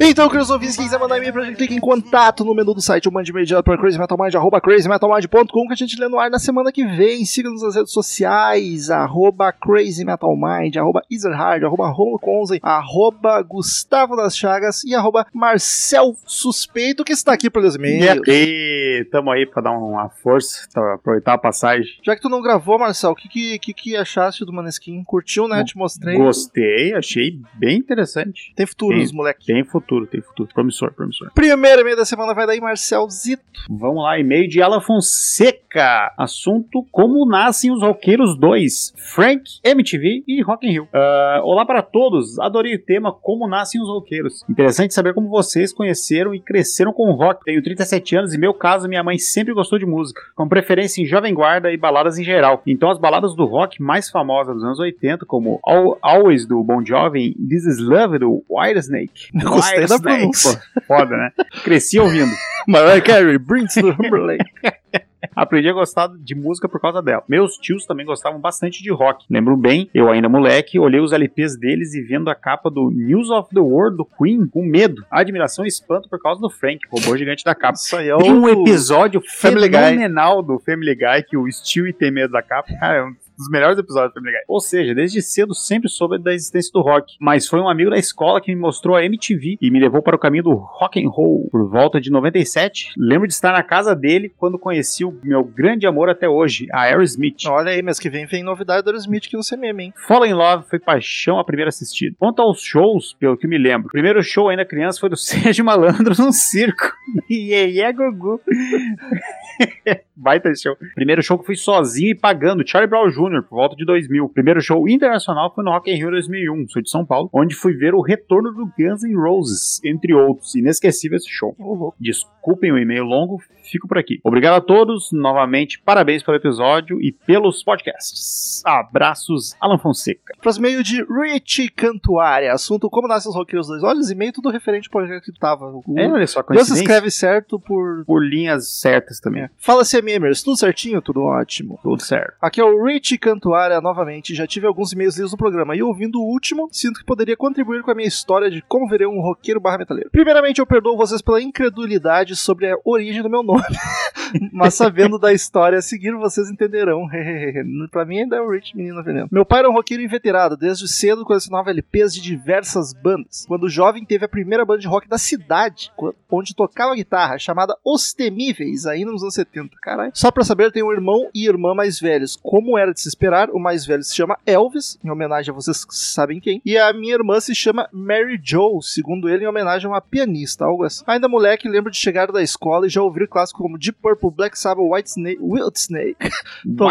Então, 0.00 0.28
queridos 0.28 0.50
ouvintes, 0.50 0.76
quem 0.76 0.84
quiser 0.84 0.98
mandar 0.98 1.18
e-mail 1.18 1.32
pra 1.32 1.44
gente, 1.44 1.56
clique 1.56 1.74
em 1.74 1.80
contato 1.80 2.44
no 2.44 2.52
menu 2.52 2.74
do 2.74 2.80
site 2.80 3.06
ou 3.06 3.12
mande 3.12 3.30
e-mail 3.30 3.46
direto 3.46 3.64
para 3.64 3.78
crazymetalmind, 3.78 4.34
arroba 4.34 4.60
crazymetalmind.com 4.60 5.66
que 5.68 5.72
a 5.72 5.76
gente 5.76 5.98
lê 5.98 6.08
no 6.08 6.18
ar 6.18 6.28
na 6.28 6.38
semana 6.40 6.72
que 6.72 6.84
vem. 6.84 7.24
Siga-nos 7.24 7.62
nas 7.62 7.76
redes 7.76 7.92
sociais, 7.92 8.90
arroba 8.90 9.52
crazymetalmind, 9.52 10.76
arroba 10.76 11.00
ezerhard, 11.10 11.64
arroba 11.64 11.88
romoconzen, 11.88 12.58
arroba 12.60 13.40
Gustavo 13.42 14.16
das 14.16 14.36
Chagas 14.36 14.82
e 14.82 14.94
arroba 14.94 15.26
Marcel 15.32 16.16
Suspeito, 16.26 17.04
que 17.04 17.12
está 17.12 17.32
aqui 17.32 17.48
pelos 17.48 17.76
e-mails. 17.76 18.20
E 18.26 19.06
tamo 19.12 19.30
aí 19.30 19.46
pra 19.46 19.62
dar 19.62 19.70
uma 19.70 20.08
força, 20.08 20.66
pra 20.72 20.94
aproveitar 20.94 21.34
a 21.34 21.38
passagem. 21.38 21.86
Já 22.02 22.16
que 22.16 22.22
tu 22.22 22.28
não 22.28 22.42
gravou, 22.42 22.78
Marcel, 22.80 23.12
o 23.12 23.14
que, 23.14 23.28
que, 23.28 23.58
que, 23.60 23.72
que 23.72 23.96
achaste 23.96 24.44
do 24.44 24.52
Maneskin? 24.52 25.04
Curtiu, 25.04 25.46
né? 25.46 25.62
Te 25.64 25.78
mostrei. 25.78 26.16
Gostei, 26.16 26.94
achei 26.94 27.38
bem 27.54 27.78
interessante. 27.78 28.52
Tem 28.56 28.66
futuro, 28.66 29.00
os 29.00 29.12
moleque. 29.12 29.46
Tem 29.46 29.62
futuro, 29.64 29.83
tem 30.10 30.20
futuro. 30.20 30.48
Promissor, 30.54 30.92
promissor. 30.92 31.30
Primeiro 31.34 31.80
e-mail 31.82 31.96
da 31.96 32.04
semana 32.04 32.34
vai 32.34 32.46
daí, 32.46 32.60
Marcel 32.60 33.08
Zito. 33.10 33.42
Vamos 33.68 34.02
lá, 34.02 34.18
e-mail 34.18 34.48
de 34.48 34.60
Ala 34.62 34.80
Fonseca. 34.80 36.12
Assunto: 36.16 36.84
Como 36.92 37.26
nascem 37.26 37.70
os 37.72 37.82
roqueiros 37.82 38.38
2? 38.38 38.94
Frank, 38.96 39.42
MTV 39.64 40.22
e 40.26 40.42
Rock 40.42 40.66
in 40.66 40.70
Rio. 40.72 40.88
Ah, 40.92 41.40
olá 41.42 41.64
para 41.66 41.82
todos. 41.82 42.38
Adorei 42.38 42.74
o 42.74 42.82
tema 42.82 43.12
Como 43.12 43.48
nascem 43.48 43.80
os 43.80 43.88
roqueiros. 43.88 44.44
Interessante 44.48 44.94
saber 44.94 45.14
como 45.14 45.28
vocês 45.28 45.72
conheceram 45.72 46.34
e 46.34 46.40
cresceram 46.40 46.92
com 46.92 47.10
o 47.10 47.14
rock. 47.14 47.44
Tenho 47.44 47.62
37 47.62 48.16
anos 48.16 48.34
e 48.34 48.38
meu 48.38 48.54
caso, 48.54 48.88
minha 48.88 49.02
mãe 49.02 49.18
sempre 49.18 49.52
gostou 49.54 49.78
de 49.78 49.86
música, 49.86 50.20
com 50.36 50.48
preferência 50.48 51.02
em 51.02 51.06
jovem 51.06 51.34
guarda 51.34 51.72
e 51.72 51.76
baladas 51.76 52.18
em 52.18 52.24
geral. 52.24 52.62
Então 52.66 52.90
as 52.90 52.98
baladas 52.98 53.34
do 53.34 53.44
rock 53.44 53.82
mais 53.82 54.08
famosas 54.10 54.54
dos 54.54 54.64
anos 54.64 54.78
80, 54.78 55.24
como 55.26 55.58
Al- 55.64 55.98
Always 56.02 56.46
do 56.46 56.62
Bon 56.62 56.84
Jovi, 56.84 57.34
This 57.48 57.64
Is 57.66 57.78
Love 57.80 58.18
do 58.18 58.44
Whitesnake, 58.48 59.30
Eu 59.34 59.50
gostei 59.50 59.73
Gostei 59.80 59.98
da 59.98 60.02
pronúncia. 60.02 60.62
Pô, 60.74 60.80
foda, 60.86 61.16
né? 61.16 61.30
Cresci 61.62 61.98
ouvindo. 61.98 62.32
Mariah 62.66 63.00
Carey, 63.02 63.38
Brings 63.38 63.74
to 63.74 63.94
Timberlake. 63.94 64.44
Aprendi 65.34 65.68
a 65.68 65.72
gostar 65.72 66.08
de 66.18 66.34
música 66.34 66.68
por 66.68 66.80
causa 66.80 67.02
dela. 67.02 67.22
Meus 67.28 67.56
tios 67.56 67.86
também 67.86 68.04
gostavam 68.04 68.40
bastante 68.40 68.82
de 68.82 68.92
rock. 68.92 69.24
Lembro 69.30 69.56
bem, 69.56 69.88
eu 69.94 70.10
ainda 70.10 70.28
moleque, 70.28 70.78
olhei 70.78 71.00
os 71.00 71.12
LPs 71.12 71.58
deles 71.58 71.94
e 71.94 72.02
vendo 72.02 72.28
a 72.28 72.34
capa 72.34 72.70
do 72.70 72.90
News 72.90 73.30
of 73.30 73.48
the 73.52 73.60
World 73.60 73.96
do 73.96 74.04
Queen 74.04 74.46
com 74.46 74.62
medo, 74.62 75.04
admiração 75.10 75.64
e 75.64 75.68
espanto 75.68 76.08
por 76.08 76.20
causa 76.20 76.40
do 76.40 76.50
Frank, 76.50 76.78
robô 76.90 77.16
gigante 77.16 77.42
da 77.42 77.54
capa. 77.54 77.74
Isso 77.74 77.96
aí 77.96 78.10
é 78.10 78.16
Tem 78.16 78.32
um 78.32 78.48
episódio 78.48 79.20
Family 79.40 79.68
Guy. 79.68 79.78
fenomenal 79.80 80.42
do 80.42 80.58
Family 80.58 80.94
Guy 80.94 81.22
que 81.28 81.36
o 81.36 81.50
Stewie 81.50 81.92
tem 81.92 82.10
medo 82.10 82.32
da 82.32 82.42
capa. 82.42 82.72
Cara, 82.78 82.98
é 82.98 83.02
um 83.02 83.14
dos 83.36 83.48
melhores 83.50 83.78
episódios 83.78 84.12
do 84.12 84.14
Family 84.14 84.32
Guy. 84.32 84.44
Ou 84.48 84.60
seja, 84.60 84.94
desde 84.94 85.22
cedo 85.22 85.54
sempre 85.54 85.88
soube 85.88 86.18
da 86.18 86.32
existência 86.32 86.70
do 86.72 86.80
rock, 86.80 87.16
mas 87.20 87.46
foi 87.46 87.60
um 87.60 87.68
amigo 87.68 87.90
da 87.90 87.98
escola 87.98 88.40
que 88.40 88.54
me 88.54 88.60
mostrou 88.60 88.96
a 88.96 89.04
MTV 89.04 89.58
e 89.60 89.70
me 89.70 89.80
levou 89.80 90.02
para 90.02 90.16
o 90.16 90.18
caminho 90.18 90.44
do 90.44 90.54
rock 90.54 91.04
and 91.04 91.08
roll 91.08 91.48
por 91.50 91.68
volta 91.68 92.00
de 92.00 92.10
97. 92.10 92.92
Lembro 92.96 93.26
de 93.26 93.34
estar 93.34 93.52
na 93.52 93.62
casa 93.62 93.94
dele 93.94 94.32
quando 94.36 94.58
conheci 94.58 95.04
o 95.04 95.18
meu 95.22 95.44
grande 95.44 95.86
amor 95.86 96.08
até 96.08 96.28
hoje, 96.28 96.66
a 96.72 96.82
Aerosmith. 96.82 97.46
Olha 97.46 97.72
aí, 97.72 97.82
mês 97.82 97.98
que 97.98 98.10
vem 98.10 98.26
vem 98.26 98.42
novidade 98.42 98.82
do 98.82 98.90
Aerosmith 98.90 99.24
aqui 99.26 99.36
no 99.36 99.42
CMM, 99.42 99.82
hein? 99.82 99.92
Fallen 100.06 100.32
in 100.32 100.34
Love 100.34 100.68
foi 100.68 100.78
paixão 100.78 101.38
a 101.38 101.44
primeira 101.44 101.68
assistida. 101.68 102.16
Quanto 102.18 102.40
aos 102.40 102.62
shows, 102.62 103.14
pelo 103.18 103.36
que 103.36 103.46
me 103.46 103.58
lembro, 103.58 103.88
o 103.88 103.92
primeiro 103.92 104.22
show 104.22 104.48
ainda 104.48 104.64
criança 104.64 105.00
foi 105.00 105.08
do 105.08 105.16
Sérgio 105.24 105.64
Malandro 105.64 106.14
num 106.18 106.32
circo. 106.32 106.92
E 107.30 107.52
é 107.52 107.92
Gugu. 107.92 108.40
Baita 110.16 110.52
show. 110.54 110.76
Primeiro 110.94 111.22
show 111.22 111.38
que 111.38 111.46
fui 111.46 111.56
sozinho 111.56 112.10
e 112.10 112.14
pagando, 112.14 112.66
Charlie 112.66 112.88
Brown 112.88 113.08
Jr., 113.08 113.23
por 113.42 113.56
volta 113.56 113.76
de 113.76 113.84
2000. 113.84 114.28
Primeiro 114.30 114.60
show 114.60 114.88
internacional 114.88 115.52
foi 115.54 115.64
no 115.64 115.70
Rock 115.70 115.90
in 115.90 115.96
Rio 115.96 116.10
2001, 116.10 116.68
sou 116.68 116.82
de 116.82 116.90
São 116.90 117.04
Paulo, 117.04 117.28
onde 117.32 117.54
fui 117.54 117.74
ver 117.74 117.94
o 117.94 118.00
retorno 118.00 118.52
do 118.52 118.66
Guns 118.78 119.02
N' 119.02 119.16
Roses, 119.16 119.80
entre 119.84 120.14
outros. 120.14 120.54
Inesquecível 120.54 121.16
esse 121.16 121.28
show. 121.28 121.54
Desculpem 121.98 122.72
o 122.72 122.78
e-mail 122.78 123.04
longo, 123.04 123.40
fico 123.62 123.88
por 123.88 123.98
aqui. 123.98 124.20
Obrigado 124.22 124.54
a 124.54 124.60
todos, 124.60 125.10
novamente, 125.12 125.80
parabéns 125.80 126.22
pelo 126.22 126.36
episódio 126.36 127.00
e 127.00 127.12
pelos 127.12 127.62
podcasts. 127.62 128.62
Abraços, 128.64 129.56
Alan 129.60 129.78
Fonseca. 129.78 130.34
Próximo 130.40 130.66
e-mail 130.66 130.82
de 130.82 131.04
Rich 131.04 131.70
Cantuária. 131.70 132.52
Assunto 132.52 132.88
como 132.90 133.08
nascem 133.08 133.30
os 133.30 133.36
roqueiros 133.36 133.66
dois. 133.66 133.82
Olha, 133.82 134.00
os 134.00 134.10
e-mail 134.10 134.32
tudo 134.32 134.50
referente 134.50 134.88
ao 134.88 134.92
projeto 134.92 135.24
que 135.24 135.38
tava. 135.38 135.66
O 135.66 135.82
É, 135.96 136.10
olha 136.10 136.26
só, 136.26 136.42
Deus 136.42 136.70
escreve 136.70 137.10
certo 137.10 137.58
por. 137.58 138.04
por 138.04 138.24
linhas 138.24 138.68
certas 138.80 139.20
também. 139.20 139.48
Fala 139.56 139.82
CMMers, 139.84 140.42
tudo 140.42 140.56
certinho? 140.56 141.00
Tudo 141.00 141.22
ótimo. 141.22 141.78
Tudo 141.82 142.02
certo. 142.02 142.34
Aqui 142.40 142.60
é 142.60 142.64
o 142.64 142.84
Rich 142.84 143.13
Cantuária 143.18 143.80
novamente. 143.80 144.34
Já 144.34 144.46
tive 144.46 144.66
alguns 144.66 144.92
e-mails 144.92 145.16
lidos 145.16 145.32
no 145.32 145.38
programa 145.38 145.76
e 145.76 145.82
ouvindo 145.82 146.20
o 146.20 146.24
último, 146.24 146.68
sinto 146.70 147.00
que 147.00 147.06
poderia 147.06 147.36
contribuir 147.36 147.82
com 147.82 147.90
a 147.90 147.94
minha 147.94 148.08
história 148.08 148.50
de 148.50 148.62
como 148.62 148.88
verei 148.88 149.06
um 149.06 149.20
roqueiro 149.20 149.60
barra 149.60 149.78
metaleiro. 149.78 150.10
Primeiramente, 150.10 150.60
eu 150.60 150.66
perdoo 150.66 150.96
vocês 150.96 151.22
pela 151.22 151.40
incredulidade 151.40 152.36
sobre 152.36 152.70
a 152.70 152.76
origem 152.84 153.22
do 153.22 153.30
meu 153.30 153.42
nome. 153.42 153.62
Mas 154.52 154.74
sabendo 154.74 155.18
da 155.18 155.32
história 155.32 155.78
a 155.78 155.82
seguir, 155.82 156.12
vocês 156.16 156.50
entenderão. 156.50 157.06
pra 157.90 158.04
mim 158.04 158.20
ainda 158.20 158.36
é 158.36 158.40
o 158.40 158.50
Rich 158.50 158.76
Menino 158.76 159.02
Veneno. 159.02 159.28
Meu 159.30 159.44
pai 159.44 159.60
era 159.60 159.70
um 159.70 159.72
roqueiro 159.72 160.02
inveterado. 160.02 160.56
Desde 160.56 160.88
cedo 160.88 161.24
colecionava 161.24 161.70
LPs 161.70 162.14
de 162.14 162.20
diversas 162.20 162.92
bandas. 162.92 163.44
Quando 163.46 163.68
jovem, 163.68 164.04
teve 164.04 164.24
a 164.24 164.28
primeira 164.28 164.64
banda 164.64 164.80
de 164.80 164.88
rock 164.88 165.08
da 165.08 165.18
cidade, 165.18 165.92
onde 166.30 166.54
tocava 166.54 166.94
guitarra, 166.94 167.38
chamada 167.38 167.76
Os 167.84 168.12
Temíveis, 168.12 168.86
ainda 168.86 169.12
nos 169.12 169.22
anos 169.22 169.34
70. 169.34 169.76
Caralho. 169.80 170.12
Só 170.14 170.30
pra 170.30 170.44
saber, 170.44 170.72
tem 170.72 170.82
um 170.82 170.92
irmão 170.92 171.28
e 171.34 171.46
irmã 171.46 171.74
mais 171.74 172.00
velhos. 172.00 172.36
Como 172.36 172.78
era 172.78 172.92
de 172.92 173.00
se 173.04 173.08
esperar, 173.08 173.50
o 173.50 173.58
mais 173.60 173.86
velho 173.86 174.02
se 174.02 174.14
chama 174.14 174.36
Elvis, 174.46 174.98
em 175.04 175.10
homenagem 175.10 175.52
a 175.52 175.54
vocês 175.54 175.84
que 175.84 175.94
sabem 175.94 176.40
quem. 176.40 176.60
E 176.64 176.76
a 176.76 176.92
minha 176.92 177.14
irmã 177.14 177.38
se 177.40 177.54
chama 177.54 177.88
Mary 177.92 178.38
Jo, 178.42 178.80
segundo 178.82 179.28
ele, 179.28 179.44
em 179.44 179.48
homenagem 179.48 179.86
a 179.86 179.90
uma 179.90 180.00
pianista, 180.00 180.64
algo 180.64 180.84
assim. 180.84 181.04
Ainda 181.06 181.28
moleque, 181.28 181.68
lembro 181.68 181.90
de 181.90 181.96
chegar 181.96 182.30
da 182.32 182.42
escola 182.42 182.86
e 182.86 182.90
já 182.90 183.02
ouvir 183.02 183.28
clássicos 183.28 183.62
como 183.62 183.78
Deep 183.78 183.98
Purple, 184.02 184.30
Black 184.30 184.58
Sabbath, 184.58 184.84
White 184.90 185.10
Snake, 185.10 185.38
Wild 185.40 185.78
Snake, 185.78 186.16
To- 186.76 186.84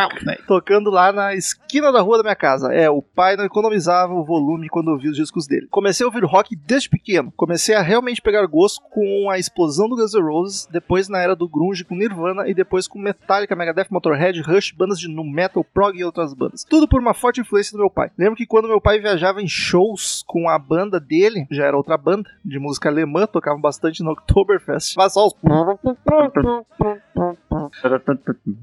tocando 0.48 0.90
lá 0.90 1.12
na 1.12 1.34
esquina 1.36 1.92
da 1.92 2.02
rua 2.02 2.18
da 2.18 2.24
minha 2.24 2.36
casa. 2.36 2.74
É, 2.74 2.90
o 2.90 3.02
pai 3.02 3.36
não 3.36 3.46
economizava 3.46 4.14
o 4.14 4.24
volume 4.24 4.70
quando 4.70 4.90
ouvia 4.90 5.12
os 5.12 5.18
discos 5.18 5.48
dele. 5.48 5.68
Comecei 5.70 6.04
a 6.04 6.08
ouvir 6.08 6.24
rock 6.24 6.56
desde 6.56 6.90
pequeno. 6.90 7.32
Comecei 7.36 7.76
a 7.76 7.82
realmente 7.82 8.22
pegar 8.22 8.46
gosto 8.46 8.82
com 8.92 9.30
a 9.30 9.38
explosão 9.40 9.90
do 9.90 9.96
Guns 9.96 10.14
N' 10.14 10.22
Roses, 10.22 10.68
depois 10.72 11.10
na 11.10 11.20
era 11.20 11.36
do 11.36 11.48
grunge 11.48 11.84
com 11.84 11.96
Nirvana 11.96 12.48
e 12.48 12.54
depois 12.54 12.88
com 12.88 13.00
Metallica, 13.00 13.56
Megadeth, 13.56 13.88
Motorhead, 13.90 14.42
Rush, 14.42 14.72
bandas 14.72 15.00
de 15.00 15.08
nu 15.08 15.24
metal, 15.24 15.64
prog 15.64 16.03
e 16.04 16.06
outras 16.06 16.34
bandas. 16.34 16.64
Tudo 16.64 16.88
por 16.88 17.00
uma 17.02 17.14
forte 17.14 17.42
influência 17.42 17.72
do 17.74 17.80
meu 17.80 17.90
pai. 17.90 18.12
Lembro 18.18 18.36
que 18.36 18.46
quando 18.46 18.68
meu 18.68 18.80
pai 18.82 19.00
viajava 19.00 19.42
em 19.42 19.48
shows 19.48 20.24
com 20.28 20.48
a 20.50 20.60
banda 20.60 21.00
dele, 21.00 21.48
já 21.50 21.66
era 21.66 21.78
outra 21.78 21.98
banda 21.98 22.30
de 22.44 22.60
música 22.60 22.90
alemã, 22.90 23.26
tocavam 23.26 23.60
bastante 23.62 24.04
no 24.04 24.12
Oktoberfest. 24.12 24.96
Mas 24.98 25.14
só 25.14 25.26
os 25.28 25.34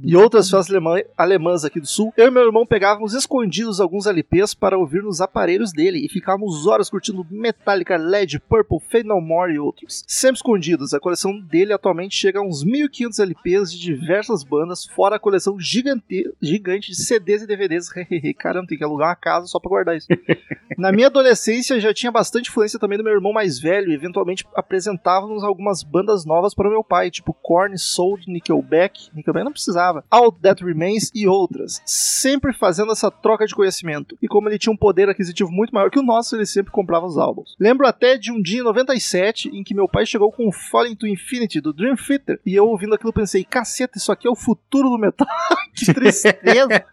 e 0.02 0.16
outras 0.16 0.50
festas 0.50 0.70
alemã- 0.70 1.02
alemãs 1.16 1.64
aqui 1.64 1.80
do 1.80 1.86
sul, 1.86 2.12
eu 2.16 2.28
e 2.28 2.30
meu 2.30 2.44
irmão 2.44 2.66
pegávamos 2.66 3.14
escondidos 3.14 3.80
alguns 3.80 4.06
LPs 4.06 4.54
para 4.54 4.78
ouvir 4.78 5.02
nos 5.02 5.20
aparelhos 5.20 5.72
dele 5.72 6.04
e 6.04 6.08
ficávamos 6.08 6.66
horas 6.66 6.90
curtindo 6.90 7.26
Metallica, 7.30 7.96
Led, 7.96 8.38
Purple, 8.40 8.78
Fade 8.90 9.06
No 9.06 9.20
More 9.20 9.52
e 9.54 9.58
outros. 9.58 10.04
Sempre 10.06 10.36
escondidos, 10.36 10.92
a 10.94 11.00
coleção 11.00 11.38
dele 11.38 11.72
atualmente 11.72 12.14
chega 12.16 12.40
a 12.40 12.42
uns 12.42 12.64
1500 12.64 13.18
LPs 13.18 13.72
de 13.72 13.78
diversas 13.78 14.42
bandas, 14.42 14.84
fora 14.86 15.16
a 15.16 15.20
coleção 15.20 15.58
gigante, 15.58 16.30
gigante 16.40 16.88
de 16.90 16.96
CDs 17.30 17.42
e 17.42 17.46
DVDs. 17.46 17.88
Caramba, 18.38 18.66
tem 18.66 18.78
que 18.78 18.84
alugar 18.84 19.08
uma 19.08 19.16
casa 19.16 19.46
só 19.46 19.60
pra 19.60 19.68
guardar 19.68 19.96
isso. 19.96 20.08
Na 20.76 20.90
minha 20.90 21.06
adolescência 21.06 21.78
já 21.78 21.94
tinha 21.94 22.10
bastante 22.10 22.50
influência 22.50 22.78
também 22.78 22.98
do 22.98 23.04
meu 23.04 23.12
irmão 23.12 23.32
mais 23.32 23.58
velho 23.58 23.92
eventualmente 23.92 24.46
apresentávamos 24.54 25.44
algumas 25.44 25.82
bandas 25.82 26.24
novas 26.24 26.54
para 26.54 26.68
o 26.68 26.70
meu 26.70 26.82
pai, 26.82 27.10
tipo 27.10 27.34
Korn, 27.34 27.76
Soul, 27.78 28.18
Nickelback, 28.26 29.10
Nickelback 29.14 29.44
não 29.44 29.52
precisava, 29.52 30.04
All 30.10 30.32
That 30.32 30.64
Remains 30.64 31.10
e 31.14 31.26
outras, 31.26 31.82
sempre 31.84 32.52
fazendo 32.52 32.92
essa 32.92 33.10
troca 33.10 33.46
de 33.46 33.54
conhecimento. 33.54 34.16
E 34.22 34.28
como 34.28 34.48
ele 34.48 34.58
tinha 34.58 34.72
um 34.72 34.76
poder 34.76 35.08
aquisitivo 35.08 35.50
muito 35.50 35.74
maior 35.74 35.90
que 35.90 35.98
o 35.98 36.02
nosso, 36.02 36.36
ele 36.36 36.46
sempre 36.46 36.72
comprava 36.72 37.06
os 37.06 37.18
álbuns. 37.18 37.56
Lembro 37.58 37.86
até 37.86 38.16
de 38.16 38.32
um 38.32 38.40
dia 38.40 38.60
em 38.60 38.64
97 38.64 39.48
em 39.48 39.62
que 39.62 39.74
meu 39.74 39.88
pai 39.88 40.06
chegou 40.06 40.32
com 40.32 40.48
o 40.48 40.52
Falling 40.52 40.96
to 40.96 41.06
Infinity 41.06 41.60
do 41.60 41.72
Dream 41.72 41.96
Theater 41.96 42.40
e 42.44 42.54
eu 42.54 42.66
ouvindo 42.66 42.94
aquilo 42.94 43.12
pensei, 43.12 43.44
caceta, 43.44 43.98
isso 43.98 44.12
aqui 44.12 44.26
é 44.26 44.30
o 44.30 44.36
futuro 44.36 44.88
do 44.88 44.98
metal. 44.98 45.26
que 45.74 45.92
tristeza. 45.92 46.84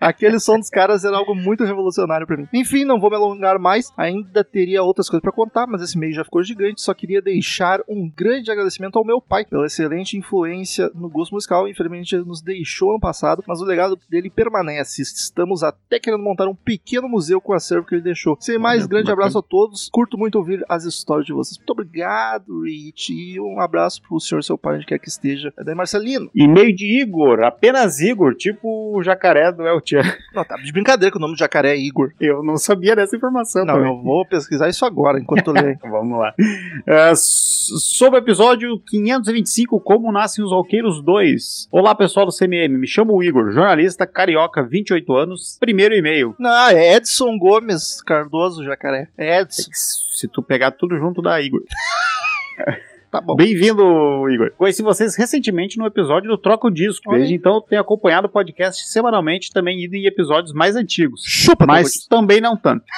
Aquele 0.00 0.38
som 0.38 0.58
dos 0.58 0.70
caras 0.70 1.04
era 1.04 1.16
algo 1.16 1.34
muito 1.34 1.64
revolucionário 1.64 2.26
pra 2.26 2.36
mim. 2.36 2.48
Enfim, 2.52 2.84
não 2.84 3.00
vou 3.00 3.10
me 3.10 3.16
alongar 3.16 3.58
mais, 3.58 3.92
ainda 3.96 4.42
teria 4.44 4.82
outras 4.82 5.08
coisas 5.08 5.22
pra 5.22 5.32
contar, 5.32 5.66
mas 5.66 5.82
esse 5.82 5.98
meio 5.98 6.12
já 6.12 6.24
ficou 6.24 6.42
gigante. 6.42 6.80
Só 6.80 6.94
queria 6.94 7.22
deixar 7.22 7.80
um 7.88 8.10
grande 8.10 8.50
agradecimento 8.50 8.98
ao 8.98 9.04
meu 9.04 9.20
pai 9.20 9.44
pela 9.44 9.66
excelente 9.66 10.16
influência 10.16 10.90
no 10.94 11.08
gosto 11.08 11.32
musical. 11.32 11.68
Infelizmente, 11.68 12.14
ele 12.14 12.24
nos 12.24 12.42
deixou 12.42 12.90
ano 12.90 13.00
passado, 13.00 13.42
mas 13.46 13.60
o 13.60 13.64
legado 13.64 13.98
dele 14.08 14.30
permanece. 14.30 15.02
Estamos 15.02 15.62
até 15.62 15.98
querendo 15.98 16.22
montar 16.22 16.48
um 16.48 16.54
pequeno 16.54 17.08
museu 17.08 17.40
com 17.40 17.52
o 17.52 17.56
acervo 17.56 17.86
que 17.86 17.94
ele 17.94 18.02
deixou. 18.02 18.36
Sem 18.40 18.58
mais, 18.58 18.86
grande 18.86 19.04
bacana. 19.04 19.22
abraço 19.22 19.38
a 19.38 19.42
todos. 19.42 19.88
Curto 19.92 20.18
muito 20.18 20.36
ouvir 20.36 20.64
as 20.68 20.84
histórias 20.84 21.26
de 21.26 21.32
vocês. 21.32 21.58
Muito 21.58 21.70
obrigado, 21.70 22.62
Rich. 22.62 23.12
E 23.12 23.40
um 23.40 23.60
abraço 23.60 24.02
pro 24.02 24.20
senhor, 24.20 24.42
seu 24.42 24.58
pai, 24.58 24.76
onde 24.76 24.86
quer 24.86 24.98
que 24.98 25.08
esteja. 25.08 25.52
É 25.58 25.64
daí, 25.64 25.74
Marcelino. 25.74 26.30
E-mail 26.34 26.74
de 26.74 27.02
Igor, 27.02 27.42
apenas 27.42 28.00
Igor, 28.00 28.34
tipo 28.34 28.96
o 28.96 29.02
jacaré 29.02 29.52
do 29.60 29.68
El 29.68 29.80
Chan. 29.84 30.02
Não, 30.34 30.44
tá 30.44 30.56
de 30.56 30.72
brincadeira 30.72 31.10
que 31.10 31.18
o 31.18 31.20
nome 31.20 31.34
do 31.34 31.38
jacaré 31.38 31.70
é 31.72 31.78
Igor. 31.78 32.12
Eu 32.20 32.42
não 32.42 32.56
sabia 32.56 32.96
dessa 32.96 33.16
informação 33.16 33.64
Não, 33.64 33.74
também. 33.74 33.90
eu 33.90 34.02
vou 34.02 34.24
pesquisar 34.26 34.68
isso 34.68 34.84
agora, 34.84 35.18
enquanto 35.20 35.46
eu 35.48 35.52
leio. 35.54 35.78
Vamos 35.88 36.18
lá. 36.18 36.34
É, 36.86 37.10
s- 37.10 37.70
sobre 37.96 38.18
o 38.18 38.22
episódio 38.22 38.78
525, 38.88 39.80
Como 39.80 40.10
Nascem 40.12 40.44
os 40.44 40.50
Roqueiros 40.50 41.02
2. 41.02 41.68
Olá, 41.70 41.94
pessoal 41.94 42.26
do 42.26 42.32
CMM. 42.32 42.76
Me 42.78 42.86
chamo 42.86 43.22
Igor, 43.22 43.50
jornalista 43.52 44.06
carioca, 44.06 44.62
28 44.62 45.12
anos. 45.14 45.56
Primeiro 45.60 45.94
e-mail. 45.94 46.34
Não, 46.38 46.68
é 46.68 46.96
Edson 46.96 47.38
Gomes 47.38 48.02
Cardoso, 48.02 48.64
jacaré. 48.64 49.08
É 49.16 49.40
Edson. 49.40 49.70
Se 49.72 50.26
tu 50.28 50.42
pegar 50.42 50.70
tudo 50.72 50.96
junto 50.98 51.20
da 51.22 51.40
Igor. 51.40 51.62
Tá 53.10 53.20
bom. 53.20 53.34
Bem-vindo, 53.34 53.82
Igor. 54.30 54.52
Conheci 54.56 54.82
vocês 54.82 55.16
recentemente 55.16 55.76
no 55.78 55.84
episódio 55.86 56.30
do 56.30 56.38
Troca 56.38 56.68
o 56.68 56.70
Disco. 56.70 57.10
Desde 57.10 57.34
então 57.34 57.60
tenho 57.60 57.80
acompanhado 57.80 58.28
o 58.28 58.30
podcast 58.30 58.86
semanalmente, 58.88 59.50
também 59.52 59.82
ido 59.82 59.96
em 59.96 60.06
episódios 60.06 60.52
mais 60.54 60.76
antigos. 60.76 61.22
Chupa, 61.26 61.66
Mas 61.66 62.06
também 62.08 62.40
não 62.40 62.56
tanto. 62.56 62.84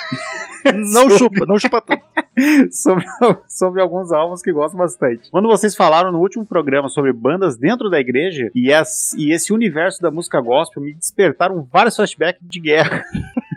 Não 0.93 1.11
chupa, 1.11 1.45
não 1.45 1.59
chupa 1.59 1.81
tanto. 1.81 2.05
sobre, 2.71 3.05
sobre 3.49 3.83
alguns 3.83 4.13
álbuns 4.13 4.41
que 4.41 4.53
gosto 4.53 4.77
bastante. 4.77 5.29
Quando 5.29 5.49
vocês 5.49 5.75
falaram 5.75 6.13
no 6.13 6.21
último 6.21 6.47
programa 6.47 6.89
sobre 6.89 7.13
bandas 7.13 7.57
dentro 7.57 7.91
da 7.91 7.99
igreja 7.99 8.49
e, 8.55 8.73
as- 8.73 9.13
e 9.15 9.33
esse 9.33 9.53
universo 9.53 10.01
da 10.01 10.09
música 10.09 10.41
gospel, 10.41 10.81
me 10.81 10.95
despertaram 10.95 11.67
vários 11.73 11.97
flashbacks 11.97 12.41
de 12.49 12.61
guerra. 12.61 13.03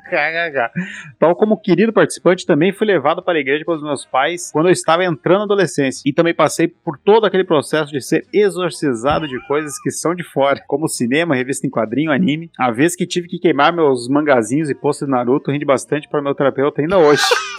Tal 1.20 1.36
como 1.36 1.60
querido 1.60 1.92
participante, 1.92 2.46
também 2.46 2.72
fui 2.72 2.88
levado 2.88 3.24
para 3.24 3.38
a 3.38 3.42
igreja 3.42 3.66
pelos 3.66 3.84
meus 3.84 4.06
pais 4.06 4.52
quando 4.52 4.68
eu 4.68 4.72
estava 4.72 5.04
entrando 5.04 5.40
na 5.40 5.44
adolescência. 5.46 6.04
E 6.06 6.14
também 6.14 6.34
passei 6.34 6.68
por 6.68 6.98
todo 6.98 7.26
aquele 7.26 7.44
processo 7.44 7.92
de 7.92 8.02
ser 8.02 8.26
exorcizado 8.34 9.28
de 9.28 9.40
coisas 9.48 9.80
que 9.82 9.92
são 9.92 10.14
de 10.14 10.24
fora, 10.24 10.62
como 10.68 10.88
cinema, 10.88 11.36
revista 11.36 11.66
em 11.66 11.70
quadrinho, 11.70 12.12
anime. 12.12 12.52
A 12.58 12.72
vez 12.72 12.96
que 12.96 13.06
tive 13.06 13.28
que 13.28 13.40
queimar 13.40 13.74
meus 13.74 14.08
mangazinhos 14.08 14.70
e 14.70 14.76
posters 14.76 15.08
de 15.08 15.16
Naruto, 15.16 15.52
rende 15.52 15.66
bastante 15.66 16.08
para 16.08 16.22
meu 16.22 16.36
terapeuta 16.36 16.82
ainda 16.82 16.98
hoje. 16.98 17.24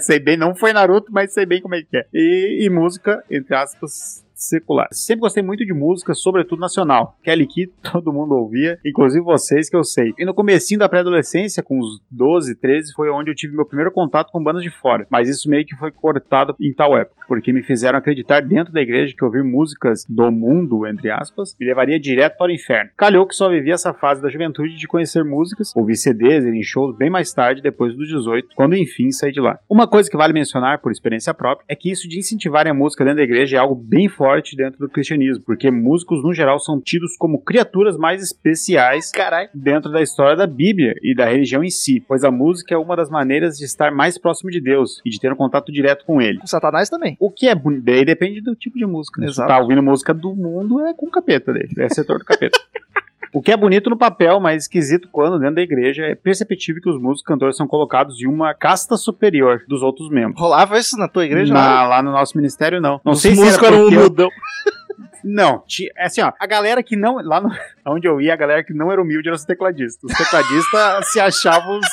Sei 0.00 0.20
bem, 0.20 0.36
não 0.36 0.54
foi 0.54 0.72
Naruto, 0.72 1.10
mas 1.10 1.32
sei 1.32 1.46
bem 1.46 1.60
como 1.60 1.74
é 1.74 1.82
que 1.82 1.96
é. 1.96 2.06
E, 2.12 2.66
e 2.66 2.70
música, 2.70 3.22
entre 3.30 3.54
aspas, 3.54 4.24
secular. 4.40 4.88
Sempre 4.92 5.20
gostei 5.20 5.42
muito 5.42 5.64
de 5.64 5.72
música, 5.72 6.14
sobretudo 6.14 6.60
nacional. 6.60 7.16
Kelly 7.22 7.46
Key, 7.46 7.66
todo 7.92 8.12
mundo 8.12 8.34
ouvia, 8.34 8.78
inclusive 8.84 9.24
vocês 9.24 9.68
que 9.68 9.76
eu 9.76 9.84
sei. 9.84 10.12
E 10.18 10.24
no 10.24 10.34
comecinho 10.34 10.80
da 10.80 10.88
pré-adolescência, 10.88 11.62
com 11.62 11.78
uns 11.78 12.00
12, 12.10 12.56
13, 12.56 12.92
foi 12.94 13.10
onde 13.10 13.30
eu 13.30 13.34
tive 13.34 13.54
meu 13.54 13.66
primeiro 13.66 13.92
contato 13.92 14.30
com 14.30 14.42
bandas 14.42 14.62
de 14.62 14.70
fora. 14.70 15.06
Mas 15.10 15.28
isso 15.28 15.48
meio 15.48 15.66
que 15.66 15.76
foi 15.76 15.90
cortado 15.90 16.54
em 16.60 16.72
tal 16.72 16.96
época, 16.96 17.24
porque 17.28 17.52
me 17.52 17.62
fizeram 17.62 17.98
acreditar 17.98 18.40
dentro 18.40 18.72
da 18.72 18.80
igreja 18.80 19.14
que 19.16 19.24
ouvir 19.24 19.44
músicas 19.44 20.04
do 20.08 20.30
mundo, 20.30 20.86
entre 20.86 21.10
aspas, 21.10 21.54
me 21.58 21.66
levaria 21.66 22.00
direto 22.00 22.38
para 22.38 22.50
o 22.50 22.54
inferno. 22.54 22.90
Calhou 22.96 23.26
que 23.26 23.34
só 23.34 23.48
vivi 23.48 23.70
essa 23.70 23.92
fase 23.92 24.22
da 24.22 24.30
juventude 24.30 24.76
de 24.76 24.88
conhecer 24.88 25.24
músicas, 25.24 25.74
ouvir 25.76 25.96
CDs, 25.96 26.44
ir 26.44 26.54
em 26.54 26.62
shows 26.62 26.96
bem 26.96 27.10
mais 27.10 27.32
tarde, 27.32 27.62
depois 27.62 27.94
dos 27.94 28.08
18, 28.08 28.48
quando 28.54 28.76
enfim 28.76 29.10
saí 29.10 29.32
de 29.32 29.40
lá. 29.40 29.58
Uma 29.68 29.86
coisa 29.86 30.10
que 30.10 30.16
vale 30.16 30.32
mencionar 30.32 30.80
por 30.80 30.92
experiência 30.92 31.34
própria 31.34 31.64
é 31.68 31.76
que 31.76 31.90
isso 31.90 32.08
de 32.08 32.18
incentivarem 32.18 32.70
a 32.70 32.74
música 32.74 33.04
dentro 33.04 33.18
da 33.18 33.24
igreja 33.24 33.56
é 33.56 33.60
algo 33.60 33.74
bem 33.74 34.08
forte 34.08 34.29
dentro 34.56 34.78
do 34.78 34.88
cristianismo, 34.88 35.44
porque 35.44 35.70
músicos 35.70 36.22
no 36.22 36.32
geral 36.32 36.58
são 36.58 36.80
tidos 36.80 37.16
como 37.16 37.42
criaturas 37.42 37.96
mais 37.96 38.22
especiais 38.22 39.10
dentro 39.54 39.90
da 39.90 40.02
história 40.02 40.36
da 40.36 40.46
Bíblia 40.46 40.94
e 41.02 41.14
da 41.14 41.26
religião 41.26 41.62
em 41.62 41.70
si, 41.70 42.02
pois 42.06 42.24
a 42.24 42.30
música 42.30 42.74
é 42.74 42.78
uma 42.78 42.96
das 42.96 43.10
maneiras 43.10 43.56
de 43.56 43.64
estar 43.64 43.90
mais 43.90 44.18
próximo 44.18 44.50
de 44.50 44.60
Deus 44.60 45.00
e 45.04 45.10
de 45.10 45.18
ter 45.18 45.32
um 45.32 45.36
contato 45.36 45.72
direto 45.72 46.04
com 46.04 46.20
ele. 46.20 46.38
Com 46.38 46.46
Satanás 46.46 46.88
também. 46.88 47.16
O 47.18 47.30
que 47.30 47.48
é 47.48 47.54
bonito, 47.54 47.84
daí 47.84 48.04
depende 48.04 48.40
do 48.40 48.54
tipo 48.54 48.78
de 48.78 48.86
música. 48.86 49.20
Né? 49.20 49.28
Se 49.28 49.34
tu 49.34 49.36
Exato. 49.36 49.48
tá 49.48 49.58
ouvindo 49.58 49.82
música 49.82 50.14
do 50.14 50.34
mundo, 50.34 50.80
é 50.86 50.94
com 50.94 51.10
capeta 51.10 51.52
daí, 51.52 51.68
é 51.78 51.88
setor 51.88 52.18
do 52.18 52.24
capeta. 52.24 52.58
O 53.32 53.40
que 53.40 53.52
é 53.52 53.56
bonito 53.56 53.88
no 53.88 53.96
papel, 53.96 54.40
mas 54.40 54.64
esquisito 54.64 55.08
quando 55.12 55.38
dentro 55.38 55.54
da 55.56 55.62
igreja 55.62 56.04
é 56.04 56.14
perceptível 56.14 56.82
que 56.82 56.90
os 56.90 57.00
músicos 57.00 57.22
cantores 57.22 57.56
são 57.56 57.66
colocados 57.66 58.20
em 58.20 58.26
uma 58.26 58.52
casta 58.54 58.96
superior 58.96 59.62
dos 59.68 59.82
outros 59.82 60.10
membros. 60.10 60.40
Rolava 60.40 60.78
isso 60.78 60.96
na 60.96 61.06
tua 61.06 61.24
igreja? 61.24 61.52
Na- 61.54 61.86
lá 61.86 62.02
no 62.02 62.10
nosso 62.10 62.36
ministério, 62.36 62.80
não. 62.80 63.00
Não 63.04 63.12
Os 63.12 63.22
sei 63.22 63.34
se 63.36 63.40
era 63.46 63.58
porque. 63.58 63.96
Não, 65.22 65.62
é 65.98 66.06
assim, 66.06 66.22
ó, 66.22 66.32
a 66.40 66.46
galera 66.46 66.82
que 66.82 66.96
não. 66.96 67.16
Lá 67.22 67.42
no, 67.42 67.50
onde 67.86 68.08
eu 68.08 68.20
ia, 68.22 68.32
a 68.32 68.36
galera 68.36 68.64
que 68.64 68.72
não 68.72 68.90
era 68.90 69.02
humilde 69.02 69.28
era 69.28 69.36
os 69.36 69.44
tecladistas. 69.44 70.10
Os 70.10 70.16
tecladistas 70.16 71.08
se 71.12 71.20
achavam 71.20 71.78
os, 71.78 71.86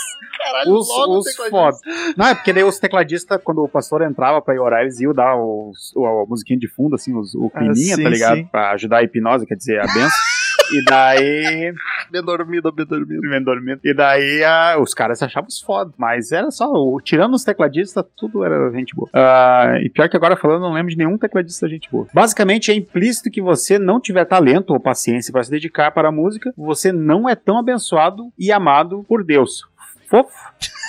os, 0.65 0.88
logo 0.88 1.18
os 1.19 1.35
foda. 1.49 1.77
Não, 2.15 2.26
é 2.27 2.35
porque 2.35 2.53
daí 2.53 2.64
os 2.64 2.80
tecladistas, 2.80 3.41
quando 3.43 3.61
o 3.61 3.68
pastor 3.68 4.01
entrava 4.01 4.41
pra 4.41 4.55
ir 4.55 4.59
orar, 4.59 4.81
eles 4.81 4.99
iam 5.01 5.14
dar 5.14 5.35
os, 5.35 5.93
o, 5.93 6.05
a 6.05 6.26
musiquinha 6.26 6.57
de 6.57 6.69
fundo, 6.69 6.95
assim, 6.95 7.14
os, 7.18 7.35
o 7.35 7.51
Ah, 7.53 7.59
climinha, 7.59 7.95
sim, 7.97 8.03
tá 8.03 8.09
ligado? 8.09 8.38
sim. 8.38 8.45
Pra 8.45 8.72
ajudar 8.72 8.99
a 8.99 9.03
hipnose, 9.03 9.45
quer 9.45 9.55
dizer, 9.55 9.80
a 9.80 9.88
benção. 9.88 10.09
E 10.73 10.84
daí. 10.85 11.73
Bem 12.11 12.22
dormido, 12.23 12.72
bem 12.72 12.85
dormido. 12.85 13.22
bem 13.22 13.44
dormindo. 13.44 13.80
E 13.84 13.94
daí 13.94 14.44
a- 14.44 14.77
os 14.80 14.94
caras 14.94 15.22
achavam 15.22 15.48
os 15.48 15.60
foda. 15.61 15.91
Mas 15.98 16.31
era 16.31 16.49
só, 16.52 16.72
o- 16.72 16.99
tirando 17.02 17.34
os 17.34 17.44
tecladistas, 17.44 18.03
tudo 18.18 18.44
era 18.44 18.72
gente 18.72 18.95
boa. 18.95 19.10
Ah, 19.14 19.80
e 19.81 19.89
pior 19.89 20.10
que 20.10 20.18
agora 20.18 20.35
falando, 20.38 20.61
não 20.61 20.73
lembro 20.73 20.91
de 20.91 20.98
nenhum 20.98 21.18
tecladista 21.18 21.68
gente 21.68 21.89
boa. 21.91 22.07
Basicamente 22.14 22.72
é 22.72 22.76
implícito 22.76 23.30
que 23.30 23.41
você 23.41 23.77
não 23.80 23.99
tiver 23.99 24.26
talento 24.26 24.72
ou 24.72 24.80
paciência 24.80 25.31
para 25.31 25.44
se 25.44 25.52
dedicar 25.52 25.91
para 25.91 26.10
a 26.10 26.11
música, 26.11 26.53
você 26.57 26.91
não 26.91 27.27
é 27.27 27.35
tão 27.35 27.57
abençoado 27.57 28.31
e 28.38 28.52
amado 28.52 29.06
por 29.07 29.23
Deus. 29.23 29.65
Fofo? 30.07 30.31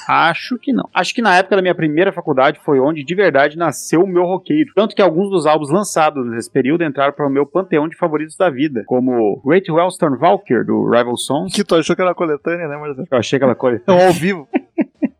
Acho 0.08 0.58
que 0.58 0.72
não. 0.72 0.88
Acho 0.94 1.14
que 1.14 1.20
na 1.20 1.36
época 1.36 1.56
da 1.56 1.60
minha 1.60 1.74
primeira 1.74 2.10
faculdade 2.10 2.58
foi 2.64 2.80
onde 2.80 3.04
de 3.04 3.14
verdade 3.14 3.58
nasceu 3.58 4.02
o 4.02 4.06
meu 4.06 4.24
roqueiro. 4.24 4.72
Tanto 4.74 4.96
que 4.96 5.02
alguns 5.02 5.28
dos 5.28 5.44
álbuns 5.44 5.70
lançados 5.70 6.24
nesse 6.30 6.50
período 6.50 6.82
entraram 6.82 7.12
para 7.12 7.26
o 7.26 7.30
meu 7.30 7.44
panteão 7.44 7.86
de 7.86 7.96
favoritos 7.96 8.34
da 8.34 8.48
vida, 8.48 8.84
como 8.86 9.42
Great 9.44 9.70
Wellstorm 9.70 10.16
Valkyr, 10.16 10.64
do 10.64 10.88
Rival 10.88 11.16
Sons. 11.16 11.52
Que 11.52 11.62
tu 11.62 11.74
achou 11.74 11.94
que 11.94 12.00
era 12.00 12.14
coletânea, 12.14 12.66
né, 12.68 12.76
Marcelo? 12.78 13.06
Eu 13.10 13.18
achei 13.18 13.36
aquela 13.36 13.54
coisa. 13.54 13.82
É 13.86 13.92
um 13.92 14.06
ao 14.06 14.12
vivo. 14.12 14.48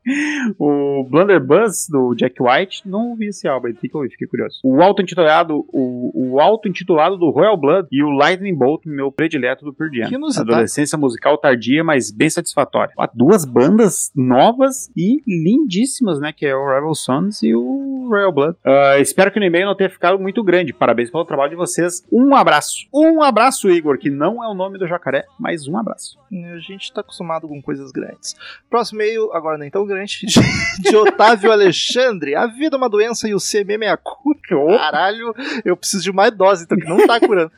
O 0.59 1.05
Blunderbuss 1.09 1.89
do 1.89 2.15
Jack 2.15 2.37
White, 2.43 2.89
não 2.89 3.11
ouvi 3.11 3.27
esse 3.27 3.47
álbum, 3.47 3.69
ouvir, 3.93 4.11
fiquei 4.11 4.27
curioso. 4.27 4.61
O 4.65 4.81
auto-intitulado, 4.83 5.65
o, 5.73 6.33
o 6.33 6.41
auto-intitulado 6.41 7.17
do 7.17 7.31
Royal 7.31 7.57
Blood 7.57 7.89
e 7.91 8.03
o 8.03 8.11
Lightning 8.11 8.55
Bolt, 8.55 8.85
meu 8.87 9.13
predileto 9.13 9.65
do 9.65 9.73
Pearl 9.73 9.93
Jam. 9.93 10.09
Adolescência 10.55 10.99
musical 10.99 11.37
tardia, 11.39 11.85
mas 11.85 12.11
bem 12.11 12.31
satisfatória. 12.31 12.93
Ó, 12.97 13.07
duas 13.13 13.45
bandas 13.45 14.11
novas 14.15 14.91
e 14.97 15.23
lindíssimas, 15.27 16.21
né, 16.21 16.33
que 16.33 16.47
é 16.47 16.55
o 16.55 16.75
Rival 16.75 16.95
Sons 16.95 17.43
e 17.43 17.55
o 17.55 18.09
Royal 18.09 18.33
Blood. 18.33 18.57
Ah, 18.65 18.99
espero 18.99 19.31
que 19.31 19.39
no 19.39 19.47
e-mail 19.47 19.67
não 19.67 19.77
tenha 19.77 19.91
ficado 19.91 20.19
muito 20.19 20.43
grande. 20.43 20.73
Parabéns 20.73 21.11
pelo 21.11 21.25
trabalho 21.25 21.51
de 21.51 21.57
vocês. 21.57 22.05
Um 22.11 22.35
abraço. 22.35 22.87
Um 22.93 23.23
abraço, 23.23 23.71
Igor, 23.71 23.99
que 23.99 24.11
não 24.11 24.43
é 24.43 24.49
o 24.49 24.55
nome 24.55 24.79
do 24.79 24.87
jacaré, 24.87 25.25
mas 25.39 25.67
um 25.67 25.77
abraço. 25.77 26.19
A 26.33 26.59
gente 26.59 26.93
tá 26.93 27.01
acostumado 27.01 27.49
com 27.49 27.61
coisas 27.61 27.91
grandes. 27.91 28.35
Próximo 28.71 29.03
e-mail, 29.03 29.33
agora 29.33 29.59
nem 29.59 29.71
tão 29.71 29.87
grande, 29.87 29.98
de, 30.05 30.27
de 30.81 30.97
Otávio 30.97 31.51
Alexandre. 31.53 32.35
A 32.35 32.47
vida 32.47 32.77
é 32.77 32.79
uma 32.79 32.89
doença 32.89 33.29
e 33.29 33.35
o 33.35 33.39
CMM 33.39 33.85
é 33.85 33.91
a 33.91 33.97
cura. 33.97 34.39
Caralho, 34.79 35.35
eu 35.65 35.77
preciso 35.77 36.03
de 36.03 36.13
mais 36.13 36.33
dose, 36.33 36.65
então, 36.65 36.79
que 36.79 36.89
não 36.89 37.07
tá 37.07 37.21
curando. 37.21 37.53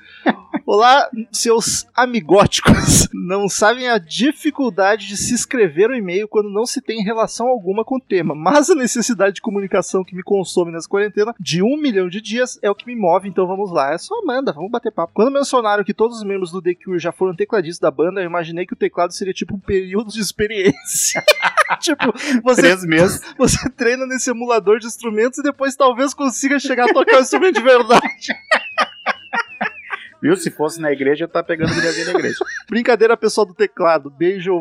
Olá, 0.66 1.08
seus 1.32 1.86
amigóticos. 1.94 3.08
Não 3.12 3.48
sabem 3.48 3.88
a 3.88 3.98
dificuldade 3.98 5.06
de 5.06 5.16
se 5.16 5.34
escrever 5.34 5.90
o 5.90 5.94
e-mail 5.94 6.28
quando 6.28 6.50
não 6.50 6.64
se 6.64 6.80
tem 6.80 7.02
relação 7.02 7.48
alguma 7.48 7.84
com 7.84 7.96
o 7.96 8.00
tema, 8.00 8.34
mas 8.34 8.70
a 8.70 8.74
necessidade 8.74 9.36
de 9.36 9.40
comunicação 9.40 10.04
que 10.04 10.14
me 10.14 10.22
consome 10.22 10.72
nessa 10.72 10.88
quarentena 10.88 11.34
de 11.38 11.62
um 11.62 11.76
milhão 11.76 12.08
de 12.08 12.20
dias 12.20 12.58
é 12.62 12.70
o 12.70 12.74
que 12.74 12.86
me 12.86 12.94
move, 12.94 13.28
então 13.28 13.46
vamos 13.46 13.72
lá. 13.72 13.92
É 13.92 13.98
só 13.98 14.14
manda, 14.24 14.52
vamos 14.52 14.70
bater 14.70 14.92
papo. 14.92 15.12
Quando 15.14 15.32
mencionaram 15.32 15.84
que 15.84 15.94
todos 15.94 16.18
os 16.18 16.24
membros 16.24 16.52
do 16.52 16.62
The 16.62 16.74
Cure 16.74 16.98
já 16.98 17.12
foram 17.12 17.34
tecladistas 17.34 17.80
da 17.80 17.90
banda, 17.90 18.20
eu 18.20 18.26
imaginei 18.26 18.66
que 18.66 18.72
o 18.72 18.76
teclado 18.76 19.12
seria 19.12 19.34
tipo 19.34 19.54
um 19.54 19.60
período 19.60 20.10
de 20.10 20.20
experiência. 20.20 21.22
tipo, 21.80 22.12
você, 22.42 22.62
Três 22.62 22.84
meses. 22.84 23.20
você 23.36 23.68
treina 23.70 24.06
nesse 24.06 24.30
emulador 24.30 24.78
de 24.78 24.86
instrumentos 24.86 25.38
e 25.38 25.42
depois 25.42 25.74
talvez 25.76 26.14
consiga 26.14 26.58
chegar 26.58 26.90
a 26.90 26.92
tocar 26.92 27.18
o 27.18 27.20
instrumento 27.20 27.56
de 27.56 27.62
verdade. 27.62 28.34
Viu? 30.22 30.36
Se 30.36 30.50
fosse 30.50 30.80
na 30.80 30.92
igreja, 30.92 31.24
eu 31.24 31.28
tá 31.28 31.42
pegando 31.42 31.74
guriazinha 31.74 32.06
da 32.06 32.12
igreja. 32.12 32.36
Brincadeira, 32.68 33.16
pessoal 33.16 33.46
do 33.46 33.54
teclado. 33.54 34.10
Beijo 34.10 34.52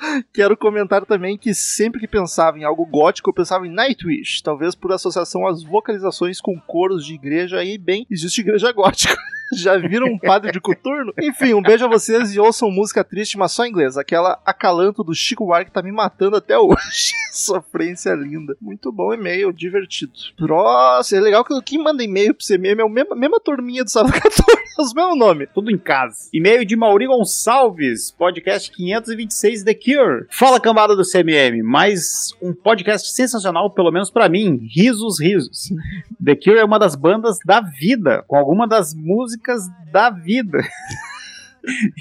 houvesse. 0.00 0.24
Quero 0.32 0.56
comentar 0.56 1.04
também 1.04 1.36
que 1.36 1.54
sempre 1.54 2.00
que 2.00 2.08
pensava 2.08 2.58
em 2.58 2.64
algo 2.64 2.84
gótico, 2.86 3.30
eu 3.30 3.34
pensava 3.34 3.66
em 3.66 3.72
Nightwish. 3.72 4.42
Talvez 4.42 4.74
por 4.74 4.92
associação 4.92 5.46
às 5.46 5.62
vocalizações 5.62 6.40
com 6.40 6.58
coros 6.60 7.04
de 7.04 7.14
igreja 7.14 7.62
e 7.64 7.76
bem, 7.78 8.06
existe 8.10 8.40
igreja 8.40 8.72
gótica. 8.72 9.16
Já 9.52 9.78
viram 9.78 10.06
um 10.08 10.18
padre 10.18 10.52
de 10.52 10.60
coturno? 10.60 11.12
Enfim, 11.18 11.54
um 11.54 11.62
beijo 11.62 11.84
a 11.86 11.88
vocês 11.88 12.34
e 12.34 12.40
ouçam 12.40 12.70
música 12.70 13.02
triste, 13.02 13.38
mas 13.38 13.52
só 13.52 13.64
em 13.64 13.70
inglês. 13.70 13.96
Aquela 13.96 14.38
acalanto 14.44 15.02
do 15.02 15.14
Chico 15.14 15.46
Buarque 15.46 15.70
tá 15.70 15.82
me 15.82 15.90
matando 15.90 16.36
até 16.36 16.58
hoje. 16.58 17.12
Sofrência 17.32 18.12
linda. 18.12 18.56
Muito 18.60 18.92
bom 18.92 19.14
e-mail, 19.14 19.50
divertido. 19.52 20.12
Próximo, 20.36 21.20
é 21.20 21.22
legal 21.22 21.44
que 21.44 21.62
quem 21.62 21.82
manda 21.82 22.04
e-mail 22.04 22.34
pro 22.34 22.46
CMM 22.46 22.78
é 22.78 22.82
a 22.82 22.88
mesma, 22.88 23.16
mesma 23.16 23.40
turminha 23.40 23.84
do 23.84 23.90
Sábado 23.90 24.12
14, 24.12 24.42
é 24.78 24.82
os 24.82 24.92
mesmos 24.92 25.18
nomes. 25.18 25.48
Tudo 25.54 25.70
em 25.70 25.78
casa. 25.78 26.28
E-mail 26.32 26.64
de 26.64 26.76
Mauri 26.76 27.06
Gonçalves, 27.06 28.10
podcast 28.10 28.70
526 28.70 29.62
The 29.64 29.74
Cure. 29.88 30.26
Fala 30.28 30.60
cambada 30.60 30.94
do 30.94 31.02
CMM, 31.02 31.62
mais 31.62 32.34
um 32.42 32.52
podcast 32.52 33.10
sensacional, 33.10 33.70
pelo 33.70 33.90
menos 33.90 34.10
pra 34.10 34.28
mim. 34.28 34.68
Risos, 34.70 35.18
risos. 35.18 35.70
The 36.22 36.36
Cure 36.36 36.58
é 36.58 36.64
uma 36.64 36.78
das 36.78 36.94
bandas 36.94 37.38
da 37.42 37.62
vida, 37.62 38.22
com 38.28 38.36
alguma 38.36 38.68
das 38.68 38.92
músicas 38.92 39.62
da 39.90 40.10
vida. 40.10 40.58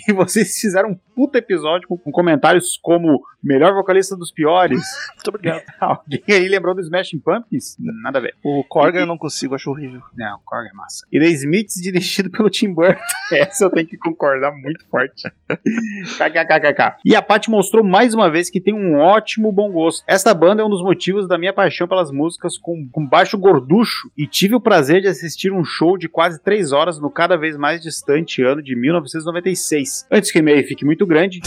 E 0.08 0.14
vocês 0.14 0.56
fizeram 0.56 0.92
um 0.92 1.00
puta 1.16 1.40
episódio 1.40 1.90
com, 1.90 1.98
com 1.98 2.10
comentários 2.10 2.80
como 2.82 3.22
melhor 3.44 3.74
vocalista 3.74 4.16
dos 4.16 4.32
piores. 4.32 4.82
Muito 5.16 5.28
obrigado. 5.30 5.64
Alguém 5.80 6.24
aí 6.28 6.48
lembrou 6.48 6.76
do 6.76 6.82
Smashing 6.82 7.20
Pumpkins? 7.20 7.76
Nada 7.80 8.20
a 8.20 8.22
ver. 8.22 8.36
O 8.44 8.64
Corgan 8.64 9.02
eu 9.02 9.06
não 9.06 9.18
consigo, 9.18 9.56
acho 9.56 9.70
horrível. 9.70 10.02
Não, 10.16 10.40
Korg 10.46 10.68
é 10.68 10.74
massa. 10.74 11.06
E 11.12 11.20
The 11.20 11.28
Smiths 11.28 11.82
dirigido 11.82 12.30
pelo 12.30 12.50
Tim 12.50 12.74
Burton. 12.74 13.00
Essa 13.32 13.66
eu 13.66 13.70
tenho 13.70 13.88
que 13.88 13.98
concordar 13.98 14.52
muito 14.52 14.86
forte. 14.90 15.30
KKKKK. 15.48 16.98
E 17.06 17.16
a 17.16 17.22
Paty 17.22 17.50
mostrou 17.50 17.84
mais 17.84 18.14
uma 18.14 18.30
vez 18.30 18.50
que 18.50 18.62
tem 18.62 18.74
um 18.74 18.98
ótimo 18.98 19.52
bom 19.52 19.72
gosto. 19.72 20.04
Esta 20.08 20.34
banda 20.34 20.62
é 20.62 20.66
um 20.66 20.70
dos 20.70 20.82
motivos 20.82 21.28
da 21.28 21.38
minha 21.38 21.54
paixão 21.54 21.88
pelas 21.88 22.12
músicas 22.12 22.58
com, 22.58 22.88
com 22.92 23.06
baixo 23.06 23.38
gorducho 23.38 24.10
e 24.18 24.28
tive 24.28 24.56
o 24.56 24.62
prazer 24.62 25.02
de 25.02 25.08
assistir 25.08 25.52
um 25.52 25.64
show 25.64 25.98
de 25.98 26.08
quase 26.08 26.42
3 26.42 26.72
horas 26.72 27.00
no 27.00 27.10
cada 27.10 27.36
vez 27.38 27.58
mais 27.58 27.82
distante 27.82 28.42
ano 28.42 28.62
de 28.62 28.76
1996. 28.76 30.08
Antes 30.12 30.32
que 30.32 30.40
o 30.40 30.42
e-mail 30.42 30.66
fique 30.68 30.86
muito 30.86 31.06
grande, 31.06 31.40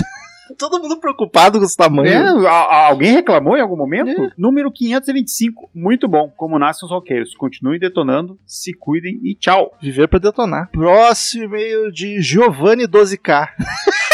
Todo 0.58 0.80
mundo 0.80 0.98
preocupado 1.00 1.58
com 1.58 1.64
os 1.64 1.72
é, 1.74 1.76
tamanhos. 1.76 2.44
a- 2.44 2.50
a- 2.50 2.86
alguém 2.88 3.12
reclamou 3.12 3.56
em 3.56 3.60
algum 3.60 3.76
momento? 3.76 4.30
Número 4.36 4.70
525. 4.72 5.70
Muito 5.74 6.06
bom. 6.08 6.32
Como 6.36 6.58
nascem 6.58 6.86
os 6.86 6.92
roqueiros. 6.92 7.34
Continuem 7.34 7.78
detonando, 7.78 8.38
se 8.46 8.72
cuidem 8.72 9.20
e 9.22 9.34
tchau. 9.34 9.72
Viver 9.80 10.08
pra 10.08 10.18
detonar. 10.18 10.68
Próximo 10.70 11.44
e-mail 11.44 11.90
de 11.92 12.20
Giovanni 12.20 12.86
12K. 12.86 13.48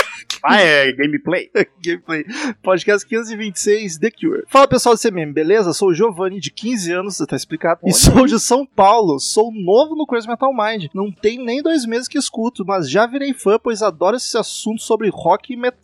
Ah, 0.48 0.60
é 0.60 0.93
gameplay. 0.93 1.51
Gameplay. 1.85 2.24
Podcast 2.62 3.06
526, 3.06 3.98
The 3.98 4.10
Cure. 4.10 4.44
Fala 4.48 4.68
pessoal 4.68 4.94
do 4.94 5.01
CMM, 5.01 5.32
beleza? 5.32 5.73
Sou 5.73 5.89
o 5.89 5.94
Giovanni, 5.94 6.40
de 6.40 6.51
15 6.51 6.93
anos, 6.93 7.18
tá 7.18 7.36
explicado. 7.36 7.81
E 7.85 7.93
sou 7.93 8.27
de 8.27 8.39
São 8.39 8.64
Paulo. 8.66 9.18
Sou 9.18 9.52
novo 9.52 9.94
no 9.94 10.06
Crazy 10.06 10.28
Metal 10.28 10.52
Mind. 10.55 10.86
Não 10.94 11.10
tem 11.10 11.44
nem 11.44 11.62
dois 11.62 11.85
meses 11.86 12.09
que 12.09 12.18
escuto, 12.18 12.64
mas 12.64 12.89
já 12.90 13.06
virei 13.06 13.32
fã, 13.32 13.59
pois 13.62 13.82
adoro 13.82 14.16
esse 14.16 14.36
assunto 14.39 14.82
sobre 14.82 15.09
rock 15.12 15.52
e 15.52 15.56
metal. 15.56 15.81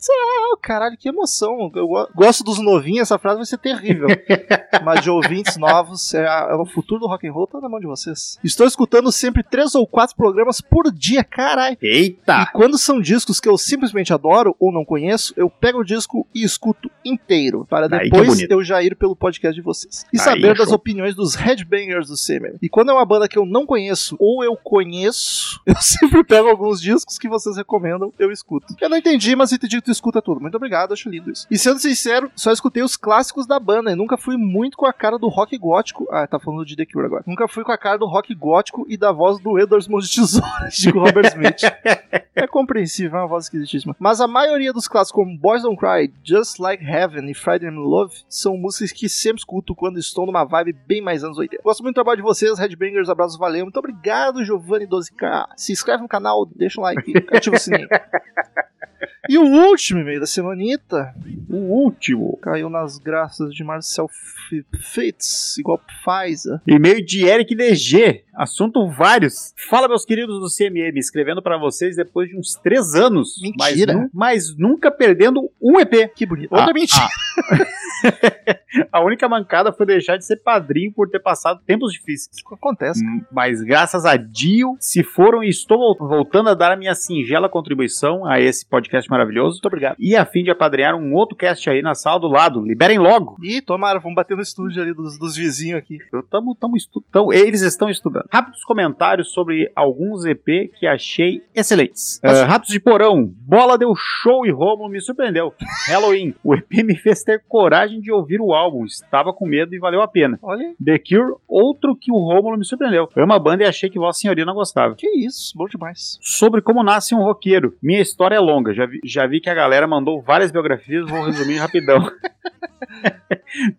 Caralho, 0.61 0.97
que 0.97 1.09
emoção. 1.09 1.71
Eu 1.75 1.87
go- 1.87 2.07
gosto 2.15 2.43
dos 2.43 2.59
novinhos, 2.59 3.01
essa 3.03 3.19
frase 3.19 3.37
vai 3.37 3.45
ser 3.45 3.57
terrível. 3.57 4.07
mas 4.83 5.01
de 5.01 5.09
ouvintes 5.09 5.57
novos, 5.57 6.13
é, 6.13 6.23
é 6.25 6.55
o 6.55 6.65
futuro 6.65 7.01
do 7.01 7.07
rock 7.07 7.27
and 7.27 7.31
roll 7.33 7.47
tá 7.47 7.59
na 7.59 7.69
mão 7.69 7.79
de 7.79 7.87
vocês. 7.87 8.37
Estou 8.43 8.65
escutando 8.67 9.11
sempre 9.11 9.43
três 9.43 9.75
ou 9.75 9.85
quatro 9.87 10.15
programas 10.15 10.61
por 10.61 10.91
dia, 10.91 11.23
caralho. 11.23 11.77
Eita! 11.81 12.43
E 12.43 12.51
quando 12.51 12.77
são 12.77 13.01
discos 13.01 13.39
que 13.39 13.49
eu 13.49 13.57
simplesmente 13.57 14.13
adoro 14.13 14.52
ou 14.59 14.71
não 14.71 14.85
conheço, 14.85 15.33
eu 15.37 15.49
pego 15.49 15.79
o 15.79 15.83
disco 15.83 16.27
e 16.33 16.43
escuto 16.43 16.89
inteiro, 17.03 17.65
para 17.69 17.85
é 17.85 17.89
depois 17.89 18.27
bonito. 18.29 18.51
eu 18.51 18.63
já 18.63 18.81
ir 18.81 18.95
pelo 18.95 19.15
podcast 19.15 19.55
de 19.55 19.61
vocês. 19.61 20.05
E 20.13 20.19
Aí 20.19 20.23
saber 20.23 20.51
é 20.51 20.53
das 20.53 20.71
opiniões 20.71 21.15
dos 21.15 21.35
headbangers 21.35 22.07
do 22.07 22.17
Semer. 22.17 22.55
E 22.61 22.69
quando 22.69 22.91
é 22.91 22.93
uma 22.93 23.05
banda 23.05 23.27
que 23.27 23.37
eu 23.37 23.45
não 23.45 23.65
conheço 23.65 24.15
ou 24.19 24.43
eu 24.43 24.55
conheço, 24.55 25.61
eu 25.65 25.75
sempre 25.79 26.23
pego 26.23 26.49
alguns 26.49 26.81
discos 26.81 27.17
que 27.17 27.27
vocês 27.27 27.57
recomendam, 27.57 28.13
eu 28.17 28.31
escuto. 28.31 28.75
Eu 28.79 28.89
não 28.89 28.97
entendi, 28.97 29.35
mas 29.35 29.51
entendi 29.51 29.77
que 29.77 29.85
tu 29.85 29.91
escuta 29.91 30.21
tudo. 30.21 30.41
Muito 30.41 30.55
obrigado, 30.55 30.93
acho 30.93 31.09
lindo 31.09 31.31
isso. 31.31 31.47
E 31.49 31.57
sendo 31.57 31.79
sincero, 31.79 32.31
só 32.35 32.51
escutei 32.51 32.83
os 32.83 32.95
clássicos 32.95 33.45
da 33.45 33.59
banda 33.59 33.91
e 33.91 33.95
nunca 33.95 34.17
fui 34.17 34.37
muito 34.37 34.77
com 34.77 34.85
a 34.85 34.93
cara 34.93 35.17
do 35.17 35.27
rock 35.27 35.57
gótico. 35.57 36.07
Ah, 36.11 36.27
tá 36.27 36.39
falando 36.39 36.65
de 36.65 36.75
The 36.75 36.85
Cure 36.85 37.05
agora. 37.05 37.23
Nunca 37.25 37.47
fui 37.47 37.63
com 37.63 37.71
a 37.71 37.77
cara 37.77 37.97
do 37.97 38.05
rock 38.05 38.33
gótico 38.35 38.85
e 38.87 38.97
da 38.97 39.11
voz 39.11 39.39
do 39.39 39.59
Edward 39.59 39.89
Mãos 39.89 40.09
de 40.09 40.15
Tesouras, 40.21 40.75
de 40.75 40.89
Robert 40.89 41.25
Smith. 41.27 41.61
É 42.35 42.47
compreensível, 42.47 43.19
é 43.19 43.21
uma 43.21 43.27
voz 43.27 43.45
esquisitíssima. 43.45 43.95
Mas 43.99 44.19
a 44.19 44.27
maioria 44.43 44.73
dos 44.73 44.89
clássicos, 44.89 45.23
como 45.23 45.37
Boys 45.37 45.63
Don't 45.63 45.77
Cry, 45.77 46.13
Just 46.21 46.59
Like 46.59 46.83
Heaven 46.83 47.29
e 47.29 47.33
Friday 47.33 47.69
in 47.69 47.75
Love, 47.75 48.13
são 48.27 48.57
músicas 48.57 48.91
que 48.91 49.07
sempre 49.07 49.39
escuto 49.39 49.73
quando 49.73 49.97
estou 49.97 50.25
numa 50.25 50.43
vibe 50.43 50.73
bem 50.85 51.01
mais 51.01 51.23
anos 51.23 51.37
80. 51.37 51.63
Gosto 51.63 51.81
muito 51.81 51.93
do 51.93 51.95
trabalho 51.95 52.17
de 52.17 52.23
vocês, 52.23 52.59
Headbangers, 52.59 53.09
abraços, 53.09 53.37
valeu. 53.37 53.63
Muito 53.63 53.79
obrigado, 53.79 54.41
Giovanni12K. 54.41 55.47
Se 55.55 55.71
inscreve 55.71 56.03
no 56.03 56.09
canal, 56.09 56.45
deixa 56.45 56.79
um 56.79 56.83
like, 56.83 57.13
ativa 57.31 57.55
o 57.55 57.59
sininho. 57.59 57.87
E 59.29 59.37
o 59.37 59.43
último 59.43 59.99
e-mail 60.01 60.19
da 60.19 60.25
semanita 60.25 61.13
O 61.49 61.55
último. 61.55 62.37
caiu 62.41 62.69
nas 62.69 62.97
graças 62.97 63.53
de 63.53 63.63
Marcel 63.63 64.07
F- 64.09 64.65
Fitz, 64.93 65.57
igual 65.57 65.79
Pfizer. 65.79 66.59
E-mail 66.67 67.03
de 67.03 67.25
Eric 67.25 67.55
DG. 67.55 68.23
Assunto 68.35 68.87
vários. 68.89 69.53
Fala, 69.69 69.87
meus 69.87 70.05
queridos 70.05 70.39
do 70.39 70.47
CMM, 70.49 70.97
escrevendo 70.97 71.41
pra 71.41 71.57
vocês 71.57 71.95
depois 71.95 72.29
de 72.29 72.37
uns 72.37 72.55
três 72.55 72.93
anos. 72.95 73.39
Mentira. 73.41 74.09
Mas, 74.13 74.47
mas 74.49 74.57
nunca 74.57 74.91
perdendo 74.91 75.49
um 75.61 75.79
EP. 75.79 76.11
Que 76.15 76.25
bonito. 76.25 76.51
Outra 76.51 76.71
Ah, 76.71 76.73
mentira. 76.73 77.07
A 78.91 79.01
única 79.03 79.29
mancada 79.29 79.71
foi 79.71 79.85
deixar 79.85 80.17
de 80.17 80.25
ser 80.25 80.37
padrinho 80.37 80.91
por 80.93 81.09
ter 81.09 81.19
passado 81.19 81.61
tempos 81.65 81.93
difíceis. 81.93 82.37
Acontece. 82.51 83.03
Hum, 83.05 83.21
Mas 83.31 83.61
graças 83.61 84.05
a 84.05 84.15
Dio, 84.17 84.75
se 84.79 85.03
foram 85.03 85.43
e 85.43 85.49
estou 85.49 85.77
vol- 85.77 86.07
voltando 86.07 86.49
a 86.49 86.53
dar 86.53 86.71
a 86.71 86.75
minha 86.75 86.95
singela 86.95 87.47
contribuição 87.49 88.25
a 88.25 88.39
esse 88.39 88.65
podcast 88.67 89.09
maravilhoso. 89.09 89.55
Muito 89.55 89.65
obrigado. 89.67 89.95
E 89.99 90.15
a 90.15 90.25
fim 90.25 90.43
de 90.43 90.51
apadrear 90.51 90.95
um 90.95 91.13
outro 91.13 91.35
cast 91.35 91.69
aí 91.69 91.81
na 91.81 91.93
sala 91.95 92.19
do 92.19 92.27
lado. 92.27 92.61
Liberem 92.65 92.97
logo. 92.97 93.37
Ih, 93.43 93.61
tomara, 93.61 93.99
vamos 93.99 94.15
bater 94.15 94.35
no 94.35 94.43
estúdio 94.43 94.81
ali 94.81 94.93
dos, 94.93 95.17
dos 95.19 95.35
vizinhos 95.35 95.77
aqui. 95.79 95.99
Eu 96.11 96.23
tamo, 96.23 96.55
tamo 96.55 96.75
estu- 96.75 97.03
tão- 97.11 97.31
eles 97.31 97.61
estão 97.61 97.89
estudando. 97.89 98.25
Rápidos 98.31 98.63
comentários 98.63 99.31
sobre 99.31 99.71
alguns 99.75 100.25
EP 100.25 100.71
que 100.77 100.87
achei 100.87 101.41
excelentes. 101.53 102.19
Ah, 102.23 102.43
Ratos 102.45 102.69
de 102.69 102.79
Porão. 102.79 103.31
Bola 103.47 103.77
deu 103.77 103.93
show 103.95 104.45
e 104.45 104.51
Romulo 104.51 104.89
me 104.89 104.99
surpreendeu. 105.01 105.53
Halloween. 105.87 106.33
O 106.43 106.55
EP 106.55 106.83
me 106.83 106.95
fez 106.95 107.22
ter 107.23 107.43
coragem 107.47 107.99
de 107.99 108.11
ouvir 108.11 108.39
o 108.41 108.53
álbum. 108.53 108.85
Estava 108.85 109.33
com 109.33 109.45
medo 109.45 109.73
e 109.73 109.79
valeu 109.79 110.01
a 110.01 110.07
pena. 110.07 110.39
Olha. 110.41 110.73
The 110.83 110.99
Cure, 110.99 111.35
outro 111.47 111.95
que 111.95 112.11
o 112.11 112.17
Romulo 112.17 112.57
me 112.57 112.65
surpreendeu. 112.65 113.09
Amo 113.15 113.33
a 113.33 113.39
banda 113.39 113.63
e 113.63 113.67
achei 113.67 113.89
que 113.89 113.99
Vossa 113.99 114.19
Senhoria 114.19 114.45
não 114.45 114.53
gostava. 114.53 114.95
Que 114.95 115.07
isso, 115.07 115.57
bom 115.57 115.67
demais. 115.67 116.17
Sobre 116.21 116.61
como 116.61 116.83
nasce 116.83 117.15
um 117.15 117.23
roqueiro. 117.23 117.75
Minha 117.81 118.01
história 118.01 118.35
é 118.35 118.39
longa. 118.39 118.73
Já 118.73 118.85
vi, 118.85 118.99
já 119.03 119.25
vi 119.25 119.39
que 119.39 119.49
a 119.49 119.53
galera 119.53 119.87
mandou 119.87 120.21
várias 120.21 120.51
biografias, 120.51 121.09
vou 121.09 121.23
resumir 121.25 121.57
rapidão. 121.57 121.99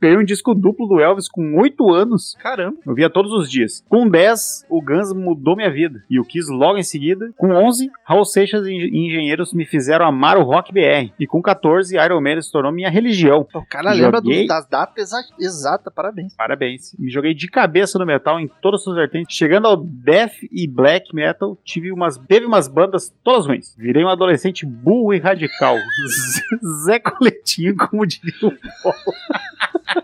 Ganhei 0.01 0.16
um 0.16 0.25
disco 0.25 0.55
duplo 0.55 0.87
do 0.87 1.01
Elvis 1.01 1.29
com 1.29 1.61
8 1.61 1.93
anos. 1.93 2.37
Caramba. 2.41 2.79
Eu 2.87 2.95
via 2.95 3.11
todos 3.11 3.33
os 3.33 3.51
dias. 3.51 3.85
Com 3.89 4.09
10, 4.09 4.66
o 4.69 4.81
Guns 4.81 5.12
mudou 5.12 5.57
minha 5.57 5.71
vida. 5.71 6.03
E 6.09 6.16
eu 6.16 6.25
quis 6.25 6.49
logo 6.49 6.79
em 6.79 6.83
seguida. 6.83 7.33
Com 7.37 7.51
11, 7.51 7.91
Raul 8.05 8.25
Seixas 8.25 8.66
e 8.66 8.73
Engenheiros 8.73 9.53
me 9.53 9.65
fizeram 9.65 10.07
amar 10.07 10.37
o 10.37 10.43
rock 10.43 10.73
BR. 10.73 11.12
E 11.19 11.27
com 11.27 11.43
14, 11.43 11.97
Iron 11.97 12.21
Man 12.21 12.41
se 12.41 12.53
tornou 12.53 12.73
minha 12.73 12.91
religião. 12.91 13.34
O 13.40 13.66
cara 13.66 13.93
lembra 13.93 14.20
do- 14.20 14.31
Joguei. 14.31 14.47
das 14.47 14.66
datas 14.69 15.12
exa 15.12 15.23
exatas, 15.39 15.93
parabéns. 15.94 16.35
Parabéns. 16.36 16.94
Me 16.98 17.11
joguei 17.11 17.35
de 17.35 17.48
cabeça 17.48 17.98
no 17.98 18.06
metal 18.06 18.39
em 18.40 18.48
todas 18.61 18.81
as 18.81 18.85
suas 18.85 18.97
vertentes. 18.97 19.36
Chegando 19.36 19.66
ao 19.66 19.77
death 19.77 20.35
e 20.51 20.66
black 20.69 21.15
metal, 21.15 21.59
tive 21.65 21.90
umas, 21.93 22.16
teve 22.19 22.47
umas 22.47 22.69
bandas 22.69 23.15
todas 23.23 23.47
ruins. 23.47 23.74
Virei 23.77 24.05
um 24.05 24.09
adolescente 24.09 24.65
burro 24.66 25.12
e 25.15 25.19
radical. 25.19 25.77
Zé 26.85 26.98
Coletinho, 26.98 27.77
como 27.77 28.06
diria 28.06 28.35
o 28.43 28.51
Paulo. 28.82 28.98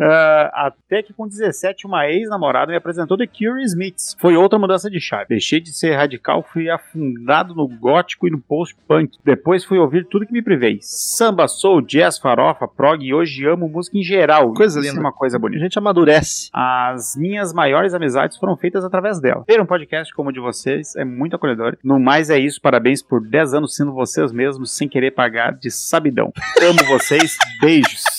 Ah, 0.00 0.66
até 0.66 1.02
que 1.02 1.12
com 1.12 1.26
17, 1.26 1.86
uma 1.86 2.06
ex-namorada 2.08 2.70
me 2.70 2.76
apresentou 2.76 3.16
The 3.16 3.26
Cure 3.26 3.62
Smiths. 3.64 4.16
Foi 4.18 4.36
outra 4.36 4.58
mudança 4.58 4.90
de 4.90 5.00
chave. 5.00 5.26
Deixei 5.28 5.60
de 5.60 5.72
ser 5.72 5.94
radical, 5.94 6.42
fui 6.42 6.68
afundado 6.68 7.54
no 7.54 7.66
gótico 7.68 8.26
e 8.26 8.30
no 8.30 8.38
post-punk. 8.40 9.18
Depois 9.24 9.64
fui 9.64 9.78
ouvir 9.78 10.06
tudo 10.06 10.26
que 10.26 10.32
me 10.32 10.42
privei. 10.42 10.78
Samba, 10.82 11.48
soul, 11.48 11.80
jazz, 11.82 12.18
farofa, 12.18 12.68
prog 12.68 13.02
e 13.04 13.14
hoje 13.14 13.46
amo 13.46 13.68
música 13.68 13.96
em 13.98 14.02
geral. 14.02 14.52
Coisa 14.54 14.78
Isso 14.80 14.88
linda. 14.88 15.00
é 15.00 15.04
uma 15.04 15.12
coisa 15.12 15.36
A 15.36 15.40
bonita. 15.40 15.62
gente 15.62 15.78
amadurece. 15.78 16.50
As 16.52 17.14
minhas 17.16 17.52
maiores 17.52 17.94
amizades 17.94 18.36
foram 18.36 18.56
feitas 18.56 18.84
através 18.84 19.20
dela. 19.20 19.44
Ter 19.46 19.60
um 19.60 19.66
podcast 19.66 20.12
como 20.14 20.30
o 20.30 20.32
de 20.32 20.40
vocês 20.40 20.94
é 20.96 21.04
muito 21.04 21.36
acolhedor. 21.36 21.76
No 21.82 21.98
mais 21.98 22.30
é 22.30 22.38
isso, 22.38 22.60
parabéns 22.60 23.02
por 23.02 23.20
10 23.26 23.54
anos 23.54 23.74
sendo 23.74 23.92
vocês 23.92 24.32
mesmos, 24.32 24.76
sem 24.76 24.88
querer 24.88 25.12
pagar 25.12 25.54
de 25.54 25.70
sabidão. 25.70 26.32
Amo 26.62 26.84
vocês, 26.88 27.36
beijos. 27.60 28.15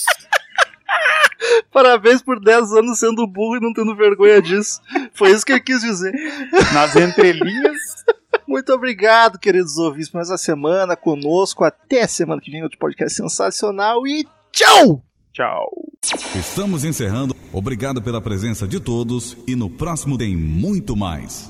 Parabéns 1.71 2.21
por 2.21 2.39
10 2.39 2.73
anos 2.73 2.99
sendo 2.99 3.27
burro 3.27 3.57
e 3.57 3.61
não 3.61 3.73
tendo 3.73 3.95
vergonha 3.95 4.41
disso. 4.41 4.81
Foi 5.13 5.31
isso 5.31 5.45
que 5.45 5.53
ele 5.53 5.61
quis 5.61 5.81
dizer. 5.81 6.13
Nas 6.73 6.95
entrelinhas, 6.95 8.05
Muito 8.47 8.71
obrigado, 8.73 9.37
queridos 9.37 9.77
ouvintes, 9.77 10.09
por 10.09 10.21
essa 10.21 10.37
semana 10.37 10.95
conosco. 10.95 11.63
Até 11.63 12.07
semana 12.07 12.41
que 12.41 12.49
vem, 12.49 12.63
outro 12.63 12.79
podcast 12.79 13.15
sensacional 13.15 14.07
e 14.07 14.25
tchau! 14.51 15.03
tchau. 15.37 15.69
Estamos 16.35 16.83
encerrando. 16.83 17.35
Obrigado 17.53 18.01
pela 18.01 18.19
presença 18.19 18.67
de 18.67 18.79
todos 18.79 19.37
e 19.45 19.55
no 19.55 19.69
próximo 19.69 20.17
tem 20.17 20.35
muito 20.35 20.95
mais. 20.95 21.45